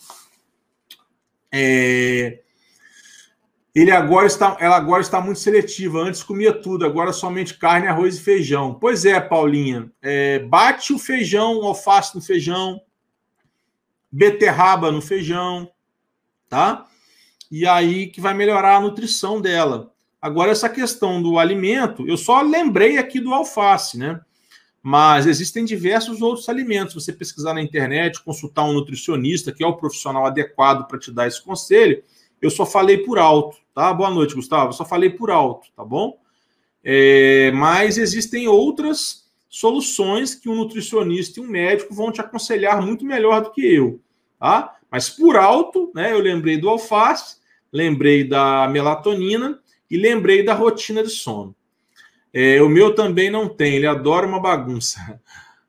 É... 1.51 2.43
Ele 3.75 3.91
agora 3.91 4.27
está, 4.27 4.57
ela 4.61 4.77
agora 4.77 5.01
está 5.01 5.21
muito 5.21 5.41
seletiva. 5.41 6.01
Antes 6.01 6.23
comia 6.23 6.53
tudo, 6.53 6.85
agora 6.85 7.13
somente 7.13 7.57
carne, 7.57 7.87
arroz 7.87 8.19
e 8.19 8.21
feijão. 8.21 8.75
Pois 8.75 9.05
é, 9.05 9.19
Paulinha. 9.21 9.91
É, 10.03 10.41
bate 10.41 10.93
o 10.93 10.99
feijão, 10.99 11.59
o 11.59 11.67
alface 11.67 12.15
no 12.15 12.21
feijão, 12.21 12.81
beterraba 14.11 14.93
no 14.93 15.01
feijão, 15.01 15.71
tá? 16.49 16.87
e 17.53 17.67
aí 17.67 18.07
que 18.07 18.19
vai 18.19 18.33
melhorar 18.33 18.77
a 18.77 18.81
nutrição 18.81 19.39
dela. 19.39 19.93
Agora, 20.23 20.51
essa 20.51 20.71
questão 20.71 21.21
do 21.21 21.39
alimento, 21.39 22.09
eu 22.09 22.17
só 22.17 22.41
lembrei 22.41 22.97
aqui 22.97 23.21
do 23.21 23.35
alface, 23.35 23.99
né? 23.99 24.19
Mas 24.83 25.27
existem 25.27 25.63
diversos 25.63 26.23
outros 26.23 26.49
alimentos. 26.49 26.95
Você 26.95 27.13
pesquisar 27.13 27.53
na 27.53 27.61
internet, 27.61 28.23
consultar 28.23 28.65
um 28.65 28.73
nutricionista, 28.73 29.53
que 29.53 29.63
é 29.63 29.67
o 29.67 29.77
profissional 29.77 30.25
adequado 30.25 30.89
para 30.89 30.99
te 30.99 31.13
dar 31.13 31.27
esse 31.27 31.43
conselho. 31.43 32.03
Eu 32.43 32.51
só 32.51 32.67
falei 32.67 32.99
por 32.99 33.19
alto, 33.19 33.57
tá? 33.75 33.95
Boa 33.95 34.11
noite, 34.11 34.35
Gustavo. 34.35 34.69
Eu 34.69 34.73
só 34.75 34.85
falei 34.85 35.09
por 35.09 35.31
alto, 35.31 35.69
tá 35.75 35.85
bom? 35.85 36.19
É, 36.85 37.51
mas 37.53 37.97
existem 37.97 38.49
outras 38.49 39.31
soluções 39.49 40.35
que 40.35 40.49
um 40.49 40.57
nutricionista 40.57 41.39
e 41.39 41.43
um 41.43 41.47
médico 41.47 41.95
vão 41.95 42.13
te 42.13 42.21
aconselhar 42.21 42.83
muito 42.83 43.05
melhor 43.05 43.43
do 43.43 43.53
que 43.53 43.65
eu, 43.65 44.01
tá? 44.39 44.77
Mas 44.91 45.09
por 45.09 45.37
alto, 45.37 45.91
né? 45.95 46.13
Eu 46.13 46.19
lembrei 46.19 46.59
do 46.59 46.69
alface 46.69 47.41
lembrei 47.73 48.23
da 48.23 48.69
melatonina 48.69 49.59
e 49.91 49.97
lembrei 49.97 50.45
da 50.45 50.53
rotina 50.53 51.03
de 51.03 51.09
sono. 51.09 51.57
É, 52.33 52.63
o 52.63 52.69
meu 52.69 52.95
também 52.95 53.31
não 53.31 53.49
tem, 53.49 53.77
ele 53.77 53.87
adora 53.87 54.27
uma 54.27 54.41
bagunça. 54.41 55.21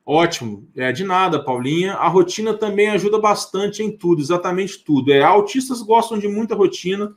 Ótimo, 0.06 0.68
é 0.76 0.92
de 0.92 1.04
nada, 1.04 1.42
Paulinha. 1.42 1.94
A 1.94 2.08
rotina 2.08 2.54
também 2.54 2.90
ajuda 2.90 3.18
bastante 3.20 3.82
em 3.82 3.96
tudo, 3.96 4.22
exatamente 4.22 4.80
tudo. 4.80 5.14
É, 5.14 5.24
autistas 5.24 5.82
gostam 5.82 6.20
de 6.20 6.28
muita 6.28 6.56
rotina, 6.56 7.14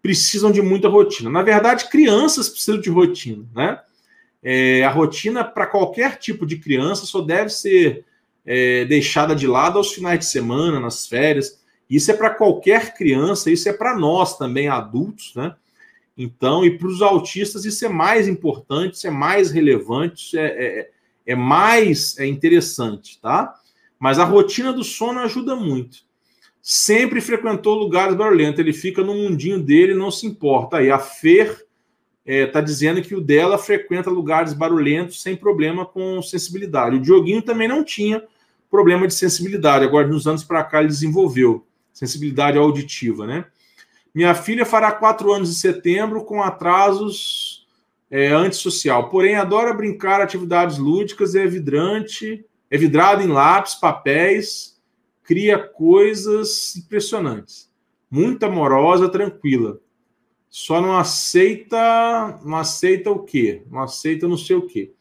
precisam 0.00 0.50
de 0.50 0.62
muita 0.62 0.88
rotina. 0.88 1.28
Na 1.28 1.42
verdade, 1.42 1.90
crianças 1.90 2.48
precisam 2.48 2.80
de 2.80 2.88
rotina, 2.88 3.46
né? 3.54 3.80
É, 4.42 4.82
a 4.84 4.90
rotina 4.90 5.44
para 5.44 5.66
qualquer 5.66 6.16
tipo 6.16 6.46
de 6.46 6.56
criança 6.56 7.04
só 7.04 7.20
deve 7.20 7.50
ser 7.50 8.06
é, 8.46 8.86
deixada 8.86 9.34
de 9.34 9.46
lado 9.46 9.76
aos 9.76 9.92
finais 9.92 10.20
de 10.20 10.24
semana, 10.24 10.80
nas 10.80 11.06
férias. 11.06 11.60
Isso 11.90 12.10
é 12.10 12.14
para 12.14 12.30
qualquer 12.30 12.94
criança, 12.94 13.50
isso 13.50 13.68
é 13.68 13.72
para 13.72 13.98
nós 13.98 14.38
também, 14.38 14.66
adultos, 14.68 15.34
né? 15.34 15.54
Então, 16.16 16.64
e 16.64 16.76
para 16.76 16.88
os 16.88 17.02
autistas, 17.02 17.64
isso 17.64 17.84
é 17.84 17.88
mais 17.88 18.28
importante, 18.28 18.94
isso 18.94 19.06
é 19.06 19.10
mais 19.10 19.50
relevante, 19.50 20.26
isso 20.26 20.38
é, 20.38 20.46
é, 20.46 20.90
é 21.26 21.34
mais 21.34 22.18
é 22.18 22.26
interessante, 22.26 23.20
tá? 23.20 23.54
Mas 23.98 24.18
a 24.18 24.24
rotina 24.24 24.72
do 24.72 24.82
sono 24.82 25.20
ajuda 25.20 25.54
muito. 25.54 25.98
Sempre 26.62 27.20
frequentou 27.20 27.74
lugares 27.74 28.14
barulhentos, 28.14 28.60
ele 28.60 28.72
fica 28.72 29.02
no 29.02 29.14
mundinho 29.14 29.60
dele 29.60 29.94
não 29.94 30.10
se 30.10 30.26
importa. 30.26 30.78
Aí 30.78 30.90
a 30.90 30.98
Fer 30.98 31.66
está 32.24 32.58
é, 32.58 32.62
dizendo 32.62 33.02
que 33.02 33.14
o 33.14 33.20
dela 33.20 33.58
frequenta 33.58 34.10
lugares 34.10 34.52
barulhentos 34.52 35.22
sem 35.22 35.36
problema 35.36 35.86
com 35.86 36.22
sensibilidade. 36.22 36.96
O 36.96 37.00
Dioguinho 37.00 37.42
também 37.42 37.66
não 37.66 37.82
tinha 37.82 38.22
problema 38.70 39.06
de 39.06 39.14
sensibilidade, 39.14 39.84
agora 39.84 40.06
nos 40.06 40.26
anos 40.26 40.44
para 40.44 40.62
cá 40.62 40.78
ele 40.78 40.88
desenvolveu 40.88 41.66
sensibilidade 41.92 42.56
auditiva, 42.56 43.26
né? 43.26 43.46
Minha 44.14 44.34
filha 44.34 44.64
fará 44.64 44.92
quatro 44.92 45.32
anos 45.32 45.50
em 45.50 45.54
setembro 45.54 46.24
com 46.24 46.42
atrasos 46.42 47.49
é, 48.10 48.28
antissocial, 48.28 49.08
porém 49.08 49.36
adora 49.36 49.72
brincar 49.72 50.20
atividades 50.20 50.78
lúdicas, 50.78 51.34
é 51.34 51.46
vidrante, 51.46 52.44
é 52.70 52.76
vidrada 52.76 53.22
em 53.22 53.28
lápis, 53.28 53.74
papéis, 53.76 54.80
cria 55.22 55.58
coisas 55.58 56.74
impressionantes. 56.76 57.70
Muito 58.10 58.42
amorosa, 58.44 59.08
tranquila. 59.08 59.78
Só 60.48 60.80
não 60.80 60.98
aceita, 60.98 62.40
não 62.44 62.56
aceita 62.56 63.10
o 63.12 63.22
quê? 63.22 63.62
Não 63.70 63.80
aceita 63.80 64.26
não 64.26 64.36
sei 64.36 64.56
o 64.56 64.66
quê. 64.66 64.92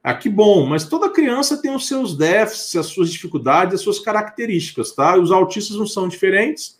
Ah, 0.00 0.14
que 0.14 0.28
bom, 0.28 0.64
mas 0.64 0.84
toda 0.84 1.10
criança 1.10 1.60
tem 1.60 1.74
os 1.74 1.88
seus 1.88 2.16
déficits, 2.16 2.76
as 2.76 2.86
suas 2.86 3.10
dificuldades, 3.10 3.74
as 3.74 3.80
suas 3.80 3.98
características, 3.98 4.92
tá? 4.92 5.18
Os 5.18 5.32
autistas 5.32 5.76
não 5.76 5.86
são 5.86 6.06
diferentes. 6.06 6.78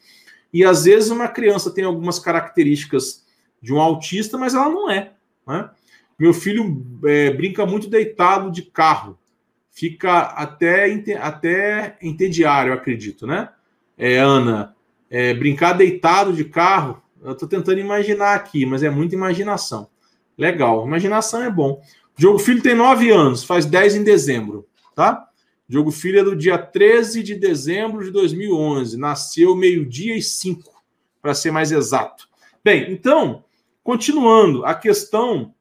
E 0.52 0.64
às 0.64 0.84
vezes 0.84 1.10
uma 1.10 1.26
criança 1.26 1.72
tem 1.72 1.82
algumas 1.82 2.20
características 2.20 3.24
de 3.60 3.74
um 3.74 3.80
autista, 3.80 4.38
mas 4.38 4.54
ela 4.54 4.68
não 4.68 4.88
é. 4.88 5.15
Né? 5.46 5.70
Meu 6.18 6.32
filho 6.32 6.84
é, 7.04 7.30
brinca 7.30 7.66
muito 7.66 7.88
deitado 7.88 8.50
de 8.50 8.62
carro, 8.62 9.18
fica 9.70 10.20
até, 10.20 10.90
até 11.20 11.98
entediar, 12.00 12.66
eu 12.66 12.72
acredito, 12.72 13.26
né? 13.26 13.50
É, 13.98 14.16
Ana, 14.18 14.74
é, 15.10 15.34
brincar 15.34 15.74
deitado 15.74 16.32
de 16.32 16.44
carro, 16.44 17.02
eu 17.22 17.32
estou 17.32 17.48
tentando 17.48 17.78
imaginar 17.78 18.34
aqui, 18.34 18.64
mas 18.64 18.82
é 18.82 18.90
muita 18.90 19.14
imaginação. 19.14 19.88
Legal, 20.36 20.86
imaginação 20.86 21.42
é 21.42 21.50
bom. 21.50 21.82
Diogo 22.16 22.38
Filho 22.38 22.62
tem 22.62 22.74
9 22.74 23.10
anos, 23.10 23.44
faz 23.44 23.66
10 23.66 23.96
em 23.96 24.04
dezembro, 24.04 24.66
tá? 24.94 25.28
Diogo 25.68 25.90
Filho 25.90 26.20
é 26.20 26.24
do 26.24 26.36
dia 26.36 26.56
13 26.56 27.22
de 27.22 27.34
dezembro 27.34 28.04
de 28.04 28.10
2011. 28.10 28.96
Nasceu 28.96 29.54
meio-dia 29.54 30.16
e 30.16 30.22
5, 30.22 30.70
para 31.20 31.34
ser 31.34 31.50
mais 31.50 31.72
exato. 31.72 32.28
Bem, 32.64 32.92
então, 32.92 33.44
continuando, 33.86 34.64
a 34.64 34.74
questão 34.74 35.54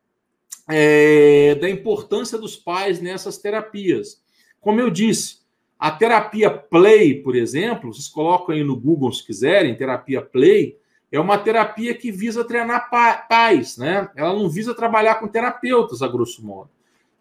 é, 0.68 1.54
da 1.62 1.70
importância 1.70 2.40
dos 2.40 2.56
pais 2.56 3.00
nessas 3.00 3.38
terapias. 3.38 4.20
Como 4.60 4.82
eu 4.82 4.90
disse, 4.90 5.42
a 5.78 5.92
terapia 5.92 6.50
Play, 6.50 7.22
por 7.22 7.36
exemplo, 7.36 7.94
vocês 7.94 8.08
colocam 8.08 8.56
aí 8.56 8.64
no 8.64 8.76
Google 8.76 9.14
se 9.14 9.24
quiserem, 9.24 9.78
terapia 9.78 10.24
Play, 10.24 10.76
é 11.12 11.20
uma 11.20 11.38
terapia 11.38 11.94
que 11.94 12.12
visa 12.12 12.44
treinar 12.44 12.90
pais, 13.30 13.78
né? 13.78 14.10
Ela 14.16 14.34
não 14.34 14.50
visa 14.50 14.74
trabalhar 14.74 15.16
com 15.20 15.28
terapeutas, 15.28 16.02
a 16.02 16.08
grosso 16.08 16.44
modo. 16.44 16.72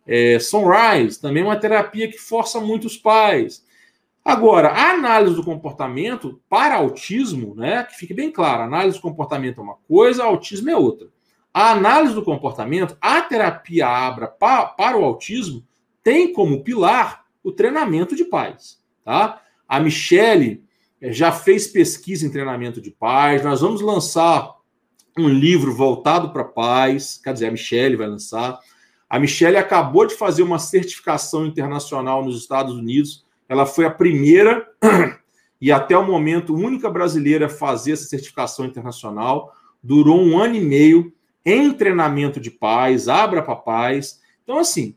É, 0.06 0.38
Sunrise 0.38 1.20
também 1.20 1.42
é 1.42 1.46
uma 1.46 1.60
terapia 1.60 2.10
que 2.10 2.16
força 2.16 2.58
muito 2.60 2.86
os 2.86 2.96
pais. 2.96 3.62
Agora, 4.24 4.68
a 4.68 4.92
análise 4.92 5.36
do 5.36 5.44
comportamento 5.44 6.40
para 6.48 6.76
autismo, 6.76 7.54
né, 7.54 7.84
que 7.84 7.94
fique 7.94 8.14
bem 8.14 8.32
claro, 8.32 8.62
análise 8.62 8.96
do 8.96 9.02
comportamento 9.02 9.60
é 9.60 9.64
uma 9.64 9.76
coisa, 9.86 10.24
autismo 10.24 10.70
é 10.70 10.76
outra. 10.76 11.08
A 11.52 11.72
análise 11.72 12.14
do 12.14 12.24
comportamento, 12.24 12.96
a 13.00 13.20
terapia 13.20 13.86
Abra 13.86 14.26
pa, 14.26 14.64
para 14.64 14.96
o 14.96 15.04
autismo 15.04 15.62
tem 16.02 16.32
como 16.32 16.64
pilar 16.64 17.24
o 17.42 17.52
treinamento 17.52 18.16
de 18.16 18.24
pais, 18.24 18.82
tá? 19.04 19.42
A 19.68 19.78
Michele 19.78 20.64
é, 21.00 21.12
já 21.12 21.30
fez 21.30 21.66
pesquisa 21.66 22.26
em 22.26 22.30
treinamento 22.30 22.80
de 22.80 22.90
pais, 22.90 23.44
nós 23.44 23.60
vamos 23.60 23.82
lançar 23.82 24.54
um 25.18 25.28
livro 25.28 25.74
voltado 25.74 26.30
para 26.30 26.44
pais, 26.44 27.20
quer 27.22 27.34
dizer, 27.34 27.48
a 27.48 27.52
Michele 27.52 27.96
vai 27.96 28.08
lançar. 28.08 28.58
A 29.08 29.18
Michelle 29.18 29.56
acabou 29.56 30.06
de 30.06 30.14
fazer 30.14 30.42
uma 30.42 30.58
certificação 30.58 31.46
internacional 31.46 32.24
nos 32.24 32.40
Estados 32.40 32.74
Unidos. 32.74 33.24
Ela 33.54 33.66
foi 33.66 33.84
a 33.84 33.90
primeira 33.90 34.68
e 35.60 35.70
até 35.70 35.96
o 35.96 36.04
momento 36.04 36.56
única 36.56 36.90
brasileira 36.90 37.46
a 37.46 37.48
fazer 37.48 37.92
essa 37.92 38.04
certificação 38.04 38.66
internacional. 38.66 39.52
Durou 39.80 40.20
um 40.20 40.36
ano 40.36 40.56
e 40.56 40.60
meio 40.60 41.12
em 41.44 41.72
treinamento 41.72 42.40
de 42.40 42.50
pais, 42.50 43.06
abra 43.06 43.40
para 43.42 43.54
pais. 43.54 44.20
Então, 44.42 44.58
assim, 44.58 44.96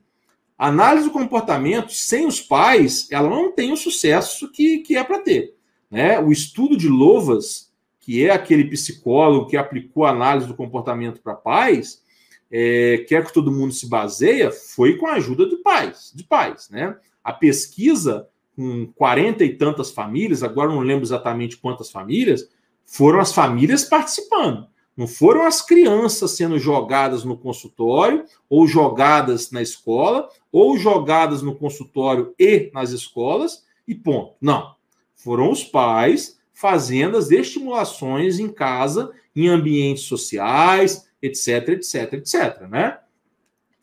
análise 0.57 1.05
do 1.05 1.13
comportamento 1.13 1.93
sem 1.93 2.25
os 2.25 2.41
pais, 2.41 3.07
ela 3.11 3.29
não 3.29 3.51
tem 3.51 3.71
o 3.71 3.77
sucesso 3.77 4.51
que, 4.51 4.79
que 4.79 4.97
é 4.97 5.03
para 5.03 5.19
ter. 5.19 5.53
Né? 5.91 6.19
O 6.19 6.31
estudo 6.31 6.75
de 6.75 6.89
Lovas, 6.89 7.71
que 7.99 8.25
é 8.25 8.31
aquele 8.31 8.63
psicólogo 8.65 9.45
que 9.45 9.55
aplicou 9.55 10.03
a 10.03 10.09
análise 10.09 10.47
do 10.47 10.55
comportamento 10.55 11.21
para 11.21 11.35
pais, 11.35 12.01
é, 12.49 13.05
quer 13.07 13.23
que 13.23 13.33
todo 13.33 13.51
mundo 13.51 13.71
se 13.71 13.87
baseia, 13.87 14.49
foi 14.49 14.97
com 14.97 15.05
a 15.05 15.13
ajuda 15.13 15.47
de 15.47 15.57
pais, 15.57 16.11
de 16.15 16.23
pais, 16.23 16.69
né? 16.71 16.97
A 17.23 17.31
pesquisa 17.31 18.27
com 18.57 18.87
40 18.95 19.43
e 19.43 19.55
tantas 19.55 19.91
famílias, 19.91 20.41
agora 20.41 20.73
não 20.73 20.79
lembro 20.79 21.05
exatamente 21.05 21.57
quantas 21.57 21.91
famílias, 21.91 22.49
foram 22.83 23.19
as 23.19 23.31
famílias 23.31 23.83
participando. 23.85 24.65
Não 24.97 25.05
foram 25.05 25.45
as 25.45 25.61
crianças 25.61 26.31
sendo 26.31 26.57
jogadas 26.57 27.23
no 27.23 27.37
consultório, 27.37 28.25
ou 28.49 28.65
jogadas 28.65 29.51
na 29.51 29.61
escola, 29.61 30.27
ou 30.51 30.75
jogadas 30.75 31.43
no 31.43 31.55
consultório 31.55 32.33
e 32.39 32.71
nas 32.73 32.89
escolas, 32.89 33.63
e 33.87 33.93
ponto. 33.93 34.33
Não. 34.41 34.75
Foram 35.15 35.51
os 35.51 35.63
pais 35.63 36.39
fazendo 36.51 37.15
as 37.15 37.29
estimulações 37.29 38.39
em 38.39 38.49
casa, 38.49 39.11
em 39.35 39.47
ambientes 39.47 40.05
sociais, 40.05 41.07
etc, 41.21 41.69
etc, 41.69 42.13
etc, 42.13 42.61
né? 42.67 42.97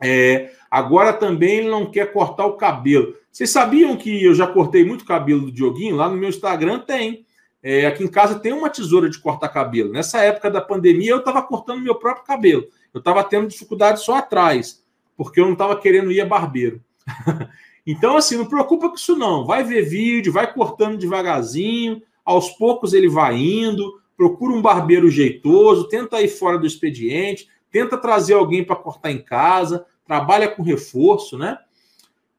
É, 0.03 0.53
agora 0.71 1.13
também 1.13 1.59
ele 1.59 1.71
não 1.71 1.91
quer 1.91 2.13
cortar 2.13 2.47
o 2.47 2.57
cabelo. 2.57 3.15
Vocês 3.31 3.51
sabiam 3.51 3.97
que 3.97 4.23
eu 4.23 4.35
já 4.35 4.47
cortei 4.47 4.85
muito 4.85 5.05
cabelo 5.05 5.43
do 5.43 5.53
Dioguinho? 5.53 5.97
Lá 5.97 6.09
no 6.09 6.17
meu 6.17 6.29
Instagram 6.29 6.81
tem. 6.81 7.25
É, 7.63 7.87
aqui 7.87 8.05
em 8.05 8.09
casa 8.09 8.39
tem 8.39 8.53
uma 8.53 8.69
tesoura 8.69 9.09
de 9.09 9.19
cortar 9.19 9.49
cabelo. 9.49 9.93
Nessa 9.93 10.23
época 10.23 10.51
da 10.51 10.61
pandemia, 10.61 11.11
eu 11.11 11.19
estava 11.19 11.43
cortando 11.43 11.83
meu 11.83 11.95
próprio 11.95 12.25
cabelo. 12.25 12.65
Eu 12.93 12.99
estava 12.99 13.25
tendo 13.25 13.49
dificuldade 13.49 14.03
só 14.03 14.17
atrás, 14.17 14.85
porque 15.17 15.41
eu 15.41 15.47
não 15.47 15.55
estava 15.55 15.77
querendo 15.77 16.13
ir 16.13 16.21
a 16.21 16.27
barbeiro. 16.27 16.83
então, 17.87 18.17
assim, 18.17 18.37
não 18.37 18.47
preocupa 18.47 18.89
com 18.89 18.97
isso, 18.97 19.17
não. 19.17 19.47
Vai 19.47 19.65
ver 19.65 19.83
vídeo, 19.83 20.33
vai 20.33 20.53
cortando 20.53 20.99
devagarzinho, 20.99 22.03
aos 22.25 22.51
poucos 22.51 22.93
ele 22.93 23.09
vai 23.09 23.37
indo 23.37 24.05
procura 24.17 24.53
um 24.53 24.63
barbeiro 24.63 25.11
jeitoso, 25.11 25.89
tenta 25.89 26.21
ir 26.23 26.29
fora 26.29 26.59
do 26.59 26.67
expediente, 26.67 27.49
tenta 27.75 27.99
trazer 27.99 28.35
alguém 28.35 28.63
para 28.63 28.77
cortar 28.77 29.11
em 29.11 29.19
casa, 29.19 29.85
trabalha 30.07 30.49
com 30.49 30.63
reforço, 30.63 31.37
né? 31.37 31.59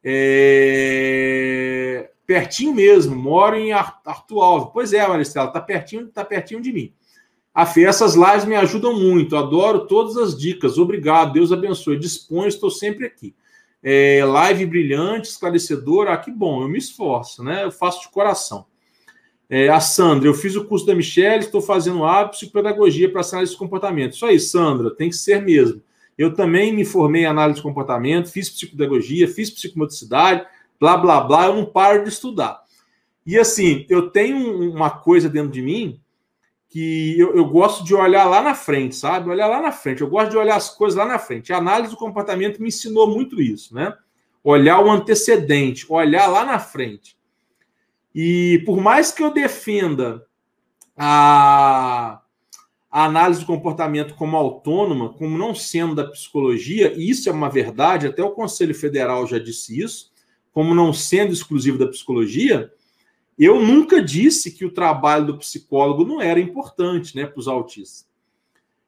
É... 0.02 1.30
Pertinho 2.26 2.74
mesmo, 2.74 3.14
moro 3.14 3.58
em 3.58 3.74
Arthur 3.74 4.42
Alves. 4.42 4.70
Pois 4.72 4.94
é, 4.94 5.06
Maristela, 5.06 5.52
tá 5.52 5.60
pertinho, 5.60 6.08
tá 6.08 6.24
pertinho 6.24 6.62
de 6.62 6.72
mim. 6.72 6.94
A 7.54 7.66
Fê, 7.66 7.84
essas 7.84 8.16
lives 8.16 8.46
me 8.46 8.56
ajudam 8.56 8.98
muito, 8.98 9.36
adoro 9.36 9.86
todas 9.88 10.16
as 10.16 10.38
dicas. 10.38 10.78
Obrigado, 10.78 11.34
Deus 11.34 11.52
abençoe. 11.52 12.00
Disponho, 12.00 12.48
estou 12.48 12.72
sempre 12.72 13.06
aqui. 13.06 13.36
É, 13.84 14.24
live 14.24 14.66
brilhante, 14.66 15.28
esclarecedora, 15.28 16.14
ah, 16.14 16.18
que 16.18 16.32
bom, 16.32 16.62
eu 16.62 16.70
me 16.70 16.78
esforço, 16.78 17.44
né? 17.44 17.66
Eu 17.66 17.74
faço 17.74 18.04
de 18.04 18.10
coração. 18.10 18.66
É, 19.50 19.70
a 19.70 19.80
Sandra, 19.80 20.28
eu 20.28 20.34
fiz 20.34 20.56
o 20.56 20.66
curso 20.66 20.86
da 20.86 20.96
Michelle, 20.96 21.44
estou 21.44 21.62
fazendo 21.62 22.04
hábitos 22.04 22.42
e 22.42 22.50
pedagogia 22.50 23.12
para 23.12 23.22
análise 23.22 23.52
de 23.52 23.58
comportamento. 23.58 24.14
Isso 24.14 24.26
aí, 24.26 24.40
Sandra, 24.40 24.90
tem 24.90 25.10
que 25.10 25.16
ser 25.16 25.42
mesmo. 25.42 25.82
Eu 26.18 26.34
também 26.34 26.74
me 26.74 26.86
formei 26.86 27.24
em 27.24 27.28
análise 27.28 27.58
de 27.58 27.64
comportamento, 27.64 28.32
fiz 28.32 28.50
psicopedagogia, 28.50 29.28
fiz 29.28 29.52
psicomotricidade, 29.52 30.46
blá, 30.80 30.98
blá, 30.98 31.22
blá, 31.22 31.48
eu 31.48 31.56
não 31.56 31.66
paro 31.66 32.04
de 32.04 32.10
estudar. 32.10 32.64
E 33.26 33.38
assim, 33.38 33.86
eu 33.90 34.10
tenho 34.10 34.72
uma 34.72 34.90
coisa 34.90 35.28
dentro 35.28 35.52
de 35.52 35.62
mim 35.62 36.00
que 36.70 37.18
eu, 37.18 37.36
eu, 37.36 37.46
gosto 37.46 37.84
de 37.84 37.96
olhar 37.96 38.26
lá 38.26 38.42
na 38.42 38.54
frente, 38.54 38.96
sabe? 38.96 39.30
Olhar 39.30 39.48
lá 39.48 39.62
na 39.62 39.72
frente. 39.72 40.02
Eu 40.02 40.10
gosto 40.10 40.32
de 40.32 40.38
olhar 40.38 40.56
as 40.56 40.70
coisas 40.70 40.98
lá 40.98 41.06
na 41.06 41.18
frente. 41.18 41.54
A 41.54 41.58
análise 41.58 41.92
do 41.92 41.98
comportamento 41.98 42.62
me 42.62 42.68
ensinou 42.68 43.10
muito 43.10 43.42
isso, 43.42 43.74
né? 43.74 43.94
Olhar 44.44 44.80
o 44.80 44.92
antecedente, 44.92 45.86
olhar 45.90 46.28
lá 46.28 46.46
na 46.46 46.60
frente. 46.60 47.18
E 48.16 48.64
por 48.66 48.80
mais 48.80 49.12
que 49.12 49.22
eu 49.22 49.30
defenda 49.30 50.26
a, 50.96 52.22
a 52.90 53.04
análise 53.04 53.42
do 53.42 53.46
comportamento 53.46 54.16
como 54.16 54.38
autônoma, 54.38 55.10
como 55.10 55.38
não 55.38 55.54
sendo 55.54 55.94
da 55.94 56.06
psicologia, 56.06 56.94
e 56.96 57.10
isso 57.10 57.28
é 57.28 57.32
uma 57.34 57.50
verdade, 57.50 58.08
até 58.08 58.24
o 58.24 58.32
Conselho 58.32 58.74
Federal 58.74 59.28
já 59.28 59.38
disse 59.38 59.78
isso, 59.78 60.14
como 60.54 60.74
não 60.74 60.94
sendo 60.94 61.34
exclusivo 61.34 61.78
da 61.78 61.90
psicologia, 61.90 62.72
eu 63.38 63.62
nunca 63.62 64.02
disse 64.02 64.50
que 64.50 64.64
o 64.64 64.72
trabalho 64.72 65.26
do 65.26 65.38
psicólogo 65.38 66.06
não 66.06 66.22
era 66.22 66.40
importante 66.40 67.18
né, 67.18 67.26
para 67.26 67.38
os 67.38 67.50
autistas. 67.50 68.08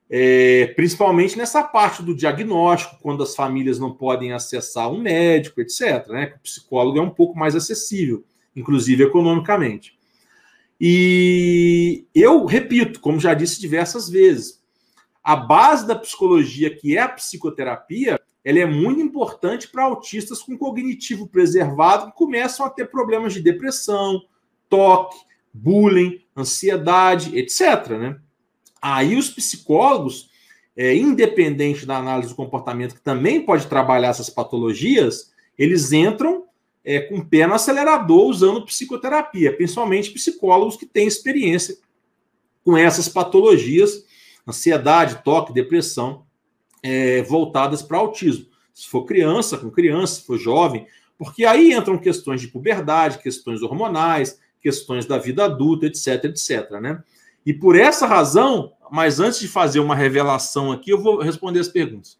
É, 0.09 0.67
principalmente 0.67 1.37
nessa 1.37 1.61
parte 1.61 2.01
do 2.01 2.15
diagnóstico, 2.15 2.97
quando 3.01 3.23
as 3.23 3.35
famílias 3.35 3.77
não 3.77 3.93
podem 3.93 4.31
acessar 4.31 4.89
um 4.89 5.01
médico, 5.01 5.59
etc. 5.59 6.07
Né, 6.07 6.33
o 6.37 6.39
psicólogo 6.39 6.97
é 6.97 7.01
um 7.01 7.09
pouco 7.09 7.37
mais 7.37 7.57
acessível, 7.57 8.23
inclusive 8.57 9.03
economicamente. 9.03 9.97
E 10.81 12.05
eu 12.13 12.45
repito, 12.45 12.99
como 12.99 13.19
já 13.19 13.33
disse 13.33 13.61
diversas 13.61 14.09
vezes, 14.09 14.61
a 15.23 15.35
base 15.35 15.85
da 15.85 15.95
psicologia, 15.95 16.75
que 16.75 16.97
é 16.97 17.01
a 17.01 17.09
psicoterapia, 17.09 18.19
ela 18.43 18.59
é 18.59 18.65
muito 18.65 19.01
importante 19.01 19.67
para 19.67 19.83
autistas 19.83 20.41
com 20.41 20.57
cognitivo 20.57 21.27
preservado 21.27 22.07
que 22.07 22.17
começam 22.17 22.65
a 22.65 22.69
ter 22.69 22.89
problemas 22.89 23.33
de 23.33 23.41
depressão, 23.41 24.21
toque, 24.69 25.17
bullying, 25.53 26.21
ansiedade, 26.35 27.37
etc. 27.37 27.89
Né? 27.89 28.19
Aí 28.81 29.17
os 29.17 29.29
psicólogos, 29.29 30.29
é, 30.75 30.95
independente 30.95 31.85
da 31.85 31.97
análise 31.97 32.29
do 32.29 32.35
comportamento, 32.35 32.95
que 32.95 33.01
também 33.01 33.45
pode 33.45 33.67
trabalhar 33.67 34.09
essas 34.09 34.29
patologias, 34.29 35.33
eles 35.57 35.91
entram 35.91 36.46
é, 36.87 37.01
com 37.01 37.17
o 37.17 37.25
pé 37.25 37.45
no 37.45 37.53
acelerador 37.53 38.29
usando 38.29 38.63
psicoterapia, 38.65 39.53
principalmente 39.53 40.09
psicólogos 40.09 40.77
que 40.77 40.85
têm 40.85 41.05
experiência 41.05 41.75
com 42.63 42.77
essas 42.77 43.09
patologias, 43.09 44.05
ansiedade, 44.47 45.21
toque, 45.21 45.53
depressão, 45.53 46.25
é, 46.81 47.21
voltadas 47.23 47.81
para 47.81 47.97
autismo. 47.97 48.45
Se 48.73 48.87
for 48.87 49.03
criança, 49.03 49.57
com 49.57 49.69
criança, 49.69 50.15
se 50.15 50.25
for 50.25 50.37
jovem, 50.37 50.87
porque 51.17 51.43
aí 51.43 51.73
entram 51.73 51.97
questões 51.97 52.39
de 52.39 52.47
puberdade, 52.47 53.19
questões 53.19 53.61
hormonais, 53.61 54.39
questões 54.61 55.05
da 55.05 55.17
vida 55.17 55.43
adulta, 55.43 55.87
etc, 55.87 56.23
etc, 56.23 56.71
né? 56.79 57.03
E 57.45 57.53
por 57.53 57.75
essa 57.75 58.07
razão, 58.07 58.71
mas 58.89 59.19
antes 59.19 59.41
de 59.41 59.49
fazer 59.49 59.81
uma 59.81 59.95
revelação 59.95 60.71
aqui, 60.71 60.91
eu 60.91 61.01
vou 61.01 61.19
responder 61.19 61.59
as 61.59 61.67
perguntas. 61.67 62.17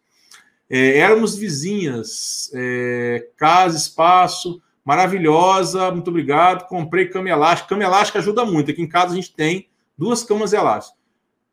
É, 0.70 0.98
éramos 0.98 1.34
vizinhas, 1.34 2.50
é, 2.54 3.28
casa, 3.36 3.76
espaço, 3.76 4.60
maravilhosa, 4.84 5.90
muito 5.90 6.08
obrigado. 6.08 6.66
Comprei 6.68 7.06
cama 7.06 7.28
elástica. 7.28 7.70
Cama 7.70 7.84
elástica 7.84 8.18
ajuda 8.18 8.44
muito. 8.44 8.70
Aqui 8.70 8.82
em 8.82 8.88
casa 8.88 9.12
a 9.12 9.16
gente 9.16 9.34
tem 9.34 9.68
duas 9.96 10.22
camas 10.22 10.52
elásticas. 10.52 10.98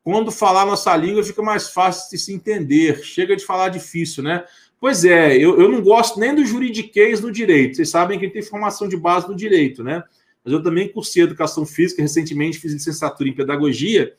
Quando 0.02 0.30
falar 0.30 0.64
nossa 0.66 0.96
língua 0.96 1.24
fica 1.24 1.42
mais 1.42 1.70
fácil 1.70 2.10
de 2.10 2.18
se 2.18 2.32
entender. 2.32 3.02
Chega 3.02 3.36
de 3.36 3.44
falar 3.44 3.70
difícil, 3.70 4.22
né? 4.22 4.44
Pois 4.78 5.04
é, 5.04 5.36
eu, 5.36 5.58
eu 5.58 5.68
não 5.68 5.80
gosto 5.80 6.20
nem 6.20 6.34
do 6.34 6.44
juridiquês 6.44 7.20
no 7.20 7.32
direito. 7.32 7.76
Vocês 7.76 7.88
sabem 7.88 8.18
que 8.18 8.28
tem 8.28 8.42
formação 8.42 8.86
de 8.86 8.96
base 8.96 9.26
no 9.26 9.34
direito, 9.34 9.82
né? 9.82 10.04
mas 10.46 10.52
eu 10.52 10.62
também 10.62 10.88
cursei 10.88 11.24
educação 11.24 11.66
física, 11.66 12.00
recentemente 12.00 12.60
fiz 12.60 12.72
licenciatura 12.72 13.28
em 13.28 13.34
pedagogia, 13.34 14.14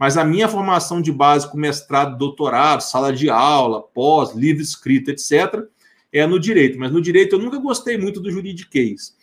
mas 0.00 0.16
a 0.16 0.24
minha 0.24 0.48
formação 0.48 1.02
de 1.02 1.12
base 1.12 1.50
com 1.50 1.58
mestrado, 1.58 2.16
doutorado, 2.16 2.80
sala 2.80 3.12
de 3.12 3.28
aula, 3.28 3.82
pós, 3.82 4.34
livro 4.34 4.62
escrito, 4.62 5.10
etc., 5.10 5.66
é 6.10 6.26
no 6.26 6.40
direito. 6.40 6.78
Mas 6.78 6.90
no 6.90 7.02
direito 7.02 7.36
eu 7.36 7.38
nunca 7.38 7.58
gostei 7.58 7.98
muito 7.98 8.18
do 8.18 8.30
juridiquês. 8.30 9.14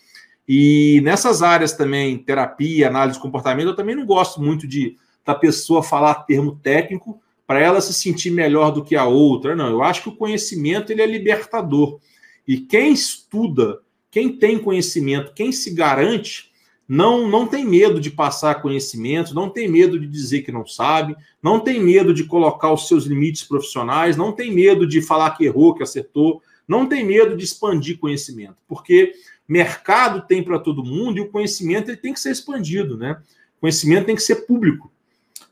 E 0.48 1.02
nessas 1.04 1.42
áreas 1.42 1.74
também, 1.74 2.20
terapia, 2.20 2.88
análise 2.88 3.18
de 3.18 3.22
comportamento, 3.24 3.70
eu 3.70 3.76
também 3.76 3.96
não 3.96 4.06
gosto 4.06 4.40
muito 4.40 4.68
de 4.68 4.96
da 5.26 5.36
pessoa 5.36 5.84
falar 5.84 6.24
termo 6.24 6.56
técnico 6.56 7.20
para 7.46 7.60
ela 7.60 7.82
se 7.82 7.94
sentir 7.94 8.30
melhor 8.30 8.72
do 8.72 8.84
que 8.84 8.96
a 8.96 9.04
outra. 9.04 9.56
Não, 9.56 9.70
eu 9.70 9.84
acho 9.84 10.04
que 10.04 10.10
o 10.10 10.16
conhecimento 10.16 10.92
ele 10.92 11.02
é 11.02 11.06
libertador. 11.06 12.00
E 12.48 12.60
quem 12.60 12.94
estuda 12.94 13.82
quem 14.18 14.36
tem 14.36 14.58
conhecimento, 14.58 15.34
quem 15.34 15.52
se 15.52 15.74
garante, 15.74 16.47
não, 16.88 17.28
não 17.28 17.46
tem 17.46 17.66
medo 17.66 18.00
de 18.00 18.10
passar 18.10 18.62
conhecimento, 18.62 19.36
não 19.36 19.50
tem 19.50 19.68
medo 19.68 20.00
de 20.00 20.08
dizer 20.08 20.44
que 20.44 20.52
não 20.52 20.66
sabe, 20.66 21.16
não 21.44 21.60
tem 21.60 21.82
medo 21.82 22.14
de 22.14 22.24
colocar 22.24 22.72
os 22.72 22.88
seus 22.88 23.06
limites 23.06 23.44
profissionais, 23.44 24.16
não 24.16 24.32
tem 24.32 24.54
medo 24.54 24.88
de 24.88 25.02
falar 25.02 25.32
que 25.32 25.44
errou, 25.44 25.74
que 25.74 25.84
acertou, 25.84 26.42
não 26.68 26.86
tem 26.86 27.06
medo 27.06 27.36
de 27.36 27.44
expandir 27.44 28.00
conhecimento, 28.00 28.56
porque 28.68 29.14
mercado 29.48 30.26
tem 30.28 30.42
para 30.44 30.60
todo 30.60 30.84
mundo 30.84 31.18
e 31.18 31.22
o 31.22 31.30
conhecimento 31.30 31.90
ele 31.90 31.98
tem 31.98 32.14
que 32.14 32.20
ser 32.20 32.32
expandido, 32.32 32.98
né? 32.98 33.18
O 33.58 33.62
conhecimento 33.62 34.06
tem 34.06 34.16
que 34.16 34.22
ser 34.22 34.48
público. 34.48 34.92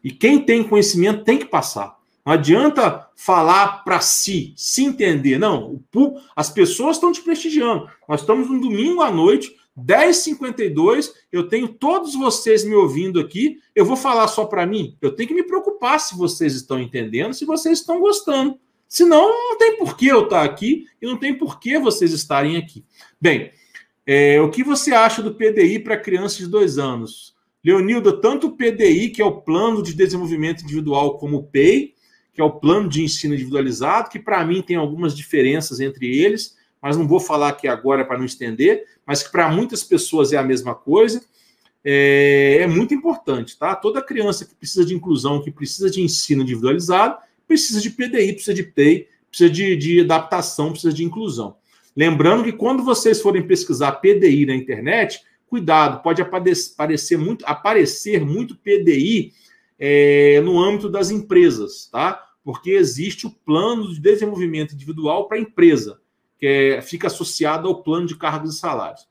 E 0.03 0.12
quem 0.12 0.40
tem 0.40 0.64
conhecimento 0.64 1.24
tem 1.24 1.38
que 1.38 1.45
passar. 1.45 1.98
Não 2.26 2.34
adianta 2.34 3.07
falar 3.16 3.84
para 3.84 3.99
si, 3.99 4.53
se 4.56 4.84
entender. 4.84 5.38
Não, 5.38 5.80
as 6.36 6.49
pessoas 6.49 6.98
estão 6.98 7.12
te 7.12 7.22
prestigiando. 7.22 7.90
Nós 8.07 8.22
estamos 8.22 8.49
um 8.49 8.60
domingo 8.60 9.02
à 9.02 9.12
noite, 9.12 9.56
10h52, 9.77 11.11
eu 11.31 11.47
tenho 11.47 11.68
todos 11.68 12.15
vocês 12.15 12.64
me 12.64 12.73
ouvindo 12.73 13.19
aqui. 13.19 13.60
Eu 13.76 13.85
vou 13.85 13.97
falar 13.97 14.27
só 14.27 14.45
para 14.45 14.65
mim? 14.65 14.97
Eu 15.02 15.14
tenho 15.14 15.27
que 15.27 15.35
me 15.35 15.43
preocupar 15.43 15.99
se 15.99 16.18
vocês 16.18 16.56
estão 16.56 16.80
entendendo, 16.80 17.34
se 17.34 17.45
vocês 17.45 17.80
estão 17.80 17.99
gostando. 17.99 18.57
Senão, 18.88 19.27
não 19.27 19.57
tem 19.57 19.77
por 19.77 19.97
que 19.97 20.07
eu 20.07 20.23
estar 20.23 20.43
aqui 20.43 20.85
e 21.02 21.06
não 21.06 21.18
tem 21.18 21.38
por 21.38 21.60
que 21.60 21.77
vocês 21.77 22.14
estarem 22.14 22.56
aqui. 22.56 22.85
Bem, 23.19 23.52
é, 24.06 24.39
o 24.39 24.49
que 24.49 24.64
você 24.64 24.93
acha 24.93 25.22
do 25.22 25.35
PDI 25.35 25.80
para 25.80 25.97
crianças 25.97 26.38
de 26.38 26.47
dois 26.47 26.77
anos? 26.77 27.35
Leonilda, 27.64 28.22
tanto 28.22 28.47
o 28.47 28.56
PDI, 28.56 29.10
que 29.10 29.22
é 29.22 29.26
o 29.26 29.41
Plano 29.41 29.81
de 29.81 29.93
Desenvolvimento 29.93 30.64
Individual, 30.64 31.18
como 31.18 31.38
o 31.38 31.43
PEI, 31.43 31.95
que 32.31 32.39
é 32.39 32.43
o 32.43 32.60
plano 32.60 32.88
de 32.88 33.02
ensino 33.02 33.34
individualizado, 33.34 34.10
que 34.10 34.19
para 34.19 34.45
mim 34.45 34.61
tem 34.61 34.76
algumas 34.76 35.15
diferenças 35.15 35.80
entre 35.80 36.15
eles, 36.15 36.56
mas 36.86 36.95
não 36.95 37.07
vou 37.07 37.20
falar 37.20 37.49
aqui 37.49 37.68
agora 37.68 38.06
para 38.06 38.16
não 38.16 38.26
estender, 38.26 38.86
mas 39.07 39.24
que 39.24 39.32
para 39.32 39.49
muitas 39.49 39.84
pessoas 39.84 40.32
é 40.32 40.38
a 40.38 40.44
mesma 40.44 40.76
coisa. 40.76 41.20
É, 41.84 42.60
é, 42.62 42.68
muito 42.68 42.94
importante, 42.94 43.57
tá? 43.57 43.76
Toda 43.76 44.03
criança 44.03 44.45
que 44.45 44.53
precisa 44.53 44.86
de 44.86 44.94
inclusão, 44.94 45.41
que 45.41 45.49
precisa 45.49 45.90
de 45.90 45.99
ensino 45.99 46.44
individualizado, 46.44 47.18
precisa 47.48 47.82
de 47.82 47.90
PDI, 47.90 48.34
precisa 48.34 48.53
de 48.53 48.62
PEI, 48.62 49.07
precisa 49.28 49.49
de, 49.49 49.76
de 49.76 50.02
adaptação, 50.02 50.74
precisa 50.74 50.94
de 50.94 51.03
inclusão. 51.03 51.56
Lembrando 51.98 52.44
que 52.44 52.52
quando 52.52 52.84
vocês 52.84 53.20
forem 53.20 53.48
pesquisar 53.48 53.94
PDI 53.94 54.45
na 54.45 54.53
internet, 54.53 55.24
cuidado, 55.48 56.03
pode 56.03 56.22
aparecer 56.22 57.18
muito, 57.18 57.44
aparecer 57.48 58.24
muito 58.24 58.56
PDI 58.57 59.34
é, 59.80 60.40
no 60.41 60.64
âmbito 60.64 60.88
das 60.88 61.10
empresas, 61.10 61.90
tá? 61.91 62.24
Porque 62.44 62.70
existe 62.70 63.26
o 63.26 63.32
plano 63.32 63.91
de 63.91 63.99
desenvolvimento 63.99 64.76
individual 64.76 65.28
para 65.28 65.38
a 65.38 65.41
empresa, 65.41 65.99
que 66.40 66.45
é, 66.45 66.82
fica 66.82 67.07
associado 67.07 67.68
ao 67.68 67.84
plano 67.84 68.07
de 68.07 68.16
cargos 68.16 68.56
e 68.56 68.60
salários. 68.60 69.07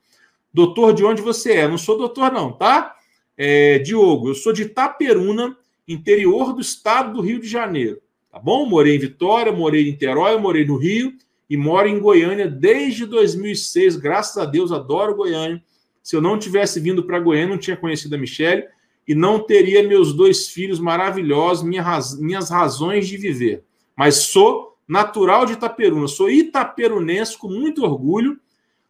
Doutor, 0.52 0.92
de 0.92 1.04
onde 1.04 1.20
você 1.20 1.52
é? 1.52 1.68
Não 1.68 1.78
sou 1.78 1.98
doutor, 1.98 2.32
não, 2.32 2.52
tá? 2.52 2.94
É, 3.36 3.78
Diogo, 3.80 4.28
eu 4.28 4.34
sou 4.34 4.52
de 4.52 4.62
Itaperuna, 4.62 5.56
interior 5.86 6.52
do 6.52 6.60
estado 6.60 7.14
do 7.14 7.20
Rio 7.20 7.40
de 7.40 7.48
Janeiro. 7.48 8.00
Tá 8.30 8.38
bom? 8.38 8.66
Morei 8.66 8.96
em 8.96 8.98
Vitória, 8.98 9.52
morei 9.52 9.82
em 9.82 9.92
Niterói, 9.92 10.36
morei 10.38 10.64
no 10.64 10.76
Rio 10.76 11.12
e 11.48 11.56
moro 11.56 11.88
em 11.88 11.98
Goiânia 11.98 12.48
desde 12.48 13.06
2006. 13.06 13.96
Graças 13.96 14.38
a 14.38 14.44
Deus, 14.44 14.72
adoro 14.72 15.14
Goiânia. 15.14 15.62
Se 16.02 16.16
eu 16.16 16.20
não 16.20 16.38
tivesse 16.38 16.80
vindo 16.80 17.04
para 17.04 17.20
Goiânia, 17.20 17.48
não 17.48 17.58
tinha 17.58 17.76
conhecido 17.76 18.14
a 18.14 18.18
Michelle 18.18 18.64
e 19.06 19.14
não 19.14 19.38
teria 19.38 19.86
meus 19.86 20.12
dois 20.12 20.48
filhos 20.48 20.80
maravilhosos, 20.80 21.64
minha 21.64 21.82
raz... 21.82 22.18
minhas 22.18 22.50
razões 22.50 23.06
de 23.06 23.16
viver. 23.16 23.64
Mas 23.96 24.16
sou 24.16 24.73
natural 24.86 25.46
de 25.46 25.54
Itaperuna, 25.54 26.08
sou 26.08 26.30
itaperunense 26.30 27.36
com 27.38 27.48
muito 27.48 27.84
orgulho. 27.84 28.38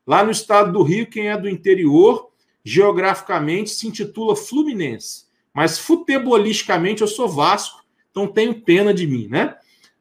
Lá 0.07 0.23
no 0.23 0.31
estado 0.31 0.73
do 0.73 0.83
Rio, 0.83 1.07
quem 1.07 1.29
é 1.29 1.37
do 1.37 1.49
interior, 1.49 2.31
geograficamente 2.63 3.71
se 3.71 3.87
intitula 3.87 4.37
Fluminense. 4.37 5.25
Mas 5.53 5.79
futebolisticamente 5.79 7.01
eu 7.01 7.09
sou 7.09 7.29
Vasco, 7.29 7.83
então 8.11 8.27
tenho 8.27 8.61
pena 8.61 8.93
de 8.93 9.07
mim, 9.07 9.29
né? 9.29 9.57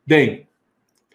Bem, 0.05 0.47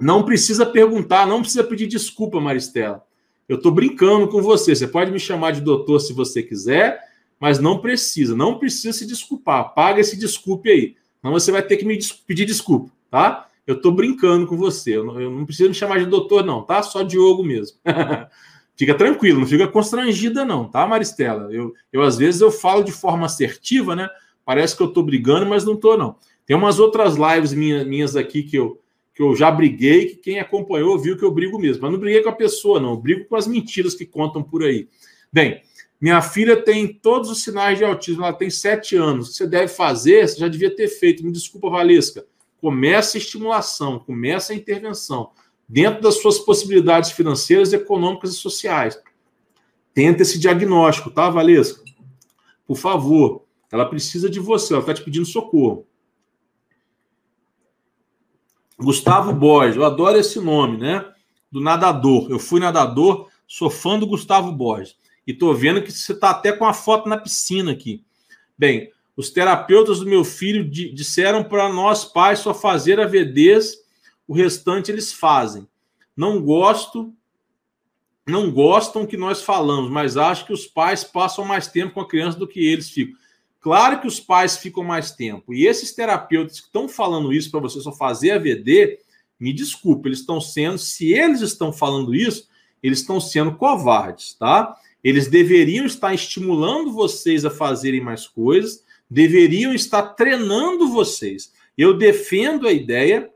não 0.00 0.22
precisa 0.22 0.64
perguntar, 0.64 1.26
não 1.26 1.40
precisa 1.40 1.64
pedir 1.64 1.86
desculpa, 1.86 2.40
Maristela. 2.40 3.04
Eu 3.48 3.56
estou 3.56 3.72
brincando 3.72 4.28
com 4.28 4.40
você. 4.40 4.74
Você 4.74 4.86
pode 4.86 5.10
me 5.10 5.18
chamar 5.18 5.52
de 5.52 5.60
doutor 5.60 6.00
se 6.00 6.12
você 6.12 6.42
quiser 6.42 7.08
mas 7.40 7.58
não 7.58 7.78
precisa, 7.78 8.34
não 8.34 8.58
precisa 8.58 8.96
se 8.96 9.06
desculpar. 9.06 9.74
Paga 9.74 10.00
esse 10.00 10.16
desculpe 10.16 10.70
aí. 10.70 10.96
Não 11.22 11.32
você 11.32 11.52
vai 11.52 11.62
ter 11.62 11.76
que 11.76 11.84
me 11.84 11.98
pedir 12.26 12.44
desculpa, 12.44 12.90
tá? 13.10 13.47
Eu 13.68 13.74
estou 13.74 13.92
brincando 13.92 14.46
com 14.46 14.56
você. 14.56 14.96
Eu 14.96 15.04
não, 15.04 15.20
eu 15.20 15.30
não 15.30 15.44
preciso 15.44 15.68
me 15.68 15.74
chamar 15.74 15.98
de 15.98 16.06
doutor, 16.06 16.42
não, 16.42 16.62
tá? 16.62 16.82
Só 16.82 17.02
Diogo 17.02 17.44
mesmo. 17.44 17.76
fica 18.74 18.94
tranquilo, 18.94 19.40
não 19.40 19.46
fica 19.46 19.68
constrangida, 19.68 20.42
não, 20.42 20.66
tá, 20.66 20.86
Maristela? 20.86 21.52
Eu, 21.52 21.74
eu, 21.92 22.00
às 22.00 22.16
vezes, 22.16 22.40
eu 22.40 22.50
falo 22.50 22.82
de 22.82 22.92
forma 22.92 23.26
assertiva, 23.26 23.94
né? 23.94 24.08
Parece 24.42 24.74
que 24.74 24.82
eu 24.82 24.86
estou 24.86 25.02
brigando, 25.02 25.44
mas 25.44 25.66
não 25.66 25.74
estou, 25.74 25.98
não. 25.98 26.16
Tem 26.46 26.56
umas 26.56 26.78
outras 26.78 27.16
lives 27.16 27.52
minha, 27.52 27.84
minhas 27.84 28.16
aqui 28.16 28.42
que 28.42 28.56
eu, 28.56 28.80
que 29.14 29.22
eu 29.22 29.36
já 29.36 29.50
briguei, 29.50 30.06
que 30.06 30.16
quem 30.16 30.40
acompanhou 30.40 30.98
viu 30.98 31.18
que 31.18 31.24
eu 31.24 31.30
brigo 31.30 31.58
mesmo. 31.58 31.82
Mas 31.82 31.92
não 31.92 31.98
briguei 31.98 32.22
com 32.22 32.30
a 32.30 32.34
pessoa, 32.34 32.80
não. 32.80 32.92
Eu 32.92 32.96
brigo 32.96 33.26
com 33.26 33.36
as 33.36 33.46
mentiras 33.46 33.94
que 33.94 34.06
contam 34.06 34.42
por 34.42 34.62
aí. 34.62 34.88
Bem, 35.30 35.60
minha 36.00 36.22
filha 36.22 36.56
tem 36.56 36.86
todos 36.86 37.28
os 37.28 37.42
sinais 37.42 37.76
de 37.76 37.84
autismo, 37.84 38.24
ela 38.24 38.32
tem 38.32 38.48
sete 38.48 38.96
anos. 38.96 39.28
O 39.28 39.30
que 39.32 39.36
você 39.36 39.46
deve 39.46 39.68
fazer, 39.68 40.26
você 40.26 40.38
já 40.38 40.48
devia 40.48 40.74
ter 40.74 40.88
feito. 40.88 41.22
Me 41.22 41.30
desculpa, 41.30 41.68
Valesca. 41.68 42.24
Começa 42.60 43.16
a 43.16 43.20
estimulação, 43.20 43.98
começa 43.98 44.52
a 44.52 44.56
intervenção, 44.56 45.30
dentro 45.68 46.02
das 46.02 46.20
suas 46.20 46.38
possibilidades 46.38 47.12
financeiras, 47.12 47.72
econômicas 47.72 48.30
e 48.32 48.34
sociais. 48.34 49.00
Tenta 49.94 50.22
esse 50.22 50.38
diagnóstico, 50.38 51.10
tá, 51.10 51.28
Valesca? 51.28 51.82
Por 52.66 52.76
favor, 52.76 53.44
ela 53.70 53.86
precisa 53.86 54.28
de 54.28 54.40
você, 54.40 54.72
ela 54.72 54.80
está 54.80 54.94
te 54.94 55.02
pedindo 55.02 55.26
socorro. 55.26 55.86
Gustavo 58.78 59.32
Borges, 59.32 59.76
eu 59.76 59.84
adoro 59.84 60.18
esse 60.18 60.40
nome, 60.40 60.78
né? 60.78 61.04
Do 61.50 61.60
nadador. 61.60 62.30
Eu 62.30 62.38
fui 62.38 62.60
nadador, 62.60 63.28
sou 63.46 63.68
fã 63.68 63.98
do 63.98 64.06
Gustavo 64.06 64.52
Borges. 64.52 64.96
E 65.26 65.34
tô 65.34 65.52
vendo 65.52 65.82
que 65.82 65.90
você 65.90 66.12
está 66.12 66.30
até 66.30 66.52
com 66.52 66.64
a 66.64 66.72
foto 66.72 67.08
na 67.08 67.18
piscina 67.18 67.72
aqui. 67.72 68.04
Bem, 68.56 68.90
os 69.18 69.30
terapeutas 69.30 69.98
do 69.98 70.06
meu 70.06 70.22
filho 70.22 70.64
disseram 70.64 71.42
para 71.42 71.68
nós 71.68 72.04
pais 72.04 72.38
só 72.38 72.54
fazer 72.54 73.00
AVDs, 73.00 73.78
o 74.28 74.32
restante 74.32 74.92
eles 74.92 75.12
fazem. 75.12 75.66
Não 76.16 76.40
gosto, 76.40 77.12
não 78.24 78.48
gostam 78.48 79.04
que 79.04 79.16
nós 79.16 79.42
falamos, 79.42 79.90
mas 79.90 80.16
acho 80.16 80.46
que 80.46 80.52
os 80.52 80.68
pais 80.68 81.02
passam 81.02 81.44
mais 81.44 81.66
tempo 81.66 81.94
com 81.94 82.00
a 82.00 82.06
criança 82.06 82.38
do 82.38 82.46
que 82.46 82.64
eles 82.64 82.90
ficam. 82.90 83.16
Claro 83.58 84.00
que 84.00 84.06
os 84.06 84.20
pais 84.20 84.56
ficam 84.56 84.84
mais 84.84 85.10
tempo. 85.10 85.52
E 85.52 85.66
esses 85.66 85.92
terapeutas 85.92 86.60
que 86.60 86.66
estão 86.66 86.88
falando 86.88 87.32
isso 87.32 87.50
para 87.50 87.58
você 87.58 87.80
só 87.80 87.90
fazer 87.90 88.30
AVD, 88.30 89.00
me 89.40 89.52
desculpe, 89.52 90.08
eles 90.08 90.20
estão 90.20 90.40
sendo, 90.40 90.78
se 90.78 91.12
eles 91.12 91.40
estão 91.40 91.72
falando 91.72 92.14
isso, 92.14 92.48
eles 92.80 93.00
estão 93.00 93.20
sendo 93.20 93.56
covardes, 93.56 94.34
tá? 94.34 94.76
Eles 95.02 95.26
deveriam 95.26 95.84
estar 95.84 96.14
estimulando 96.14 96.92
vocês 96.92 97.44
a 97.44 97.50
fazerem 97.50 98.00
mais 98.00 98.24
coisas, 98.28 98.86
deveriam 99.10 99.72
estar 99.72 100.02
treinando 100.14 100.88
vocês. 100.88 101.52
Eu 101.76 101.96
defendo 101.96 102.66
a 102.66 102.72
ideia 102.72 103.30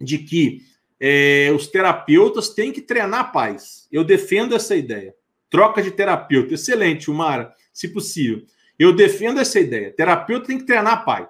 de 0.00 0.18
que 0.18 0.62
é, 1.00 1.52
os 1.54 1.66
terapeutas 1.68 2.50
têm 2.50 2.72
que 2.72 2.80
treinar 2.80 3.32
pais. 3.32 3.88
Eu 3.90 4.04
defendo 4.04 4.54
essa 4.54 4.74
ideia. 4.74 5.14
Troca 5.48 5.82
de 5.82 5.90
terapeuta. 5.90 6.54
Excelente, 6.54 7.10
Umara, 7.10 7.54
se 7.72 7.88
possível. 7.88 8.44
Eu 8.78 8.92
defendo 8.92 9.40
essa 9.40 9.58
ideia. 9.58 9.92
Terapeuta 9.92 10.46
tem 10.46 10.58
que 10.58 10.66
treinar 10.66 11.04
pai. 11.04 11.28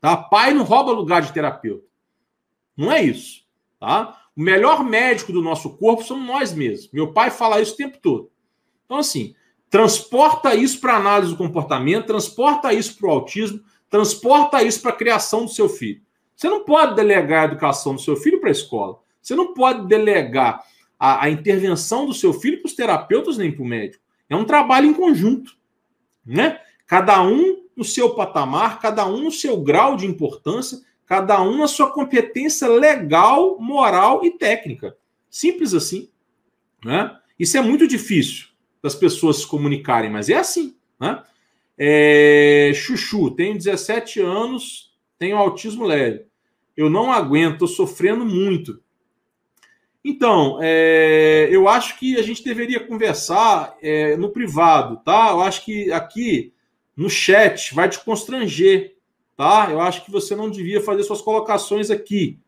Tá? 0.00 0.16
Pai 0.16 0.52
não 0.52 0.64
rouba 0.64 0.92
lugar 0.92 1.22
de 1.22 1.32
terapeuta. 1.32 1.86
Não 2.76 2.92
é 2.92 3.02
isso. 3.02 3.44
Tá? 3.80 4.20
O 4.36 4.42
melhor 4.42 4.84
médico 4.84 5.32
do 5.32 5.42
nosso 5.42 5.76
corpo 5.76 6.04
somos 6.04 6.26
nós 6.26 6.52
mesmos. 6.52 6.90
Meu 6.92 7.12
pai 7.12 7.30
fala 7.30 7.60
isso 7.60 7.74
o 7.74 7.76
tempo 7.76 7.98
todo. 8.00 8.30
Então, 8.84 8.98
assim, 8.98 9.34
transporta 9.70 10.54
isso 10.54 10.80
para 10.80 10.96
análise 10.96 11.32
do 11.32 11.38
comportamento, 11.38 12.06
transporta 12.06 12.72
isso 12.72 12.96
para 12.96 13.08
o 13.08 13.10
autismo, 13.10 13.60
transporta 13.90 14.62
isso 14.62 14.80
para 14.80 14.90
a 14.90 14.96
criação 14.96 15.44
do 15.44 15.50
seu 15.50 15.68
filho. 15.68 16.00
Você 16.34 16.48
não 16.48 16.64
pode 16.64 16.94
delegar 16.94 17.42
a 17.42 17.44
educação 17.46 17.94
do 17.94 18.00
seu 18.00 18.16
filho 18.16 18.40
para 18.40 18.48
a 18.48 18.52
escola. 18.52 18.98
Você 19.20 19.34
não 19.34 19.52
pode 19.52 19.86
delegar 19.86 20.62
a, 20.98 21.24
a 21.24 21.30
intervenção 21.30 22.06
do 22.06 22.14
seu 22.14 22.32
filho 22.32 22.58
para 22.60 22.68
os 22.68 22.74
terapeutas 22.74 23.36
nem 23.36 23.52
para 23.52 23.62
o 23.62 23.66
médico. 23.66 24.02
É 24.28 24.36
um 24.36 24.44
trabalho 24.44 24.86
em 24.86 24.94
conjunto, 24.94 25.56
né? 26.24 26.60
Cada 26.86 27.22
um 27.22 27.64
no 27.76 27.84
seu 27.84 28.14
patamar, 28.14 28.80
cada 28.80 29.06
um 29.06 29.22
no 29.22 29.30
seu 29.30 29.60
grau 29.60 29.96
de 29.96 30.06
importância, 30.06 30.78
cada 31.06 31.42
um 31.42 31.58
na 31.58 31.66
sua 31.66 31.90
competência 31.90 32.68
legal, 32.68 33.58
moral 33.58 34.24
e 34.24 34.30
técnica. 34.30 34.96
Simples 35.28 35.74
assim, 35.74 36.08
né? 36.84 37.16
Isso 37.38 37.56
é 37.56 37.60
muito 37.60 37.86
difícil 37.86 38.48
das 38.82 38.94
pessoas 38.94 39.38
se 39.38 39.46
comunicarem, 39.46 40.10
mas 40.10 40.28
é 40.28 40.36
assim, 40.36 40.76
né? 41.00 41.22
É, 41.76 42.72
Chuchu, 42.74 43.30
tenho 43.32 43.56
17 43.56 44.20
anos, 44.20 44.92
tenho 45.18 45.36
autismo 45.36 45.84
leve 45.84 46.28
eu 46.78 46.88
não 46.88 47.12
aguento, 47.12 47.64
estou 47.64 47.66
sofrendo 47.66 48.24
muito. 48.24 48.80
Então, 50.04 50.60
é, 50.62 51.48
eu 51.50 51.68
acho 51.68 51.98
que 51.98 52.16
a 52.16 52.22
gente 52.22 52.44
deveria 52.44 52.78
conversar 52.78 53.76
é, 53.82 54.16
no 54.16 54.30
privado, 54.30 55.02
tá? 55.04 55.30
Eu 55.30 55.40
acho 55.42 55.64
que 55.64 55.90
aqui 55.90 56.52
no 56.96 57.10
chat 57.10 57.74
vai 57.74 57.88
te 57.88 57.98
constranger, 57.98 58.94
tá? 59.36 59.66
Eu 59.72 59.80
acho 59.80 60.04
que 60.04 60.10
você 60.12 60.36
não 60.36 60.48
devia 60.48 60.80
fazer 60.80 61.02
suas 61.02 61.20
colocações 61.20 61.90
aqui. 61.90 62.38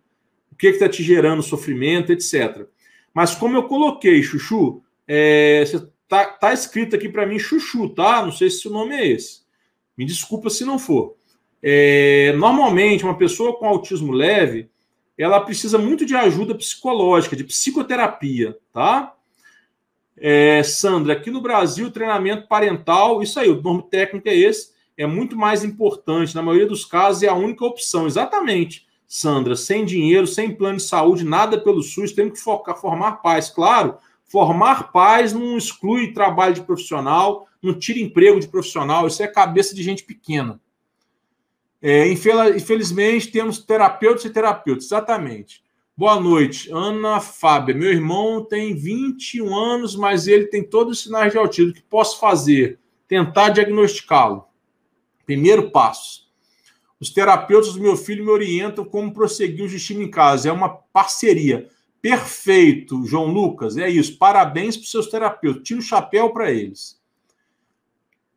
O 0.53 0.55
que 0.55 0.69
está 0.69 0.89
te 0.89 1.03
gerando 1.03 1.43
sofrimento, 1.43 2.13
etc. 2.13 2.69
Mas 3.13 3.35
como 3.35 3.57
eu 3.57 3.65
coloquei, 3.65 4.23
Chuchu, 4.23 4.81
é, 5.09 5.65
tá, 6.11 6.27
tá 6.27 6.53
escrito 6.53 6.97
aqui 6.97 7.09
para 7.09 7.25
mim 7.25 7.39
Chuchu, 7.39 7.89
tá? 7.89 8.21
Não 8.23 8.33
sei 8.33 8.51
se 8.51 8.67
o 8.67 8.71
nome 8.71 8.97
é 8.97 9.07
esse. 9.07 9.43
Me 9.97 10.05
desculpa 10.05 10.51
se 10.51 10.65
não 10.65 10.77
for. 10.77 11.15
É, 11.63 12.35
normalmente, 12.37 13.05
uma 13.05 13.17
pessoa 13.17 13.57
com 13.57 13.67
autismo 13.67 14.13
leve, 14.13 14.69
ela 15.17 15.41
precisa 15.41 15.79
muito 15.79 16.05
de 16.05 16.17
ajuda 16.17 16.55
psicológica, 16.55 17.37
de 17.37 17.45
psicoterapia, 17.45 18.59
tá? 18.73 19.15
É, 20.17 20.63
Sandra, 20.65 21.13
aqui 21.13 21.31
no 21.31 21.41
Brasil, 21.41 21.91
treinamento 21.93 22.49
parental, 22.49 23.23
isso 23.23 23.39
aí, 23.39 23.49
o 23.49 23.63
nome 23.63 23.85
técnico 23.89 24.29
é 24.29 24.35
esse, 24.35 24.73
é 24.97 25.07
muito 25.07 25.37
mais 25.37 25.63
importante. 25.63 26.35
Na 26.35 26.43
maioria 26.43 26.67
dos 26.67 26.85
casos, 26.85 27.23
é 27.23 27.29
a 27.29 27.35
única 27.35 27.65
opção. 27.65 28.07
Exatamente, 28.07 28.87
Sandra. 29.07 29.55
Sem 29.55 29.85
dinheiro, 29.85 30.27
sem 30.27 30.55
plano 30.55 30.79
de 30.79 30.83
saúde, 30.83 31.25
nada 31.25 31.61
pelo 31.61 31.83
SUS, 31.83 32.13
temos 32.13 32.33
que 32.39 32.45
focar, 32.45 32.77
formar 32.77 33.23
pais. 33.23 33.49
Claro, 33.49 33.97
formar 34.31 34.93
pais 34.93 35.33
não 35.33 35.59
exclui 35.59 36.13
trabalho 36.13 36.55
de 36.55 36.63
profissional, 36.63 37.49
não 37.61 37.77
tira 37.77 37.99
emprego 37.99 38.39
de 38.39 38.47
profissional, 38.47 39.09
isso 39.09 39.23
é 39.23 39.27
cabeça 39.27 39.75
de 39.75 39.83
gente 39.83 40.05
pequena. 40.05 40.61
É, 41.83 42.07
infelizmente, 42.09 43.29
temos 43.29 43.59
terapeutas 43.59 44.25
e 44.25 44.31
terapeutas, 44.31 44.85
exatamente. 44.85 45.65
Boa 45.97 46.21
noite, 46.21 46.71
Ana 46.73 47.21
Fábia. 47.21 47.75
Meu 47.75 47.91
irmão 47.91 48.45
tem 48.45 48.75
21 48.75 49.55
anos, 49.55 49.97
mas 49.97 50.29
ele 50.29 50.47
tem 50.47 50.63
todos 50.63 50.99
os 50.99 51.03
sinais 51.03 51.33
de 51.33 51.39
autismo. 51.39 51.73
O 51.73 51.75
que 51.75 51.83
posso 51.83 52.21
fazer? 52.21 52.79
Tentar 53.09 53.49
diagnosticá-lo. 53.49 54.45
Primeiro 55.27 55.71
passo. 55.71 56.31
Os 57.01 57.11
terapeutas 57.11 57.73
do 57.73 57.81
meu 57.81 57.97
filho 57.97 58.25
me 58.25 58.31
orientam 58.31 58.85
como 58.85 59.13
prosseguir 59.13 59.65
o 59.65 59.69
destino 59.69 60.03
em 60.03 60.11
casa. 60.11 60.49
É 60.49 60.53
uma 60.53 60.69
parceria. 60.69 61.69
Perfeito, 62.03 63.05
João 63.05 63.27
Lucas. 63.27 63.77
É 63.77 63.89
isso. 63.89 64.17
Parabéns 64.17 64.77
para 64.77 64.85
os 64.85 64.91
seus 64.91 65.09
terapeutas. 65.09 65.63
Tira 65.63 65.81
o 65.81 65.83
chapéu 65.83 66.31
para 66.31 66.51
eles. 66.51 66.99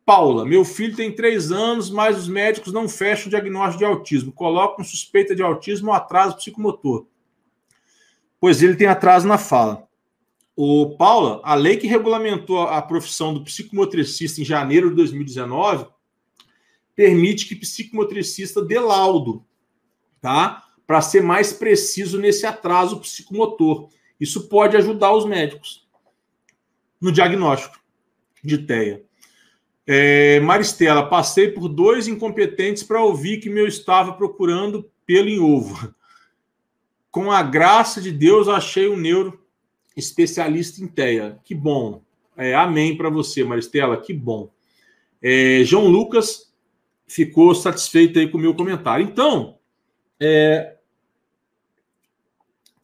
Paula, 0.04 0.44
meu 0.44 0.66
filho 0.66 0.94
tem 0.94 1.10
três 1.10 1.50
anos, 1.50 1.88
mas 1.88 2.18
os 2.18 2.28
médicos 2.28 2.72
não 2.74 2.86
fecham 2.88 3.26
o 3.26 3.30
diagnóstico 3.30 3.78
de 3.78 3.84
autismo. 3.86 4.32
Colocam 4.32 4.84
suspeita 4.84 5.34
de 5.34 5.42
autismo 5.42 5.88
ou 5.88 5.94
atraso 5.94 6.36
psicomotor. 6.36 7.06
Pois 8.38 8.62
ele 8.62 8.76
tem 8.76 8.86
atraso 8.86 9.26
na 9.26 9.38
fala. 9.38 9.88
O 10.54 10.96
Paula, 10.96 11.40
a 11.42 11.54
lei 11.54 11.78
que 11.78 11.86
regulamentou 11.86 12.60
a 12.60 12.80
profissão 12.82 13.32
do 13.32 13.42
psicomotricista 13.42 14.40
em 14.40 14.44
janeiro 14.44 14.90
de 14.90 14.96
2019 14.96 15.86
permite 16.94 17.46
que 17.46 17.56
psicomotricista 17.56 18.62
dê 18.62 18.78
laudo, 18.78 19.44
tá? 20.20 20.63
Para 20.86 21.00
ser 21.00 21.22
mais 21.22 21.52
preciso 21.52 22.18
nesse 22.18 22.46
atraso 22.46 23.00
psicomotor. 23.00 23.88
Isso 24.20 24.48
pode 24.48 24.76
ajudar 24.76 25.12
os 25.12 25.24
médicos 25.24 25.86
no 27.00 27.10
diagnóstico 27.10 27.78
de 28.42 28.58
TEA. 28.58 29.02
É, 29.86 30.40
Maristela, 30.40 31.08
passei 31.08 31.50
por 31.50 31.68
dois 31.68 32.08
incompetentes 32.08 32.82
para 32.82 33.02
ouvir 33.02 33.38
que 33.38 33.50
meu 33.50 33.66
estava 33.66 34.12
procurando 34.12 34.90
pelo 35.04 35.28
em 35.28 35.38
ovo. 35.38 35.94
Com 37.10 37.30
a 37.30 37.42
graça 37.42 38.00
de 38.00 38.10
Deus, 38.10 38.48
achei 38.48 38.88
um 38.88 38.96
neuro 38.96 39.38
especialista 39.96 40.82
em 40.82 40.86
TEA. 40.86 41.38
Que 41.44 41.54
bom. 41.54 42.02
É, 42.36 42.54
amém 42.54 42.96
para 42.96 43.10
você, 43.10 43.44
Maristela, 43.44 44.00
que 44.00 44.12
bom. 44.12 44.50
É, 45.22 45.62
João 45.64 45.86
Lucas 45.86 46.52
ficou 47.06 47.54
satisfeito 47.54 48.18
aí 48.18 48.28
com 48.28 48.38
o 48.38 48.40
meu 48.40 48.54
comentário. 48.54 49.06
Então, 49.06 49.58
é, 50.18 50.73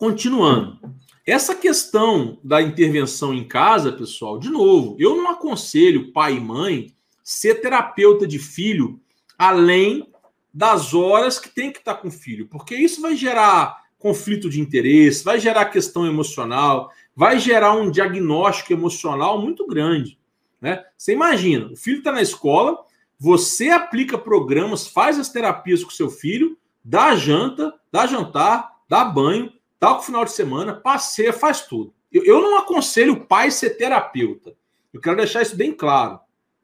continuando. 0.01 0.79
Essa 1.27 1.55
questão 1.55 2.39
da 2.43 2.63
intervenção 2.63 3.35
em 3.35 3.47
casa, 3.47 3.93
pessoal, 3.93 4.39
de 4.39 4.49
novo, 4.49 4.97
eu 4.99 5.15
não 5.15 5.31
aconselho 5.31 6.11
pai 6.11 6.37
e 6.37 6.41
mãe 6.41 6.95
ser 7.23 7.57
terapeuta 7.57 8.27
de 8.27 8.39
filho 8.39 8.99
além 9.39 10.11
das 10.53 10.95
horas 10.95 11.39
que 11.39 11.51
tem 11.51 11.71
que 11.71 11.81
estar 11.81 11.97
com 11.97 12.09
o 12.09 12.11
filho, 12.11 12.49
porque 12.49 12.75
isso 12.75 13.03
vai 13.03 13.15
gerar 13.15 13.79
conflito 13.99 14.49
de 14.49 14.59
interesse, 14.59 15.23
vai 15.23 15.39
gerar 15.39 15.67
questão 15.67 16.07
emocional, 16.07 16.91
vai 17.15 17.39
gerar 17.39 17.75
um 17.75 17.91
diagnóstico 17.91 18.73
emocional 18.73 19.39
muito 19.39 19.67
grande. 19.67 20.19
Né? 20.63 20.83
Você 20.97 21.13
imagina, 21.13 21.71
o 21.71 21.77
filho 21.77 21.99
está 21.99 22.11
na 22.11 22.23
escola, 22.23 22.79
você 23.19 23.69
aplica 23.69 24.17
programas, 24.17 24.89
faz 24.89 25.19
as 25.19 25.29
terapias 25.29 25.85
com 25.85 25.91
seu 25.91 26.09
filho, 26.09 26.57
dá 26.83 27.15
janta, 27.15 27.75
dá 27.93 28.07
jantar, 28.07 28.81
dá 28.89 29.05
banho, 29.05 29.53
dá 29.81 29.97
o 29.97 30.02
final 30.02 30.24
de 30.24 30.32
semana, 30.32 30.74
passeia, 30.74 31.32
faz 31.32 31.62
tudo. 31.62 31.94
Eu, 32.12 32.24
eu 32.24 32.40
não 32.40 32.59
aconselho 32.59 33.15
o 33.15 33.27
pai 33.27 33.51
ser 33.51 33.70
terapeuta. 33.70 34.55
Eu 34.93 35.01
quero 35.01 35.16
deixar 35.16 35.43
isso 35.43 35.57
bem 35.57 35.73
claro, 35.73 36.20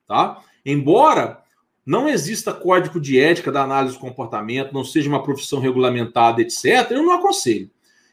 tá? 0.06 0.42
Embora 0.64 1.42
não 1.84 2.08
exista 2.08 2.52
código 2.52 3.00
de 3.00 3.18
ética 3.18 3.52
da 3.52 3.62
análise 3.62 3.94
do 3.94 4.00
comportamento, 4.00 4.72
não 4.72 4.84
seja 4.84 5.08
uma 5.08 5.22
profissão 5.22 5.60
regulamentada, 5.60 6.42
etc., 6.42 6.90
eu 6.90 7.02
não 7.02 7.12
aconselho. 7.12 7.70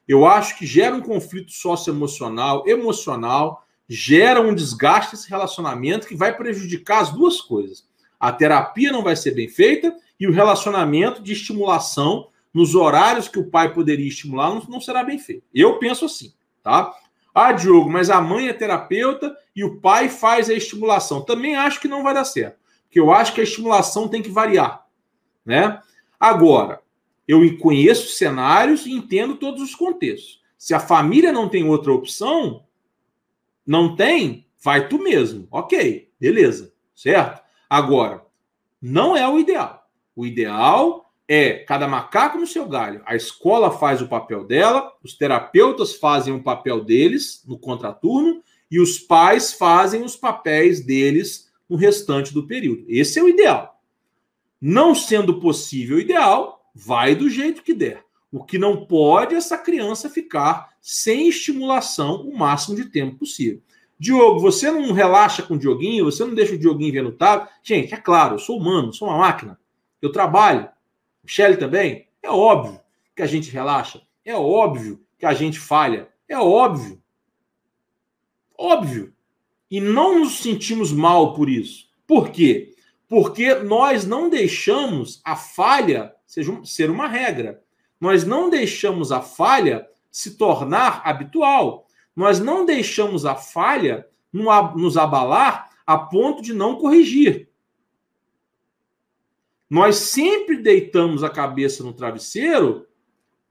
Eu 0.07 0.25
acho 0.25 0.57
que 0.57 0.65
gera 0.65 0.95
um 0.95 1.01
conflito 1.01 1.51
socioemocional, 1.51 2.67
emocional, 2.67 3.65
gera 3.89 4.41
um 4.41 4.53
desgaste 4.53 5.15
desse 5.15 5.29
relacionamento 5.29 6.07
que 6.07 6.15
vai 6.15 6.35
prejudicar 6.35 7.01
as 7.01 7.11
duas 7.11 7.41
coisas. 7.41 7.85
a 8.19 8.31
terapia 8.31 8.91
não 8.91 9.03
vai 9.03 9.17
ser 9.17 9.31
bem 9.31 9.49
feita 9.49 9.93
e 10.17 10.27
o 10.27 10.31
relacionamento 10.31 11.21
de 11.21 11.33
estimulação 11.33 12.29
nos 12.53 12.75
horários 12.75 13.27
que 13.27 13.39
o 13.39 13.49
pai 13.49 13.73
poderia 13.73 14.07
estimular 14.07 14.53
não, 14.53 14.61
não 14.69 14.81
será 14.81 15.03
bem 15.03 15.17
feito. 15.17 15.43
Eu 15.53 15.79
penso 15.79 16.05
assim, 16.05 16.33
tá? 16.61 16.93
Ah, 17.33 17.51
Diogo, 17.51 17.89
mas 17.89 18.09
a 18.09 18.21
mãe 18.21 18.47
é 18.47 18.53
terapeuta 18.53 19.35
e 19.55 19.63
o 19.63 19.79
pai 19.79 20.07
faz 20.07 20.49
a 20.49 20.53
estimulação. 20.53 21.21
Também 21.21 21.55
acho 21.55 21.81
que 21.81 21.87
não 21.87 22.03
vai 22.03 22.13
dar 22.13 22.25
certo, 22.25 22.57
porque 22.83 22.99
eu 22.99 23.11
acho 23.11 23.33
que 23.33 23.41
a 23.41 23.43
estimulação 23.43 24.07
tem 24.07 24.21
que 24.21 24.29
variar, 24.29 24.85
né? 25.43 25.81
Agora, 26.19 26.81
eu 27.27 27.57
conheço 27.57 28.13
cenários 28.15 28.85
e 28.85 28.91
entendo 28.91 29.35
todos 29.35 29.61
os 29.61 29.73
contextos. 29.73 30.41
Se 30.57 30.73
a 30.73 30.79
família 30.79 31.31
não 31.31 31.49
tem 31.49 31.67
outra 31.67 31.91
opção, 31.91 32.63
não 33.65 33.95
tem, 33.95 34.47
vai 34.61 34.87
tu 34.87 34.99
mesmo. 34.99 35.47
Ok, 35.49 36.09
beleza, 36.19 36.73
certo? 36.95 37.41
Agora, 37.69 38.25
não 38.81 39.17
é 39.17 39.27
o 39.27 39.39
ideal. 39.39 39.89
O 40.15 40.25
ideal 40.25 41.02
é 41.33 41.53
cada 41.59 41.87
macaco 41.87 42.37
no 42.37 42.45
seu 42.45 42.67
galho. 42.67 43.01
A 43.05 43.15
escola 43.15 43.71
faz 43.71 44.01
o 44.01 44.07
papel 44.07 44.43
dela, 44.43 44.93
os 45.03 45.15
terapeutas 45.15 45.95
fazem 45.95 46.33
o 46.33 46.43
papel 46.43 46.83
deles 46.83 47.43
no 47.47 47.57
contraturno 47.57 48.43
e 48.69 48.79
os 48.79 48.99
pais 48.99 49.53
fazem 49.53 50.03
os 50.03 50.15
papéis 50.15 50.85
deles 50.85 51.51
no 51.67 51.75
restante 51.75 52.33
do 52.33 52.45
período. 52.45 52.85
Esse 52.87 53.17
é 53.17 53.23
o 53.23 53.29
ideal. 53.29 53.81
Não 54.61 54.93
sendo 54.93 55.39
possível 55.39 55.97
o 55.97 55.99
ideal, 55.99 56.69
vai 56.73 57.15
do 57.15 57.29
jeito 57.29 57.63
que 57.63 57.73
der. 57.73 58.03
O 58.31 58.43
que 58.43 58.57
não 58.57 58.85
pode 58.85 59.33
é 59.33 59.37
essa 59.37 59.57
criança 59.57 60.09
ficar 60.09 60.69
sem 60.81 61.27
estimulação 61.27 62.21
o 62.21 62.37
máximo 62.37 62.75
de 62.75 62.85
tempo 62.85 63.19
possível. 63.19 63.61
Diogo, 63.97 64.39
você 64.39 64.69
não 64.69 64.91
relaxa 64.91 65.41
com 65.41 65.55
o 65.55 65.57
Dioguinho? 65.57 66.05
Você 66.05 66.23
não 66.25 66.35
deixa 66.35 66.53
o 66.53 66.57
Dioguinho 66.57 66.93
ver 66.93 67.03
no 67.03 67.11
tablet? 67.11 67.49
Gente, 67.63 67.93
é 67.93 67.97
claro, 67.97 68.35
eu 68.35 68.39
sou 68.39 68.59
humano, 68.59 68.93
sou 68.93 69.07
uma 69.07 69.17
máquina. 69.17 69.59
Eu 70.01 70.11
trabalho. 70.11 70.67
Michele 71.23 71.57
também. 71.57 72.07
É 72.21 72.29
óbvio 72.29 72.79
que 73.15 73.21
a 73.21 73.27
gente 73.27 73.49
relaxa. 73.51 74.01
É 74.25 74.35
óbvio 74.35 75.03
que 75.17 75.25
a 75.25 75.33
gente 75.33 75.59
falha. 75.59 76.09
É 76.27 76.37
óbvio. 76.37 77.01
Óbvio. 78.57 79.13
E 79.69 79.79
não 79.81 80.19
nos 80.19 80.39
sentimos 80.39 80.91
mal 80.91 81.33
por 81.33 81.49
isso. 81.49 81.89
Por 82.05 82.29
quê? 82.29 82.75
Porque 83.07 83.55
nós 83.55 84.05
não 84.05 84.29
deixamos 84.29 85.21
a 85.23 85.35
falha 85.35 86.13
ser 86.63 86.89
uma 86.89 87.07
regra. 87.07 87.63
Nós 87.99 88.25
não 88.25 88.49
deixamos 88.49 89.11
a 89.11 89.21
falha 89.21 89.87
se 90.11 90.37
tornar 90.37 91.01
habitual. 91.05 91.87
Nós 92.15 92.39
não 92.39 92.65
deixamos 92.65 93.25
a 93.25 93.35
falha 93.35 94.07
nos 94.31 94.97
abalar 94.97 95.69
a 95.85 95.97
ponto 95.97 96.41
de 96.41 96.53
não 96.53 96.75
corrigir. 96.75 97.49
Nós 99.73 99.95
sempre 99.95 100.57
deitamos 100.57 101.23
a 101.23 101.31
cabeça 101.31 101.83
no 101.83 101.93
travesseiro, 101.93 102.85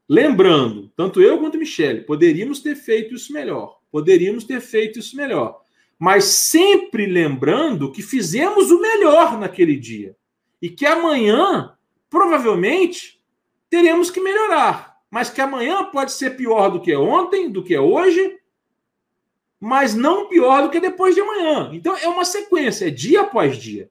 lembrando, 0.08 0.88
tanto 0.94 1.20
eu 1.20 1.36
quanto 1.40 1.58
Michele, 1.58 2.02
poderíamos 2.02 2.60
ter 2.60 2.76
feito 2.76 3.12
isso 3.12 3.32
melhor. 3.32 3.80
Poderíamos 3.90 4.44
ter 4.44 4.60
feito 4.60 5.00
isso 5.00 5.16
melhor. 5.16 5.62
Mas 5.98 6.22
sempre 6.26 7.06
lembrando 7.06 7.90
que 7.90 8.02
fizemos 8.02 8.70
o 8.70 8.80
melhor 8.80 9.36
naquele 9.36 9.74
dia. 9.74 10.14
E 10.62 10.70
que 10.70 10.86
amanhã, 10.86 11.76
provavelmente, 12.08 13.20
teremos 13.68 14.08
que 14.08 14.20
melhorar. 14.20 14.98
Mas 15.10 15.28
que 15.28 15.40
amanhã 15.40 15.86
pode 15.86 16.12
ser 16.12 16.36
pior 16.36 16.68
do 16.68 16.80
que 16.80 16.94
ontem, 16.94 17.50
do 17.50 17.64
que 17.64 17.76
hoje, 17.76 18.38
mas 19.58 19.92
não 19.92 20.28
pior 20.28 20.62
do 20.62 20.70
que 20.70 20.78
depois 20.78 21.16
de 21.16 21.20
amanhã. 21.20 21.70
Então 21.72 21.96
é 21.96 22.06
uma 22.06 22.24
sequência, 22.24 22.86
é 22.86 22.90
dia 22.90 23.22
após 23.22 23.56
dia. 23.58 23.90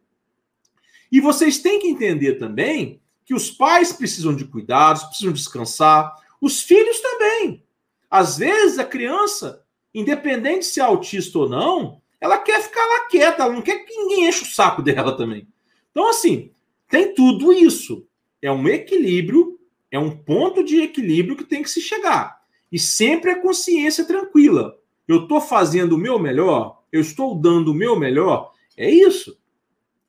E 1.12 1.20
vocês 1.20 1.60
têm 1.60 1.80
que 1.80 1.88
entender 1.88 2.36
também 2.36 3.02
que 3.26 3.34
os 3.34 3.52
pais 3.52 3.92
precisam 3.92 4.36
de 4.36 4.46
cuidados, 4.46 5.04
precisam 5.04 5.34
descansar, 5.34 6.14
os 6.40 6.62
filhos 6.62 7.00
também. 7.00 7.64
Às 8.10 8.38
vezes 8.38 8.80
a 8.80 8.84
criança, 8.84 9.64
independente 9.94 10.66
se 10.66 10.80
é 10.80 10.84
autista 10.84 11.38
ou 11.40 11.50
não, 11.50 12.02
ela 12.20 12.38
quer 12.38 12.62
ficar 12.62 12.86
lá 12.86 13.08
quieta, 13.08 13.44
ela 13.44 13.54
não 13.54 13.62
quer 13.62 13.80
que 13.80 13.96
ninguém 13.96 14.28
enche 14.28 14.44
o 14.44 14.48
saco 14.48 14.82
dela 14.82 15.16
também. 15.16 15.48
Então, 15.92 16.10
assim, 16.10 16.52
tem 16.90 17.14
tudo 17.14 17.52
isso. 17.52 18.06
É 18.42 18.52
um 18.52 18.68
equilíbrio, 18.68 19.60
é 19.90 20.00
um 20.00 20.12
ponto 20.12 20.64
de 20.64 20.82
equilíbrio 20.82 21.36
que 21.36 21.44
tem 21.44 21.62
que 21.62 21.70
se 21.70 21.82
chegar. 21.82 22.42
E 22.72 22.80
sempre 22.80 23.32
a 23.32 23.42
consciência 23.42 24.06
tranquila 24.06 24.78
eu 25.12 25.24
estou 25.24 25.42
fazendo 25.42 25.94
o 25.94 25.98
meu 25.98 26.18
melhor, 26.18 26.84
eu 26.92 27.02
estou 27.02 27.36
dando 27.36 27.72
o 27.72 27.76
meu 27.76 27.98
melhor, 27.98 28.54
é 28.78 28.90
isso. 28.90 29.38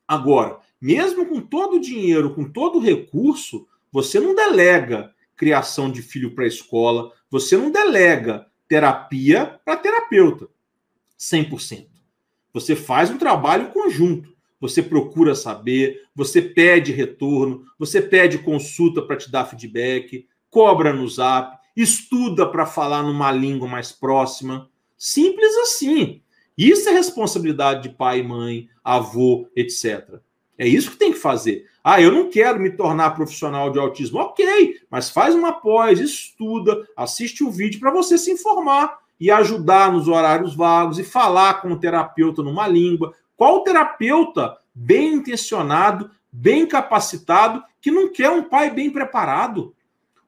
Agora, 0.07 0.61
mesmo 0.83 1.25
com 1.27 1.41
todo 1.41 1.77
o 1.77 1.81
dinheiro, 1.81 2.35
com 2.35 2.45
todo 2.45 2.79
o 2.79 2.83
recurso, 2.83 3.69
você 3.93 4.19
não 4.19 4.35
delega 4.35 5.15
criação 5.37 5.89
de 5.89 6.03
filho 6.03 6.35
para 6.35 6.45
escola, 6.45 7.13
você 7.31 7.57
não 7.57 7.71
delega 7.71 8.49
terapia 8.67 9.61
para 9.65 9.77
terapeuta, 9.77 10.49
100%. 11.17 11.87
Você 12.53 12.75
faz 12.75 13.11
um 13.11 13.17
trabalho 13.17 13.71
conjunto. 13.71 14.33
Você 14.61 14.83
procura 14.83 15.35
saber, 15.35 16.03
você 16.15 16.43
pede 16.43 16.93
retorno, 16.93 17.65
você 17.79 18.01
pede 18.01 18.39
consulta 18.39 19.03
para 19.03 19.17
te 19.17 19.31
dar 19.31 19.45
feedback, 19.45 20.27
cobra 20.51 20.93
no 20.93 21.09
zap, 21.09 21.59
estuda 21.77 22.47
para 22.47 22.67
falar 22.67 23.03
numa 23.03 23.31
língua 23.33 23.69
mais 23.69 23.91
próxima. 23.91 24.69
Simples 24.97 25.57
assim. 25.59 26.23
Isso 26.57 26.89
é 26.89 26.93
responsabilidade 26.93 27.89
de 27.89 27.95
pai, 27.95 28.23
mãe, 28.23 28.69
avô, 28.85 29.49
etc. 29.57 30.21
É 30.59 30.67
isso 30.67 30.91
que 30.91 30.97
tem 30.97 31.13
que 31.13 31.19
fazer. 31.19 31.67
Ah, 31.83 32.01
eu 32.01 32.13
não 32.13 32.31
quero 32.31 32.61
me 32.61 32.71
tornar 32.71 33.11
profissional 33.11 33.71
de 33.71 33.79
autismo. 33.79 34.19
Ok, 34.19 34.77
mas 34.91 35.11
faz 35.11 35.35
uma 35.35 35.53
pós, 35.53 35.99
estuda, 35.99 36.87
assiste 36.97 37.43
o 37.43 37.51
vídeo 37.51 37.81
para 37.81 37.91
você 37.91 38.17
se 38.17 38.31
informar 38.31 38.99
e 39.19 39.31
ajudar 39.31 39.93
nos 39.93 40.09
horários 40.09 40.55
vagos 40.55 40.99
e 40.99 41.05
falar 41.05 41.63
com 41.63 41.73
o 41.73 41.79
terapeuta 41.79 42.43
numa 42.43 42.69
língua. 42.69 43.15
Qual 43.37 43.65
terapeuta 43.65 44.59
bem 44.75 45.15
intencionado, 45.15 46.11
bem 46.31 46.67
capacitado, 46.67 47.63
que 47.81 47.91
não 47.91 48.13
quer 48.13 48.31
um 48.31 48.45
pai 48.45 48.71
bem 48.71 48.91
preparado? 48.91 49.75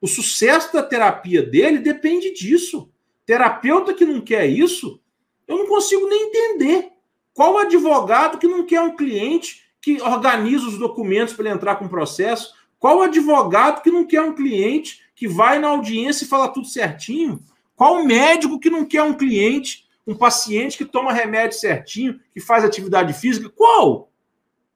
O 0.01 0.07
sucesso 0.07 0.73
da 0.73 0.83
terapia 0.83 1.43
dele 1.43 1.79
depende 1.79 2.33
disso. 2.33 2.91
Terapeuta 3.25 3.95
que 3.95 4.05
não 4.05 4.21
quer 4.21 4.47
isso, 4.47 5.01
eu 5.47 5.57
não 5.57 5.67
consigo 5.67 6.07
nem 6.07 6.29
entender. 6.29 6.91
Qual 7.33 7.59
advogado 7.59 8.39
que 8.39 8.47
não 8.47 8.67
quer 8.67 8.81
um 8.81 8.97
cliente 8.97 9.64
que 9.85 10.01
organiza 10.01 10.67
os 10.67 10.79
documentos 10.79 11.35
para 11.35 11.45
ele 11.45 11.55
entrar 11.55 11.77
com 11.77 11.85
o 11.85 11.91
processo? 11.91 12.55
Qual 12.79 13.03
advogado 13.03 13.83
que 13.83 13.91
não 13.91 14.07
quer 14.07 14.23
um 14.23 14.35
cliente 14.35 15.03
que 15.15 15.29
vai 15.29 15.59
na 15.59 15.69
audiência 15.69 16.25
e 16.25 16.29
fala 16.29 16.49
tudo 16.49 16.67
certinho? 16.67 17.39
Qual 17.77 18.03
médico 18.03 18.59
que 18.59 18.71
não 18.71 18.87
quer 18.87 19.03
um 19.03 19.13
cliente, 19.13 19.87
um 20.07 20.15
paciente 20.15 20.79
que 20.79 20.87
toma 20.87 21.13
remédio 21.13 21.59
certinho, 21.59 22.19
que 22.33 22.41
faz 22.41 22.65
atividade 22.65 23.13
física? 23.13 23.51
Qual? 23.51 24.11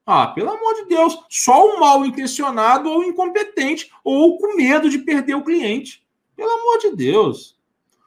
Ah, 0.04 0.26
pelo 0.26 0.50
amor 0.50 0.74
de 0.74 0.84
Deus, 0.86 1.18
só 1.30 1.66
o 1.66 1.80
mal 1.80 2.04
intencionado 2.04 2.90
ou 2.90 3.02
incompetente 3.02 3.90
ou 4.04 4.36
com 4.36 4.56
medo 4.56 4.90
de 4.90 4.98
perder 4.98 5.36
o 5.36 5.44
cliente. 5.44 6.04
Pelo 6.36 6.50
amor 6.50 6.78
de 6.80 6.94
Deus. 6.94 7.58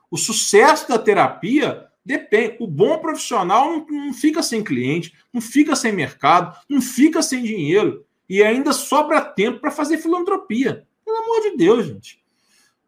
O 0.10 0.18
sucesso 0.18 0.88
da 0.88 1.00
terapia 1.00 1.88
depende. 2.06 2.58
O 2.60 2.68
bom 2.68 2.98
profissional 3.00 3.70
não, 3.70 3.86
não 3.86 4.14
fica 4.14 4.42
sem 4.42 4.64
cliente, 4.64 5.14
não 5.32 5.42
fica 5.42 5.76
sem 5.76 5.92
mercado, 5.92 6.58
não 6.70 6.82
fica 6.82 7.22
sem 7.22 7.44
dinheiro 7.44 8.06
e 8.30 8.42
ainda 8.42 8.72
sobra 8.72 9.22
tempo 9.22 9.60
para 9.60 9.72
fazer 9.72 9.98
filantropia. 9.98 10.88
Pelo 11.04 11.18
amor 11.18 11.42
de 11.42 11.58
Deus, 11.58 11.86
gente. 11.86 12.22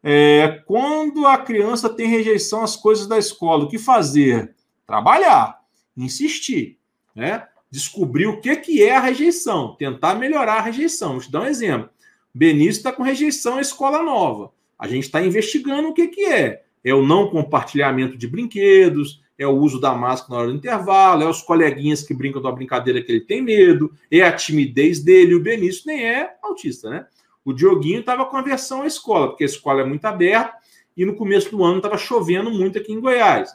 É, 0.02 0.62
quando 0.66 1.26
a 1.26 1.38
criança 1.38 1.88
tem 1.88 2.08
rejeição 2.08 2.62
às 2.62 2.76
coisas 2.76 3.06
da 3.06 3.18
escola, 3.18 3.64
o 3.64 3.68
que 3.68 3.78
fazer? 3.78 4.54
Trabalhar, 4.86 5.60
insistir, 5.96 6.78
né? 7.14 7.46
Descobrir 7.70 8.26
o 8.26 8.40
que, 8.40 8.54
que 8.56 8.82
é 8.82 8.96
a 8.96 9.00
rejeição, 9.00 9.74
tentar 9.76 10.14
melhorar 10.14 10.54
a 10.54 10.62
rejeição. 10.62 11.12
Vou 11.12 11.20
te 11.20 11.30
dar 11.30 11.42
um 11.42 11.46
exemplo. 11.46 11.90
Benício 12.34 12.78
está 12.78 12.92
com 12.92 13.02
rejeição 13.02 13.58
à 13.58 13.60
escola 13.60 14.02
nova. 14.02 14.52
A 14.78 14.86
gente 14.88 15.04
está 15.04 15.22
investigando 15.22 15.88
o 15.88 15.94
que, 15.94 16.08
que 16.08 16.24
é 16.24 16.64
é 16.84 16.94
o 16.94 17.04
não 17.04 17.28
compartilhamento 17.28 18.16
de 18.16 18.28
brinquedos, 18.28 19.22
é 19.38 19.46
o 19.46 19.56
uso 19.56 19.80
da 19.80 19.94
máscara 19.94 20.34
na 20.34 20.38
hora 20.38 20.48
do 20.52 20.56
intervalo, 20.56 21.22
é 21.22 21.28
os 21.28 21.42
coleguinhas 21.42 22.02
que 22.02 22.14
brincam 22.14 22.40
uma 22.40 22.52
brincadeira 22.52 23.02
que 23.02 23.10
ele 23.10 23.20
tem 23.22 23.42
medo, 23.42 23.92
é 24.10 24.22
a 24.22 24.32
timidez 24.32 25.02
dele. 25.02 25.34
O 25.34 25.42
Benício 25.42 25.84
nem 25.86 26.04
é 26.04 26.36
autista, 26.42 26.90
né? 26.90 27.06
O 27.44 27.52
Dioguinho 27.52 28.00
estava 28.00 28.24
com 28.24 28.36
aversão 28.36 28.82
à 28.82 28.86
escola, 28.86 29.28
porque 29.28 29.44
a 29.44 29.46
escola 29.46 29.82
é 29.82 29.84
muito 29.84 30.04
aberta 30.04 30.54
e 30.96 31.04
no 31.04 31.16
começo 31.16 31.50
do 31.50 31.64
ano 31.64 31.78
estava 31.78 31.98
chovendo 31.98 32.50
muito 32.50 32.78
aqui 32.78 32.92
em 32.92 33.00
Goiás. 33.00 33.54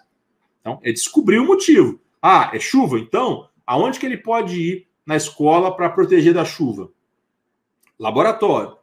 Então, 0.60 0.80
é 0.84 0.92
descobrir 0.92 1.40
o 1.40 1.46
motivo. 1.46 2.00
Ah, 2.22 2.52
é 2.54 2.60
chuva? 2.60 3.00
Então, 3.00 3.48
aonde 3.66 4.00
que 4.00 4.06
ele 4.06 4.18
pode 4.18 4.60
ir 4.60 4.88
na 5.06 5.16
escola 5.16 5.76
para 5.76 5.90
proteger 5.90 6.34
da 6.34 6.44
chuva? 6.44 6.92
Laboratório. 7.98 8.79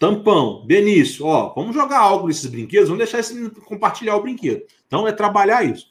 Tampão, 0.00 0.64
Benício, 0.64 1.26
ó, 1.26 1.52
vamos 1.54 1.74
jogar 1.74 1.98
algo 1.98 2.26
nesses 2.26 2.46
brinquedos, 2.46 2.88
vamos 2.88 3.04
deixar 3.04 3.18
esse 3.18 3.50
compartilhar 3.66 4.16
o 4.16 4.22
brinquedo. 4.22 4.62
Então 4.86 5.06
é 5.06 5.12
trabalhar 5.12 5.62
isso. 5.62 5.88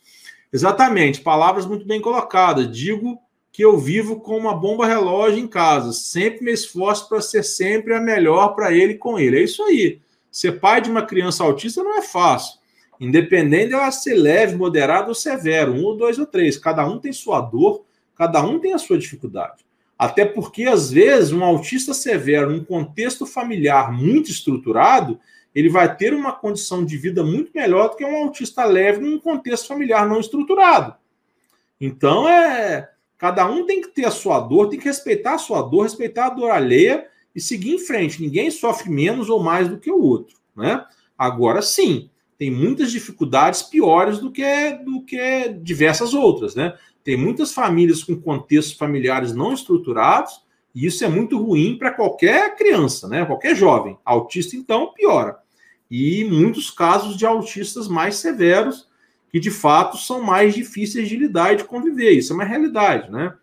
Exatamente, 0.51 1.21
palavras 1.21 1.67
muito 1.67 1.85
bem 1.85 2.01
colocadas. 2.01 2.75
Digo 2.75 3.19
que 3.51 3.63
eu 3.63 3.77
vivo 3.77 4.19
com 4.19 4.35
uma 4.35 4.55
bomba 4.55 4.87
relógio 4.87 5.37
em 5.37 5.47
casa. 5.47 5.93
Sempre 5.93 6.43
me 6.43 6.51
esforço 6.51 7.07
para 7.07 7.21
ser 7.21 7.43
sempre 7.43 7.93
a 7.93 8.01
melhor 8.01 8.55
para 8.55 8.73
ele 8.73 8.93
e 8.93 8.97
com 8.97 9.19
ele. 9.19 9.37
É 9.37 9.43
isso 9.43 9.61
aí. 9.61 10.01
Ser 10.31 10.59
pai 10.59 10.81
de 10.81 10.89
uma 10.89 11.03
criança 11.03 11.43
autista 11.43 11.83
não 11.83 11.95
é 11.95 12.01
fácil. 12.01 12.57
Independente 12.99 13.69
dela 13.69 13.91
ser 13.91 14.15
leve, 14.15 14.55
moderado 14.55 15.09
ou 15.09 15.15
severo, 15.15 15.71
um 15.71 15.83
ou 15.83 15.95
dois 15.95 16.17
ou 16.17 16.25
três. 16.25 16.57
Cada 16.57 16.83
um 16.83 16.97
tem 16.97 17.13
sua 17.13 17.41
dor, 17.41 17.85
cada 18.15 18.41
um 18.41 18.57
tem 18.57 18.73
a 18.73 18.79
sua 18.79 18.97
dificuldade. 18.97 19.68
Até 19.99 20.23
porque, 20.23 20.63
às 20.63 20.89
vezes, 20.89 21.33
um 21.33 21.43
autista 21.43 21.93
severo, 21.93 22.49
num 22.49 22.63
contexto 22.63 23.25
familiar 23.25 23.91
muito 23.91 24.31
estruturado, 24.31 25.19
ele 25.53 25.67
vai 25.67 25.93
ter 25.93 26.13
uma 26.13 26.31
condição 26.31 26.85
de 26.85 26.95
vida 26.95 27.21
muito 27.21 27.51
melhor 27.53 27.89
do 27.89 27.97
que 27.97 28.05
um 28.05 28.15
autista 28.15 28.63
leve 28.63 29.01
num 29.01 29.19
contexto 29.19 29.67
familiar 29.67 30.07
não 30.07 30.21
estruturado. 30.21 30.95
Então, 31.81 32.29
é 32.29 32.89
cada 33.17 33.45
um 33.45 33.65
tem 33.65 33.81
que 33.81 33.89
ter 33.89 34.05
a 34.05 34.11
sua 34.11 34.39
dor, 34.39 34.69
tem 34.69 34.79
que 34.79 34.85
respeitar 34.85 35.33
a 35.33 35.37
sua 35.37 35.61
dor, 35.61 35.83
respeitar 35.83 36.27
a 36.27 36.29
dor 36.29 36.49
alheia 36.49 37.05
e 37.35 37.41
seguir 37.41 37.73
em 37.73 37.79
frente. 37.79 38.21
Ninguém 38.21 38.49
sofre 38.49 38.89
menos 38.89 39.29
ou 39.29 39.43
mais 39.43 39.67
do 39.67 39.77
que 39.77 39.91
o 39.91 40.01
outro, 40.01 40.37
né? 40.55 40.85
Agora 41.17 41.61
sim, 41.61 42.09
tem 42.37 42.49
muitas 42.49 42.89
dificuldades 42.89 43.61
piores 43.61 44.19
do 44.19 44.31
que 44.31 44.71
do 44.85 45.01
que 45.01 45.49
diversas 45.61 46.13
outras, 46.13 46.55
né? 46.55 46.73
Tem 47.09 47.17
muitas 47.17 47.51
famílias 47.51 48.03
com 48.03 48.15
contextos 48.15 48.77
familiares 48.77 49.33
não 49.33 49.51
estruturados, 49.51 50.43
e 50.75 50.85
isso 50.85 51.03
é 51.03 51.07
muito 51.07 51.43
ruim 51.43 51.75
para 51.75 51.89
qualquer 51.89 52.55
criança, 52.55 53.07
né? 53.07 53.25
Qualquer 53.25 53.55
jovem. 53.55 53.97
Autista, 54.05 54.55
então, 54.55 54.93
piora. 54.93 55.39
E 55.89 56.23
muitos 56.25 56.69
casos 56.69 57.17
de 57.17 57.25
autistas 57.25 57.87
mais 57.87 58.17
severos, 58.17 58.87
que 59.31 59.39
de 59.39 59.49
fato 59.49 59.97
são 59.97 60.21
mais 60.21 60.53
difíceis 60.53 61.09
de 61.09 61.15
lidar 61.15 61.53
e 61.53 61.55
de 61.55 61.63
conviver. 61.63 62.11
Isso 62.11 62.31
é 62.31 62.35
uma 62.35 62.45
realidade, 62.45 63.09
né? 63.09 63.33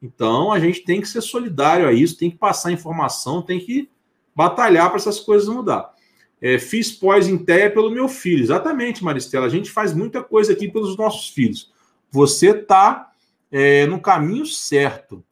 Então 0.00 0.52
a 0.52 0.60
gente 0.60 0.84
tem 0.84 1.00
que 1.00 1.08
ser 1.08 1.20
solidário 1.20 1.88
a 1.88 1.92
isso, 1.92 2.16
tem 2.16 2.30
que 2.30 2.38
passar 2.38 2.70
informação, 2.70 3.42
tem 3.42 3.58
que 3.58 3.90
batalhar 4.36 4.88
para 4.88 4.98
essas 4.98 5.18
coisas 5.18 5.48
mudar. 5.48 5.92
É, 6.40 6.60
fiz 6.60 6.92
pós 6.92 7.26
em 7.26 7.36
pelo 7.36 7.90
meu 7.90 8.06
filho. 8.06 8.44
Exatamente, 8.44 9.02
Maristela. 9.02 9.46
A 9.46 9.50
gente 9.50 9.68
faz 9.68 9.92
muita 9.92 10.22
coisa 10.22 10.52
aqui 10.52 10.68
pelos 10.68 10.96
nossos 10.96 11.28
filhos 11.28 11.72
você 12.10 12.50
está 12.50 13.12
é, 13.50 13.86
no 13.86 14.00
caminho 14.00 14.46
certo. 14.46 15.24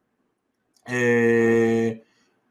É, 0.86 2.00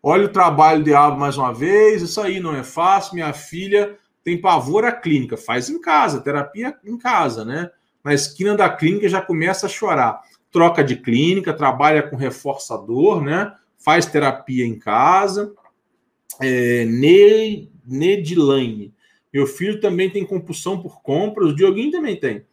olha 0.01 0.25
o 0.25 0.31
trabalho 0.31 0.83
de 0.83 0.93
Abo 0.93 1.19
mais 1.19 1.37
uma 1.37 1.53
vez. 1.53 2.01
Isso 2.01 2.19
aí 2.21 2.39
não 2.39 2.55
é 2.55 2.63
fácil. 2.63 3.15
Minha 3.15 3.33
filha 3.33 3.97
tem 4.23 4.39
pavor 4.39 4.85
à 4.85 4.91
clínica. 4.91 5.37
Faz 5.37 5.69
em 5.69 5.79
casa, 5.79 6.21
terapia 6.21 6.75
em 6.83 6.97
casa, 6.97 7.45
né? 7.45 7.69
Na 8.03 8.13
esquina 8.13 8.55
da 8.55 8.69
clínica 8.69 9.09
já 9.09 9.21
começa 9.21 9.65
a 9.65 9.69
chorar. 9.69 10.21
Troca 10.51 10.83
de 10.83 10.95
clínica, 10.95 11.53
trabalha 11.53 12.03
com 12.03 12.15
reforçador, 12.15 13.21
né? 13.21 13.53
Faz 13.77 14.05
terapia 14.05 14.65
em 14.65 14.77
casa. 14.77 15.53
É, 16.41 16.85
Nedilane. 17.85 18.93
Meu 19.33 19.45
filho 19.45 19.79
também 19.79 20.09
tem 20.09 20.25
compulsão 20.25 20.81
por 20.81 21.01
compras. 21.01 21.49
O 21.49 21.55
Dioguinho 21.55 21.91
também 21.91 22.19
tem 22.19 22.45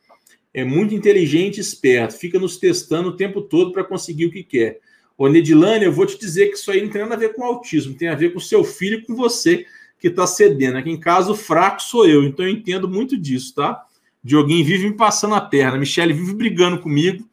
é 0.55 0.65
muito 0.65 0.95
inteligente 0.95 1.59
e 1.59 1.61
esperto, 1.61 2.17
fica 2.17 2.39
nos 2.39 2.57
testando 2.57 3.09
o 3.09 3.17
tempo 3.17 3.43
todo 3.43 3.73
para 3.73 3.83
conseguir 3.83 4.27
o 4.27 4.31
que 4.31 4.45
quer. 4.45 4.81
Ô, 5.19 5.29
Nedilane, 5.29 5.85
eu 5.85 5.93
vou 5.93 6.07
te 6.07 6.17
dizer 6.17 6.49
que 6.49 6.57
isso 6.57 6.71
aí 6.71 6.81
não 6.81 6.91
tem 6.91 7.03
nada 7.03 7.17
a 7.17 7.19
ver 7.19 7.35
com 7.35 7.45
autismo, 7.45 7.95
tem 7.95 8.09
a 8.09 8.15
ver 8.15 8.33
com 8.33 8.39
seu 8.39 8.63
filho 8.63 8.99
e 8.99 9.03
com 9.03 9.17
você 9.17 9.67
que 9.99 10.07
está 10.07 10.27
cedendo. 10.27 10.79
Aqui 10.79 10.91
em 10.91 10.99
casa, 10.99 11.33
o 11.33 11.37
fraco 11.37 11.83
sou 11.83 12.07
eu, 12.07 12.23
então 12.23 12.47
eu 12.47 12.53
entendo 12.53 12.89
muito 12.89 13.17
disso, 13.17 13.55
tá? 13.55 13.85
Dioguinho 14.23 14.65
vive 14.65 14.89
me 14.89 14.97
passando 14.97 15.35
a 15.35 15.41
perna, 15.41 15.77
Michele 15.77 16.13
vive 16.13 16.35
brigando 16.35 16.79
comigo 16.81 17.29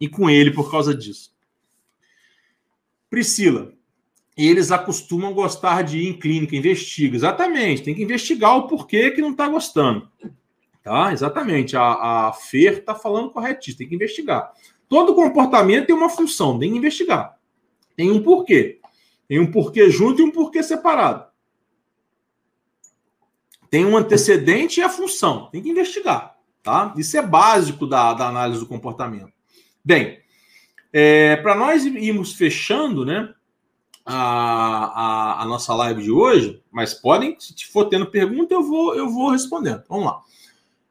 e 0.00 0.08
com 0.08 0.28
ele 0.28 0.50
por 0.50 0.70
causa 0.70 0.94
disso. 0.94 1.30
Priscila, 3.10 3.72
eles 4.36 4.70
acostumam 4.70 5.32
gostar 5.32 5.82
de 5.82 5.98
ir 5.98 6.08
em 6.08 6.18
clínica, 6.18 6.56
investiga. 6.56 7.16
Exatamente, 7.16 7.82
tem 7.82 7.94
que 7.94 8.02
investigar 8.02 8.56
o 8.56 8.66
porquê 8.66 9.10
que 9.10 9.20
não 9.20 9.32
está 9.32 9.46
gostando. 9.46 10.10
Tá? 10.86 11.12
Exatamente. 11.12 11.76
A, 11.76 12.28
a 12.28 12.32
FER 12.32 12.74
está 12.74 12.94
falando 12.94 13.30
corretíssimo, 13.30 13.78
tem 13.78 13.88
que 13.88 13.96
investigar. 13.96 14.52
Todo 14.88 15.16
comportamento 15.16 15.86
tem 15.86 15.96
uma 15.96 16.08
função, 16.08 16.60
tem 16.60 16.70
que 16.70 16.78
investigar. 16.78 17.36
Tem 17.96 18.08
um 18.08 18.22
porquê. 18.22 18.78
Tem 19.26 19.40
um 19.40 19.50
porquê 19.50 19.90
junto 19.90 20.22
e 20.22 20.24
um 20.24 20.30
porquê 20.30 20.62
separado. 20.62 21.26
Tem 23.68 23.84
um 23.84 23.96
antecedente 23.96 24.78
e 24.78 24.82
a 24.84 24.88
função. 24.88 25.50
Tem 25.50 25.60
que 25.60 25.68
investigar. 25.68 26.36
Tá? 26.62 26.94
Isso 26.96 27.16
é 27.16 27.22
básico 27.22 27.84
da, 27.84 28.14
da 28.14 28.28
análise 28.28 28.60
do 28.60 28.66
comportamento. 28.66 29.32
Bem, 29.84 30.20
é, 30.92 31.34
para 31.34 31.56
nós 31.56 31.84
irmos 31.84 32.32
fechando 32.32 33.04
né, 33.04 33.34
a, 34.04 34.14
a, 34.14 35.42
a, 35.42 35.44
nossa 35.46 35.74
live 35.74 36.04
de 36.04 36.12
hoje, 36.12 36.62
mas 36.70 36.94
podem, 36.94 37.36
se 37.40 37.66
for 37.66 37.86
tendo 37.86 38.06
pergunta, 38.06 38.54
eu 38.54 38.62
vou, 38.62 38.94
eu 38.94 39.10
vou 39.10 39.30
respondendo. 39.30 39.82
Vamos 39.88 40.04
lá. 40.06 40.22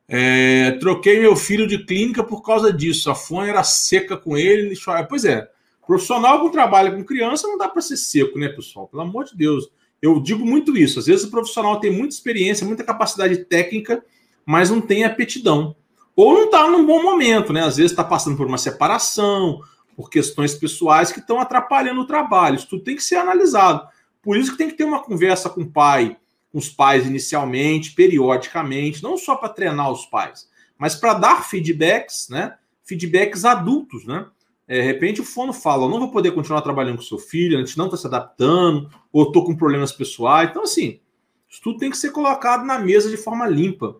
É, 0.07 0.71
troquei 0.79 1.19
meu 1.19 1.35
filho 1.35 1.67
de 1.67 1.83
clínica 1.83 2.23
por 2.23 2.41
causa 2.41 2.71
disso. 2.71 3.09
A 3.09 3.15
fone 3.15 3.49
era 3.49 3.63
seca 3.63 4.15
com 4.15 4.37
ele. 4.37 4.69
ele. 4.69 5.05
Pois 5.09 5.25
é, 5.25 5.49
profissional 5.85 6.43
que 6.43 6.51
trabalha 6.51 6.91
com 6.91 7.03
criança 7.03 7.47
não 7.47 7.57
dá 7.57 7.67
para 7.67 7.81
ser 7.81 7.97
seco, 7.97 8.37
né, 8.37 8.49
pessoal? 8.49 8.87
Pelo 8.87 9.03
amor 9.03 9.25
de 9.25 9.35
Deus. 9.35 9.69
Eu 10.01 10.19
digo 10.19 10.45
muito 10.45 10.77
isso. 10.77 10.99
Às 10.99 11.07
vezes 11.07 11.25
o 11.25 11.31
profissional 11.31 11.79
tem 11.79 11.91
muita 11.91 12.13
experiência, 12.13 12.67
muita 12.67 12.83
capacidade 12.83 13.37
técnica, 13.45 14.03
mas 14.45 14.69
não 14.69 14.81
tem 14.81 15.03
aptidão. 15.03 15.75
Ou 16.15 16.33
não 16.33 16.45
está 16.45 16.69
num 16.69 16.85
bom 16.85 17.01
momento, 17.01 17.51
né? 17.51 17.63
Às 17.63 17.77
vezes 17.77 17.91
está 17.91 18.03
passando 18.03 18.37
por 18.37 18.45
uma 18.45 18.57
separação, 18.57 19.59
por 19.95 20.09
questões 20.09 20.53
pessoais 20.53 21.11
que 21.11 21.19
estão 21.19 21.39
atrapalhando 21.39 22.01
o 22.01 22.07
trabalho. 22.07 22.55
Isso 22.55 22.69
tudo 22.69 22.83
tem 22.83 22.95
que 22.95 23.03
ser 23.03 23.15
analisado. 23.15 23.87
Por 24.21 24.37
isso 24.37 24.51
que 24.51 24.57
tem 24.57 24.69
que 24.69 24.75
ter 24.75 24.83
uma 24.83 25.01
conversa 25.01 25.49
com 25.49 25.61
o 25.61 25.69
pai, 25.69 26.17
os 26.55 26.69
pais 26.69 27.05
inicialmente, 27.05 27.91
periodicamente, 27.91 29.03
não 29.03 29.17
só 29.17 29.35
para 29.35 29.49
treinar 29.49 29.91
os 29.91 30.05
pais, 30.05 30.49
mas 30.77 30.95
para 30.95 31.13
dar 31.13 31.43
feedbacks, 31.43 32.29
né? 32.29 32.55
Feedbacks 32.81 33.43
adultos, 33.43 34.05
né? 34.05 34.25
É, 34.65 34.79
de 34.79 34.81
repente 34.81 35.19
o 35.19 35.25
fono 35.25 35.51
fala, 35.51 35.89
não 35.89 35.99
vou 35.99 36.11
poder 36.11 36.31
continuar 36.31 36.61
trabalhando 36.61 36.95
com 36.95 37.03
seu 37.03 37.19
filho, 37.19 37.57
a 37.57 37.59
gente 37.59 37.77
não 37.77 37.85
está 37.85 37.97
se 37.97 38.07
adaptando, 38.07 38.89
ou 39.11 39.23
estou 39.23 39.43
com 39.43 39.53
problemas 39.53 39.91
pessoais. 39.91 40.49
Então, 40.49 40.63
assim, 40.63 41.01
isso 41.49 41.59
tudo 41.61 41.77
tem 41.77 41.91
que 41.91 41.97
ser 41.97 42.11
colocado 42.11 42.65
na 42.65 42.79
mesa 42.79 43.09
de 43.09 43.17
forma 43.17 43.45
limpa. 43.45 43.97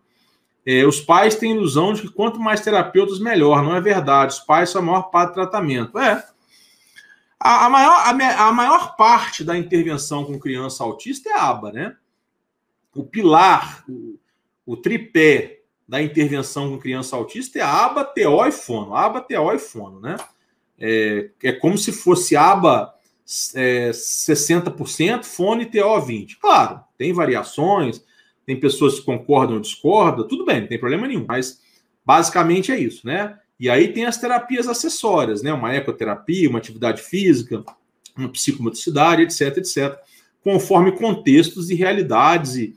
É, 0.66 0.86
os 0.86 1.02
pais 1.02 1.36
têm 1.36 1.52
ilusão 1.52 1.92
de 1.92 2.04
que 2.04 2.10
quanto 2.10 2.40
mais 2.40 2.62
terapeutas, 2.62 3.20
melhor. 3.20 3.62
Não 3.64 3.76
é 3.76 3.82
verdade. 3.82 4.34
Os 4.34 4.40
pais 4.40 4.70
são 4.70 4.82
a 4.82 4.86
maior 4.86 5.04
parte 5.12 5.32
do 5.32 5.36
tratamento. 5.36 6.00
É. 6.00 6.26
A, 7.38 7.66
a 7.66 7.70
maior, 7.70 7.98
a, 7.98 8.48
a 8.48 8.52
maior 8.54 8.96
parte 8.96 9.44
da 9.44 9.58
intervenção 9.58 10.24
com 10.24 10.40
criança 10.40 10.86
autista 10.86 11.30
é 11.30 11.34
a 11.34 11.50
aba, 11.50 11.72
né? 11.74 11.96
O 12.96 13.04
pilar, 13.04 13.84
o, 13.88 14.18
o 14.66 14.78
tripé 14.78 15.60
da 15.88 16.02
intervenção 16.02 16.70
com 16.70 16.80
criança 16.80 17.16
autista 17.16 17.60
é 17.60 17.62
aba, 17.62 18.04
TO 18.04 18.46
e 18.46 18.52
fono. 18.52 18.96
Aba, 18.96 19.22
TO 19.22 19.52
e 19.54 19.60
fono, 19.60 20.00
né? 20.00 20.16
É, 20.80 21.30
é 21.44 21.52
como 21.52 21.78
se 21.78 21.92
fosse 21.92 22.36
aba 22.36 22.94
é, 23.54 23.92
60%, 23.92 25.24
fone 25.24 25.66
TO 25.66 25.78
20%. 25.78 26.38
Claro, 26.40 26.82
tem 26.98 27.14
variações, 27.14 28.04
tem 28.46 28.60
pessoas 28.60 29.00
que 29.00 29.06
concordam 29.06 29.56
ou 29.56 29.62
discordam, 29.62 30.28
tudo 30.28 30.46
bem, 30.46 30.62
não 30.62 30.68
tem 30.68 30.80
problema 30.80 31.08
nenhum, 31.08 31.26
mas 31.28 31.62
basicamente 32.06 32.72
é 32.72 32.80
isso, 32.80 33.06
né? 33.06 33.38
E 33.60 33.70
aí 33.70 33.94
tem 33.94 34.06
as 34.06 34.18
terapias 34.18 34.68
acessórias, 34.68 35.42
né? 35.42 35.54
Uma 35.54 35.74
ecoterapia, 35.74 36.50
uma 36.50 36.60
atividade 36.60 37.02
física, 37.02 37.64
uma 38.18 38.30
psicomotricidade, 38.30 39.24
etc, 39.24 39.58
etc, 39.58 39.98
conforme 40.44 40.92
contextos 40.92 41.70
e 41.70 41.76
realidades 41.76 42.56
e, 42.56 42.76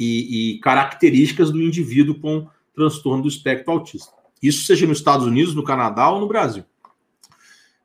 e, 0.00 0.54
e 0.54 0.58
características 0.60 1.50
do 1.50 1.60
indivíduo 1.60 2.14
com 2.14 2.48
transtorno 2.74 3.22
do 3.22 3.28
espectro 3.28 3.70
autista. 3.70 4.10
Isso 4.42 4.64
seja 4.64 4.86
nos 4.86 4.98
Estados 4.98 5.26
Unidos, 5.26 5.54
no 5.54 5.62
Canadá 5.62 6.08
ou 6.08 6.18
no 6.18 6.26
Brasil. 6.26 6.64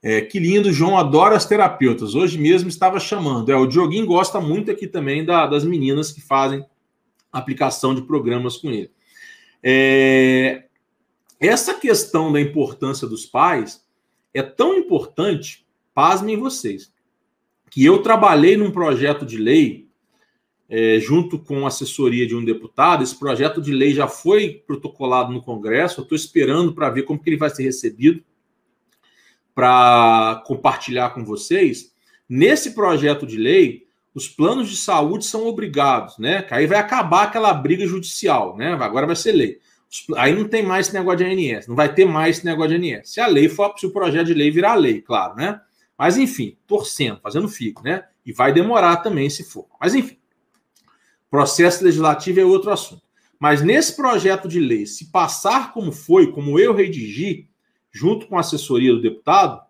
É, 0.01 0.21
que 0.21 0.39
lindo, 0.39 0.71
João 0.71 0.97
adora 0.97 1.35
as 1.35 1.45
terapeutas. 1.45 2.15
Hoje 2.15 2.37
mesmo 2.37 2.69
estava 2.69 2.99
chamando. 2.99 3.51
É, 3.51 3.55
o 3.55 3.65
Dioguinho 3.65 4.05
gosta 4.05 4.39
muito 4.39 4.71
aqui 4.71 4.87
também 4.87 5.25
da, 5.25 5.45
das 5.45 5.65
meninas 5.65 6.11
que 6.11 6.21
fazem 6.21 6.65
aplicação 7.31 7.93
de 7.93 8.03
programas 8.03 8.55
com 8.55 8.71
ele. 8.71 8.91
É, 9.61 10.65
essa 11.39 11.73
questão 11.73 12.31
da 12.31 12.39
importância 12.39 13.07
dos 13.07 13.25
pais 13.25 13.83
é 14.33 14.41
tão 14.41 14.77
importante, 14.77 15.65
pasmem 15.93 16.37
vocês, 16.37 16.93
que 17.69 17.83
eu 17.83 18.01
trabalhei 18.01 18.55
num 18.55 18.71
projeto 18.71 19.25
de 19.25 19.37
lei 19.37 19.84
é, 20.69 20.99
junto 20.99 21.37
com 21.37 21.65
a 21.65 21.67
assessoria 21.67 22.25
de 22.25 22.35
um 22.35 22.43
deputado. 22.43 23.03
Esse 23.03 23.17
projeto 23.17 23.61
de 23.61 23.71
lei 23.71 23.93
já 23.93 24.07
foi 24.07 24.63
protocolado 24.65 25.31
no 25.31 25.41
Congresso. 25.41 25.99
Eu 25.99 26.03
estou 26.03 26.15
esperando 26.15 26.73
para 26.73 26.89
ver 26.89 27.03
como 27.03 27.19
que 27.21 27.29
ele 27.29 27.37
vai 27.37 27.49
ser 27.49 27.63
recebido 27.63 28.23
para 29.53 30.43
compartilhar 30.45 31.11
com 31.11 31.23
vocês. 31.23 31.93
Nesse 32.27 32.73
projeto 32.73 33.25
de 33.25 33.37
lei, 33.37 33.85
os 34.13 34.27
planos 34.27 34.69
de 34.69 34.75
saúde 34.75 35.25
são 35.25 35.45
obrigados, 35.45 36.17
né? 36.17 36.41
Que 36.41 36.53
aí 36.53 36.65
vai 36.65 36.79
acabar 36.79 37.23
aquela 37.23 37.53
briga 37.53 37.85
judicial, 37.85 38.57
né? 38.57 38.73
Agora 38.73 39.05
vai 39.05 39.15
ser 39.15 39.31
lei. 39.31 39.59
Aí 40.17 40.33
não 40.33 40.45
tem 40.45 40.63
mais 40.63 40.87
esse 40.87 40.95
negócio 40.95 41.19
de 41.19 41.25
ANS, 41.25 41.67
não 41.67 41.75
vai 41.75 41.93
ter 41.93 42.05
mais 42.05 42.37
esse 42.37 42.45
negócio 42.45 42.77
de 42.77 42.93
ANS. 42.93 43.09
Se 43.09 43.21
a 43.21 43.27
lei 43.27 43.47
for, 43.47 43.73
se 43.77 43.85
o 43.85 43.91
projeto 43.91 44.27
de 44.27 44.33
lei 44.33 44.51
virar 44.51 44.75
lei, 44.75 45.01
claro, 45.01 45.35
né? 45.35 45.61
Mas 45.97 46.17
enfim, 46.17 46.57
torcendo, 46.67 47.19
fazendo 47.21 47.47
fico, 47.47 47.83
né? 47.83 48.03
E 48.25 48.33
vai 48.33 48.51
demorar 48.51 48.97
também 48.97 49.29
se 49.29 49.43
for. 49.43 49.67
Mas 49.79 49.95
enfim, 49.95 50.17
processo 51.35 51.83
legislativo 51.83 52.39
é 52.39 52.45
outro 52.45 52.71
assunto. 52.71 53.01
Mas 53.37 53.61
nesse 53.61 53.93
projeto 53.93 54.47
de 54.47 54.57
lei, 54.57 54.85
se 54.85 55.11
passar 55.11 55.73
como 55.73 55.91
foi, 55.91 56.31
como 56.31 56.57
eu 56.57 56.73
redigi, 56.73 57.49
junto 57.91 58.25
com 58.25 58.37
a 58.37 58.39
assessoria 58.39 58.93
do 58.93 59.01
deputado, 59.01 59.61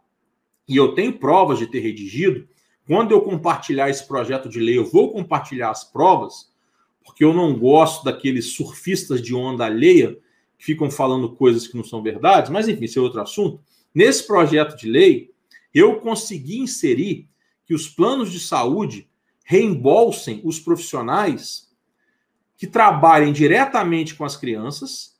e 0.69 0.77
eu 0.77 0.93
tenho 0.93 1.17
provas 1.17 1.57
de 1.57 1.65
ter 1.65 1.79
redigido, 1.79 2.47
quando 2.85 3.13
eu 3.13 3.21
compartilhar 3.21 3.89
esse 3.89 4.07
projeto 4.07 4.47
de 4.47 4.59
lei, 4.59 4.77
eu 4.77 4.85
vou 4.85 5.11
compartilhar 5.11 5.71
as 5.71 5.83
provas, 5.83 6.53
porque 7.03 7.23
eu 7.23 7.33
não 7.33 7.57
gosto 7.57 8.05
daqueles 8.05 8.53
surfistas 8.53 9.19
de 9.19 9.33
onda 9.33 9.65
alheia 9.65 10.15
que 10.59 10.65
ficam 10.65 10.91
falando 10.91 11.35
coisas 11.35 11.65
que 11.67 11.75
não 11.75 11.83
são 11.83 12.03
verdades, 12.03 12.51
mas 12.51 12.67
enfim, 12.67 12.85
isso 12.85 12.99
é 12.99 13.01
outro 13.01 13.21
assunto. 13.21 13.59
Nesse 13.91 14.27
projeto 14.27 14.77
de 14.77 14.87
lei, 14.87 15.31
eu 15.73 15.95
consegui 15.95 16.59
inserir 16.59 17.27
que 17.65 17.73
os 17.73 17.89
planos 17.89 18.31
de 18.31 18.39
saúde 18.39 19.09
reembolsem 19.45 20.41
os 20.43 20.59
profissionais 20.59 21.71
que 22.57 22.65
trabalhem 22.65 23.31
diretamente 23.31 24.15
com 24.15 24.25
as 24.25 24.35
crianças 24.35 25.15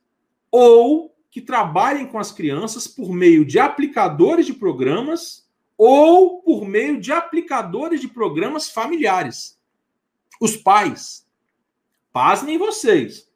ou 0.52 1.16
que 1.30 1.40
trabalhem 1.40 2.08
com 2.08 2.18
as 2.18 2.32
crianças 2.32 2.88
por 2.88 3.12
meio 3.12 3.46
de 3.46 3.60
aplicadores 3.60 4.48
de 4.48 4.54
programas 4.54 5.48
ou 5.78 6.42
por 6.42 6.66
meio 6.66 7.00
de 7.00 7.12
aplicadores 7.12 8.02
de 8.02 8.08
programas 8.08 8.70
familiares. 8.70 9.60
Os 10.42 10.58
pais. 10.58 11.28
Pasmem 12.12 12.58
vocês. 12.58 13.30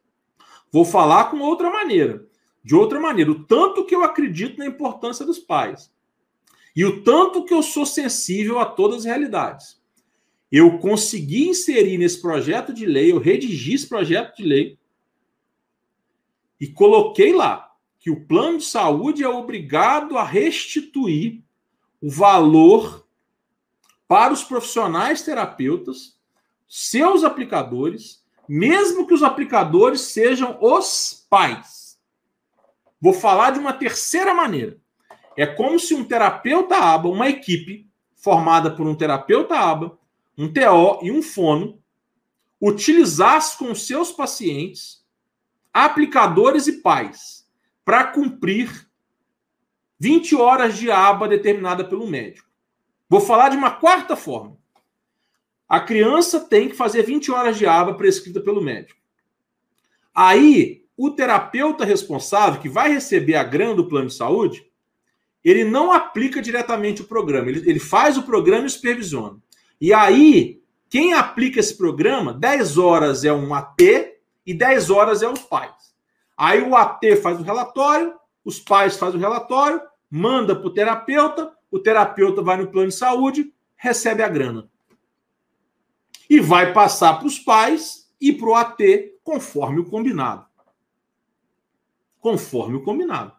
Vou 0.72 0.84
falar 0.84 1.30
com 1.30 1.38
outra 1.38 1.70
maneira. 1.70 2.26
De 2.64 2.74
outra 2.74 2.98
maneira, 2.98 3.30
o 3.30 3.44
tanto 3.44 3.86
que 3.86 3.94
eu 3.94 4.02
acredito 4.02 4.58
na 4.58 4.66
importância 4.66 5.24
dos 5.24 5.38
pais 5.38 5.90
e 6.74 6.84
o 6.84 7.02
tanto 7.02 7.44
que 7.44 7.54
eu 7.54 7.62
sou 7.62 7.86
sensível 7.86 8.58
a 8.58 8.66
todas 8.66 9.00
as 9.00 9.04
realidades 9.04 9.79
eu 10.50 10.78
consegui 10.78 11.48
inserir 11.48 11.96
nesse 11.96 12.20
projeto 12.20 12.72
de 12.72 12.84
lei, 12.84 13.12
eu 13.12 13.18
redigi 13.18 13.74
esse 13.74 13.88
projeto 13.88 14.36
de 14.36 14.42
lei 14.42 14.78
e 16.60 16.66
coloquei 16.66 17.32
lá 17.32 17.72
que 17.98 18.10
o 18.10 18.26
plano 18.26 18.58
de 18.58 18.64
saúde 18.64 19.22
é 19.22 19.28
obrigado 19.28 20.18
a 20.18 20.24
restituir 20.24 21.42
o 22.02 22.10
valor 22.10 23.06
para 24.08 24.32
os 24.32 24.42
profissionais 24.42 25.22
terapeutas, 25.22 26.18
seus 26.66 27.22
aplicadores, 27.22 28.24
mesmo 28.48 29.06
que 29.06 29.14
os 29.14 29.22
aplicadores 29.22 30.00
sejam 30.00 30.58
os 30.60 31.26
pais. 31.30 32.00
Vou 33.00 33.12
falar 33.12 33.52
de 33.52 33.60
uma 33.60 33.72
terceira 33.72 34.34
maneira. 34.34 34.78
É 35.36 35.46
como 35.46 35.78
se 35.78 35.94
um 35.94 36.04
terapeuta 36.04 36.76
aba, 36.76 37.08
uma 37.08 37.28
equipe 37.28 37.88
formada 38.16 38.70
por 38.70 38.86
um 38.86 38.94
terapeuta 38.94 39.56
aba, 39.56 39.98
um 40.40 40.50
TO 40.50 41.04
e 41.04 41.12
um 41.12 41.20
fono, 41.22 41.78
utilizasse 42.58 43.58
com 43.58 43.74
seus 43.74 44.10
pacientes 44.10 45.04
aplicadores 45.70 46.66
e 46.66 46.80
pais 46.80 47.46
para 47.84 48.04
cumprir 48.04 48.88
20 49.98 50.34
horas 50.36 50.78
de 50.78 50.90
aba 50.90 51.28
determinada 51.28 51.84
pelo 51.84 52.06
médico. 52.06 52.48
Vou 53.06 53.20
falar 53.20 53.50
de 53.50 53.56
uma 53.58 53.70
quarta 53.70 54.16
forma. 54.16 54.56
A 55.68 55.78
criança 55.78 56.40
tem 56.40 56.70
que 56.70 56.74
fazer 56.74 57.02
20 57.02 57.30
horas 57.30 57.58
de 57.58 57.66
aba 57.66 57.92
prescrita 57.92 58.40
pelo 58.40 58.62
médico. 58.62 58.98
Aí, 60.14 60.86
o 60.96 61.10
terapeuta 61.10 61.84
responsável, 61.84 62.62
que 62.62 62.68
vai 62.68 62.90
receber 62.90 63.34
a 63.34 63.44
grana 63.44 63.74
do 63.74 63.86
plano 63.86 64.06
de 64.06 64.14
saúde, 64.14 64.66
ele 65.44 65.64
não 65.64 65.92
aplica 65.92 66.40
diretamente 66.40 67.02
o 67.02 67.06
programa. 67.06 67.50
Ele, 67.50 67.68
ele 67.68 67.78
faz 67.78 68.16
o 68.16 68.22
programa 68.22 68.66
e 68.66 68.70
supervisiona. 68.70 69.38
E 69.80 69.94
aí, 69.94 70.62
quem 70.90 71.14
aplica 71.14 71.58
esse 71.58 71.76
programa, 71.76 72.34
10 72.34 72.76
horas 72.76 73.24
é 73.24 73.32
um 73.32 73.54
AT 73.54 73.80
e 74.44 74.52
10 74.52 74.90
horas 74.90 75.22
é 75.22 75.28
os 75.28 75.40
pais. 75.40 75.94
Aí 76.36 76.60
o 76.60 76.76
AT 76.76 77.16
faz 77.22 77.38
o 77.40 77.42
relatório, 77.42 78.14
os 78.44 78.58
pais 78.58 78.96
fazem 78.96 79.18
o 79.18 79.22
relatório, 79.22 79.80
manda 80.10 80.54
para 80.54 80.66
o 80.66 80.74
terapeuta, 80.74 81.54
o 81.70 81.78
terapeuta 81.78 82.42
vai 82.42 82.56
no 82.56 82.68
plano 82.68 82.88
de 82.88 82.94
saúde, 82.94 83.54
recebe 83.76 84.22
a 84.22 84.28
grana. 84.28 84.68
E 86.28 86.40
vai 86.40 86.72
passar 86.72 87.18
para 87.18 87.26
os 87.26 87.38
pais 87.38 88.12
e 88.20 88.32
para 88.32 88.48
o 88.48 88.54
AT 88.54 88.82
conforme 89.22 89.80
o 89.80 89.86
combinado. 89.86 90.44
Conforme 92.20 92.76
o 92.76 92.82
combinado. 92.82 93.32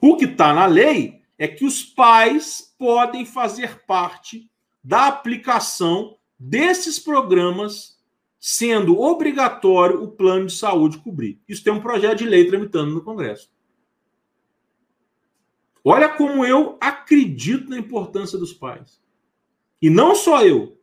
O 0.00 0.16
que 0.16 0.24
está 0.24 0.52
na 0.52 0.66
lei 0.66 1.22
é 1.36 1.46
que 1.46 1.64
os 1.64 1.82
pais 1.82 2.74
podem 2.78 3.24
fazer 3.24 3.84
parte 3.84 4.50
da 4.82 5.06
aplicação 5.06 6.16
desses 6.38 6.98
programas, 6.98 7.98
sendo 8.38 9.00
obrigatório 9.00 10.02
o 10.02 10.08
plano 10.08 10.46
de 10.46 10.52
saúde 10.52 10.98
cobrir. 10.98 11.40
Isso 11.48 11.64
tem 11.64 11.72
um 11.72 11.80
projeto 11.80 12.18
de 12.18 12.26
lei 12.26 12.46
tramitando 12.46 12.92
no 12.92 13.02
Congresso. 13.02 13.50
Olha 15.84 16.08
como 16.08 16.44
eu 16.44 16.76
acredito 16.80 17.70
na 17.70 17.78
importância 17.78 18.38
dos 18.38 18.52
pais. 18.52 19.00
E 19.80 19.88
não 19.88 20.14
só 20.14 20.44
eu. 20.44 20.78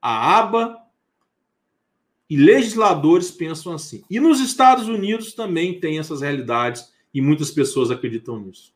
A 0.00 0.38
ABA 0.38 0.80
e 2.28 2.36
legisladores 2.36 3.30
pensam 3.30 3.72
assim. 3.72 4.02
E 4.08 4.20
nos 4.20 4.40
Estados 4.40 4.88
Unidos 4.88 5.34
também 5.34 5.78
tem 5.78 5.98
essas 5.98 6.20
realidades 6.20 6.92
e 7.12 7.20
muitas 7.20 7.50
pessoas 7.50 7.90
acreditam 7.90 8.38
nisso. 8.38 8.72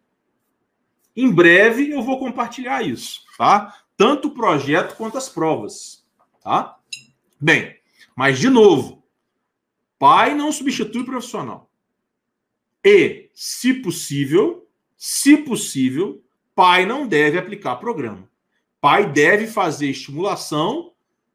Em 1.16 1.30
breve 1.32 1.90
eu 1.90 2.02
vou 2.02 2.18
compartilhar 2.18 2.82
isso, 2.82 3.22
tá? 3.38 3.83
Tanto 3.96 4.28
o 4.28 4.34
projeto 4.34 4.96
quanto 4.96 5.18
as 5.18 5.28
provas, 5.28 6.04
tá? 6.42 6.78
Bem, 7.40 7.76
mas 8.16 8.38
de 8.38 8.48
novo, 8.48 9.04
pai 9.98 10.34
não 10.34 10.52
substitui 10.52 11.04
profissional. 11.04 11.70
E, 12.84 13.30
se 13.32 13.74
possível, 13.74 14.68
se 14.96 15.36
possível, 15.38 16.22
pai 16.54 16.84
não 16.84 17.06
deve 17.06 17.38
aplicar 17.38 17.76
programa. 17.76 18.28
Pai 18.80 19.10
deve 19.10 19.46
fazer 19.46 19.88
estimulação 19.88 20.92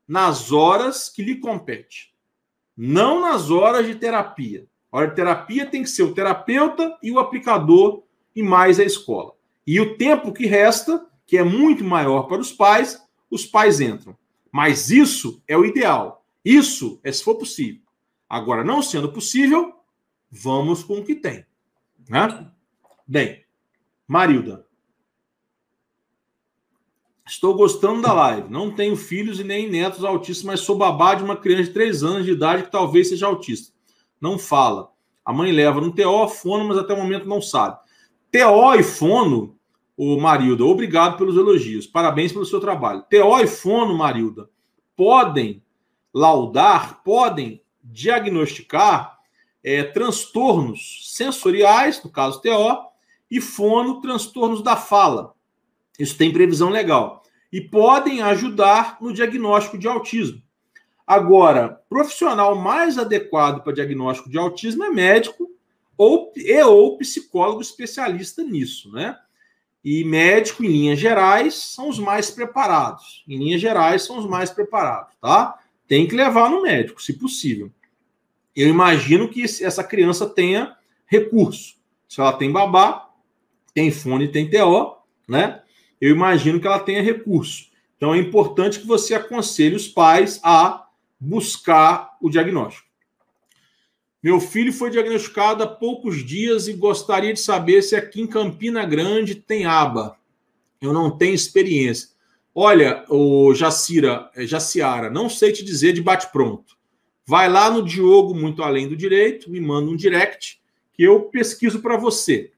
nas 0.07 0.51
horas 0.51 1.09
que 1.09 1.23
lhe 1.23 1.35
compete, 1.35 2.13
não 2.75 3.21
nas 3.21 3.49
horas 3.49 3.85
de 3.85 3.95
terapia. 3.95 4.67
A 4.91 4.97
hora 4.97 5.07
de 5.07 5.15
terapia 5.15 5.65
tem 5.65 5.83
que 5.83 5.89
ser 5.89 6.03
o 6.03 6.13
terapeuta 6.13 6.97
e 7.01 7.11
o 7.11 7.19
aplicador 7.19 8.03
e 8.35 8.41
mais 8.41 8.79
a 8.79 8.83
escola. 8.83 9.33
E 9.65 9.79
o 9.79 9.97
tempo 9.97 10.33
que 10.33 10.47
resta 10.47 11.05
que 11.29 11.37
é 11.37 11.43
muito 11.43 11.83
maior 11.83 12.23
para 12.23 12.41
os 12.41 12.51
pais, 12.51 12.99
os 13.29 13.45
pais 13.45 13.79
entram. 13.79 14.17
Mas 14.51 14.89
isso 14.89 15.43
é 15.47 15.55
o 15.55 15.63
ideal. 15.63 16.25
Isso 16.43 16.99
é 17.03 17.11
se 17.11 17.23
for 17.23 17.35
possível. 17.35 17.83
Agora, 18.27 18.63
não 18.63 18.81
sendo 18.81 19.11
possível, 19.11 19.75
vamos 20.31 20.83
com 20.83 20.97
o 20.97 21.05
que 21.05 21.13
tem. 21.13 21.45
Né? 22.09 22.49
Bem, 23.07 23.45
Marilda. 24.07 24.65
Estou 27.27 27.53
gostando 27.53 28.01
da 28.01 28.11
live. 28.11 28.49
Não 28.49 28.73
tenho 28.73 28.95
filhos 28.95 29.39
e 29.39 29.43
nem 29.43 29.69
netos 29.69 30.03
autistas, 30.03 30.43
mas 30.43 30.61
sou 30.61 30.75
babá 30.75 31.13
de 31.13 31.23
uma 31.23 31.37
criança 31.37 31.65
de 31.65 31.73
3 31.73 32.03
anos 32.03 32.25
de 32.25 32.31
idade 32.31 32.63
que 32.63 32.71
talvez 32.71 33.07
seja 33.07 33.27
autista. 33.27 33.71
Não 34.19 34.39
fala. 34.39 34.91
A 35.23 35.31
mãe 35.31 35.51
leva 35.51 35.79
no 35.79 35.93
TO, 35.93 36.27
fono, 36.27 36.65
mas 36.65 36.79
até 36.79 36.91
o 36.91 36.97
momento 36.97 37.27
não 37.27 37.39
sabe. 37.39 37.77
TO 38.31 38.73
e 38.79 38.81
fono 38.81 39.58
o 40.01 40.17
Marilda. 40.17 40.63
Obrigado 40.63 41.17
pelos 41.17 41.35
elogios. 41.35 41.85
Parabéns 41.85 42.31
pelo 42.31 42.45
seu 42.45 42.61
trabalho. 42.61 43.03
TO 43.09 43.37
e 43.41 43.45
fono, 43.45 43.97
Marilda, 43.97 44.49
podem 44.95 45.61
laudar, 46.13 47.03
podem 47.03 47.61
diagnosticar 47.83 49.19
é, 49.61 49.83
transtornos 49.83 51.01
sensoriais, 51.13 52.01
no 52.01 52.09
caso 52.09 52.41
TO, 52.41 52.87
e 53.29 53.41
fono, 53.41 53.99
transtornos 53.99 54.63
da 54.63 54.77
fala. 54.77 55.33
Isso 55.99 56.17
tem 56.17 56.31
previsão 56.31 56.69
legal. 56.69 57.21
E 57.51 57.59
podem 57.59 58.21
ajudar 58.21 58.99
no 59.01 59.11
diagnóstico 59.11 59.77
de 59.77 59.89
autismo. 59.89 60.41
Agora, 61.05 61.83
profissional 61.89 62.55
mais 62.55 62.97
adequado 62.97 63.61
para 63.61 63.73
diagnóstico 63.73 64.29
de 64.29 64.37
autismo 64.37 64.85
é 64.85 64.89
médico 64.89 65.51
ou, 65.97 66.31
e 66.37 66.63
ou 66.63 66.97
psicólogo 66.97 67.61
especialista 67.61 68.41
nisso, 68.41 68.89
né? 68.93 69.19
E 69.83 70.03
médico, 70.03 70.63
em 70.63 70.67
linhas 70.67 70.99
gerais, 70.99 71.55
são 71.55 71.89
os 71.89 71.99
mais 71.99 72.29
preparados. 72.29 73.23
Em 73.27 73.37
linhas 73.37 73.61
gerais, 73.61 74.03
são 74.03 74.17
os 74.17 74.25
mais 74.25 74.49
preparados, 74.49 75.15
tá? 75.21 75.57
Tem 75.87 76.07
que 76.07 76.15
levar 76.15 76.49
no 76.49 76.61
médico, 76.61 77.01
se 77.01 77.13
possível. 77.13 77.71
Eu 78.55 78.67
imagino 78.67 79.29
que 79.29 79.43
essa 79.43 79.83
criança 79.83 80.27
tenha 80.27 80.75
recurso. 81.05 81.75
Se 82.07 82.19
ela 82.19 82.33
tem 82.33 82.51
babá, 82.51 83.09
tem 83.73 83.89
fone, 83.91 84.27
tem 84.27 84.49
TO, 84.49 84.97
né? 85.27 85.61
Eu 86.01 86.11
imagino 86.11 86.59
que 86.59 86.67
ela 86.67 86.79
tenha 86.79 87.01
recurso. 87.01 87.69
Então 87.95 88.13
é 88.13 88.17
importante 88.17 88.79
que 88.79 88.87
você 88.87 89.13
aconselhe 89.13 89.75
os 89.75 89.87
pais 89.87 90.39
a 90.43 90.87
buscar 91.19 92.17
o 92.21 92.29
diagnóstico. 92.29 92.88
Meu 94.21 94.41
filho 94.41 94.73
foi 94.73 94.89
diagnosticado 94.89 95.63
há 95.63 95.67
poucos 95.67 96.25
dias 96.25 96.67
e 96.67 96.73
gostaria 96.73 97.33
de 97.33 97.39
saber 97.39 97.81
se 97.81 97.95
aqui 97.95 98.21
em 98.21 98.27
Campina 98.27 98.85
Grande 98.85 99.35
tem 99.35 99.65
aba. 99.65 100.17
Eu 100.81 100.91
não 100.91 101.09
tenho 101.09 101.33
experiência. 101.33 102.09
Olha, 102.53 103.05
o 103.07 103.53
Jacira, 103.53 104.29
é, 104.35 104.45
Jaciara, 104.45 105.09
não 105.09 105.29
sei 105.29 105.53
te 105.53 105.63
dizer 105.63 105.93
de 105.93 106.01
bate-pronto. 106.01 106.77
Vai 107.25 107.47
lá 107.47 107.69
no 107.71 107.83
Diogo 107.83 108.35
Muito 108.35 108.61
Além 108.61 108.87
do 108.89 108.97
Direito, 108.97 109.49
me 109.49 109.61
manda 109.61 109.89
um 109.89 109.95
direct 109.95 110.59
que 110.91 111.03
eu 111.03 111.21
pesquiso 111.23 111.81
para 111.81 111.95
você. 111.95 112.51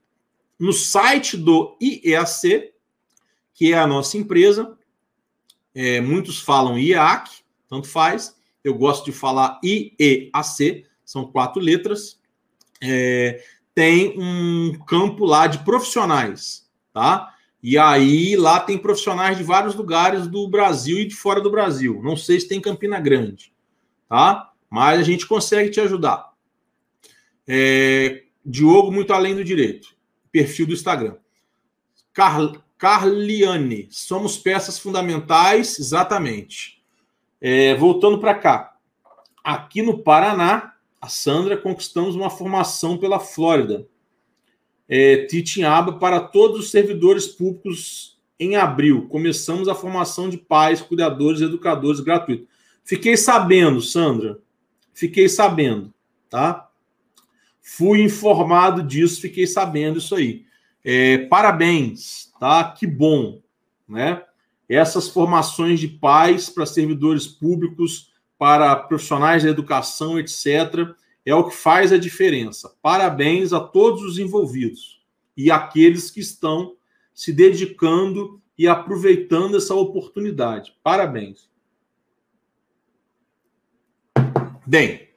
No 0.58 0.72
site 0.72 1.36
do 1.36 1.76
IEAC, 1.80 2.72
que 3.54 3.72
é 3.72 3.78
a 3.78 3.86
nossa 3.86 4.16
empresa, 4.16 4.76
é, 5.74 6.00
muitos 6.00 6.40
falam 6.40 6.78
IEAC, 6.78 7.42
tanto 7.68 7.86
faz. 7.86 8.34
Eu 8.64 8.74
gosto 8.74 9.04
de 9.04 9.12
falar 9.12 9.60
IEAC, 9.62 10.86
são 11.12 11.26
quatro 11.26 11.60
letras. 11.60 12.18
É, 12.82 13.44
tem 13.74 14.18
um 14.18 14.72
campo 14.86 15.26
lá 15.26 15.46
de 15.46 15.58
profissionais, 15.58 16.66
tá? 16.90 17.34
E 17.62 17.76
aí 17.76 18.34
lá 18.34 18.58
tem 18.58 18.78
profissionais 18.78 19.36
de 19.36 19.44
vários 19.44 19.74
lugares 19.74 20.26
do 20.26 20.48
Brasil 20.48 20.98
e 20.98 21.04
de 21.04 21.14
fora 21.14 21.38
do 21.38 21.50
Brasil. 21.50 22.00
Não 22.02 22.16
sei 22.16 22.40
se 22.40 22.48
tem 22.48 22.62
Campina 22.62 22.98
Grande, 22.98 23.52
tá? 24.08 24.50
Mas 24.70 25.00
a 25.00 25.02
gente 25.02 25.26
consegue 25.26 25.70
te 25.70 25.80
ajudar. 25.80 26.32
É, 27.46 28.22
Diogo, 28.44 28.90
muito 28.90 29.12
além 29.12 29.36
do 29.36 29.44
direito. 29.44 29.94
Perfil 30.32 30.66
do 30.66 30.72
Instagram. 30.72 31.16
Car 32.14 32.52
Carliane, 32.78 33.86
somos 33.90 34.38
peças 34.38 34.78
fundamentais, 34.78 35.78
exatamente. 35.78 36.82
É, 37.40 37.76
voltando 37.76 38.18
para 38.18 38.34
cá. 38.34 38.76
Aqui 39.44 39.82
no 39.82 40.02
Paraná, 40.02 40.71
a 41.02 41.08
Sandra 41.08 41.56
conquistamos 41.56 42.14
uma 42.14 42.30
formação 42.30 42.96
pela 42.96 43.18
Flórida. 43.18 43.88
É, 44.88 45.26
para 45.98 46.20
todos 46.20 46.60
os 46.60 46.70
servidores 46.70 47.26
públicos 47.26 48.20
em 48.38 48.54
abril. 48.54 49.08
Começamos 49.08 49.68
a 49.68 49.74
formação 49.74 50.28
de 50.28 50.38
pais, 50.38 50.80
cuidadores, 50.80 51.40
educadores 51.40 51.98
gratuito. 51.98 52.46
Fiquei 52.84 53.16
sabendo, 53.16 53.80
Sandra. 53.80 54.38
Fiquei 54.94 55.28
sabendo, 55.28 55.92
tá? 56.30 56.70
Fui 57.60 58.00
informado 58.02 58.80
disso, 58.80 59.20
fiquei 59.20 59.46
sabendo 59.46 59.98
isso 59.98 60.14
aí. 60.14 60.44
É, 60.84 61.18
parabéns, 61.26 62.32
tá? 62.38 62.62
Que 62.64 62.86
bom, 62.86 63.40
né? 63.88 64.22
Essas 64.68 65.08
formações 65.08 65.80
de 65.80 65.88
pais 65.88 66.48
para 66.48 66.64
servidores 66.64 67.26
públicos 67.26 68.11
para 68.42 68.74
profissionais 68.74 69.44
da 69.44 69.50
educação, 69.50 70.18
etc., 70.18 70.96
é 71.24 71.32
o 71.32 71.48
que 71.48 71.54
faz 71.54 71.92
a 71.92 71.96
diferença. 71.96 72.74
Parabéns 72.82 73.52
a 73.52 73.60
todos 73.60 74.02
os 74.02 74.18
envolvidos 74.18 75.00
e 75.36 75.48
aqueles 75.48 76.10
que 76.10 76.18
estão 76.18 76.74
se 77.14 77.32
dedicando 77.32 78.42
e 78.58 78.66
aproveitando 78.66 79.56
essa 79.56 79.76
oportunidade. 79.76 80.76
Parabéns. 80.82 81.48
Bem, 84.66 85.08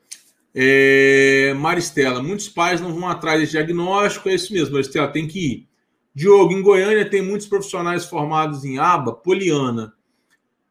é, 0.54 1.52
Maristela, 1.56 2.22
muitos 2.22 2.48
pais 2.48 2.80
não 2.80 2.94
vão 2.94 3.10
atrás 3.10 3.42
de 3.42 3.50
diagnóstico, 3.50 4.30
é 4.30 4.36
isso 4.36 4.54
mesmo, 4.54 4.74
Maristela, 4.74 5.08
tem 5.08 5.28
que 5.28 5.40
ir. 5.40 5.70
Diogo, 6.14 6.54
em 6.54 6.62
Goiânia 6.62 7.10
tem 7.10 7.24
muitos 7.24 7.48
profissionais 7.48 8.06
formados 8.06 8.64
em 8.64 8.78
aba, 8.78 9.14
Poliana. 9.14 9.95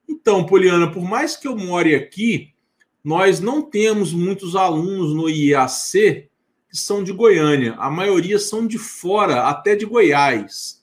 Então, 0.08 0.46
Poliana, 0.46 0.90
por 0.90 1.02
mais 1.02 1.36
que 1.36 1.46
eu 1.46 1.56
more 1.56 1.94
aqui, 1.94 2.54
nós 3.02 3.40
não 3.40 3.62
temos 3.62 4.12
muitos 4.12 4.56
alunos 4.56 5.14
no 5.14 5.28
IAC 5.28 6.28
que 6.68 6.76
são 6.76 7.04
de 7.04 7.12
Goiânia. 7.12 7.74
A 7.74 7.90
maioria 7.90 8.38
são 8.38 8.66
de 8.66 8.78
fora, 8.78 9.44
até 9.44 9.76
de 9.76 9.84
Goiás. 9.84 10.82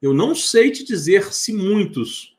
Eu 0.00 0.14
não 0.14 0.34
sei 0.34 0.70
te 0.70 0.84
dizer 0.84 1.32
se 1.32 1.52
muitos, 1.52 2.36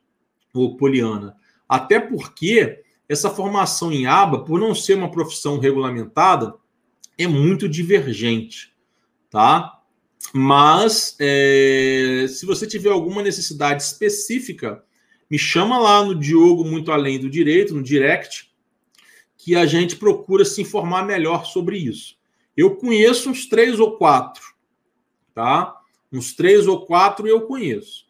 ô 0.54 0.78
Poliana. 0.78 1.36
Até 1.68 2.00
porque 2.00 2.84
essa 3.10 3.30
formação 3.30 3.92
em 3.92 4.06
aba, 4.06 4.44
por 4.44 4.60
não 4.60 4.76
ser 4.76 4.96
uma 4.96 5.12
profissão 5.12 5.60
regulamentada, 5.60 6.54
é 7.18 7.28
muito 7.28 7.68
divergente, 7.68 8.74
tá? 9.30 9.82
Mas 10.34 11.16
é, 11.20 12.26
se 12.30 12.46
você 12.46 12.68
tiver 12.68 12.92
alguma 12.92 13.22
necessidade 13.22 13.82
específica, 13.82 14.84
me 15.30 15.38
chama 15.38 15.78
lá 15.78 16.04
no 16.04 16.16
Diogo 16.16 16.64
Muito 16.64 16.92
Além 16.92 17.20
do 17.20 17.30
Direito, 17.30 17.76
no 17.76 17.84
direct, 17.84 18.52
que 19.38 19.56
a 19.56 19.66
gente 19.66 19.96
procura 19.96 20.44
se 20.46 20.62
informar 20.62 21.06
melhor 21.06 21.46
sobre 21.46 21.78
isso. 21.78 22.18
Eu 22.56 22.76
conheço 22.76 23.30
uns 23.30 23.46
três 23.46 23.80
ou 23.80 23.98
quatro, 23.98 24.44
tá? 25.34 25.76
Uns 26.12 26.34
três 26.34 26.68
ou 26.68 26.86
quatro 26.86 27.28
eu 27.28 27.42
conheço. 27.42 28.08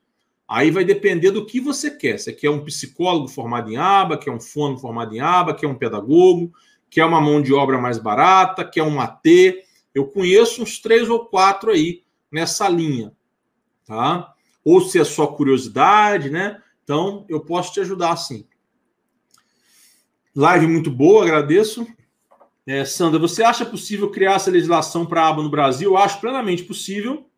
Aí 0.48 0.72
vai 0.72 0.86
depender 0.86 1.32
do 1.32 1.46
que 1.46 1.60
você 1.60 1.92
quer. 1.92 2.18
Você 2.18 2.32
quer 2.32 2.50
um 2.50 2.64
psicólogo 2.64 3.28
formado 3.28 3.70
em 3.70 3.76
aba, 3.76 4.18
quer 4.18 4.32
um 4.32 4.40
fono 4.40 4.78
formado 4.78 5.14
em 5.14 5.20
aba, 5.20 5.54
quer 5.54 5.68
um 5.68 5.76
pedagogo, 5.76 6.54
quer 6.90 7.04
uma 7.04 7.20
mão 7.20 7.42
de 7.42 7.54
obra 7.54 7.78
mais 7.78 7.98
barata, 7.98 8.64
quer 8.64 8.84
um 8.84 9.02
AT. 9.02 9.64
Eu 9.94 10.08
conheço 10.08 10.64
uns 10.64 10.80
três 10.80 11.10
ou 11.10 11.26
quatro 11.26 11.72
aí 11.72 12.04
nessa 12.32 12.70
linha, 12.70 13.12
tá? 13.86 14.34
Ou 14.64 14.80
se 14.80 15.00
é 15.00 15.04
só 15.04 15.28
curiosidade, 15.28 16.30
né? 16.30 16.62
Então, 16.88 17.26
eu 17.28 17.42
posso 17.42 17.74
te 17.74 17.82
ajudar 17.82 18.16
sim. 18.16 18.46
Live 20.34 20.68
muito 20.68 20.90
boa, 20.90 21.22
agradeço. 21.22 21.86
É, 22.66 22.86
Sandra, 22.86 23.20
você 23.20 23.44
acha 23.44 23.66
possível 23.66 24.10
criar 24.10 24.36
essa 24.36 24.50
legislação 24.50 25.06
para 25.06 25.24
a 25.24 25.28
aba 25.28 25.44
no 25.44 25.50
Brasil? 25.50 25.92
Eu 25.92 25.98
acho 25.98 26.22
plenamente 26.22 26.64
possível 26.64 27.30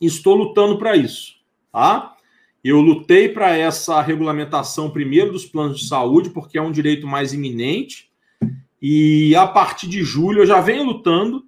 e 0.00 0.06
estou 0.06 0.36
lutando 0.36 0.78
para 0.78 0.94
isso. 0.94 1.34
Tá? 1.72 2.14
Eu 2.62 2.80
lutei 2.80 3.28
para 3.28 3.56
essa 3.56 4.00
regulamentação 4.00 4.88
primeiro 4.88 5.32
dos 5.32 5.44
planos 5.44 5.80
de 5.80 5.88
saúde, 5.88 6.30
porque 6.30 6.56
é 6.56 6.62
um 6.62 6.70
direito 6.70 7.04
mais 7.04 7.32
iminente. 7.32 8.08
E 8.80 9.34
a 9.34 9.48
partir 9.48 9.88
de 9.88 10.04
julho, 10.04 10.42
eu 10.42 10.46
já 10.46 10.60
venho 10.60 10.84
lutando, 10.84 11.44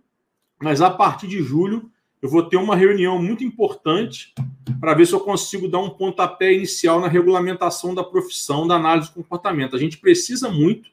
mas 0.61 0.81
a 0.83 0.91
partir 0.91 1.29
de 1.29 1.41
julho 1.41 1.89
eu 2.25 2.31
vou 2.31 2.43
ter 2.43 2.57
uma 2.57 2.75
reunião 2.75 3.23
muito 3.23 3.45
importante 3.45 4.33
para 4.81 4.95
ver 4.95 5.07
se 5.07 5.13
eu 5.13 5.21
consigo 5.21 5.69
dar 5.69 5.81
um 5.81 5.91
pontapé 5.91 6.55
inicial 6.55 6.99
na 6.99 7.07
regulamentação 7.07 7.95
da 7.95 8.03
profissão 8.03 8.67
da 8.67 8.77
análise 8.77 9.09
do 9.09 9.17
comportamento. 9.17 9.77
A 9.77 9.79
gente 9.79 9.99
precisa 9.99 10.49
muito, 10.49 10.89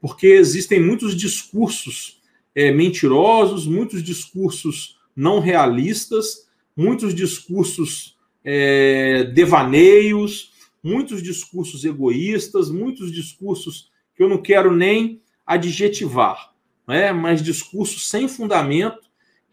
porque 0.00 0.26
existem 0.26 0.80
muitos 0.80 1.14
discursos 1.14 2.20
é, 2.56 2.72
mentirosos, 2.72 3.68
muitos 3.68 4.02
discursos 4.02 4.98
não 5.14 5.38
realistas, 5.38 6.48
muitos 6.76 7.14
discursos 7.14 8.16
é, 8.44 9.30
devaneios, 9.32 10.50
muitos 10.82 11.22
discursos 11.22 11.84
egoístas, 11.84 12.68
muitos 12.68 13.12
discursos 13.12 13.92
que 14.16 14.24
eu 14.24 14.28
não 14.28 14.42
quero 14.42 14.74
nem 14.74 15.22
adjetivar, 15.46 16.52
né? 16.84 17.12
mas 17.12 17.40
discursos 17.40 18.10
sem 18.10 18.26
fundamento 18.26 19.03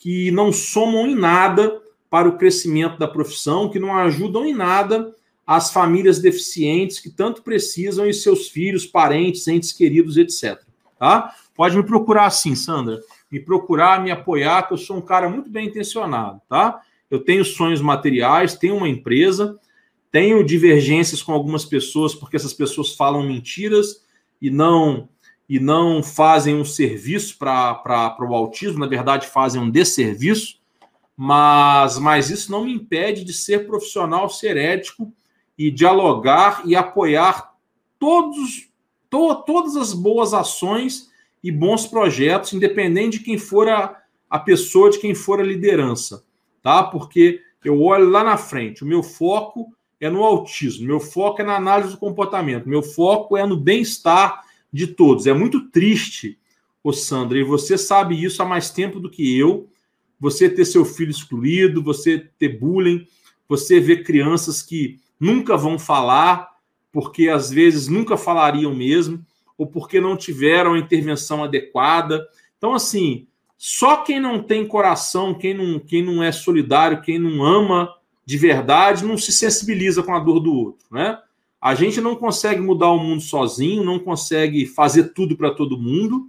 que 0.02 0.32
não 0.32 0.52
somam 0.52 1.06
em 1.06 1.14
nada 1.14 1.80
para 2.10 2.28
o 2.28 2.36
crescimento 2.36 2.98
da 2.98 3.08
profissão, 3.08 3.70
que 3.70 3.78
não 3.78 3.96
ajudam 3.96 4.44
em 4.44 4.54
nada 4.54 5.16
as 5.46 5.72
famílias 5.72 6.18
deficientes 6.18 7.00
que 7.00 7.12
tanto 7.12 7.44
precisam 7.44 8.08
e 8.08 8.14
seus 8.14 8.50
filhos, 8.50 8.88
parentes, 8.88 9.48
entes 9.48 9.72
queridos, 9.72 10.18
etc. 10.18 10.60
Tá? 10.98 11.36
Pode 11.56 11.78
me 11.78 11.84
procurar 11.84 12.26
assim, 12.26 12.56
Sandra. 12.56 13.00
Me 13.32 13.40
procurar, 13.40 14.02
me 14.04 14.10
apoiar, 14.10 14.68
que 14.68 14.74
eu 14.74 14.78
sou 14.78 14.98
um 14.98 15.02
cara 15.02 15.30
muito 15.30 15.52
bem 15.52 15.68
intencionado, 15.68 16.42
tá? 16.50 16.82
Eu 17.10 17.20
tenho 17.20 17.46
sonhos 17.46 17.80
materiais, 17.80 18.56
tenho 18.56 18.78
uma 18.78 18.90
empresa, 18.90 19.60
tenho 20.12 20.44
divergências 20.44 21.22
com 21.22 21.32
algumas 21.32 21.64
pessoas, 21.64 22.16
porque 22.16 22.36
essas 22.36 22.54
pessoas 22.54 22.96
falam 22.96 23.22
mentiras 23.22 24.04
e 24.42 24.50
não 24.50 25.08
e 25.52 25.60
não 25.60 26.02
fazem 26.02 26.56
um 26.56 26.64
serviço 26.64 27.38
para 27.38 28.16
o 28.22 28.34
autismo, 28.34 28.80
na 28.80 28.88
verdade, 28.88 29.28
fazem 29.28 29.62
um 29.62 29.70
desserviço, 29.70 30.62
mas, 31.14 32.00
mas 32.00 32.30
isso 32.30 32.50
não 32.50 32.64
me 32.64 32.74
impede 32.74 33.26
de 33.26 33.34
ser 33.34 33.68
profissional, 33.68 34.30
ser 34.30 34.56
ético 34.56 35.12
e 35.58 35.70
dialogar 35.70 36.62
e 36.64 36.74
apoiar 36.74 37.54
todos, 38.00 38.70
to, 39.10 39.44
todas 39.46 39.76
as 39.76 39.92
boas 39.92 40.34
ações 40.34 41.10
e 41.44 41.52
bons 41.52 41.86
projetos, 41.86 42.54
independente 42.54 43.18
de 43.18 43.26
quem 43.26 43.38
for 43.38 43.68
a, 43.68 44.02
a 44.30 44.40
pessoa, 44.40 44.90
de 44.90 45.00
quem 45.00 45.14
for 45.14 45.42
a 45.42 45.44
liderança, 45.44 46.24
tá? 46.62 46.82
Porque 46.82 47.42
eu 47.62 47.82
olho 47.82 48.10
lá 48.10 48.24
na 48.24 48.38
frente, 48.38 48.86
o 48.86 48.88
meu 48.88 49.04
foco 49.04 49.76
é 50.00 50.10
no 50.10 50.24
autismo, 50.24 50.88
meu 50.88 51.02
foco 51.02 51.42
é 51.42 51.44
na 51.44 51.58
análise 51.58 51.92
do 51.92 51.98
comportamento, 51.98 52.70
meu 52.70 52.82
foco 52.82 53.36
é 53.36 53.46
no 53.46 53.58
bem-estar 53.58 54.50
de 54.72 54.88
todos. 54.88 55.28
É 55.28 55.34
muito 55.34 55.70
triste, 55.70 56.38
ô 56.84 56.94
Sandra, 56.94 57.38
e 57.38 57.44
você 57.44 57.78
sabe 57.78 58.24
isso 58.24 58.42
há 58.42 58.46
mais 58.46 58.70
tempo 58.70 59.00
do 59.00 59.10
que 59.10 59.38
eu. 59.38 59.68
Você 60.20 60.50
ter 60.50 60.66
seu 60.66 60.86
filho 60.86 61.12
excluído, 61.12 61.84
você 61.84 62.20
ter 62.38 62.60
bullying, 62.60 63.08
você 63.50 63.80
ver 63.80 64.04
crianças 64.04 64.62
que 64.62 65.00
nunca 65.20 65.58
vão 65.58 65.78
falar, 65.80 66.50
porque 66.92 67.28
às 67.30 67.50
vezes 67.50 67.88
nunca 67.88 68.16
falariam 68.16 68.74
mesmo, 68.74 69.26
ou 69.58 69.68
porque 69.68 70.00
não 70.00 70.16
tiveram 70.16 70.74
a 70.74 70.80
intervenção 70.80 71.44
adequada. 71.44 72.28
Então, 72.58 72.74
assim, 72.74 73.28
Só 73.64 73.98
quem 73.98 74.20
não 74.20 74.42
tem 74.42 74.68
coração, 74.68 75.36
quem 75.36 75.54
não, 75.54 75.80
quem 75.80 76.02
não 76.04 76.24
é 76.24 76.32
solidário, 76.32 77.00
quem 77.00 77.20
não 77.20 77.44
ama 77.44 77.94
de 78.26 78.36
verdade, 78.36 79.06
não 79.06 79.16
se 79.20 79.32
sensibiliza 79.32 80.02
com 80.02 80.16
a 80.16 80.20
dor 80.20 80.40
do 80.40 80.52
outro, 80.52 80.88
né? 80.90 81.20
A 81.62 81.76
gente 81.76 82.02
não 82.02 82.16
consegue 82.16 82.60
mudar 82.60 82.90
o 82.90 82.98
mundo 82.98 83.22
sozinho, 83.22 83.84
não 83.84 84.00
consegue 84.00 84.66
fazer 84.66 85.14
tudo 85.14 85.38
para 85.38 85.52
todo 85.52 85.78
mundo, 85.78 86.28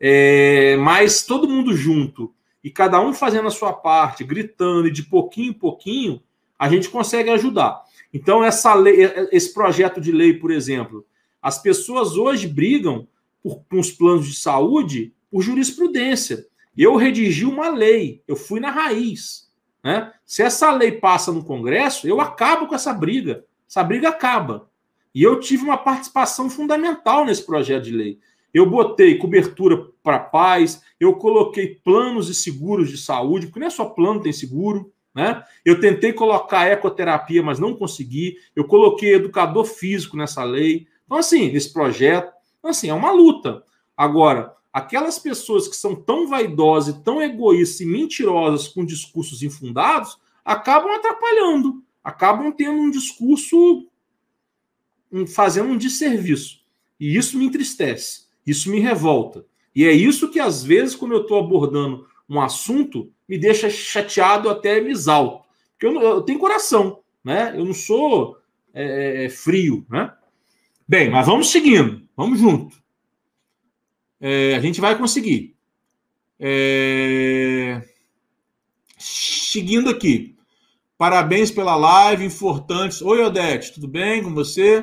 é, 0.00 0.76
mas 0.78 1.24
todo 1.24 1.48
mundo 1.48 1.74
junto 1.76 2.34
e 2.66 2.70
cada 2.70 3.00
um 3.00 3.12
fazendo 3.14 3.46
a 3.46 3.52
sua 3.52 3.72
parte, 3.72 4.24
gritando 4.24 4.88
e 4.88 4.90
de 4.90 5.04
pouquinho 5.04 5.50
em 5.50 5.52
pouquinho, 5.52 6.20
a 6.58 6.68
gente 6.68 6.88
consegue 6.88 7.30
ajudar. 7.30 7.80
Então, 8.12 8.42
essa 8.42 8.74
lei, 8.74 9.08
esse 9.30 9.54
projeto 9.54 10.00
de 10.00 10.10
lei, 10.10 10.32
por 10.32 10.50
exemplo, 10.50 11.06
as 11.40 11.62
pessoas 11.62 12.16
hoje 12.16 12.48
brigam 12.48 13.06
por, 13.40 13.62
uns 13.72 13.92
planos 13.92 14.26
de 14.26 14.34
saúde 14.34 15.12
por 15.30 15.42
jurisprudência. 15.42 16.44
Eu 16.76 16.96
redigi 16.96 17.44
uma 17.44 17.68
lei, 17.68 18.20
eu 18.26 18.34
fui 18.34 18.58
na 18.58 18.72
raiz. 18.72 19.48
Né? 19.84 20.12
Se 20.24 20.42
essa 20.42 20.72
lei 20.72 20.90
passa 20.90 21.30
no 21.30 21.44
Congresso, 21.44 22.08
eu 22.08 22.20
acabo 22.20 22.66
com 22.66 22.74
essa 22.74 22.92
briga. 22.92 23.44
Essa 23.68 23.82
briga 23.82 24.08
acaba. 24.08 24.68
E 25.14 25.22
eu 25.22 25.40
tive 25.40 25.64
uma 25.64 25.78
participação 25.78 26.50
fundamental 26.50 27.24
nesse 27.24 27.44
projeto 27.44 27.84
de 27.84 27.92
lei. 27.92 28.18
Eu 28.52 28.68
botei 28.68 29.18
cobertura 29.18 29.90
para 30.02 30.18
paz, 30.18 30.82
eu 31.00 31.14
coloquei 31.14 31.80
planos 31.82 32.28
e 32.28 32.34
seguros 32.34 32.90
de 32.90 32.98
saúde, 32.98 33.46
porque 33.46 33.60
não 33.60 33.66
é 33.66 33.70
só 33.70 33.86
plano, 33.86 34.20
tem 34.20 34.32
seguro. 34.32 34.92
Né? 35.14 35.42
Eu 35.64 35.80
tentei 35.80 36.12
colocar 36.12 36.66
ecoterapia, 36.66 37.42
mas 37.42 37.58
não 37.58 37.74
consegui. 37.74 38.36
Eu 38.54 38.64
coloquei 38.64 39.14
educador 39.14 39.64
físico 39.64 40.16
nessa 40.16 40.44
lei. 40.44 40.86
Então, 41.06 41.16
assim, 41.16 41.50
nesse 41.50 41.72
projeto. 41.72 42.30
Então, 42.58 42.70
assim, 42.70 42.90
é 42.90 42.94
uma 42.94 43.10
luta. 43.10 43.62
Agora, 43.96 44.54
aquelas 44.70 45.18
pessoas 45.18 45.66
que 45.66 45.76
são 45.76 45.94
tão 45.94 46.28
vaidosas, 46.28 47.00
tão 47.02 47.22
egoístas 47.22 47.80
e 47.80 47.86
mentirosas 47.86 48.68
com 48.68 48.84
discursos 48.84 49.42
infundados, 49.42 50.18
acabam 50.44 50.94
atrapalhando 50.94 51.85
acabam 52.06 52.52
tendo 52.52 52.78
um 52.78 52.88
discurso 52.88 53.90
fazendo 55.34 55.70
um 55.70 55.76
desserviço. 55.76 56.60
E 57.00 57.16
isso 57.16 57.36
me 57.36 57.44
entristece, 57.44 58.28
isso 58.46 58.70
me 58.70 58.78
revolta. 58.78 59.44
E 59.74 59.84
é 59.84 59.90
isso 59.90 60.30
que, 60.30 60.38
às 60.38 60.62
vezes, 60.62 60.94
quando 60.94 61.14
eu 61.14 61.22
estou 61.22 61.36
abordando 61.36 62.06
um 62.28 62.40
assunto, 62.40 63.12
me 63.28 63.36
deixa 63.36 63.68
chateado 63.68 64.48
até 64.48 64.80
me 64.80 64.90
exalto. 64.90 65.44
Porque 65.72 65.84
eu, 65.84 66.00
eu 66.00 66.22
tenho 66.22 66.38
coração, 66.38 67.00
né? 67.24 67.52
Eu 67.56 67.64
não 67.64 67.74
sou 67.74 68.38
é, 68.72 69.24
é, 69.24 69.28
frio, 69.28 69.84
né? 69.90 70.14
Bem, 70.86 71.10
mas 71.10 71.26
vamos 71.26 71.50
seguindo, 71.50 72.08
vamos 72.16 72.38
junto. 72.38 72.76
É, 74.20 74.54
a 74.54 74.60
gente 74.60 74.80
vai 74.80 74.96
conseguir. 74.96 75.56
É... 76.38 77.82
Seguindo 78.96 79.90
aqui. 79.90 80.35
Parabéns 80.98 81.50
pela 81.50 81.76
live, 81.76 82.24
importantes. 82.24 83.02
Oi, 83.02 83.22
Odete, 83.22 83.74
tudo 83.74 83.86
bem 83.86 84.22
com 84.22 84.32
você? 84.32 84.82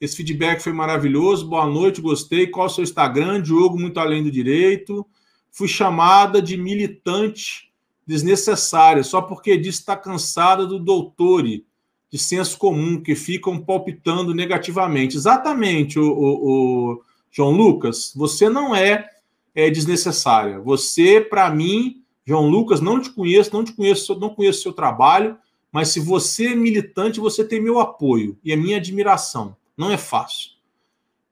Esse 0.00 0.16
feedback 0.16 0.60
foi 0.60 0.72
maravilhoso. 0.72 1.48
Boa 1.48 1.66
noite, 1.66 2.00
gostei. 2.00 2.46
Qual 2.46 2.66
o 2.66 2.70
seu 2.70 2.84
Instagram? 2.84 3.42
Diogo, 3.42 3.76
muito 3.76 3.98
além 3.98 4.22
do 4.22 4.30
direito. 4.30 5.04
Fui 5.50 5.66
chamada 5.66 6.40
de 6.40 6.56
militante 6.56 7.72
desnecessária, 8.06 9.02
só 9.02 9.20
porque 9.20 9.56
disse 9.56 9.80
estar 9.80 9.96
cansada 9.96 10.64
do 10.64 10.78
doutore 10.78 11.66
de 12.08 12.18
senso 12.18 12.56
comum, 12.56 13.02
que 13.02 13.16
ficam 13.16 13.58
palpitando 13.58 14.32
negativamente. 14.32 15.16
Exatamente, 15.16 15.98
o, 15.98 16.04
o, 16.04 16.92
o 16.92 17.02
João 17.32 17.50
Lucas, 17.50 18.12
você 18.14 18.48
não 18.48 18.76
é, 18.76 19.10
é 19.56 19.68
desnecessária. 19.68 20.60
Você, 20.60 21.20
para 21.20 21.50
mim, 21.50 22.00
João 22.24 22.48
Lucas, 22.48 22.80
não 22.80 23.00
te 23.00 23.10
conheço, 23.10 23.52
não 23.52 23.64
te 23.64 23.72
conheço, 23.72 24.16
não 24.20 24.30
conheço 24.30 24.62
seu 24.62 24.72
trabalho 24.72 25.36
mas 25.72 25.88
se 25.88 26.00
você 26.00 26.48
é 26.48 26.54
militante, 26.54 27.20
você 27.20 27.44
tem 27.44 27.60
meu 27.60 27.78
apoio 27.78 28.38
e 28.42 28.52
a 28.52 28.56
minha 28.56 28.78
admiração. 28.78 29.56
Não 29.76 29.90
é 29.90 29.96
fácil. 29.96 30.50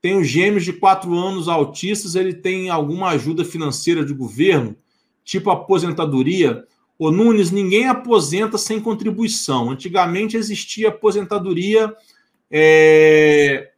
Tenho 0.00 0.22
gêmeos 0.22 0.64
de 0.64 0.72
quatro 0.72 1.14
anos 1.14 1.48
autistas, 1.48 2.14
ele 2.14 2.34
tem 2.34 2.70
alguma 2.70 3.08
ajuda 3.08 3.44
financeira 3.44 4.04
de 4.04 4.12
governo, 4.12 4.76
tipo 5.24 5.50
aposentadoria. 5.50 6.64
O 6.98 7.10
Nunes, 7.10 7.50
ninguém 7.50 7.88
aposenta 7.88 8.56
sem 8.56 8.80
contribuição. 8.80 9.70
Antigamente 9.70 10.36
existia 10.36 10.88
aposentadoria 10.88 11.92
é, 12.50 13.72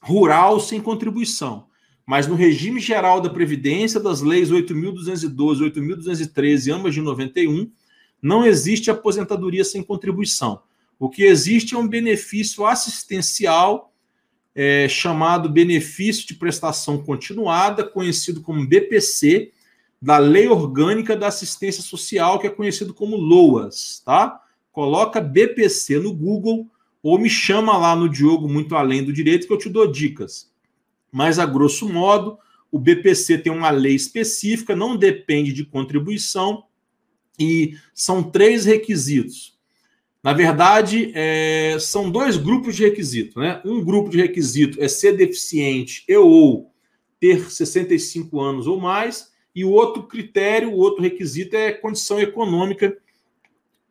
rural 0.00 0.60
sem 0.60 0.80
contribuição. 0.80 1.66
Mas 2.06 2.26
no 2.26 2.34
regime 2.34 2.80
geral 2.80 3.20
da 3.20 3.30
Previdência, 3.30 4.00
das 4.00 4.20
leis 4.20 4.50
8.212 4.50 5.60
e 5.60 5.70
8.213, 5.70 6.74
ambas 6.74 6.94
de 6.94 7.00
91, 7.00 7.70
não 8.22 8.44
existe 8.44 8.90
aposentadoria 8.90 9.64
sem 9.64 9.82
contribuição. 9.82 10.62
O 10.98 11.08
que 11.08 11.22
existe 11.22 11.74
é 11.74 11.78
um 11.78 11.88
benefício 11.88 12.66
assistencial 12.66 13.90
é, 14.54 14.88
chamado 14.88 15.48
benefício 15.48 16.26
de 16.26 16.34
prestação 16.34 16.98
continuada, 16.98 17.84
conhecido 17.84 18.40
como 18.40 18.66
BPC, 18.66 19.52
da 20.02 20.18
Lei 20.18 20.48
Orgânica 20.48 21.16
da 21.16 21.28
Assistência 21.28 21.82
Social, 21.82 22.38
que 22.38 22.46
é 22.46 22.50
conhecido 22.50 22.94
como 22.94 23.16
LOAS, 23.16 24.02
tá? 24.04 24.40
Coloca 24.72 25.20
BPC 25.20 25.98
no 25.98 26.12
Google 26.12 26.66
ou 27.02 27.18
me 27.18 27.28
chama 27.28 27.76
lá 27.76 27.94
no 27.94 28.08
Diogo 28.08 28.48
Muito 28.48 28.74
Além 28.74 29.04
do 29.04 29.12
Direito 29.12 29.46
que 29.46 29.52
eu 29.52 29.58
te 29.58 29.68
dou 29.68 29.90
dicas. 29.90 30.50
Mas, 31.12 31.38
a 31.38 31.46
grosso 31.46 31.88
modo, 31.88 32.38
o 32.70 32.78
BPC 32.78 33.38
tem 33.38 33.52
uma 33.52 33.70
lei 33.70 33.94
específica, 33.94 34.76
não 34.76 34.96
depende 34.96 35.52
de 35.52 35.64
contribuição, 35.64 36.64
e 37.40 37.78
são 37.94 38.22
três 38.22 38.66
requisitos. 38.66 39.58
Na 40.22 40.34
verdade, 40.34 41.10
é, 41.14 41.78
são 41.80 42.10
dois 42.10 42.36
grupos 42.36 42.76
de 42.76 42.84
requisitos. 42.84 43.34
Né? 43.36 43.62
Um 43.64 43.82
grupo 43.82 44.10
de 44.10 44.18
requisito 44.18 44.80
é 44.82 44.86
ser 44.86 45.16
deficiente 45.16 46.04
e 46.06 46.14
ou 46.16 46.70
ter 47.18 47.50
65 47.50 48.38
anos 48.38 48.66
ou 48.66 48.78
mais, 48.78 49.30
e 49.54 49.64
o 49.64 49.70
outro 49.70 50.04
critério, 50.04 50.70
o 50.70 50.76
outro 50.76 51.02
requisito 51.02 51.56
é 51.56 51.72
condição 51.72 52.20
econômica 52.20 52.96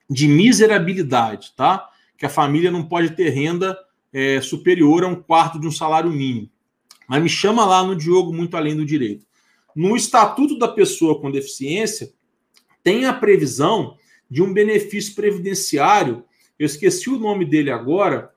de 0.09 0.27
miserabilidade, 0.27 1.53
tá? 1.55 1.89
Que 2.17 2.26
a 2.26 2.30
família 2.30 2.71
não 2.71 2.84
pode 2.84 3.11
ter 3.11 3.30
renda 3.30 3.77
é, 4.11 4.41
superior 4.41 5.03
a 5.03 5.07
um 5.07 5.15
quarto 5.15 5.59
de 5.59 5.67
um 5.67 5.71
salário 5.71 6.09
mínimo. 6.09 6.49
Mas 7.07 7.21
me 7.21 7.30
chama 7.30 7.65
lá 7.65 7.84
no 7.84 7.95
Diogo 7.95 8.34
muito 8.34 8.55
além 8.55 8.76
do 8.76 8.85
direito. 8.85 9.26
No 9.76 9.95
Estatuto 9.95 10.57
da 10.57 10.67
Pessoa 10.67 11.19
com 11.19 11.30
Deficiência, 11.30 12.11
tem 12.90 13.06
a 13.06 13.14
previsão 13.14 13.98
de 14.28 14.41
um 14.41 14.52
benefício 14.52 15.14
previdenciário. 15.14 16.24
Eu 16.57 16.66
esqueci 16.66 17.07
o 17.07 17.20
nome 17.20 17.45
dele 17.45 17.70
agora, 17.70 18.32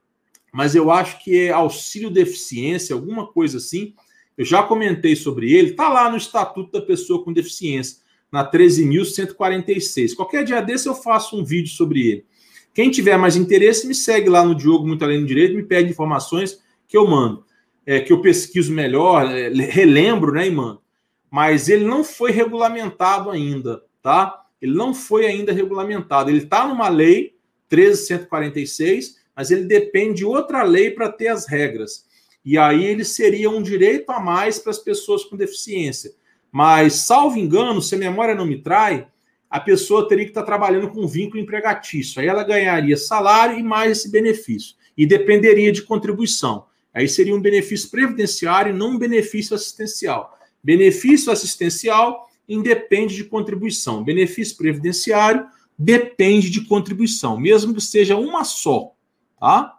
mas 0.52 0.74
eu 0.74 0.90
acho 0.90 1.24
que 1.24 1.46
é 1.46 1.50
auxílio 1.50 2.10
deficiência, 2.10 2.94
alguma 2.94 3.26
coisa 3.26 3.56
assim. 3.56 3.94
Eu 4.36 4.44
já 4.44 4.62
comentei 4.62 5.16
sobre 5.16 5.50
ele, 5.50 5.70
está 5.70 5.88
lá 5.88 6.10
no 6.10 6.18
Estatuto 6.18 6.70
da 6.70 6.84
Pessoa 6.84 7.24
com 7.24 7.32
Deficiência, 7.32 8.02
na 8.30 8.44
13.146. 8.44 10.14
Qualquer 10.14 10.44
dia 10.44 10.60
desse 10.60 10.86
eu 10.86 10.94
faço 10.94 11.34
um 11.34 11.42
vídeo 11.42 11.72
sobre 11.72 12.06
ele. 12.06 12.26
Quem 12.74 12.90
tiver 12.90 13.16
mais 13.16 13.36
interesse, 13.36 13.86
me 13.86 13.94
segue 13.94 14.28
lá 14.28 14.44
no 14.44 14.54
Diogo 14.54 14.86
Muito 14.86 15.02
Além 15.02 15.20
do 15.20 15.26
Direito, 15.26 15.56
me 15.56 15.62
pede 15.62 15.90
informações 15.90 16.60
que 16.86 16.96
eu 16.98 17.08
mando, 17.08 17.42
é, 17.86 18.00
que 18.00 18.12
eu 18.12 18.20
pesquiso 18.20 18.70
melhor, 18.70 19.34
é, 19.34 19.48
relembro, 19.48 20.30
né, 20.30 20.46
e 20.46 20.50
mando. 20.50 20.82
Mas 21.30 21.70
ele 21.70 21.86
não 21.86 22.04
foi 22.04 22.30
regulamentado 22.32 23.30
ainda 23.30 23.82
tá? 24.02 24.41
Ele 24.62 24.74
não 24.74 24.94
foi 24.94 25.26
ainda 25.26 25.52
regulamentado. 25.52 26.30
Ele 26.30 26.38
está 26.38 26.66
numa 26.68 26.88
lei 26.88 27.34
13146, 27.68 29.16
mas 29.34 29.50
ele 29.50 29.64
depende 29.64 30.18
de 30.18 30.24
outra 30.24 30.62
lei 30.62 30.92
para 30.92 31.10
ter 31.10 31.28
as 31.28 31.48
regras. 31.48 32.06
E 32.44 32.56
aí 32.56 32.84
ele 32.84 33.04
seria 33.04 33.50
um 33.50 33.60
direito 33.60 34.10
a 34.10 34.20
mais 34.20 34.60
para 34.60 34.70
as 34.70 34.78
pessoas 34.78 35.24
com 35.24 35.36
deficiência. 35.36 36.12
Mas, 36.50 36.94
salvo 36.94 37.38
engano, 37.38 37.82
se 37.82 37.94
a 37.94 37.98
memória 37.98 38.34
não 38.34 38.46
me 38.46 38.60
trai, 38.60 39.08
a 39.50 39.58
pessoa 39.58 40.08
teria 40.08 40.24
que 40.24 40.30
estar 40.30 40.42
tá 40.42 40.46
trabalhando 40.46 40.88
com 40.90 41.06
vínculo 41.06 41.42
empregatício. 41.42 42.20
Aí 42.20 42.28
ela 42.28 42.44
ganharia 42.44 42.96
salário 42.96 43.58
e 43.58 43.62
mais 43.62 43.92
esse 43.92 44.10
benefício. 44.10 44.76
E 44.96 45.06
dependeria 45.06 45.72
de 45.72 45.82
contribuição. 45.82 46.66
Aí 46.94 47.08
seria 47.08 47.34
um 47.34 47.40
benefício 47.40 47.90
previdenciário 47.90 48.70
e 48.70 48.78
não 48.78 48.90
um 48.90 48.98
benefício 48.98 49.56
assistencial. 49.56 50.38
Benefício 50.62 51.32
assistencial 51.32 52.28
independe 52.48 53.14
de 53.14 53.24
contribuição. 53.24 54.04
Benefício 54.04 54.56
previdenciário 54.56 55.46
depende 55.78 56.50
de 56.50 56.62
contribuição, 56.66 57.38
mesmo 57.38 57.74
que 57.74 57.80
seja 57.80 58.16
uma 58.16 58.44
só, 58.44 58.92
tá? 59.38 59.78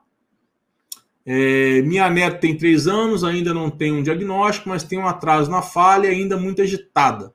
É, 1.26 1.82
minha 1.84 2.10
neta 2.10 2.38
tem 2.38 2.58
três 2.58 2.88
anos, 2.88 3.24
ainda 3.24 3.54
não 3.54 3.70
tem 3.70 3.94
um 3.94 4.04
diagnóstico, 4.04 4.68
mas 4.68 4.84
tem 4.84 5.00
um 5.00 5.08
atraso 5.08 5.50
na 5.50 5.62
falha 5.62 6.10
ainda 6.10 6.36
muito 6.36 6.62
agitada. 6.62 7.34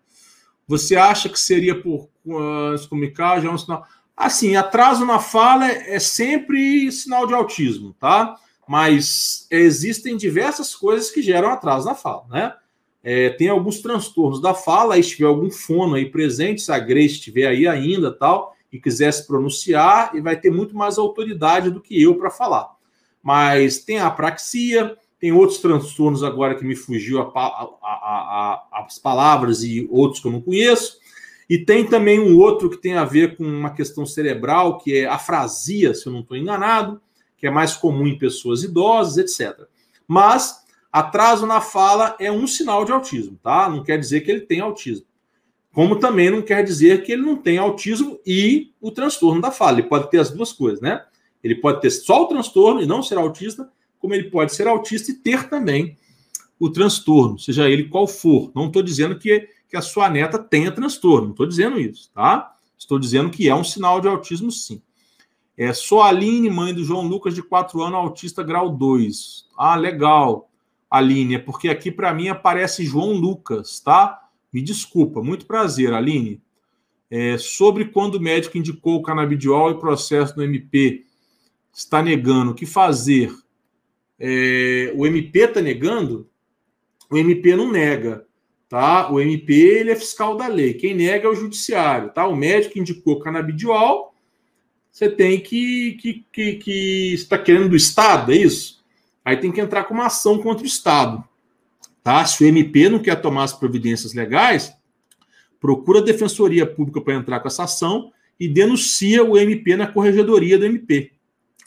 Você 0.66 0.96
acha 0.96 1.28
que 1.28 1.40
seria 1.40 1.80
por 1.80 2.10
se 2.78 2.86
comunicar? 2.88 3.40
Já 3.40 3.48
é 3.48 3.52
um 3.52 3.56
sinal. 3.56 3.86
Assim, 4.14 4.56
atraso 4.56 5.06
na 5.06 5.18
fala 5.18 5.66
é 5.66 5.98
sempre 5.98 6.92
sinal 6.92 7.26
de 7.26 7.32
autismo, 7.32 7.94
tá? 7.94 8.36
Mas 8.68 9.46
existem 9.50 10.16
diversas 10.16 10.74
coisas 10.74 11.10
que 11.10 11.22
geram 11.22 11.48
atraso 11.48 11.86
na 11.86 11.94
fala, 11.94 12.26
né? 12.28 12.55
É, 13.10 13.30
tem 13.30 13.48
alguns 13.48 13.80
transtornos 13.80 14.39
da 14.39 14.52
fala, 14.52 14.94
aí 14.94 15.02
se 15.02 15.16
tiver 15.16 15.28
algum 15.28 15.51
fono 15.51 15.94
aí 15.94 16.05
presente, 16.10 16.60
se 16.60 16.70
a 16.70 16.78
Grace 16.78 17.14
estiver 17.14 17.47
aí 17.47 17.66
ainda 17.66 18.12
tal, 18.12 18.55
e 18.70 18.78
quiser 18.78 19.10
se 19.14 19.26
pronunciar, 19.26 20.10
e 20.14 20.20
vai 20.20 20.39
ter 20.39 20.51
muito 20.51 20.76
mais 20.76 20.98
autoridade 20.98 21.70
do 21.70 21.80
que 21.80 22.02
eu 22.02 22.16
para 22.16 22.30
falar. 22.30 22.68
Mas 23.22 23.78
tem 23.78 23.98
a 23.98 24.09
apraxia, 24.09 24.94
tem 25.18 25.32
outros 25.32 25.59
transtornos 25.59 26.22
agora 26.22 26.55
que 26.55 26.66
me 26.66 26.76
fugiu 26.76 27.22
a, 27.22 27.32
a, 27.35 27.68
a, 27.82 28.85
as 28.85 28.98
palavras 28.98 29.62
e 29.62 29.89
outros 29.90 30.20
que 30.20 30.28
eu 30.28 30.32
não 30.32 30.43
conheço. 30.43 30.98
E 31.48 31.56
tem 31.56 31.86
também 31.86 32.20
um 32.20 32.36
outro 32.36 32.68
que 32.68 32.76
tem 32.76 32.93
a 32.93 33.06
ver 33.06 33.39
com 33.39 33.44
uma 33.44 33.70
questão 33.70 34.05
cerebral, 34.05 34.76
que 34.76 34.98
é 34.98 35.06
afrasia, 35.06 35.94
se 35.94 36.06
eu 36.06 36.12
não 36.12 36.20
estou 36.20 36.36
enganado, 36.36 37.01
que 37.39 37.47
é 37.47 37.51
mais 37.51 37.74
comum 37.74 38.06
em 38.06 38.18
pessoas 38.18 38.62
idosas, 38.62 39.16
etc. 39.16 39.66
Mas 40.06 40.68
atraso 40.93 41.47
na 41.47 41.60
fala 41.60 42.16
é 42.19 42.31
um 42.31 42.47
sinal 42.47 42.85
de 42.85 42.93
autismo, 42.93 43.39
tá? 43.43 43.69
Não 43.69 43.82
quer 43.82 43.98
dizer 43.98 44.23
que 44.23 44.31
ele 44.31 44.40
tem 44.40 44.60
autismo. 44.60 45.06
Como 45.73 45.97
também 45.97 46.31
não 46.31 46.43
quer 46.43 46.65
dizer 46.65 47.05
que 47.05 47.12
ele 47.12 47.23
não 47.23 47.36
tem 47.36 47.59
autismo 47.59 48.19
e 48.27 48.73
o 48.81 48.90
transtorno 48.90 49.40
da 49.40 49.51
fala. 49.51 49.78
Ele 49.78 49.89
pode 49.89 50.10
ter 50.10 50.19
as 50.19 50.31
duas 50.31 50.52
coisas, 50.52 50.81
né? 50.81 51.05
Ele 51.43 51.55
pode 51.55 51.81
ter 51.81 51.90
só 51.90 52.23
o 52.23 52.27
transtorno 52.27 52.82
e 52.82 52.86
não 52.86 53.02
ser 53.02 53.16
autista, 53.19 53.70
como 53.98 54.15
ele 54.15 54.31
pode 54.31 54.55
ser 54.55 54.66
autista 54.66 55.10
e 55.10 55.15
ter 55.15 55.48
também 55.48 55.97
o 56.59 56.69
transtorno, 56.69 57.39
seja 57.39 57.69
ele 57.69 57.85
qual 57.85 58.06
for. 58.06 58.51
Não 58.55 58.66
estou 58.66 58.82
dizendo 58.82 59.19
que, 59.19 59.48
que 59.69 59.77
a 59.77 59.82
sua 59.82 60.09
neta 60.09 60.39
tenha 60.39 60.73
transtorno, 60.73 61.27
não 61.27 61.31
estou 61.32 61.47
dizendo 61.47 61.78
isso, 61.78 62.10
tá? 62.12 62.56
Estou 62.77 62.98
dizendo 62.98 63.31
que 63.31 63.48
é 63.48 63.55
um 63.55 63.65
sinal 63.65 64.01
de 64.01 64.09
autismo, 64.09 64.51
sim. 64.51 64.82
É, 65.56 65.73
sou 65.73 66.02
Aline, 66.02 66.51
mãe 66.51 66.73
do 66.73 66.85
João 66.85 67.06
Lucas, 67.06 67.35
de 67.35 67.43
4 67.43 67.82
anos, 67.82 67.98
autista 67.98 68.43
grau 68.43 68.70
2. 68.70 69.47
Ah, 69.56 69.74
legal, 69.74 70.48
Aline, 70.90 71.35
é 71.35 71.39
porque 71.39 71.69
aqui 71.69 71.90
para 71.90 72.15
mim 72.15 72.28
aparece 72.28 72.85
João 72.85 73.12
Lucas, 73.12 73.81
tá? 73.81 74.28
Me 74.52 74.62
desculpa, 74.62 75.23
muito 75.23 75.47
prazer, 75.47 75.93
Aline. 75.93 76.40
É, 77.10 77.36
sobre 77.39 77.86
quando 77.86 78.16
o 78.16 78.20
médico 78.20 78.59
indicou 78.59 78.97
o 78.97 79.02
canabidiol 79.02 79.70
e 79.70 79.81
processo 79.81 80.36
no 80.36 80.43
MP 80.43 81.05
está 81.73 82.02
negando, 82.02 82.51
o 82.51 82.55
que 82.55 82.66
fazer? 82.66 83.32
É, 84.19 84.93
o 84.94 85.06
MP 85.06 85.39
está 85.40 85.60
negando? 85.60 86.28
O 87.10 87.16
MP 87.16 87.55
não 87.56 87.70
nega, 87.70 88.27
tá? 88.69 89.10
O 89.10 89.20
MP 89.20 89.52
ele 89.52 89.90
é 89.90 89.97
fiscal 89.97 90.36
da 90.36 90.47
lei. 90.47 90.74
Quem 90.74 90.94
nega 90.94 91.27
é 91.27 91.31
o 91.31 91.35
judiciário, 91.35 92.10
tá? 92.10 92.27
O 92.27 92.36
médico 92.36 92.78
indicou 92.78 93.20
canabidiol, 93.20 94.15
você 94.90 95.09
tem 95.09 95.40
que 95.40 95.93
que 95.93 96.24
que, 96.32 96.52
que 96.56 97.15
está 97.15 97.39
querendo 97.39 97.70
do 97.70 97.77
Estado, 97.77 98.32
é 98.32 98.36
isso? 98.36 98.77
Aí 99.28 99.36
tem 99.36 99.52
que 99.52 99.60
entrar 99.60 99.84
com 99.84 99.92
uma 99.92 100.06
ação 100.06 100.38
contra 100.38 100.64
o 100.64 100.66
Estado, 100.66 101.22
tá? 102.02 102.24
Se 102.24 102.42
o 102.42 102.46
MP 102.46 102.88
não 102.88 102.98
quer 102.98 103.16
tomar 103.16 103.44
as 103.44 103.52
providências 103.52 104.14
legais, 104.14 104.74
procura 105.60 105.98
a 105.98 106.02
Defensoria 106.02 106.64
Pública 106.64 106.98
para 106.98 107.12
entrar 107.12 107.38
com 107.40 107.46
essa 107.46 107.64
ação 107.64 108.10
e 108.40 108.48
denuncia 108.48 109.22
o 109.22 109.36
MP 109.36 109.76
na 109.76 109.86
corregedoria 109.86 110.59
do 110.59 110.64
MP 110.64 111.12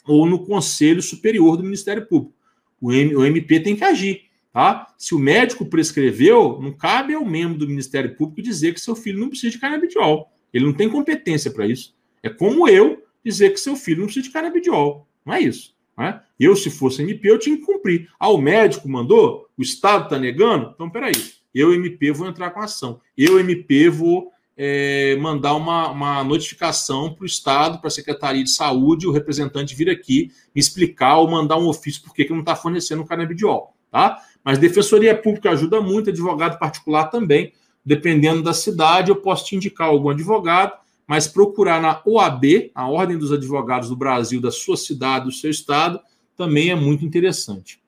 ou 0.04 0.26
no 0.26 0.44
Conselho 0.44 1.00
Superior 1.00 1.56
do 1.56 1.62
Ministério 1.62 2.04
Público. 2.04 2.34
O, 2.80 2.92
MP 2.92 3.60
tem 3.60 3.76
que 3.76 3.84
agir. 3.84 4.22
Tá? 4.52 4.92
Se 4.98 5.14
o 5.14 5.18
médico 5.20 5.64
prescreveu, 5.64 6.58
não 6.60 6.72
cabe 6.72 7.14
ao 7.14 7.24
membro 7.24 7.58
do 7.58 7.68
Ministério 7.68 8.16
Público 8.16 8.42
dizer 8.42 8.74
que 8.74 8.80
seu 8.80 8.96
filho 8.96 9.20
não 9.20 9.28
precisa 9.28 9.52
de 9.52 9.60
canabidiol. 9.60 10.32
Ele 10.52 10.64
não 10.64 10.72
tem 10.72 10.88
competência 10.88 11.48
para 11.48 11.64
isso. 11.64 11.94
É 12.24 12.28
como 12.28 12.68
eu 12.68 13.04
dizer 13.24 13.50
que 13.50 13.60
seu 13.60 13.76
filho 13.76 13.98
não 13.98 14.06
precisa 14.06 14.24
de 14.26 14.32
canabidiol. 14.32 15.06
Não 15.24 15.32
é 15.32 15.40
isso. 15.40 15.76
Não 15.96 16.06
é? 16.06 16.20
Eu, 16.42 16.56
se 16.56 16.70
fosse 16.70 17.02
MP, 17.02 17.30
eu 17.30 17.38
tinha 17.38 17.56
que 17.56 17.64
cumprir. 17.64 18.08
Ah, 18.18 18.28
o 18.28 18.36
médico 18.36 18.88
mandou? 18.88 19.46
O 19.56 19.62
Estado 19.62 20.04
está 20.04 20.18
negando? 20.18 20.72
Então, 20.74 20.90
peraí. 20.90 21.12
Eu, 21.54 21.72
MP, 21.72 22.10
vou 22.10 22.26
entrar 22.26 22.50
com 22.50 22.58
ação. 22.58 23.00
Eu, 23.16 23.38
MP, 23.38 23.88
vou 23.88 24.32
é, 24.56 25.16
mandar 25.20 25.54
uma, 25.54 25.90
uma 25.90 26.24
notificação 26.24 27.14
para 27.14 27.22
o 27.22 27.26
Estado, 27.26 27.78
para 27.78 27.86
a 27.86 27.92
Secretaria 27.92 28.42
de 28.42 28.50
Saúde, 28.50 29.06
o 29.06 29.12
representante 29.12 29.76
vir 29.76 29.88
aqui 29.88 30.32
me 30.52 30.60
explicar 30.60 31.18
ou 31.18 31.30
mandar 31.30 31.58
um 31.58 31.68
ofício 31.68 32.02
por 32.02 32.12
que 32.12 32.28
não 32.28 32.40
está 32.40 32.56
fornecendo 32.56 33.02
o 33.02 33.06
canabidiol, 33.06 33.74
tá? 33.88 34.18
Mas 34.44 34.58
Defensoria 34.58 35.16
Pública 35.16 35.50
ajuda 35.50 35.80
muito, 35.80 36.10
advogado 36.10 36.58
particular 36.58 37.04
também. 37.04 37.52
Dependendo 37.84 38.42
da 38.42 38.52
cidade, 38.52 39.10
eu 39.10 39.16
posso 39.16 39.44
te 39.46 39.54
indicar 39.54 39.86
algum 39.86 40.10
advogado, 40.10 40.72
mas 41.06 41.28
procurar 41.28 41.80
na 41.80 42.02
OAB, 42.04 42.70
a 42.74 42.88
Ordem 42.88 43.16
dos 43.16 43.30
Advogados 43.30 43.88
do 43.88 43.96
Brasil, 43.96 44.40
da 44.40 44.50
sua 44.50 44.76
cidade, 44.76 45.26
do 45.26 45.32
seu 45.32 45.50
estado, 45.50 46.00
também 46.36 46.70
é 46.70 46.74
muito 46.74 47.04
interessante. 47.04 47.80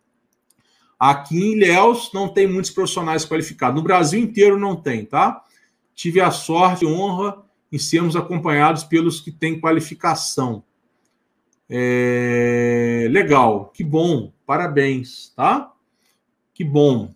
Aqui 0.98 1.36
em 1.36 1.52
Ilhéus 1.52 2.10
não 2.14 2.28
tem 2.28 2.46
muitos 2.46 2.70
profissionais 2.70 3.24
qualificados. 3.24 3.76
No 3.76 3.82
Brasil 3.82 4.20
inteiro 4.20 4.58
não 4.58 4.76
tem, 4.76 5.04
tá? 5.04 5.44
tive 5.94 6.20
a 6.20 6.30
sorte 6.30 6.84
e 6.84 6.88
honra 6.88 7.42
em 7.70 7.78
sermos 7.78 8.16
acompanhados 8.16 8.84
pelos 8.84 9.20
que 9.20 9.30
têm 9.30 9.60
qualificação. 9.60 10.64
É, 11.68 13.06
legal, 13.10 13.70
que 13.70 13.82
bom, 13.82 14.32
parabéns, 14.44 15.32
tá? 15.34 15.72
Que 16.52 16.62
bom. 16.62 17.14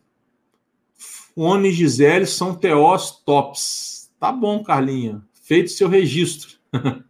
Fone 0.96 1.68
e 1.68 1.72
Gisele 1.72 2.26
são 2.26 2.54
TOs 2.54 3.22
tops. 3.24 4.10
Tá 4.18 4.32
bom, 4.32 4.62
Carlinha. 4.62 5.22
Feito 5.42 5.70
seu 5.70 5.88
registro. 5.88 6.58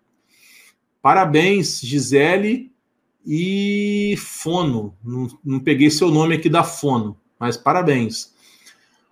parabéns, 1.00 1.80
Gisele 1.80 2.72
e 3.30 4.14
Fono. 4.16 4.96
Não, 5.05 5.28
não 5.44 5.60
peguei 5.60 5.90
seu 5.90 6.10
nome 6.10 6.36
aqui 6.36 6.48
da 6.48 6.64
Fono, 6.64 7.20
mas 7.38 7.59
parabéns. 7.59 8.32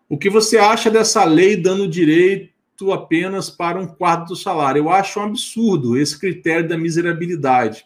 O 0.09 0.16
que 0.16 0.30
você 0.30 0.56
acha 0.56 0.90
dessa 0.90 1.22
lei 1.24 1.55
dando 1.55 1.86
direito 1.86 2.93
apenas 2.93 3.51
para 3.51 3.78
um 3.78 3.86
quarto 3.86 4.28
do 4.28 4.36
salário? 4.36 4.80
Eu 4.80 4.90
acho 4.90 5.20
um 5.20 5.24
absurdo 5.24 5.98
esse 5.98 6.18
critério 6.18 6.66
da 6.66 6.78
miserabilidade. 6.78 7.84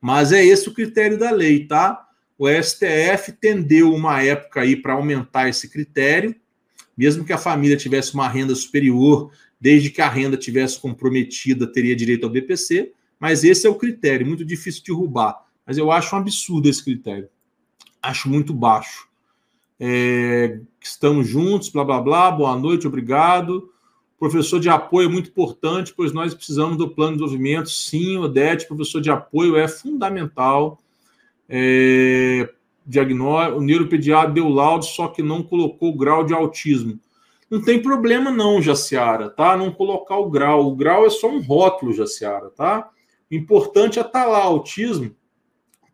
Mas 0.00 0.32
é 0.32 0.42
esse 0.42 0.66
o 0.68 0.74
critério 0.74 1.18
da 1.18 1.30
lei, 1.30 1.66
tá? 1.66 2.08
O 2.38 2.48
STF 2.48 3.32
tendeu 3.32 3.92
uma 3.92 4.22
época 4.22 4.62
aí 4.62 4.74
para 4.74 4.94
aumentar 4.94 5.48
esse 5.48 5.68
critério, 5.68 6.34
mesmo 6.96 7.24
que 7.24 7.32
a 7.32 7.38
família 7.38 7.76
tivesse 7.76 8.14
uma 8.14 8.28
renda 8.28 8.54
superior, 8.54 9.30
desde 9.60 9.90
que 9.90 10.00
a 10.00 10.08
renda 10.08 10.36
tivesse 10.36 10.80
comprometida, 10.80 11.66
teria 11.66 11.94
direito 11.94 12.24
ao 12.24 12.30
BPC, 12.30 12.92
mas 13.18 13.44
esse 13.44 13.66
é 13.66 13.70
o 13.70 13.74
critério, 13.74 14.26
muito 14.26 14.44
difícil 14.44 14.82
de 14.82 14.92
derrubar. 14.92 15.44
Mas 15.66 15.78
eu 15.78 15.90
acho 15.90 16.14
um 16.14 16.18
absurdo 16.18 16.68
esse 16.68 16.84
critério. 16.84 17.28
Acho 18.02 18.28
muito 18.28 18.52
baixo. 18.52 19.08
É, 19.80 20.60
estamos 20.80 21.26
juntos, 21.26 21.68
blá 21.68 21.84
blá 21.84 22.00
blá, 22.00 22.30
boa 22.30 22.56
noite, 22.56 22.86
obrigado. 22.86 23.70
Professor 24.18 24.60
de 24.60 24.68
apoio 24.68 25.08
é 25.08 25.12
muito 25.12 25.30
importante, 25.30 25.92
pois 25.94 26.12
nós 26.12 26.34
precisamos 26.34 26.76
do 26.76 26.88
plano 26.88 27.12
de 27.12 27.18
desenvolvimento. 27.18 27.70
Sim, 27.70 28.18
Odete, 28.18 28.66
professor 28.66 29.00
de 29.00 29.10
apoio 29.10 29.56
é 29.56 29.66
fundamental. 29.66 30.78
É, 31.48 32.48
diagnóstico, 32.86 33.58
o 33.58 33.62
neuropediatra 33.62 34.32
deu 34.32 34.48
laudo, 34.48 34.84
só 34.84 35.08
que 35.08 35.22
não 35.22 35.42
colocou 35.42 35.90
o 35.90 35.96
grau 35.96 36.24
de 36.24 36.32
autismo. 36.32 36.98
Não 37.50 37.60
tem 37.60 37.80
problema 37.80 38.30
não, 38.30 38.62
Jaciara, 38.62 39.28
tá? 39.28 39.56
Não 39.56 39.70
colocar 39.70 40.16
o 40.16 40.30
grau. 40.30 40.66
O 40.66 40.76
grau 40.76 41.04
é 41.04 41.10
só 41.10 41.28
um 41.28 41.40
rótulo, 41.40 41.92
Jaciara, 41.92 42.50
tá? 42.50 42.88
Importante 43.36 43.98
é 43.98 44.02
estar 44.02 44.24
tá 44.24 44.36
autismo, 44.36 45.14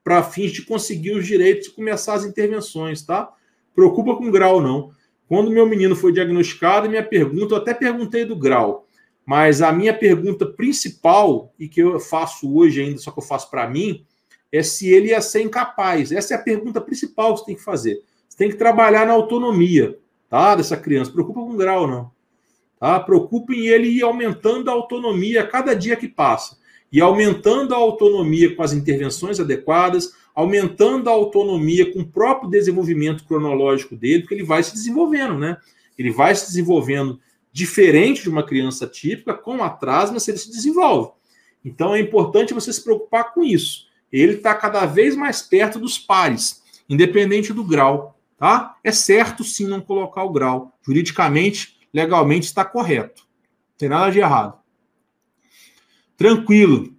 para 0.03 0.23
fins 0.23 0.53
de 0.53 0.63
conseguir 0.63 1.13
os 1.13 1.27
direitos 1.27 1.69
e 1.69 1.73
começar 1.73 2.15
as 2.15 2.25
intervenções, 2.25 3.03
tá? 3.03 3.33
preocupa 3.75 4.17
com 4.17 4.31
grau, 4.31 4.61
não. 4.61 4.91
Quando 5.29 5.51
meu 5.51 5.67
menino 5.67 5.95
foi 5.95 6.13
diagnosticado, 6.13 6.89
minha 6.89 7.03
pergunta, 7.03 7.55
eu 7.55 7.59
até 7.59 7.73
perguntei 7.73 8.25
do 8.25 8.37
grau, 8.37 8.87
mas 9.25 9.63
a 9.63 9.73
minha 9.73 9.95
pergunta 9.95 10.45
principal, 10.45 11.55
e 11.59 11.69
que 11.69 11.81
eu 11.81 12.01
faço 12.01 12.53
hoje 12.53 12.83
ainda, 12.83 12.99
só 12.99 13.11
que 13.11 13.21
eu 13.21 13.23
faço 13.23 13.49
para 13.51 13.69
mim, 13.69 14.05
é 14.53 14.63
se 14.63 14.89
ele 14.89 15.09
ia 15.09 15.21
ser 15.21 15.43
incapaz. 15.43 16.11
Essa 16.11 16.35
é 16.35 16.37
a 16.37 16.43
pergunta 16.43 16.81
principal 16.81 17.33
que 17.33 17.41
você 17.41 17.47
tem 17.47 17.55
que 17.55 17.63
fazer. 17.63 18.03
Você 18.29 18.37
tem 18.37 18.51
que 18.51 18.57
trabalhar 18.57 19.07
na 19.07 19.13
autonomia 19.13 19.97
tá, 20.29 20.57
dessa 20.57 20.77
criança. 20.77 21.13
Preocupa 21.13 21.41
com 21.41 21.57
grau, 21.57 21.87
não. 21.87 22.11
Tá? 22.79 22.99
Preocupa 22.99 23.55
em 23.55 23.69
ele 23.69 23.89
ir 23.89 24.03
aumentando 24.03 24.69
a 24.69 24.73
autonomia 24.73 25.43
a 25.43 25.47
cada 25.47 25.75
dia 25.75 25.95
que 25.95 26.09
passa. 26.09 26.59
E 26.93 27.01
aumentando 27.01 27.75
a 27.75 27.79
autonomia 27.79 28.55
com 28.55 28.63
as 28.63 28.73
intervenções 28.73 29.39
adequadas, 29.39 30.13
aumentando 30.35 31.09
a 31.09 31.13
autonomia 31.13 31.93
com 31.93 32.01
o 32.01 32.07
próprio 32.07 32.51
desenvolvimento 32.51 33.25
cronológico 33.25 33.97
dele, 33.97 34.23
porque 34.23 34.35
ele 34.35 34.45
vai 34.45 34.63
se 34.63 34.73
desenvolvendo, 34.73 35.39
né? 35.39 35.57
Ele 35.99 36.11
vai 36.11 36.35
se 36.35 36.47
desenvolvendo 36.47 37.21
diferente 37.53 38.23
de 38.23 38.29
uma 38.29 38.43
criança 38.43 38.87
típica, 38.87 39.35
com 39.35 39.63
atraso, 39.63 40.13
mas 40.13 40.27
ele 40.29 40.39
se 40.39 40.51
desenvolve. 40.51 41.13
Então 41.65 41.95
é 41.95 42.01
importante 42.01 42.55
você 42.55 42.73
se 42.73 42.83
preocupar 42.83 43.35
com 43.35 43.45
isso. 43.45 43.87
Ele 44.13 44.35
está 44.35 44.55
cada 44.55 44.87
vez 44.87 45.15
mais 45.15 45.43
perto 45.43 45.79
dos 45.79 45.99
pares, 45.99 46.63
independente 46.89 47.53
do 47.53 47.63
grau, 47.63 48.19
tá? 48.39 48.77
É 48.83 48.91
certo 48.91 49.45
sim 49.45 49.67
não 49.67 49.81
colocar 49.81 50.25
o 50.25 50.33
grau. 50.33 50.73
Juridicamente, 50.83 51.79
legalmente 51.93 52.47
está 52.47 52.65
correto. 52.65 53.23
Não 53.23 53.77
tem 53.79 53.89
nada 53.89 54.11
de 54.11 54.19
errado. 54.19 54.60
Tranquilo. 56.21 56.95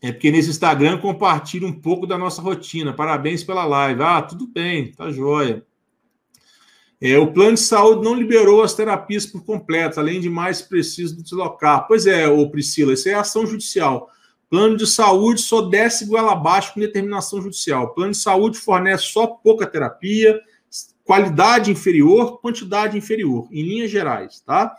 É 0.00 0.10
porque 0.10 0.30
nesse 0.30 0.48
Instagram 0.48 0.96
compartilha 0.96 1.66
um 1.66 1.80
pouco 1.82 2.06
da 2.06 2.16
nossa 2.16 2.40
rotina. 2.40 2.94
Parabéns 2.94 3.44
pela 3.44 3.66
live. 3.66 4.02
Ah, 4.02 4.22
tudo 4.22 4.46
bem, 4.46 4.90
tá 4.90 5.10
joia. 5.10 5.62
É, 6.98 7.18
o 7.18 7.30
plano 7.30 7.56
de 7.56 7.60
saúde 7.60 8.02
não 8.02 8.14
liberou 8.14 8.62
as 8.62 8.72
terapias 8.72 9.26
por 9.26 9.44
completo, 9.44 10.00
além 10.00 10.18
de 10.18 10.30
mais 10.30 10.62
preciso 10.62 11.22
deslocar. 11.22 11.86
Pois 11.86 12.06
é, 12.06 12.26
ô 12.26 12.48
Priscila, 12.48 12.94
isso 12.94 13.06
é 13.06 13.12
ação 13.12 13.46
judicial. 13.46 14.08
Plano 14.48 14.78
de 14.78 14.86
saúde 14.86 15.42
só 15.42 15.60
desce 15.60 16.06
goela 16.06 16.32
abaixo 16.32 16.72
com 16.72 16.80
determinação 16.80 17.42
judicial. 17.42 17.92
Plano 17.92 18.12
de 18.12 18.18
saúde 18.18 18.56
fornece 18.56 19.08
só 19.08 19.26
pouca 19.26 19.66
terapia, 19.66 20.40
qualidade 21.04 21.70
inferior, 21.70 22.40
quantidade 22.40 22.96
inferior, 22.96 23.46
em 23.52 23.62
linhas 23.62 23.90
gerais, 23.90 24.40
tá? 24.40 24.74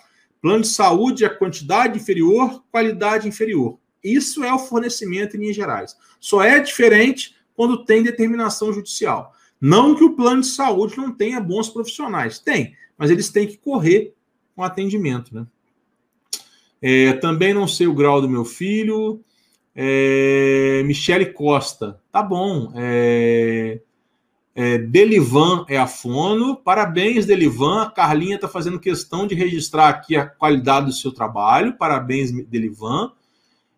Plano 0.45 0.61
de 0.61 0.67
saúde 0.67 1.25
é 1.25 1.29
quantidade 1.29 1.97
inferior, 1.97 2.63
qualidade 2.71 3.27
inferior. 3.27 3.79
Isso 4.03 4.43
é 4.43 4.53
o 4.53 4.59
fornecimento 4.59 5.35
em 5.35 5.39
linhas 5.39 5.55
gerais. 5.55 5.97
Só 6.19 6.43
é 6.43 6.59
diferente 6.59 7.35
quando 7.55 7.83
tem 7.83 8.03
determinação 8.03 8.71
judicial. 8.71 9.33
Não 9.59 9.95
que 9.95 10.03
o 10.03 10.15
plano 10.15 10.41
de 10.41 10.47
saúde 10.49 10.97
não 10.97 11.11
tenha 11.11 11.41
bons 11.41 11.67
profissionais, 11.67 12.37
tem, 12.37 12.75
mas 12.95 13.09
eles 13.09 13.31
têm 13.31 13.47
que 13.47 13.57
correr 13.57 14.13
com 14.55 14.61
atendimento, 14.61 15.33
né? 15.33 15.47
É, 16.79 17.13
também 17.13 17.51
não 17.51 17.67
sei 17.67 17.87
o 17.87 17.95
grau 17.95 18.21
do 18.21 18.29
meu 18.29 18.45
filho. 18.45 19.23
É, 19.73 20.83
Michele 20.85 21.25
Costa, 21.25 21.99
tá 22.11 22.21
bom. 22.21 22.71
É, 22.75 23.81
é, 24.57 24.77
Delivan 24.77 25.65
é 25.67 25.77
a 25.77 25.85
fono. 25.85 26.55
Parabéns, 26.55 27.25
Delivan. 27.25 27.81
A 27.81 27.91
Carlinha 27.91 28.35
está 28.35 28.47
fazendo 28.47 28.79
questão 28.79 29.27
de 29.27 29.35
registrar 29.35 29.89
aqui 29.89 30.15
a 30.15 30.25
qualidade 30.25 30.85
do 30.85 30.93
seu 30.93 31.11
trabalho. 31.11 31.73
Parabéns, 31.77 32.31
Delivan. 32.31 33.11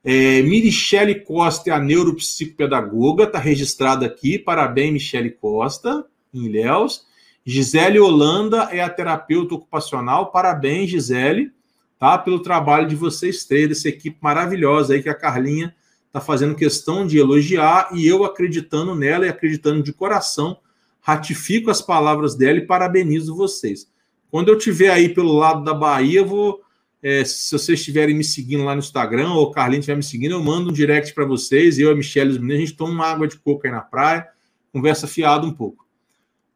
É, 0.05 0.43
Michele 0.43 1.15
Costa 1.15 1.71
é 1.71 1.73
a 1.73 1.79
neuropsicopedagoga, 1.79 3.23
está 3.23 3.39
registrada 3.39 4.05
aqui. 4.05 4.37
Parabéns, 4.37 4.93
Michele 4.93 5.31
Costa, 5.31 6.05
em 6.31 6.45
Ilhéus. 6.45 7.07
Gisele 7.43 7.99
Holanda 7.99 8.69
é 8.71 8.79
a 8.79 8.89
terapeuta 8.89 9.55
ocupacional. 9.55 10.31
Parabéns, 10.31 10.91
Gisele, 10.91 11.51
tá? 11.97 12.19
Pelo 12.19 12.39
trabalho 12.39 12.87
de 12.87 12.95
vocês 12.95 13.45
três, 13.45 13.67
dessa 13.67 13.89
equipe 13.89 14.17
maravilhosa 14.21 14.93
aí 14.93 15.01
que 15.01 15.09
a 15.09 15.15
Carlinha 15.15 15.75
está 16.05 16.21
fazendo 16.21 16.55
questão 16.55 17.07
de 17.07 17.17
elogiar 17.17 17.89
e 17.93 18.07
eu 18.07 18.23
acreditando 18.23 18.93
nela 18.93 19.25
e 19.25 19.29
acreditando 19.29 19.81
de 19.81 19.91
coração 19.91 20.59
ratifico 21.07 21.71
as 21.71 21.81
palavras 21.81 22.35
dela 22.35 22.57
e 22.57 22.65
parabenizo 22.65 23.33
vocês. 23.33 23.89
Quando 24.29 24.49
eu 24.49 24.57
estiver 24.57 24.89
aí 24.89 25.07
pelo 25.07 25.31
lado 25.31 25.63
da 25.63 25.73
Bahia, 25.73 26.21
vou. 26.21 26.61
É, 27.01 27.23
se 27.23 27.51
vocês 27.51 27.79
estiverem 27.79 28.13
me 28.13 28.23
seguindo 28.23 28.65
lá 28.65 28.73
no 28.75 28.79
Instagram, 28.79 29.31
ou 29.31 29.43
o 29.43 29.51
Carlinhos 29.51 29.83
estiver 29.83 29.95
me 29.95 30.03
seguindo, 30.03 30.31
eu 30.31 30.43
mando 30.43 30.69
um 30.69 30.73
direct 30.73 31.13
para 31.13 31.23
vocês. 31.23 31.79
Eu, 31.79 31.91
a 31.91 31.95
Michelle 31.95 32.31
e 32.31 32.33
os 32.33 32.37
meninos, 32.37 32.63
a 32.63 32.65
gente 32.65 32.77
toma 32.77 32.91
uma 32.91 33.05
água 33.05 33.25
de 33.25 33.37
coco 33.37 33.65
aí 33.65 33.71
na 33.71 33.79
praia, 33.79 34.27
conversa 34.73 35.07
fiado 35.07 35.47
um 35.47 35.53
pouco. 35.53 35.87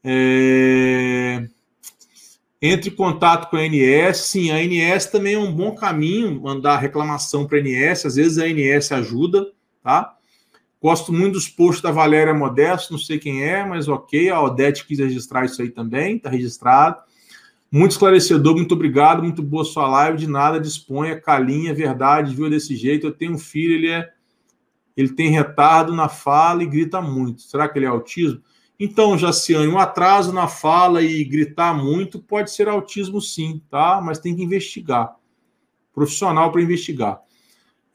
É... 0.03 1.47
Entre 2.61 2.89
em 2.89 2.95
contato 2.95 3.49
com 3.49 3.55
a 3.55 3.61
ANS. 3.61 4.17
Sim, 4.17 4.51
a 4.51 4.55
ANS 4.55 5.05
também 5.05 5.35
é 5.35 5.39
um 5.39 5.53
bom 5.53 5.73
caminho, 5.73 6.41
mandar 6.41 6.77
reclamação 6.77 7.47
para 7.47 7.57
a 7.57 7.61
ANS. 7.61 8.05
Às 8.05 8.15
vezes 8.15 8.37
a 8.37 8.43
ANS 8.43 8.91
ajuda, 8.91 9.47
tá? 9.81 10.17
Gosto 10.81 11.13
muito 11.13 11.33
dos 11.33 11.47
posts 11.47 11.81
da 11.81 11.91
Valéria 11.91 12.33
Modesto, 12.33 12.91
não 12.91 12.99
sei 12.99 13.19
quem 13.19 13.43
é, 13.43 13.63
mas 13.63 13.87
ok. 13.87 14.29
A 14.29 14.41
Odete 14.41 14.85
quis 14.85 14.97
registrar 14.97 15.45
isso 15.45 15.61
aí 15.61 15.69
também, 15.69 16.15
está 16.15 16.29
registrado. 16.29 16.97
Muito 17.71 17.91
esclarecedor, 17.91 18.55
muito 18.55 18.73
obrigado, 18.73 19.21
muito 19.21 19.43
boa 19.43 19.63
sua 19.63 19.87
live. 19.87 20.17
De 20.17 20.27
nada, 20.27 20.59
disponha, 20.59 21.21
calinha, 21.21 21.73
verdade, 21.73 22.35
viu 22.35 22.49
desse 22.49 22.75
jeito. 22.75 23.07
Eu 23.07 23.11
tenho 23.13 23.33
um 23.33 23.37
filho, 23.37 23.75
ele 23.75 23.89
é. 23.89 24.09
Ele 24.97 25.13
tem 25.13 25.29
retardo 25.29 25.93
na 25.93 26.09
fala 26.09 26.63
e 26.63 26.65
grita 26.65 26.99
muito. 26.99 27.43
Será 27.43 27.69
que 27.69 27.77
ele 27.77 27.85
é 27.85 27.89
autismo? 27.89 28.41
Então, 28.77 29.15
Jaciane, 29.15 29.67
um 29.67 29.77
atraso 29.77 30.33
na 30.33 30.47
fala 30.47 31.03
e 31.03 31.23
gritar 31.23 31.73
muito 31.73 32.19
pode 32.19 32.51
ser 32.51 32.67
autismo, 32.67 33.21
sim, 33.21 33.61
tá? 33.69 34.01
Mas 34.03 34.17
tem 34.17 34.35
que 34.35 34.43
investigar. 34.43 35.15
Profissional 35.93 36.51
para 36.51 36.61
investigar. 36.61 37.21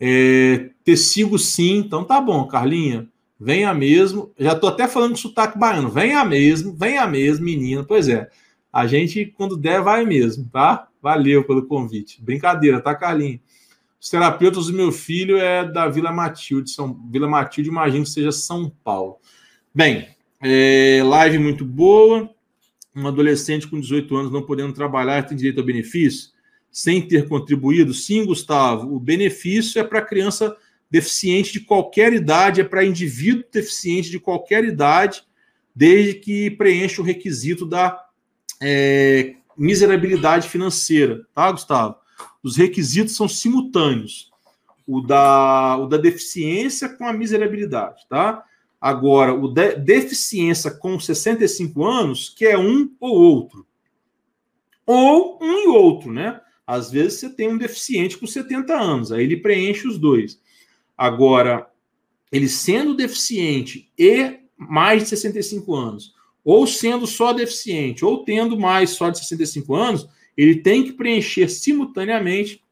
É, 0.00 0.70
tecigo 0.86 1.36
sim, 1.36 1.78
então 1.78 2.04
tá 2.04 2.20
bom, 2.20 2.46
Carlinha. 2.46 3.08
Venha 3.38 3.74
mesmo. 3.74 4.32
Já 4.38 4.54
tô 4.54 4.68
até 4.68 4.86
falando 4.86 5.10
com 5.10 5.16
sotaque 5.16 5.58
baiano. 5.58 5.90
Venha 5.90 6.24
mesmo, 6.24 6.72
venha 6.72 7.04
mesmo, 7.08 7.44
menina. 7.44 7.82
Pois 7.82 8.08
é. 8.08 8.30
A 8.72 8.86
gente, 8.86 9.26
quando 9.36 9.56
der, 9.56 9.82
vai 9.82 10.06
mesmo, 10.06 10.48
tá? 10.48 10.86
Valeu 11.02 11.44
pelo 11.44 11.66
convite. 11.66 12.22
Brincadeira, 12.22 12.80
tá, 12.80 12.94
Carlinha? 12.94 13.40
Os 14.00 14.08
terapeutas 14.08 14.68
do 14.68 14.74
meu 14.74 14.92
filho 14.92 15.36
é 15.38 15.68
da 15.68 15.88
Vila 15.88 16.12
Matilde. 16.12 16.70
São 16.70 16.94
Vila 17.10 17.26
Matilde, 17.26 17.68
imagino 17.68 18.04
que 18.04 18.10
seja 18.10 18.30
São 18.30 18.70
Paulo. 18.84 19.16
Bem, 19.74 20.08
é, 20.40 21.02
live 21.04 21.38
muito 21.38 21.64
boa. 21.64 22.30
Um 22.94 23.08
adolescente 23.08 23.66
com 23.66 23.80
18 23.80 24.16
anos 24.16 24.32
não 24.32 24.42
podendo 24.42 24.72
trabalhar 24.72 25.24
tem 25.24 25.36
direito 25.36 25.58
ao 25.58 25.66
benefício? 25.66 26.30
sem 26.76 27.00
ter 27.00 27.26
contribuído? 27.26 27.94
Sim, 27.94 28.26
Gustavo, 28.26 28.94
o 28.94 29.00
benefício 29.00 29.80
é 29.80 29.82
para 29.82 30.02
criança 30.02 30.54
deficiente 30.96 31.52
de 31.52 31.60
qualquer 31.60 32.14
idade, 32.14 32.62
é 32.62 32.64
para 32.64 32.84
indivíduo 32.84 33.44
deficiente 33.52 34.10
de 34.10 34.18
qualquer 34.18 34.64
idade, 34.64 35.22
desde 35.74 36.14
que 36.14 36.50
preencha 36.52 37.02
o 37.02 37.04
requisito 37.04 37.66
da 37.66 38.02
é, 38.62 39.34
miserabilidade 39.58 40.48
financeira, 40.48 41.26
tá, 41.34 41.52
Gustavo? 41.52 41.96
Os 42.42 42.56
requisitos 42.56 43.14
são 43.14 43.28
simultâneos. 43.28 44.30
O 44.86 45.02
da, 45.02 45.76
o 45.76 45.86
da 45.86 45.98
deficiência 45.98 46.88
com 46.88 47.06
a 47.06 47.12
miserabilidade, 47.12 48.06
tá? 48.08 48.42
Agora, 48.80 49.34
o 49.34 49.48
de, 49.48 49.74
deficiência 49.74 50.70
com 50.70 50.98
65 50.98 51.84
anos, 51.84 52.30
que 52.30 52.46
é 52.46 52.56
um 52.56 52.90
ou 53.00 53.14
outro. 53.14 53.66
Ou 54.86 55.38
um 55.42 55.58
e 55.58 55.66
outro, 55.66 56.10
né? 56.10 56.40
Às 56.66 56.90
vezes 56.90 57.20
você 57.20 57.28
tem 57.28 57.48
um 57.48 57.58
deficiente 57.58 58.16
com 58.16 58.26
70 58.26 58.72
anos, 58.72 59.12
aí 59.12 59.24
ele 59.24 59.36
preenche 59.36 59.86
os 59.86 59.98
dois. 59.98 60.40
Agora, 60.96 61.68
ele 62.30 62.48
sendo 62.48 62.94
deficiente 62.94 63.90
e 63.98 64.38
mais 64.56 65.02
de 65.02 65.08
65 65.10 65.74
anos, 65.74 66.14
ou 66.44 66.66
sendo 66.66 67.06
só 67.06 67.32
deficiente, 67.32 68.04
ou 68.04 68.24
tendo 68.24 68.58
mais 68.58 68.90
só 68.90 69.10
de 69.10 69.18
65 69.18 69.74
anos, 69.74 70.08
ele 70.36 70.56
tem 70.56 70.84
que 70.84 70.92
preencher 70.92 71.48
simultaneamente 71.48 72.62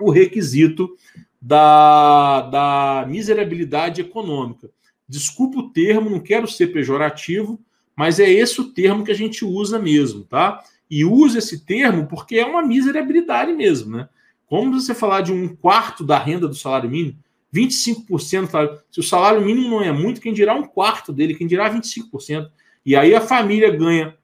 o 0.00 0.10
requisito 0.10 0.96
da, 1.40 2.42
da 2.42 3.06
miserabilidade 3.08 4.00
econômica. 4.00 4.70
Desculpa 5.08 5.58
o 5.58 5.70
termo, 5.70 6.10
não 6.10 6.20
quero 6.20 6.46
ser 6.46 6.68
pejorativo, 6.68 7.58
mas 7.96 8.20
é 8.20 8.30
esse 8.30 8.60
o 8.60 8.72
termo 8.72 9.04
que 9.04 9.10
a 9.10 9.16
gente 9.16 9.44
usa 9.44 9.78
mesmo, 9.78 10.24
tá? 10.24 10.62
e 10.90 11.04
usa 11.04 11.38
esse 11.38 11.64
termo 11.64 12.06
porque 12.06 12.36
é 12.36 12.46
uma 12.46 12.62
miserabilidade 12.62 13.52
mesmo, 13.52 13.96
né? 13.96 14.08
Como 14.46 14.72
você 14.72 14.94
falar 14.94 15.20
de 15.20 15.32
um 15.32 15.54
quarto 15.54 16.02
da 16.02 16.18
renda 16.18 16.48
do 16.48 16.54
salário 16.54 16.88
mínimo, 16.88 17.18
25%, 17.52 18.78
se 18.90 19.00
o 19.00 19.02
salário 19.02 19.40
mínimo 19.40 19.70
não 19.70 19.82
é 19.82 19.92
muito, 19.92 20.20
quem 20.20 20.32
dirá 20.32 20.54
um 20.54 20.64
quarto 20.64 21.12
dele, 21.12 21.34
quem 21.34 21.46
dirá 21.46 21.72
25%. 21.72 22.50
E 22.84 22.94
aí 22.94 23.14
a 23.14 23.20
família 23.20 23.70
ganha 23.70 24.16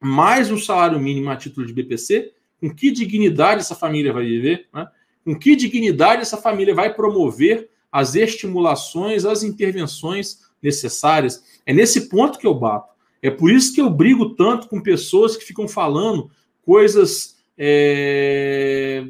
mais 0.00 0.50
um 0.50 0.58
salário 0.58 0.98
mínimo 0.98 1.30
a 1.30 1.36
título 1.36 1.66
de 1.66 1.72
BPC, 1.72 2.32
com 2.60 2.74
que 2.74 2.90
dignidade 2.90 3.60
essa 3.60 3.74
família 3.74 4.12
vai 4.12 4.24
viver? 4.24 4.68
Né? 4.72 4.86
Com 5.24 5.38
que 5.38 5.54
dignidade 5.54 6.22
essa 6.22 6.36
família 6.36 6.74
vai 6.74 6.92
promover 6.94 7.68
as 7.90 8.14
estimulações, 8.14 9.24
as 9.24 9.42
intervenções 9.42 10.40
necessárias? 10.62 11.44
É 11.64 11.72
nesse 11.72 12.08
ponto 12.08 12.38
que 12.38 12.46
eu 12.46 12.54
bato. 12.54 12.94
É 13.22 13.30
por 13.30 13.50
isso 13.50 13.74
que 13.74 13.80
eu 13.80 13.90
brigo 13.90 14.34
tanto 14.34 14.68
com 14.68 14.80
pessoas 14.80 15.36
que 15.36 15.44
ficam 15.44 15.66
falando 15.66 16.30
coisas 16.62 17.36
é, 17.56 19.06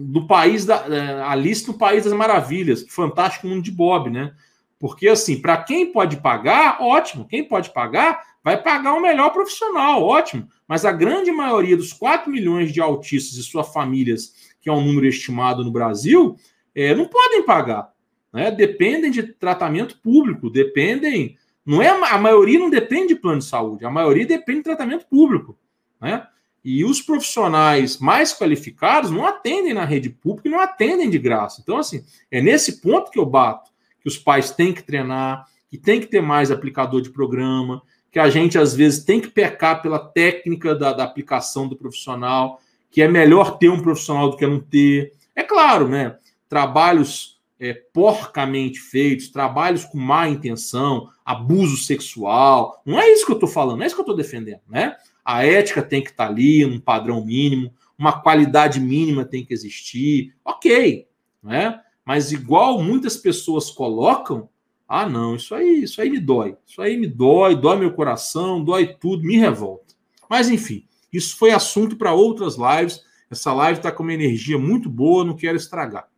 do 0.00 0.26
país 0.26 0.64
da 0.64 0.86
é, 0.88 1.22
Alice 1.22 1.66
no 1.66 1.74
País 1.74 2.04
das 2.04 2.12
Maravilhas, 2.12 2.84
fantástico 2.88 3.46
mundo 3.46 3.62
de 3.62 3.70
Bob, 3.70 4.10
né? 4.10 4.32
Porque 4.78 5.08
assim, 5.08 5.40
para 5.40 5.58
quem 5.58 5.92
pode 5.92 6.16
pagar, 6.16 6.80
ótimo. 6.80 7.28
Quem 7.28 7.44
pode 7.44 7.70
pagar, 7.70 8.22
vai 8.42 8.60
pagar 8.60 8.94
o 8.94 9.00
melhor 9.00 9.30
profissional, 9.30 10.02
ótimo. 10.02 10.48
Mas 10.66 10.84
a 10.84 10.92
grande 10.92 11.30
maioria 11.30 11.76
dos 11.76 11.92
4 11.92 12.30
milhões 12.30 12.72
de 12.72 12.80
autistas 12.80 13.36
e 13.36 13.42
suas 13.42 13.70
famílias, 13.72 14.32
que 14.60 14.70
é 14.70 14.72
um 14.72 14.84
número 14.84 15.06
estimado 15.06 15.62
no 15.62 15.70
Brasil, 15.70 16.36
é, 16.74 16.94
não 16.94 17.06
podem 17.06 17.44
pagar. 17.44 17.92
Né? 18.32 18.50
Dependem 18.50 19.10
de 19.10 19.22
tratamento 19.22 19.98
público, 20.00 20.48
dependem 20.48 21.36
não 21.64 21.82
é 21.82 21.88
a 21.88 22.18
maioria 22.18 22.58
não 22.58 22.70
depende 22.70 23.14
de 23.14 23.20
plano 23.20 23.38
de 23.38 23.44
saúde, 23.44 23.84
a 23.84 23.90
maioria 23.90 24.26
depende 24.26 24.58
de 24.58 24.64
tratamento 24.64 25.06
público, 25.06 25.58
né? 26.00 26.26
E 26.64 26.84
os 26.84 27.00
profissionais 27.00 27.98
mais 27.98 28.36
qualificados 28.36 29.10
não 29.10 29.26
atendem 29.26 29.72
na 29.72 29.84
rede 29.84 30.10
pública 30.10 30.48
e 30.48 30.50
não 30.50 30.60
atendem 30.60 31.08
de 31.08 31.18
graça. 31.18 31.60
Então, 31.62 31.78
assim, 31.78 32.04
é 32.30 32.40
nesse 32.40 32.80
ponto 32.80 33.10
que 33.10 33.18
eu 33.18 33.24
bato, 33.24 33.70
que 34.00 34.08
os 34.08 34.18
pais 34.18 34.50
têm 34.50 34.72
que 34.72 34.82
treinar, 34.82 35.46
que 35.70 35.78
tem 35.78 36.00
que 36.00 36.06
ter 36.06 36.20
mais 36.20 36.50
aplicador 36.50 37.00
de 37.00 37.10
programa, 37.10 37.82
que 38.10 38.18
a 38.18 38.28
gente, 38.28 38.58
às 38.58 38.74
vezes, 38.74 39.04
tem 39.04 39.20
que 39.20 39.28
pecar 39.28 39.80
pela 39.80 39.98
técnica 39.98 40.74
da, 40.74 40.92
da 40.92 41.04
aplicação 41.04 41.68
do 41.68 41.76
profissional, 41.76 42.60
que 42.90 43.00
é 43.00 43.08
melhor 43.08 43.56
ter 43.56 43.68
um 43.68 43.80
profissional 43.80 44.30
do 44.30 44.36
que 44.36 44.46
não 44.46 44.60
ter. 44.60 45.12
É 45.34 45.42
claro, 45.42 45.88
né? 45.88 46.16
Trabalhos 46.48 47.40
é, 47.60 47.74
porcamente 47.92 48.80
feitos, 48.80 49.28
trabalhos 49.28 49.84
com 49.84 49.98
má 49.98 50.28
intenção, 50.28 51.08
abuso 51.24 51.76
sexual. 51.76 52.82
Não 52.84 52.98
é 52.98 53.12
isso 53.12 53.24
que 53.24 53.32
eu 53.32 53.36
estou 53.36 53.48
falando, 53.48 53.76
não 53.76 53.84
é 53.84 53.86
isso 53.86 53.94
que 53.94 54.00
eu 54.00 54.04
estou 54.04 54.16
defendendo, 54.16 54.62
né? 54.68 54.96
A 55.24 55.44
ética 55.44 55.82
tem 55.82 56.02
que 56.02 56.10
estar 56.10 56.26
tá 56.26 56.30
ali, 56.30 56.64
um 56.64 56.80
padrão 56.80 57.24
mínimo, 57.24 57.72
uma 57.98 58.20
qualidade 58.20 58.80
mínima 58.80 59.24
tem 59.24 59.44
que 59.44 59.52
existir. 59.52 60.34
Ok, 60.44 61.06
né? 61.42 61.80
Mas 62.04 62.32
igual 62.32 62.82
muitas 62.82 63.16
pessoas 63.16 63.70
colocam, 63.70 64.48
ah, 64.88 65.08
não, 65.08 65.36
isso 65.36 65.54
aí, 65.54 65.84
isso 65.84 66.00
aí 66.00 66.10
me 66.10 66.18
dói. 66.18 66.56
Isso 66.66 66.82
aí 66.82 66.96
me 66.96 67.06
dói, 67.06 67.54
dói 67.54 67.78
meu 67.78 67.92
coração, 67.92 68.64
dói 68.64 68.94
tudo, 68.94 69.22
me 69.22 69.36
revolta. 69.36 69.94
Mas 70.28 70.50
enfim, 70.50 70.84
isso 71.12 71.36
foi 71.36 71.50
assunto 71.50 71.96
para 71.96 72.12
outras 72.12 72.56
lives. 72.56 73.00
Essa 73.30 73.52
live 73.52 73.78
está 73.78 73.92
com 73.92 74.02
uma 74.02 74.14
energia 74.14 74.58
muito 74.58 74.88
boa, 74.88 75.24
não 75.24 75.36
quero 75.36 75.56
estragar. 75.56 76.08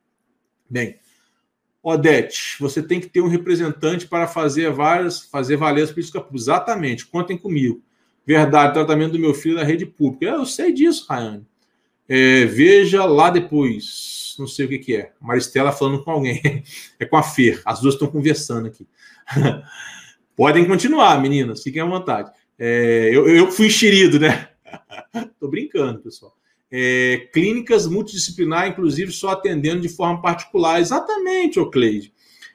Bem, 0.71 0.99
Odete, 1.83 2.57
você 2.61 2.83
tem 2.83 3.01
que 3.01 3.09
ter 3.09 3.21
um 3.21 3.29
representante 3.29 4.07
para 4.07 4.27
fazer 4.27 4.71
várias, 4.71 5.21
fazer 5.21 5.57
valer 5.57 5.83
as 5.83 5.91
políticas 5.91 6.23
públicas. 6.23 6.45
Exatamente, 6.45 7.07
contem 7.07 7.37
comigo. 7.37 7.83
Verdade, 8.27 8.75
tratamento 8.75 9.13
do 9.13 9.19
meu 9.19 9.35
filho 9.35 9.57
na 9.57 9.65
rede 9.65 9.85
pública. 9.85 10.27
Eu 10.27 10.47
sei 10.47 10.73
disso, 10.73 11.07
Rayane. 11.09 11.45
É, 12.09 12.45
veja 12.47 13.05
lá 13.05 13.31
depois. 13.31 14.37
Não 14.39 14.47
sei 14.47 14.67
o 14.67 14.69
que, 14.69 14.79
que 14.79 14.97
é. 14.97 15.13
Maristela 15.21 15.73
falando 15.73 16.03
com 16.03 16.11
alguém. 16.11 16.41
É 16.99 17.05
com 17.05 17.17
a 17.17 17.23
Fer. 17.23 17.61
As 17.65 17.81
duas 17.81 17.95
estão 17.95 18.09
conversando 18.09 18.69
aqui. 18.69 18.87
Podem 20.37 20.65
continuar, 20.65 21.21
meninas. 21.21 21.63
Fiquem 21.63 21.83
à 21.83 21.85
vontade. 21.85 22.31
É, 22.59 23.11
eu, 23.13 23.29
eu 23.29 23.51
fui 23.51 23.67
enxerido, 23.67 24.21
né? 24.21 24.49
Tô 25.41 25.49
brincando, 25.49 26.01
pessoal. 26.01 26.35
É, 26.71 27.29
clínicas 27.33 27.87
multidisciplinar, 27.87 28.69
inclusive 28.69 29.13
só 29.13 29.31
atendendo 29.31 29.81
de 29.81 29.89
forma 29.89 30.23
particular. 30.23 30.81
Exatamente, 30.81 31.59
Ocleide. 31.59 32.13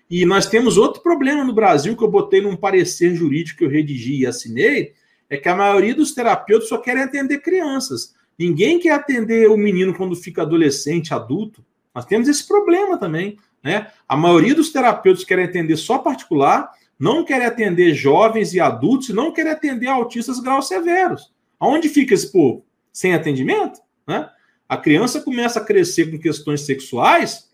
E 0.09 0.25
nós 0.25 0.45
temos 0.45 0.77
outro 0.77 1.03
problema 1.03 1.43
no 1.43 1.53
Brasil 1.53 1.95
que 1.95 2.03
eu 2.03 2.09
botei 2.09 2.41
num 2.41 2.55
parecer 2.55 3.13
jurídico 3.13 3.59
que 3.59 3.65
eu 3.65 3.69
redigi 3.69 4.21
e 4.21 4.25
assinei, 4.25 4.93
é 5.29 5.37
que 5.37 5.49
a 5.49 5.55
maioria 5.55 5.93
dos 5.93 6.13
terapeutas 6.13 6.69
só 6.69 6.77
querem 6.77 7.03
atender 7.03 7.39
crianças. 7.39 8.15
Ninguém 8.37 8.79
quer 8.79 8.91
atender 8.91 9.49
o 9.49 9.57
menino 9.57 9.93
quando 9.95 10.15
fica 10.15 10.43
adolescente, 10.43 11.13
adulto. 11.13 11.65
Nós 11.93 12.05
temos 12.05 12.27
esse 12.27 12.47
problema 12.47 12.97
também. 12.97 13.37
Né? 13.63 13.91
A 14.07 14.15
maioria 14.15 14.53
dos 14.53 14.71
terapeutas 14.71 15.23
querem 15.23 15.45
atender 15.45 15.75
só 15.75 15.97
particular, 15.97 16.71
não 16.99 17.25
querem 17.25 17.47
atender 17.47 17.93
jovens 17.93 18.53
e 18.53 18.59
adultos, 18.59 19.09
não 19.09 19.31
querem 19.31 19.51
atender 19.51 19.87
autistas 19.87 20.39
graus 20.39 20.67
severos. 20.67 21.33
Aonde 21.59 21.89
fica 21.89 22.13
esse 22.13 22.31
povo? 22.31 22.65
Sem 22.93 23.13
atendimento? 23.13 23.79
Né? 24.07 24.29
A 24.69 24.77
criança 24.77 25.21
começa 25.21 25.59
a 25.59 25.63
crescer 25.63 26.11
com 26.11 26.19
questões 26.19 26.61
sexuais, 26.61 27.49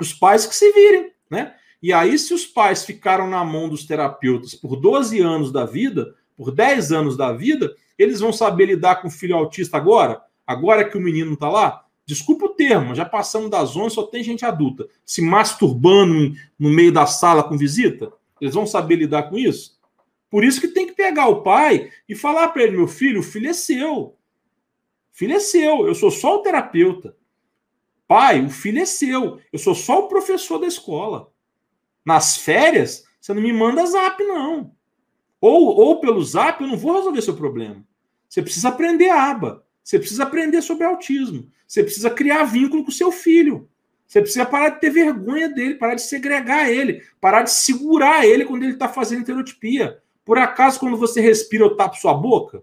os 0.00 0.12
pais 0.12 0.46
que 0.46 0.54
se 0.54 0.70
virem. 0.72 1.12
Né? 1.30 1.54
E 1.82 1.92
aí, 1.92 2.18
se 2.18 2.34
os 2.34 2.46
pais 2.46 2.84
ficaram 2.84 3.28
na 3.28 3.44
mão 3.44 3.68
dos 3.68 3.86
terapeutas 3.86 4.54
por 4.54 4.76
12 4.76 5.20
anos 5.20 5.52
da 5.52 5.64
vida, 5.64 6.14
por 6.38 6.52
10 6.52 6.92
anos 6.92 7.16
da 7.16 7.32
vida, 7.32 7.74
eles 7.98 8.20
vão 8.20 8.32
saber 8.32 8.66
lidar 8.66 9.02
com 9.02 9.08
o 9.08 9.10
filho 9.10 9.34
autista 9.34 9.76
agora? 9.76 10.22
Agora 10.46 10.88
que 10.88 10.96
o 10.96 11.00
menino 11.00 11.34
está 11.34 11.50
lá? 11.50 11.84
Desculpa 12.06 12.46
o 12.46 12.54
termo, 12.54 12.94
já 12.94 13.04
passamos 13.04 13.50
da 13.50 13.62
zona, 13.64 13.90
só 13.90 14.04
tem 14.04 14.22
gente 14.22 14.46
adulta 14.46 14.88
se 15.04 15.20
masturbando 15.20 16.32
no 16.56 16.70
meio 16.70 16.92
da 16.92 17.04
sala 17.06 17.42
com 17.42 17.58
visita. 17.58 18.10
Eles 18.40 18.54
vão 18.54 18.66
saber 18.66 18.96
lidar 18.96 19.24
com 19.24 19.36
isso? 19.36 19.76
Por 20.30 20.44
isso 20.44 20.60
que 20.60 20.68
tem 20.68 20.86
que 20.86 20.92
pegar 20.94 21.26
o 21.26 21.42
pai 21.42 21.90
e 22.08 22.14
falar 22.14 22.48
para 22.48 22.62
ele: 22.62 22.76
meu 22.76 22.86
filho, 22.86 23.20
o 23.20 23.22
filho 23.22 23.50
é 23.50 23.52
seu. 23.52 24.16
filho 25.12 25.34
é 25.34 25.40
seu, 25.40 25.88
eu 25.88 25.94
sou 25.94 26.10
só 26.10 26.36
o 26.36 26.42
terapeuta. 26.42 27.16
Pai, 28.06 28.42
o 28.42 28.48
filho 28.48 28.80
é 28.80 28.86
seu, 28.86 29.40
eu 29.52 29.58
sou 29.58 29.74
só 29.74 30.04
o 30.04 30.08
professor 30.08 30.58
da 30.58 30.66
escola. 30.66 31.30
Nas 32.04 32.38
férias, 32.38 33.04
você 33.20 33.34
não 33.34 33.42
me 33.42 33.52
manda 33.52 33.84
zap, 33.84 34.22
não. 34.22 34.72
Ou, 35.40 35.76
ou 35.76 36.00
pelo 36.00 36.22
zap, 36.22 36.62
eu 36.62 36.68
não 36.68 36.76
vou 36.76 36.96
resolver 36.96 37.22
seu 37.22 37.34
problema. 37.34 37.84
Você 38.28 38.42
precisa 38.42 38.68
aprender 38.68 39.10
a 39.10 39.30
aba. 39.30 39.64
Você 39.82 39.98
precisa 39.98 40.24
aprender 40.24 40.60
sobre 40.62 40.84
autismo. 40.84 41.48
Você 41.66 41.82
precisa 41.82 42.10
criar 42.10 42.44
vínculo 42.44 42.84
com 42.84 42.90
seu 42.90 43.10
filho. 43.10 43.68
Você 44.06 44.22
precisa 44.22 44.46
parar 44.46 44.70
de 44.70 44.80
ter 44.80 44.90
vergonha 44.90 45.48
dele, 45.48 45.74
parar 45.74 45.94
de 45.94 46.02
segregar 46.02 46.70
ele, 46.70 47.02
parar 47.20 47.42
de 47.42 47.50
segurar 47.50 48.26
ele 48.26 48.46
quando 48.46 48.62
ele 48.62 48.72
está 48.72 48.88
fazendo 48.88 49.20
estereotipia. 49.20 49.98
Por 50.24 50.38
acaso, 50.38 50.80
quando 50.80 50.96
você 50.96 51.20
respira, 51.20 51.64
eu 51.64 51.76
tapo 51.76 51.96
sua 51.96 52.14
boca? 52.14 52.62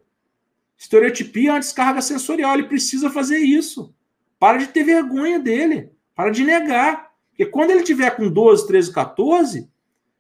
Estereotipia 0.78 1.50
é 1.50 1.54
uma 1.54 1.60
descarga 1.60 2.02
sensorial, 2.02 2.56
ele 2.56 2.68
precisa 2.68 3.10
fazer 3.10 3.38
isso. 3.38 3.94
Para 4.40 4.58
de 4.58 4.68
ter 4.68 4.84
vergonha 4.84 5.40
dele, 5.40 5.92
para 6.16 6.32
de 6.32 6.44
negar. 6.44 7.12
Porque 7.30 7.46
quando 7.46 7.72
ele 7.72 7.84
tiver 7.84 8.10
com 8.12 8.30
12, 8.30 8.68
13, 8.68 8.92
14, 8.92 9.70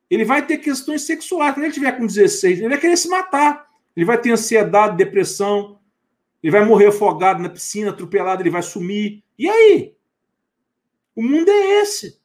ele 0.09 0.23
vai 0.23 0.45
ter 0.45 0.57
questões 0.57 1.01
sexuais. 1.01 1.53
Quando 1.53 1.65
ele 1.65 1.73
tiver 1.73 1.91
com 1.93 2.05
16, 2.05 2.59
ele 2.59 2.69
vai 2.69 2.79
querer 2.79 2.97
se 2.97 3.07
matar. 3.07 3.67
Ele 3.95 4.05
vai 4.05 4.19
ter 4.19 4.31
ansiedade, 4.31 4.97
depressão. 4.97 5.79
Ele 6.43 6.51
vai 6.51 6.63
morrer 6.63 6.87
afogado 6.87 7.41
na 7.41 7.49
piscina, 7.49 7.89
atropelado, 7.89 8.41
ele 8.41 8.49
vai 8.49 8.61
sumir. 8.61 9.23
E 9.37 9.49
aí? 9.49 9.95
O 11.15 11.23
mundo 11.23 11.49
é 11.49 11.81
esse. 11.81 12.19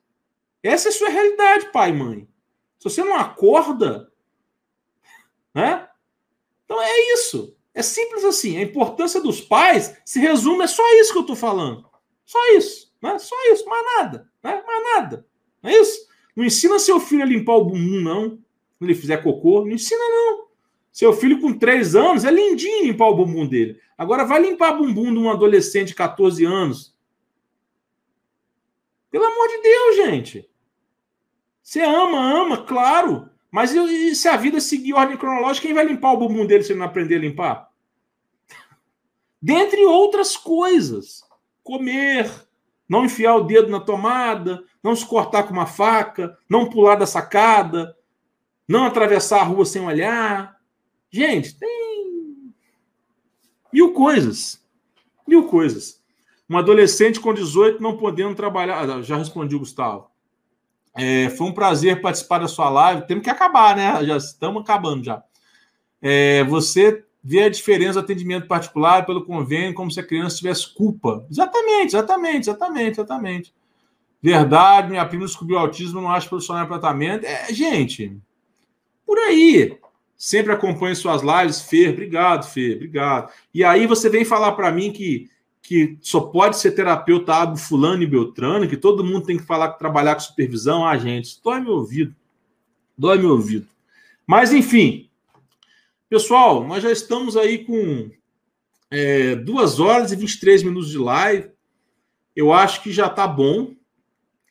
Essa 0.62 0.88
é 0.88 0.90
a 0.90 0.92
sua 0.92 1.08
realidade, 1.08 1.70
pai 1.72 1.90
e 1.90 1.94
mãe. 1.94 2.28
Se 2.78 2.84
você 2.84 3.02
não 3.02 3.14
acorda, 3.14 4.10
né? 5.54 5.88
Então 6.64 6.80
é 6.82 7.14
isso. 7.14 7.56
É 7.72 7.82
simples 7.82 8.24
assim. 8.24 8.58
A 8.58 8.62
importância 8.62 9.20
dos 9.20 9.40
pais 9.40 9.96
se 10.04 10.18
resume, 10.20 10.64
é 10.64 10.66
só 10.66 10.82
isso 10.94 11.12
que 11.12 11.18
eu 11.18 11.22
estou 11.22 11.36
falando. 11.36 11.88
Só 12.26 12.38
isso. 12.52 12.92
Né? 13.00 13.18
Só 13.18 13.36
isso, 13.52 13.64
mais 13.66 13.84
nada. 13.96 14.30
Né? 14.42 14.62
Mais 14.66 14.82
nada. 14.94 15.26
Não 15.62 15.70
é 15.70 15.78
isso? 15.78 16.09
Não 16.36 16.44
ensina 16.44 16.78
seu 16.78 17.00
filho 17.00 17.22
a 17.22 17.26
limpar 17.26 17.54
o 17.54 17.64
bumbum, 17.64 18.00
não. 18.00 18.38
Quando 18.78 18.90
ele 18.90 18.94
fizer 18.94 19.18
cocô, 19.18 19.64
não 19.64 19.72
ensina, 19.72 20.00
não. 20.00 20.46
Seu 20.92 21.12
filho 21.12 21.40
com 21.40 21.52
3 21.52 21.94
anos 21.94 22.24
é 22.24 22.30
lindinho 22.30 22.86
limpar 22.86 23.08
o 23.08 23.16
bumbum 23.16 23.46
dele. 23.46 23.78
Agora 23.96 24.24
vai 24.24 24.40
limpar 24.40 24.74
o 24.74 24.78
bumbum 24.78 25.12
de 25.12 25.18
um 25.18 25.30
adolescente 25.30 25.88
de 25.88 25.94
14 25.94 26.44
anos. 26.44 26.96
Pelo 29.10 29.24
amor 29.24 29.48
de 29.48 29.62
Deus, 29.62 29.96
gente. 29.96 30.50
Você 31.62 31.82
ama, 31.82 32.18
ama, 32.18 32.64
claro. 32.64 33.28
Mas 33.50 33.74
e, 33.74 34.14
se 34.14 34.28
a 34.28 34.36
vida 34.36 34.60
seguir 34.60 34.94
ordem 34.94 35.16
cronológica, 35.16 35.66
quem 35.66 35.74
vai 35.74 35.84
limpar 35.84 36.12
o 36.12 36.16
bumbum 36.16 36.46
dele 36.46 36.62
se 36.62 36.72
ele 36.72 36.78
não 36.78 36.86
aprender 36.86 37.16
a 37.16 37.20
limpar? 37.20 37.70
Dentre 39.42 39.84
outras 39.84 40.36
coisas. 40.36 41.22
Comer, 41.62 42.28
não 42.90 43.04
enfiar 43.04 43.36
o 43.36 43.44
dedo 43.44 43.70
na 43.70 43.78
tomada, 43.78 44.64
não 44.82 44.96
se 44.96 45.06
cortar 45.06 45.44
com 45.44 45.52
uma 45.52 45.64
faca, 45.64 46.36
não 46.48 46.68
pular 46.68 46.96
da 46.96 47.06
sacada, 47.06 47.96
não 48.66 48.84
atravessar 48.84 49.42
a 49.42 49.44
rua 49.44 49.64
sem 49.64 49.80
olhar. 49.80 50.56
Gente, 51.08 51.56
tem 51.56 52.52
mil 53.72 53.92
coisas. 53.92 54.60
Mil 55.24 55.46
coisas. 55.46 56.02
Um 56.48 56.58
adolescente 56.58 57.20
com 57.20 57.32
18 57.32 57.80
não 57.80 57.96
podendo 57.96 58.34
trabalhar. 58.34 58.80
Ah, 58.80 59.02
já 59.02 59.16
respondi, 59.16 59.56
Gustavo. 59.56 60.10
É, 60.96 61.30
foi 61.30 61.46
um 61.46 61.54
prazer 61.54 62.00
participar 62.00 62.38
da 62.38 62.48
sua 62.48 62.68
live. 62.70 63.06
Temos 63.06 63.22
que 63.22 63.30
acabar, 63.30 63.76
né? 63.76 64.04
Já 64.04 64.16
estamos 64.16 64.62
acabando 64.62 65.04
já. 65.04 65.22
É, 66.02 66.42
você 66.42 67.04
vê 67.22 67.42
a 67.42 67.50
diferença 67.50 67.94
do 67.94 68.04
atendimento 68.04 68.46
particular 68.46 69.04
pelo 69.04 69.24
convênio, 69.24 69.74
como 69.74 69.90
se 69.90 70.00
a 70.00 70.06
criança 70.06 70.36
tivesse 70.36 70.72
culpa. 70.74 71.26
Exatamente, 71.30 71.88
exatamente, 71.88 72.48
exatamente, 72.48 72.92
exatamente. 72.92 73.54
Verdade, 74.22 74.90
minha 74.90 75.06
prima 75.06 75.24
descobriu 75.24 75.58
autismo, 75.58 76.00
não 76.00 76.10
acho 76.10 76.28
profissional 76.28 76.64
de 76.64 76.70
tratamento. 76.70 77.24
É, 77.24 77.52
gente, 77.52 78.16
por 79.06 79.18
aí. 79.18 79.78
Sempre 80.16 80.52
acompanho 80.52 80.94
suas 80.94 81.22
lives, 81.22 81.62
Fer. 81.62 81.92
Obrigado, 81.92 82.46
Fer, 82.46 82.76
obrigado. 82.76 83.32
E 83.54 83.64
aí 83.64 83.86
você 83.86 84.10
vem 84.10 84.22
falar 84.22 84.52
para 84.52 84.70
mim 84.70 84.92
que, 84.92 85.30
que 85.62 85.96
só 86.02 86.20
pode 86.20 86.58
ser 86.58 86.72
terapeuta 86.72 87.34
abo 87.34 87.56
fulano 87.56 88.02
e 88.02 88.06
beltrano, 88.06 88.68
que 88.68 88.76
todo 88.76 89.04
mundo 89.04 89.24
tem 89.24 89.38
que 89.38 89.46
falar 89.46 89.70
trabalhar 89.70 90.14
com 90.14 90.20
supervisão. 90.20 90.86
Ah, 90.86 90.98
gente, 90.98 91.40
dói 91.42 91.60
meu 91.60 91.72
ouvido. 91.72 92.14
Dói 92.96 93.18
meu 93.18 93.30
ouvido. 93.30 93.66
Mas, 94.26 94.52
enfim, 94.52 95.09
Pessoal, 96.10 96.66
nós 96.66 96.82
já 96.82 96.90
estamos 96.90 97.36
aí 97.36 97.64
com 97.64 98.10
é, 98.90 99.36
2 99.36 99.78
horas 99.78 100.10
e 100.10 100.16
23 100.16 100.64
minutos 100.64 100.90
de 100.90 100.98
live. 100.98 101.50
Eu 102.34 102.52
acho 102.52 102.82
que 102.82 102.90
já 102.90 103.06
está 103.06 103.28
bom, 103.28 103.76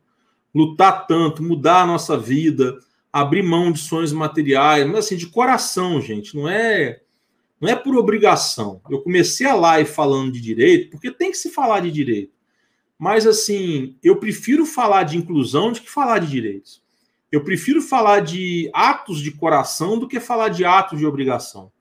lutar 0.54 1.08
tanto, 1.08 1.42
mudar 1.42 1.82
a 1.82 1.88
nossa 1.88 2.18
vida, 2.18 2.78
abrir 3.12 3.44
mão 3.44 3.72
de 3.72 3.80
sonhos 3.80 4.12
materiais, 4.12 4.86
mas 4.88 5.06
assim, 5.06 5.18
de 5.18 5.28
coração, 5.28 6.02
gente, 6.02 6.36
não 6.36 6.48
é 6.48 7.00
não 7.62 7.70
é 7.70 7.76
por 7.78 7.96
obrigação. 7.96 8.82
Eu 8.90 9.02
comecei 9.02 9.48
a 9.48 9.56
live 9.56 9.90
falando 9.90 10.34
de 10.34 10.42
direito, 10.42 10.90
porque 10.90 11.10
tem 11.10 11.32
que 11.32 11.38
se 11.38 11.50
falar 11.50 11.80
de 11.80 11.92
direito. 11.92 12.34
Mas 13.00 13.26
assim, 13.26 13.96
eu 14.04 14.18
prefiro 14.18 14.66
falar 14.66 15.04
de 15.04 15.18
inclusão 15.18 15.72
do 15.72 15.80
que 15.80 15.90
falar 15.90 16.20
de 16.20 16.28
direitos. 16.28 16.84
Eu 17.32 17.44
prefiro 17.44 17.82
falar 17.82 18.20
de 18.20 18.70
atos 18.74 19.20
de 19.20 19.32
coração 19.32 19.98
do 19.98 20.08
que 20.08 20.20
falar 20.20 20.50
de 20.50 20.66
atos 20.66 21.00
de 21.00 21.06
obrigação. 21.06 21.72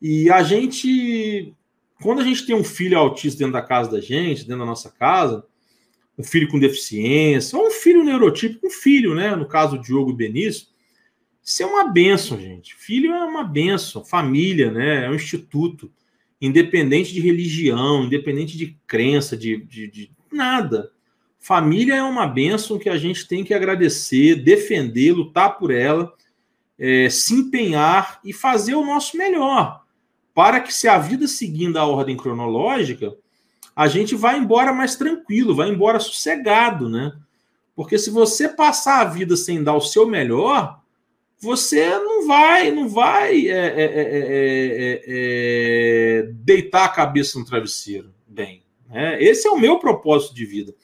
E 0.00 0.28
a 0.30 0.42
gente, 0.42 1.54
quando 2.02 2.20
a 2.20 2.24
gente 2.24 2.44
tem 2.44 2.56
um 2.56 2.64
filho 2.64 2.98
autista 2.98 3.38
dentro 3.38 3.52
da 3.52 3.62
casa 3.62 3.92
da 3.92 4.00
gente, 4.00 4.42
dentro 4.42 4.58
da 4.58 4.66
nossa 4.66 4.90
casa, 4.90 5.46
um 6.18 6.22
filho 6.22 6.48
com 6.48 6.58
deficiência, 6.58 7.58
ou 7.58 7.68
um 7.68 7.70
filho 7.70 8.04
neurotípico, 8.04 8.66
um 8.66 8.70
filho, 8.70 9.14
né? 9.14 9.34
No 9.34 9.46
caso 9.46 9.76
do 9.76 9.82
Diogo 9.82 10.12
Benício, 10.12 10.68
isso 11.42 11.62
é 11.62 11.66
uma 11.66 11.88
benção, 11.88 12.40
gente. 12.40 12.74
Filho 12.74 13.12
é 13.12 13.24
uma 13.24 13.42
benção, 13.42 14.04
família, 14.04 14.70
né? 14.70 15.06
É 15.06 15.10
um 15.10 15.14
instituto, 15.14 15.90
independente 16.40 17.12
de 17.12 17.20
religião, 17.20 18.04
independente 18.04 18.56
de 18.56 18.76
crença, 18.86 19.36
de, 19.36 19.58
de, 19.64 19.88
de 19.88 20.10
nada. 20.30 20.90
Família 21.38 21.94
é 21.94 22.02
uma 22.02 22.26
benção 22.26 22.78
que 22.78 22.88
a 22.88 22.96
gente 22.96 23.26
tem 23.26 23.42
que 23.42 23.54
agradecer, 23.54 24.36
defender, 24.36 25.12
lutar 25.12 25.58
por 25.58 25.72
ela, 25.72 26.12
é, 26.78 27.08
se 27.10 27.34
empenhar 27.34 28.20
e 28.24 28.32
fazer 28.32 28.74
o 28.74 28.84
nosso 28.84 29.16
melhor 29.16 29.82
para 30.34 30.60
que, 30.60 30.72
se 30.72 30.88
a 30.88 30.98
vida 30.98 31.28
seguindo 31.28 31.76
a 31.76 31.86
ordem 31.86 32.16
cronológica, 32.16 33.14
a 33.74 33.88
gente 33.88 34.14
vá 34.14 34.36
embora 34.36 34.72
mais 34.72 34.96
tranquilo, 34.96 35.54
vai 35.54 35.68
embora 35.68 35.98
sossegado, 35.98 36.88
né? 36.88 37.12
Porque 37.74 37.98
se 37.98 38.10
você 38.10 38.48
passar 38.48 39.00
a 39.00 39.04
vida 39.04 39.36
sem 39.36 39.62
dar 39.62 39.74
o 39.74 39.80
seu 39.80 40.06
melhor, 40.06 40.80
você 41.38 41.88
não 41.98 42.26
vai, 42.26 42.70
não 42.70 42.88
vai 42.88 43.48
é, 43.48 43.66
é, 43.66 43.84
é, 43.84 45.02
é 45.06 46.22
deitar 46.34 46.84
a 46.84 46.90
cabeça 46.90 47.38
no 47.38 47.44
travesseiro. 47.44 48.14
Bem, 48.28 48.62
né? 48.88 49.22
esse 49.22 49.48
é 49.48 49.50
o 49.50 49.58
meu 49.58 49.78
propósito 49.78 50.34
de 50.34 50.44
vida. 50.44 50.74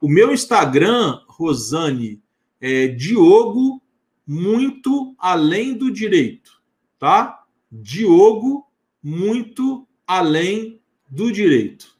O 0.00 0.08
meu 0.08 0.32
Instagram, 0.32 1.20
Rosane, 1.26 2.22
é 2.60 2.86
Diogo 2.86 3.82
muito 4.26 5.14
além 5.18 5.74
do 5.74 5.90
direito, 5.90 6.62
tá? 6.98 7.44
Diogo 7.70 8.66
muito 9.02 9.86
além 10.06 10.80
do 11.08 11.30
direito. 11.30 11.95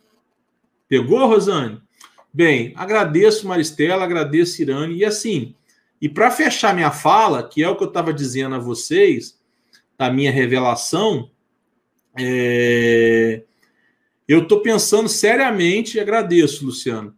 Pegou, 0.89 1.27
Rosane? 1.27 1.81
Bem, 2.33 2.73
agradeço 2.77 3.49
Maristela, 3.49 4.05
agradeço 4.05 4.61
Irane. 4.61 4.97
E 4.97 5.05
assim, 5.05 5.55
e 6.01 6.09
para 6.09 6.31
fechar 6.31 6.75
minha 6.75 6.91
fala, 6.91 7.43
que 7.43 7.63
é 7.63 7.69
o 7.69 7.77
que 7.77 7.83
eu 7.83 7.89
estava 7.89 8.13
dizendo 8.13 8.55
a 8.55 8.59
vocês, 8.59 9.39
da 9.99 10.11
minha 10.11 10.31
revelação, 10.31 11.31
é... 12.19 13.43
eu 14.29 14.43
estou 14.43 14.61
pensando 14.61 15.09
seriamente, 15.09 15.99
agradeço, 15.99 16.67
Luciano. 16.67 17.15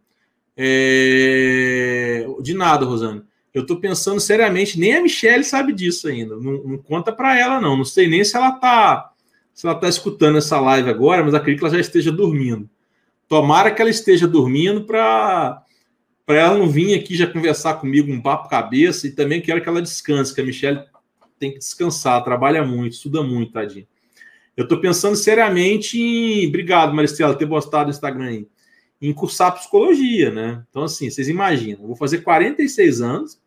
É... 0.55 2.25
De 2.41 2.53
nada, 2.53 2.85
Rosane. 2.85 3.23
Eu 3.53 3.63
estou 3.63 3.79
pensando 3.79 4.19
seriamente, 4.19 4.79
nem 4.79 4.95
a 4.95 5.01
Michelle 5.01 5.43
sabe 5.43 5.73
disso 5.73 6.07
ainda. 6.07 6.35
Não, 6.37 6.63
não 6.63 6.77
conta 6.77 7.11
para 7.11 7.37
ela, 7.37 7.59
não. 7.59 7.75
Não 7.75 7.85
sei 7.85 8.07
nem 8.07 8.23
se 8.23 8.35
ela 8.37 8.49
está 8.49 9.13
se 9.53 9.67
ela 9.67 9.75
está 9.75 9.89
escutando 9.89 10.37
essa 10.37 10.57
live 10.57 10.89
agora, 10.89 11.21
mas 11.21 11.33
acredito 11.33 11.59
que 11.59 11.65
ela 11.65 11.73
já 11.75 11.81
esteja 11.81 12.13
dormindo. 12.13 12.69
Tomara 13.29 13.71
que 13.71 13.81
ela 13.81 13.89
esteja 13.89 14.27
dormindo 14.27 14.83
para 14.83 15.63
para 16.25 16.37
ela 16.41 16.57
não 16.59 16.69
vir 16.69 16.93
aqui 16.93 17.15
já 17.15 17.25
conversar 17.25 17.75
comigo 17.75 18.11
um 18.11 18.21
papo 18.21 18.49
cabeça 18.49 19.07
e 19.07 19.11
também 19.11 19.41
quero 19.41 19.63
que 19.63 19.67
ela 19.67 19.81
descanse, 19.81 20.35
que 20.35 20.39
a 20.39 20.43
Michelle 20.43 20.83
tem 21.39 21.51
que 21.51 21.57
descansar, 21.57 22.23
trabalha 22.23 22.63
muito, 22.63 22.93
estuda 22.93 23.23
muito, 23.23 23.51
tadinho. 23.51 23.87
Eu 24.55 24.63
estou 24.65 24.79
pensando 24.79 25.15
seriamente 25.15 25.99
em. 25.99 26.47
Obrigado, 26.47 26.93
Maristela, 26.93 27.33
ter 27.33 27.47
postado 27.47 27.85
no 27.85 27.89
Instagram 27.91 28.25
aí. 28.25 28.47
Em 29.01 29.11
cursar 29.11 29.55
psicologia, 29.55 30.29
né? 30.29 30.63
Então, 30.69 30.83
assim, 30.83 31.09
vocês 31.09 31.29
imaginam, 31.29 31.87
vou 31.87 31.95
fazer 31.95 32.19
46 32.19 33.01
anos, 33.01 33.41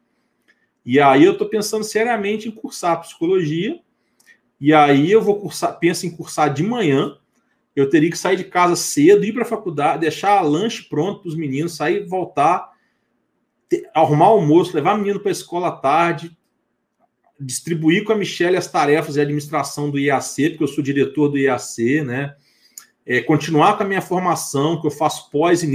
e 0.85 0.99
aí 0.99 1.23
eu 1.23 1.33
estou 1.33 1.49
pensando 1.49 1.85
seriamente 1.85 2.49
em 2.49 2.51
cursar 2.51 3.01
psicologia 3.01 3.79
e 4.61 4.73
aí 4.73 5.11
eu 5.11 5.21
vou 5.21 5.41
cursar, 5.41 5.79
penso 5.79 6.07
em 6.07 6.11
cursar 6.11 6.53
de 6.53 6.63
manhã. 6.63 7.17
Eu 7.75 7.89
teria 7.89 8.11
que 8.11 8.19
sair 8.19 8.37
de 8.37 8.45
casa 8.45 8.77
cedo, 8.77 9.25
ir 9.25 9.33
para 9.33 9.43
a 9.43 9.47
faculdade, 9.47 10.01
deixar 10.01 10.41
lanche 10.43 10.83
pronto 10.89 11.23
para 11.23 11.29
os 11.29 11.37
meninos, 11.37 11.77
sair, 11.77 12.07
voltar, 12.07 12.71
ter, 13.69 13.89
arrumar 13.95 14.27
almoço, 14.27 14.75
levar 14.75 14.95
o 14.95 14.99
menino 14.99 15.21
para 15.21 15.31
a 15.31 15.33
escola 15.33 15.69
à 15.69 15.73
tarde, 15.73 16.37
distribuir 17.41 18.05
com 18.05 18.13
a 18.13 18.17
Michelle 18.17 18.57
as 18.57 18.71
tarefas 18.71 19.15
de 19.15 19.21
administração 19.21 19.91
do 19.91 19.99
IAC, 19.99 20.51
porque 20.51 20.65
eu 20.65 20.69
sou 20.69 20.85
diretor 20.85 21.29
do 21.29 21.39
IAC, 21.39 22.03
né? 22.03 22.37
É, 23.05 23.21
continuar 23.21 23.77
com 23.77 23.83
a 23.83 23.87
minha 23.87 24.03
formação, 24.03 24.81
que 24.81 24.87
eu 24.87 24.91
faço 24.91 25.29
pós 25.31 25.65
em 25.65 25.69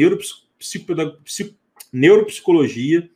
neuropsicologia, 1.91 3.09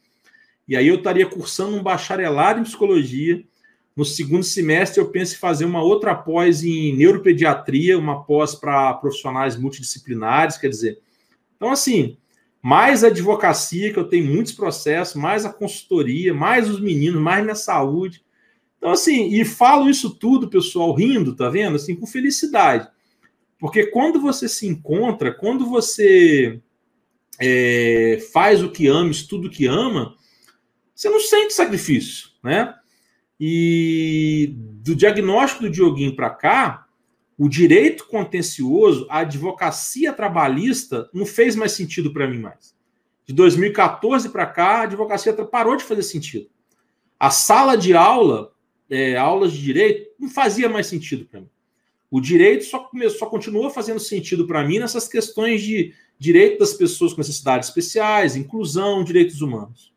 e 0.67 0.75
aí 0.75 0.87
eu 0.87 0.95
estaria 0.95 1.25
cursando 1.25 1.77
um 1.77 1.83
bacharelado 1.83 2.59
em 2.59 2.63
psicologia, 2.63 3.43
no 3.95 4.05
segundo 4.05 4.43
semestre, 4.43 5.01
eu 5.01 5.09
penso 5.09 5.35
em 5.35 5.39
fazer 5.39 5.65
uma 5.65 5.83
outra 5.83 6.15
pós 6.15 6.63
em 6.63 6.95
neuropediatria, 6.95 7.97
uma 7.97 8.23
pós 8.23 8.55
para 8.55 8.93
profissionais 8.93 9.57
multidisciplinares, 9.57 10.57
quer 10.57 10.69
dizer. 10.69 10.99
Então, 11.57 11.71
assim, 11.71 12.17
mais 12.61 13.03
advocacia, 13.03 13.91
que 13.91 13.99
eu 13.99 14.07
tenho 14.07 14.25
muitos 14.25 14.53
processos, 14.53 15.15
mais 15.15 15.45
a 15.45 15.51
consultoria, 15.51 16.33
mais 16.33 16.69
os 16.69 16.79
meninos, 16.79 17.21
mais 17.21 17.43
minha 17.43 17.55
saúde. 17.55 18.23
Então, 18.77 18.91
assim, 18.91 19.29
e 19.29 19.43
falo 19.43 19.89
isso 19.89 20.11
tudo, 20.15 20.49
pessoal, 20.49 20.93
rindo, 20.93 21.35
tá 21.35 21.49
vendo? 21.49 21.75
Assim, 21.75 21.95
com 21.95 22.07
felicidade. 22.07 22.87
Porque 23.59 23.87
quando 23.87 24.19
você 24.19 24.47
se 24.47 24.65
encontra, 24.65 25.33
quando 25.33 25.67
você 25.67 26.59
é, 27.39 28.19
faz 28.33 28.63
o 28.63 28.71
que 28.71 28.87
ama, 28.87 29.11
estuda 29.11 29.47
o 29.47 29.51
que 29.51 29.67
ama, 29.67 30.15
você 30.95 31.09
não 31.09 31.19
sente 31.19 31.53
sacrifício, 31.53 32.29
né? 32.43 32.73
E 33.43 34.53
do 34.83 34.95
diagnóstico 34.95 35.63
do 35.63 35.69
Dioguinho 35.71 36.15
para 36.15 36.29
cá, 36.29 36.85
o 37.35 37.49
direito 37.49 38.05
contencioso, 38.05 39.07
a 39.09 39.21
advocacia 39.21 40.13
trabalhista 40.13 41.09
não 41.11 41.25
fez 41.25 41.55
mais 41.55 41.71
sentido 41.71 42.13
para 42.13 42.27
mim 42.27 42.37
mais. 42.37 42.75
De 43.25 43.33
2014 43.33 44.29
para 44.29 44.45
cá, 44.45 44.67
a 44.67 44.81
advocacia 44.83 45.33
parou 45.33 45.75
de 45.75 45.83
fazer 45.83 46.03
sentido. 46.03 46.51
A 47.19 47.31
sala 47.31 47.75
de 47.75 47.95
aula, 47.95 48.53
é, 48.87 49.17
aulas 49.17 49.53
de 49.53 49.59
direito, 49.59 50.11
não 50.19 50.29
fazia 50.29 50.69
mais 50.69 50.85
sentido 50.85 51.25
para 51.25 51.41
mim. 51.41 51.49
O 52.11 52.21
direito 52.21 52.65
só, 52.65 52.77
começou, 52.77 53.17
só 53.17 53.25
continuou 53.25 53.71
fazendo 53.71 53.99
sentido 53.99 54.45
para 54.45 54.63
mim 54.63 54.77
nessas 54.77 55.07
questões 55.07 55.63
de 55.63 55.95
direito 56.19 56.59
das 56.59 56.75
pessoas 56.75 57.11
com 57.11 57.21
necessidades 57.21 57.69
especiais, 57.69 58.35
inclusão, 58.35 59.03
direitos 59.03 59.41
humanos 59.41 59.90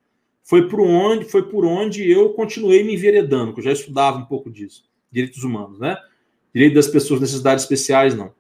foi 0.45 0.69
por 0.69 0.81
onde 0.81 1.25
foi 1.25 1.43
por 1.49 1.65
onde 1.65 2.09
eu 2.09 2.29
continuei 2.35 2.85
me 2.85 2.95
enveredando, 2.95 3.55
que 3.55 3.61
eu 3.61 3.65
já 3.65 3.73
estudava 3.73 4.19
um 4.19 4.27
pouco 4.27 4.51
disso, 4.51 4.85
direitos 5.11 5.43
humanos, 5.43 5.81
né? 5.81 5.97
Direito 6.55 6.75
das 6.75 6.87
pessoas 6.87 7.21
necessidades 7.21 7.65
especiais, 7.65 8.15
não. 8.15 8.33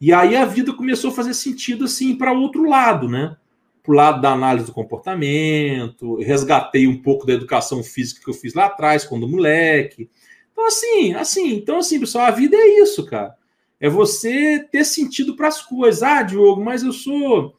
E 0.00 0.12
aí 0.12 0.36
a 0.36 0.44
vida 0.44 0.72
começou 0.72 1.10
a 1.10 1.14
fazer 1.14 1.34
sentido 1.34 1.86
assim 1.86 2.14
para 2.14 2.32
outro 2.32 2.68
lado, 2.68 3.08
né? 3.08 3.36
Para 3.82 3.92
o 3.92 3.94
lado 3.96 4.20
da 4.20 4.32
análise 4.32 4.66
do 4.66 4.72
comportamento, 4.72 6.16
resgatei 6.16 6.86
um 6.86 7.00
pouco 7.00 7.26
da 7.26 7.32
educação 7.32 7.82
física 7.82 8.20
que 8.22 8.30
eu 8.30 8.34
fiz 8.34 8.52
lá 8.52 8.66
atrás, 8.66 9.04
quando 9.04 9.26
moleque. 9.26 10.10
Então, 10.52 10.66
assim, 10.66 11.14
assim, 11.14 11.54
então, 11.54 11.78
assim, 11.78 11.98
pessoal, 11.98 12.26
a 12.26 12.30
vida 12.30 12.54
é 12.54 12.82
isso, 12.82 13.06
cara. 13.06 13.34
É 13.80 13.88
você 13.88 14.58
ter 14.70 14.84
sentido 14.84 15.34
para 15.34 15.48
as 15.48 15.62
coisas. 15.62 16.02
Ah, 16.02 16.22
Diogo, 16.22 16.62
mas 16.62 16.82
eu 16.82 16.92
sou 16.92 17.56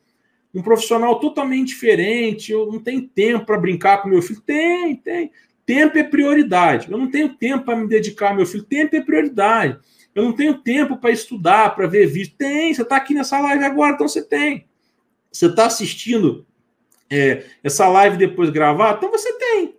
um 0.54 0.62
profissional 0.62 1.20
totalmente 1.20 1.70
diferente, 1.70 2.52
eu 2.52 2.70
não 2.72 2.80
tenho 2.80 3.08
tempo 3.08 3.46
para 3.46 3.58
brincar 3.58 4.02
com 4.02 4.10
meu 4.10 4.22
filho. 4.22 4.42
Tem, 4.42 4.96
tem. 4.96 5.32
Tempo 5.66 5.98
é 5.98 6.04
prioridade. 6.04 6.92
Eu 6.92 6.98
não 6.98 7.10
tenho 7.10 7.30
tempo 7.36 7.66
para 7.66 7.78
me 7.78 7.88
dedicar 7.88 8.30
ao 8.30 8.36
meu 8.36 8.46
filho. 8.46 8.64
Tempo 8.64 8.96
é 8.96 9.02
prioridade. 9.02 9.80
Eu 10.14 10.24
não 10.24 10.34
tenho 10.34 10.58
tempo 10.58 10.98
para 10.98 11.12
estudar, 11.12 11.74
para 11.74 11.88
ver 11.88 12.08
vídeo. 12.08 12.34
Tem, 12.38 12.74
você 12.74 12.82
está 12.82 12.98
aqui 12.98 13.14
nessa 13.14 13.40
live 13.40 13.64
agora, 13.64 13.94
então 13.94 14.08
você 14.08 14.22
tem. 14.22 14.66
Você 15.32 15.46
está 15.46 15.68
assistindo 15.68 16.46
é, 17.10 17.46
essa 17.64 17.88
live 17.88 18.18
depois 18.18 18.50
gravada, 18.50 18.98
então 18.98 19.10
você 19.10 19.32
tem. 19.38 19.76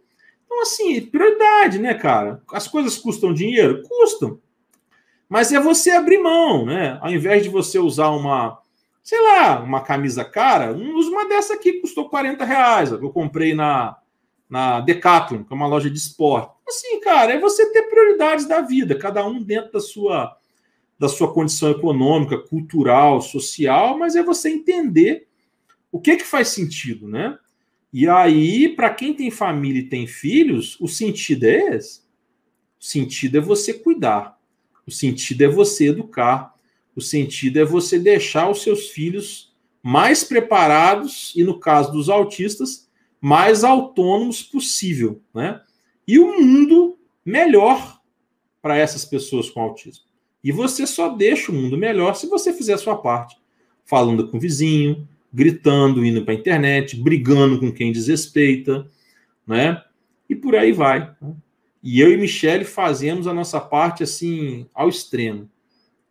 Então, 0.46 0.62
assim, 0.62 1.00
prioridade, 1.02 1.78
né, 1.78 1.92
cara? 1.92 2.42
As 2.50 2.66
coisas 2.66 2.96
custam 2.96 3.34
dinheiro? 3.34 3.82
Custam. 3.82 4.40
Mas 5.28 5.52
é 5.52 5.60
você 5.60 5.90
abrir 5.90 6.18
mão, 6.18 6.64
né? 6.64 6.98
Ao 7.00 7.10
invés 7.10 7.42
de 7.42 7.48
você 7.48 7.78
usar 7.78 8.10
uma, 8.10 8.58
sei 9.02 9.20
lá, 9.20 9.60
uma 9.60 9.80
camisa 9.80 10.24
cara, 10.24 10.72
usa 10.72 11.10
uma 11.10 11.28
dessa 11.28 11.54
aqui, 11.54 11.74
custou 11.74 12.08
40 12.08 12.44
reais, 12.44 12.92
eu 12.92 13.10
comprei 13.10 13.54
na, 13.54 13.96
na 14.48 14.80
Decathlon, 14.80 15.44
que 15.44 15.52
é 15.52 15.56
uma 15.56 15.66
loja 15.66 15.90
de 15.90 15.98
esporte. 15.98 16.52
Assim, 16.68 17.00
cara, 17.00 17.32
é 17.32 17.38
você 17.38 17.72
ter 17.72 17.82
prioridades 17.82 18.46
da 18.46 18.60
vida, 18.60 18.98
cada 18.98 19.26
um 19.26 19.42
dentro 19.42 19.72
da 19.72 19.80
sua 19.80 20.36
da 20.98 21.08
sua 21.08 21.34
condição 21.34 21.72
econômica, 21.72 22.38
cultural, 22.38 23.20
social, 23.20 23.98
mas 23.98 24.14
é 24.14 24.22
você 24.22 24.50
entender 24.50 25.26
o 25.90 26.00
que 26.00 26.14
que 26.14 26.24
faz 26.24 26.48
sentido, 26.48 27.08
né? 27.08 27.36
E 27.92 28.08
aí, 28.08 28.68
para 28.68 28.88
quem 28.88 29.12
tem 29.12 29.28
família 29.28 29.80
e 29.80 29.88
tem 29.88 30.06
filhos, 30.06 30.80
o 30.80 30.86
sentido 30.86 31.44
é 31.44 31.74
esse. 31.74 32.02
O 32.80 32.84
sentido 32.84 33.36
é 33.36 33.40
você 33.40 33.74
cuidar. 33.74 34.38
O 34.86 34.92
sentido 34.92 35.42
é 35.42 35.48
você 35.48 35.88
educar. 35.88 36.51
O 36.94 37.00
sentido 37.00 37.58
é 37.58 37.64
você 37.64 37.98
deixar 37.98 38.50
os 38.50 38.62
seus 38.62 38.88
filhos 38.88 39.52
mais 39.82 40.22
preparados 40.22 41.32
e, 41.34 41.42
no 41.42 41.58
caso 41.58 41.92
dos 41.92 42.08
autistas, 42.08 42.88
mais 43.20 43.64
autônomos 43.64 44.42
possível, 44.42 45.20
né? 45.34 45.60
E 46.06 46.18
o 46.18 46.26
um 46.26 46.42
mundo 46.42 46.98
melhor 47.24 48.00
para 48.60 48.76
essas 48.76 49.04
pessoas 49.04 49.48
com 49.48 49.60
autismo. 49.60 50.04
E 50.42 50.50
você 50.50 50.86
só 50.86 51.08
deixa 51.08 51.50
o 51.50 51.54
mundo 51.54 51.78
melhor 51.78 52.14
se 52.14 52.26
você 52.26 52.52
fizer 52.52 52.74
a 52.74 52.78
sua 52.78 52.96
parte, 52.96 53.36
falando 53.84 54.28
com 54.28 54.36
o 54.36 54.40
vizinho, 54.40 55.06
gritando, 55.32 56.04
indo 56.04 56.24
para 56.24 56.34
a 56.34 56.36
internet, 56.36 56.96
brigando 56.96 57.58
com 57.58 57.72
quem 57.72 57.92
desrespeita, 57.92 58.86
né? 59.46 59.82
E 60.28 60.34
por 60.34 60.54
aí 60.56 60.72
vai. 60.72 61.14
Né? 61.20 61.34
E 61.82 62.00
eu 62.00 62.12
e 62.12 62.16
Michele 62.16 62.64
fazemos 62.64 63.26
a 63.26 63.34
nossa 63.34 63.60
parte 63.60 64.02
assim 64.02 64.66
ao 64.74 64.88
extremo. 64.88 65.48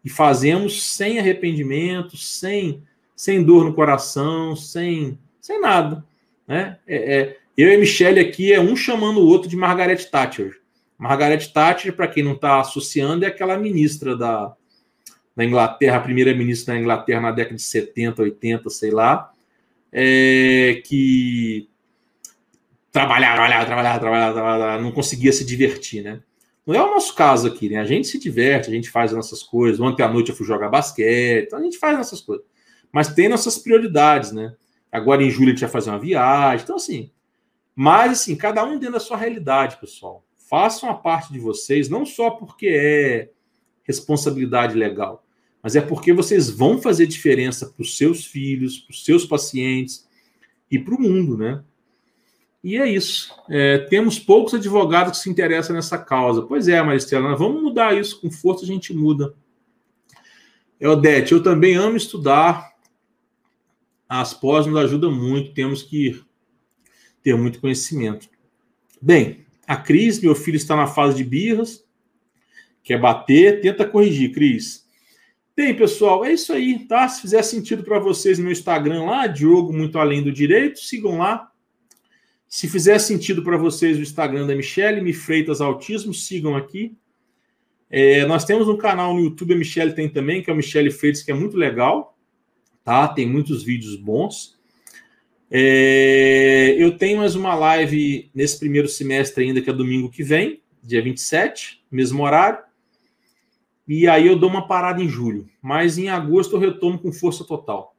E 0.04 0.10
fazemos 0.10 0.84
sem 0.84 1.20
arrependimento, 1.20 2.18
sem, 2.18 2.84
sem 3.16 3.44
dor 3.44 3.66
no 3.66 3.74
coração, 3.74 4.56
sem, 4.56 5.18
sem 5.40 5.62
nada. 5.62 6.04
Né? 6.48 6.78
É, 6.88 7.20
é, 7.20 7.38
eu 7.58 7.72
e 7.72 7.78
Michele 7.78 8.20
aqui 8.20 8.52
é 8.52 8.60
um 8.60 8.76
chamando 8.76 9.20
o 9.20 9.28
outro 9.28 9.50
de 9.50 9.56
Margaret 9.56 10.04
Thatcher. 10.06 10.60
Margaret 10.98 11.48
Thatcher, 11.54 11.94
para 11.94 12.08
quem 12.08 12.24
não 12.24 12.34
está 12.34 12.60
associando, 12.60 13.26
é 13.26 13.28
aquela 13.28 13.58
ministra 13.58 14.16
da, 14.16 14.56
da 15.36 15.46
Inglaterra, 15.46 15.98
a 15.98 16.02
primeira 16.02 16.34
ministra 16.34 16.74
da 16.74 16.80
Inglaterra 16.80 17.22
na 17.22 17.32
década 17.32 17.56
de 17.56 17.62
70, 17.62 18.22
80, 18.22 18.70
sei 18.70 18.92
lá, 18.92 19.32
é, 19.92 20.82
que 20.86 21.68
trabalhar, 22.92 23.36
trabalhar, 23.36 23.66
trabalhar, 23.66 24.00
trabalhar, 24.34 24.82
não 24.82 24.92
conseguia 24.92 25.32
se 25.32 25.46
divertir, 25.46 26.04
né? 26.04 26.20
Não 26.66 26.76
é 26.76 26.84
o 26.84 26.92
nosso 26.92 27.16
caso 27.16 27.48
aqui, 27.48 27.70
né? 27.70 27.80
A 27.80 27.86
gente 27.86 28.08
se 28.08 28.20
diverte, 28.20 28.70
a 28.70 28.74
gente 28.74 28.90
faz 28.90 29.12
as 29.12 29.18
nossas 29.18 29.42
coisas. 29.42 29.80
Ontem 29.80 30.04
à 30.04 30.08
noite 30.08 30.30
eu 30.30 30.36
fui 30.36 30.46
jogar 30.46 30.70
basquete, 30.70 31.48
então 31.48 31.60
a 31.60 31.64
gente 31.64 31.78
faz 31.78 31.98
nossas 31.98 32.22
coisas. 32.22 32.46
Mas 32.92 33.14
tem 33.14 33.28
nossas 33.28 33.58
prioridades, 33.58 34.32
né? 34.32 34.56
Agora 34.92 35.24
em 35.24 35.30
julho 35.30 35.48
a 35.48 35.52
gente 35.52 35.62
vai 35.62 35.70
fazer 35.70 35.90
uma 35.90 36.00
viagem. 36.00 36.64
Então, 36.64 36.76
assim, 36.76 37.12
mas 37.76 38.12
assim, 38.12 38.36
cada 38.36 38.64
um 38.64 38.78
dentro 38.78 38.94
da 38.94 39.00
sua 39.00 39.18
realidade, 39.18 39.78
pessoal. 39.78 40.26
Façam 40.50 40.90
a 40.90 40.94
parte 40.94 41.32
de 41.32 41.40
vocês, 41.40 41.90
não 41.90 42.06
só 42.06 42.30
porque 42.32 42.68
é 42.68 43.30
responsabilidade 43.84 44.76
legal, 44.76 45.26
mas 45.64 45.76
é 45.76 45.82
porque 45.82 46.14
vocês 46.14 46.50
vão 46.50 46.82
fazer 46.82 47.08
diferença 47.08 47.68
para 47.68 47.82
os 47.82 47.98
seus 47.98 48.26
filhos, 48.26 48.80
para 48.80 48.92
os 48.92 49.06
seus 49.06 49.26
pacientes 49.26 50.08
e 50.70 50.78
para 50.78 50.94
o 50.94 51.02
mundo, 51.02 51.38
né? 51.38 51.64
E 52.64 52.78
é 52.78 52.88
isso. 52.88 53.34
É, 53.50 53.80
temos 53.80 54.20
poucos 54.20 54.54
advogados 54.54 55.18
que 55.18 55.24
se 55.24 55.30
interessam 55.30 55.76
nessa 55.76 55.98
causa. 55.98 56.44
Pois 56.44 56.68
é, 56.68 56.82
Maristela, 56.82 57.36
vamos 57.36 57.62
mudar 57.62 57.98
isso. 57.98 58.22
Com 58.22 58.30
força 58.30 58.64
a 58.64 58.68
gente 58.68 58.94
muda. 58.94 59.34
Eudete, 60.80 61.32
eu 61.32 61.42
também 61.42 61.76
amo 61.76 61.98
estudar. 61.98 62.72
As 64.08 64.34
pós 64.34 64.68
nos 64.68 64.78
ajudam 64.78 65.12
muito. 65.12 65.54
Temos 65.54 65.82
que 65.82 66.22
ter 67.24 67.36
muito 67.36 67.60
conhecimento. 67.60 68.30
Bem, 69.02 69.46
a 69.66 69.76
Cris, 69.76 70.20
meu 70.20 70.36
filho 70.36 70.58
está 70.58 70.76
na 70.76 70.86
fase 70.86 71.18
de 71.18 71.24
birras. 71.24 71.84
Quer 72.84 73.00
bater, 73.00 73.62
tenta 73.62 73.86
corrigir, 73.86 74.34
Cris. 74.34 74.88
Bem, 75.56 75.76
pessoal, 75.76 76.24
é 76.26 76.34
isso 76.34 76.54
aí, 76.54 76.88
tá? 76.88 77.08
Se 77.08 77.22
fizer 77.22 77.42
sentido 77.44 77.84
para 77.84 78.00
vocês 78.00 78.38
no 78.38 78.46
meu 78.46 78.54
Instagram 78.54 79.04
lá, 79.04 79.28
Diogo 79.28 79.74
Muito 79.74 80.00
Além 80.00 80.24
do 80.24 80.32
Direito, 80.32 80.80
sigam 80.80 81.18
lá 81.18 81.51
se 82.52 82.68
fizer 82.68 83.00
sentido 83.00 83.42
para 83.42 83.56
vocês 83.56 83.98
o 83.98 84.02
Instagram 84.02 84.46
da 84.46 84.54
Michelle, 84.54 85.00
Me 85.00 85.14
Freitas 85.14 85.62
Autismo, 85.62 86.14
sigam 86.14 86.54
aqui. 86.54 86.98
É, 87.90 88.26
nós 88.26 88.44
temos 88.44 88.68
um 88.68 88.76
canal 88.76 89.14
no 89.14 89.22
YouTube, 89.22 89.54
a 89.54 89.58
Michelle 89.58 89.94
tem 89.94 90.10
também, 90.10 90.44
que 90.44 90.50
é 90.50 90.54
o 90.54 90.58
Michelle 90.58 90.92
Freitas, 90.92 91.24
que 91.24 91.32
é 91.32 91.34
muito 91.34 91.56
legal, 91.56 92.18
tá? 92.84 93.08
Tem 93.08 93.26
muitos 93.26 93.64
vídeos 93.64 93.96
bons. 93.96 94.60
É, 95.50 96.76
eu 96.78 96.98
tenho 96.98 97.20
mais 97.20 97.36
uma 97.36 97.56
live 97.56 98.30
nesse 98.36 98.60
primeiro 98.60 98.90
semestre 98.90 99.46
ainda, 99.46 99.62
que 99.62 99.70
é 99.70 99.74
domingo 99.74 100.12
que 100.12 100.22
vem, 100.22 100.62
dia 100.84 101.02
27, 101.02 101.82
mesmo 101.90 102.22
horário. 102.22 102.60
E 103.88 104.10
aí 104.10 104.28
eu 104.28 104.36
dou 104.36 104.50
uma 104.50 104.68
parada 104.68 105.02
em 105.02 105.08
julho. 105.08 105.48
Mas 105.62 105.98
em 105.98 106.10
agosto 106.10 106.58
eu 106.58 106.60
retomo 106.60 107.00
com 107.00 107.14
força 107.14 107.46
total. 107.46 107.96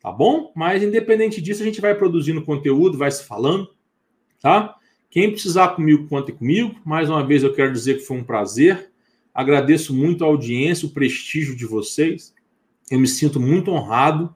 Tá 0.00 0.12
bom? 0.12 0.52
Mas 0.54 0.80
independente 0.80 1.42
disso, 1.42 1.60
a 1.60 1.66
gente 1.66 1.80
vai 1.80 1.96
produzindo 1.96 2.44
conteúdo, 2.44 2.96
vai 2.96 3.10
se 3.10 3.24
falando 3.24 3.68
tá? 4.40 4.76
Quem 5.10 5.30
precisar 5.30 5.68
comigo, 5.68 6.08
conte 6.08 6.32
comigo. 6.32 6.74
Mais 6.84 7.10
uma 7.10 7.24
vez 7.24 7.42
eu 7.42 7.52
quero 7.52 7.72
dizer 7.72 7.98
que 7.98 8.04
foi 8.04 8.16
um 8.16 8.24
prazer. 8.24 8.90
Agradeço 9.34 9.94
muito 9.94 10.24
a 10.24 10.26
audiência, 10.26 10.86
o 10.86 10.92
prestígio 10.92 11.56
de 11.56 11.66
vocês. 11.66 12.34
Eu 12.90 12.98
me 12.98 13.08
sinto 13.08 13.38
muito 13.38 13.70
honrado 13.70 14.34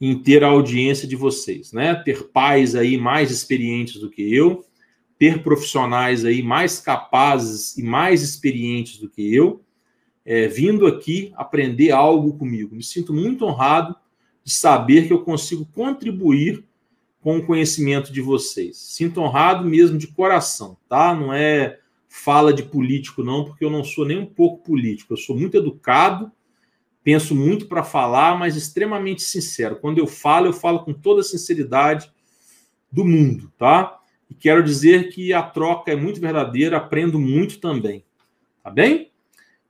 em 0.00 0.18
ter 0.18 0.42
a 0.42 0.48
audiência 0.48 1.06
de 1.06 1.14
vocês, 1.14 1.72
né? 1.72 1.94
Ter 1.94 2.24
pais 2.24 2.74
aí 2.74 2.98
mais 2.98 3.30
experientes 3.30 4.00
do 4.00 4.10
que 4.10 4.34
eu, 4.34 4.64
ter 5.16 5.42
profissionais 5.42 6.24
aí 6.24 6.42
mais 6.42 6.80
capazes 6.80 7.76
e 7.78 7.82
mais 7.84 8.22
experientes 8.22 8.98
do 8.98 9.08
que 9.08 9.32
eu, 9.32 9.62
é, 10.24 10.48
vindo 10.48 10.86
aqui 10.86 11.32
aprender 11.36 11.92
algo 11.92 12.36
comigo. 12.36 12.74
Me 12.74 12.82
sinto 12.82 13.12
muito 13.12 13.44
honrado 13.44 13.94
de 14.42 14.52
saber 14.52 15.06
que 15.06 15.12
eu 15.12 15.22
consigo 15.22 15.64
contribuir 15.66 16.64
com 17.22 17.38
o 17.38 17.46
conhecimento 17.46 18.12
de 18.12 18.20
vocês. 18.20 18.76
Sinto 18.76 19.20
honrado 19.20 19.64
mesmo 19.64 19.96
de 19.96 20.08
coração, 20.08 20.76
tá? 20.88 21.14
Não 21.14 21.32
é 21.32 21.78
fala 22.08 22.52
de 22.52 22.64
político, 22.64 23.22
não, 23.22 23.44
porque 23.44 23.64
eu 23.64 23.70
não 23.70 23.84
sou 23.84 24.04
nem 24.04 24.18
um 24.18 24.26
pouco 24.26 24.62
político. 24.62 25.12
Eu 25.12 25.16
sou 25.16 25.38
muito 25.38 25.56
educado, 25.56 26.30
penso 27.02 27.34
muito 27.34 27.66
para 27.66 27.84
falar, 27.84 28.36
mas 28.38 28.56
extremamente 28.56 29.22
sincero. 29.22 29.76
Quando 29.76 29.98
eu 29.98 30.06
falo, 30.06 30.48
eu 30.48 30.52
falo 30.52 30.80
com 30.80 30.92
toda 30.92 31.20
a 31.20 31.24
sinceridade 31.24 32.12
do 32.90 33.04
mundo, 33.04 33.50
tá? 33.56 33.98
E 34.28 34.34
quero 34.34 34.62
dizer 34.62 35.08
que 35.10 35.32
a 35.32 35.42
troca 35.42 35.92
é 35.92 35.96
muito 35.96 36.20
verdadeira, 36.20 36.76
aprendo 36.76 37.18
muito 37.18 37.60
também, 37.60 38.04
tá 38.62 38.70
bem? 38.70 39.10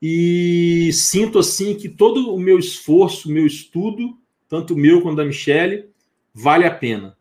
E 0.01 0.91
sinto 0.95 1.39
assim 1.39 1.77
que 1.77 1.89
todo 1.89 2.35
o 2.35 2.41
meu 2.41 2.59
esforço, 2.59 3.31
meu 3.31 3.47
estudo, 3.47 4.19
tanto 4.49 4.75
o 4.75 4.77
meu 4.77 5.03
quanto 5.03 5.17
da 5.17 5.25
Michelle, 5.25 5.91
vale 6.35 6.65
a 6.65 6.75
pena 6.75 7.17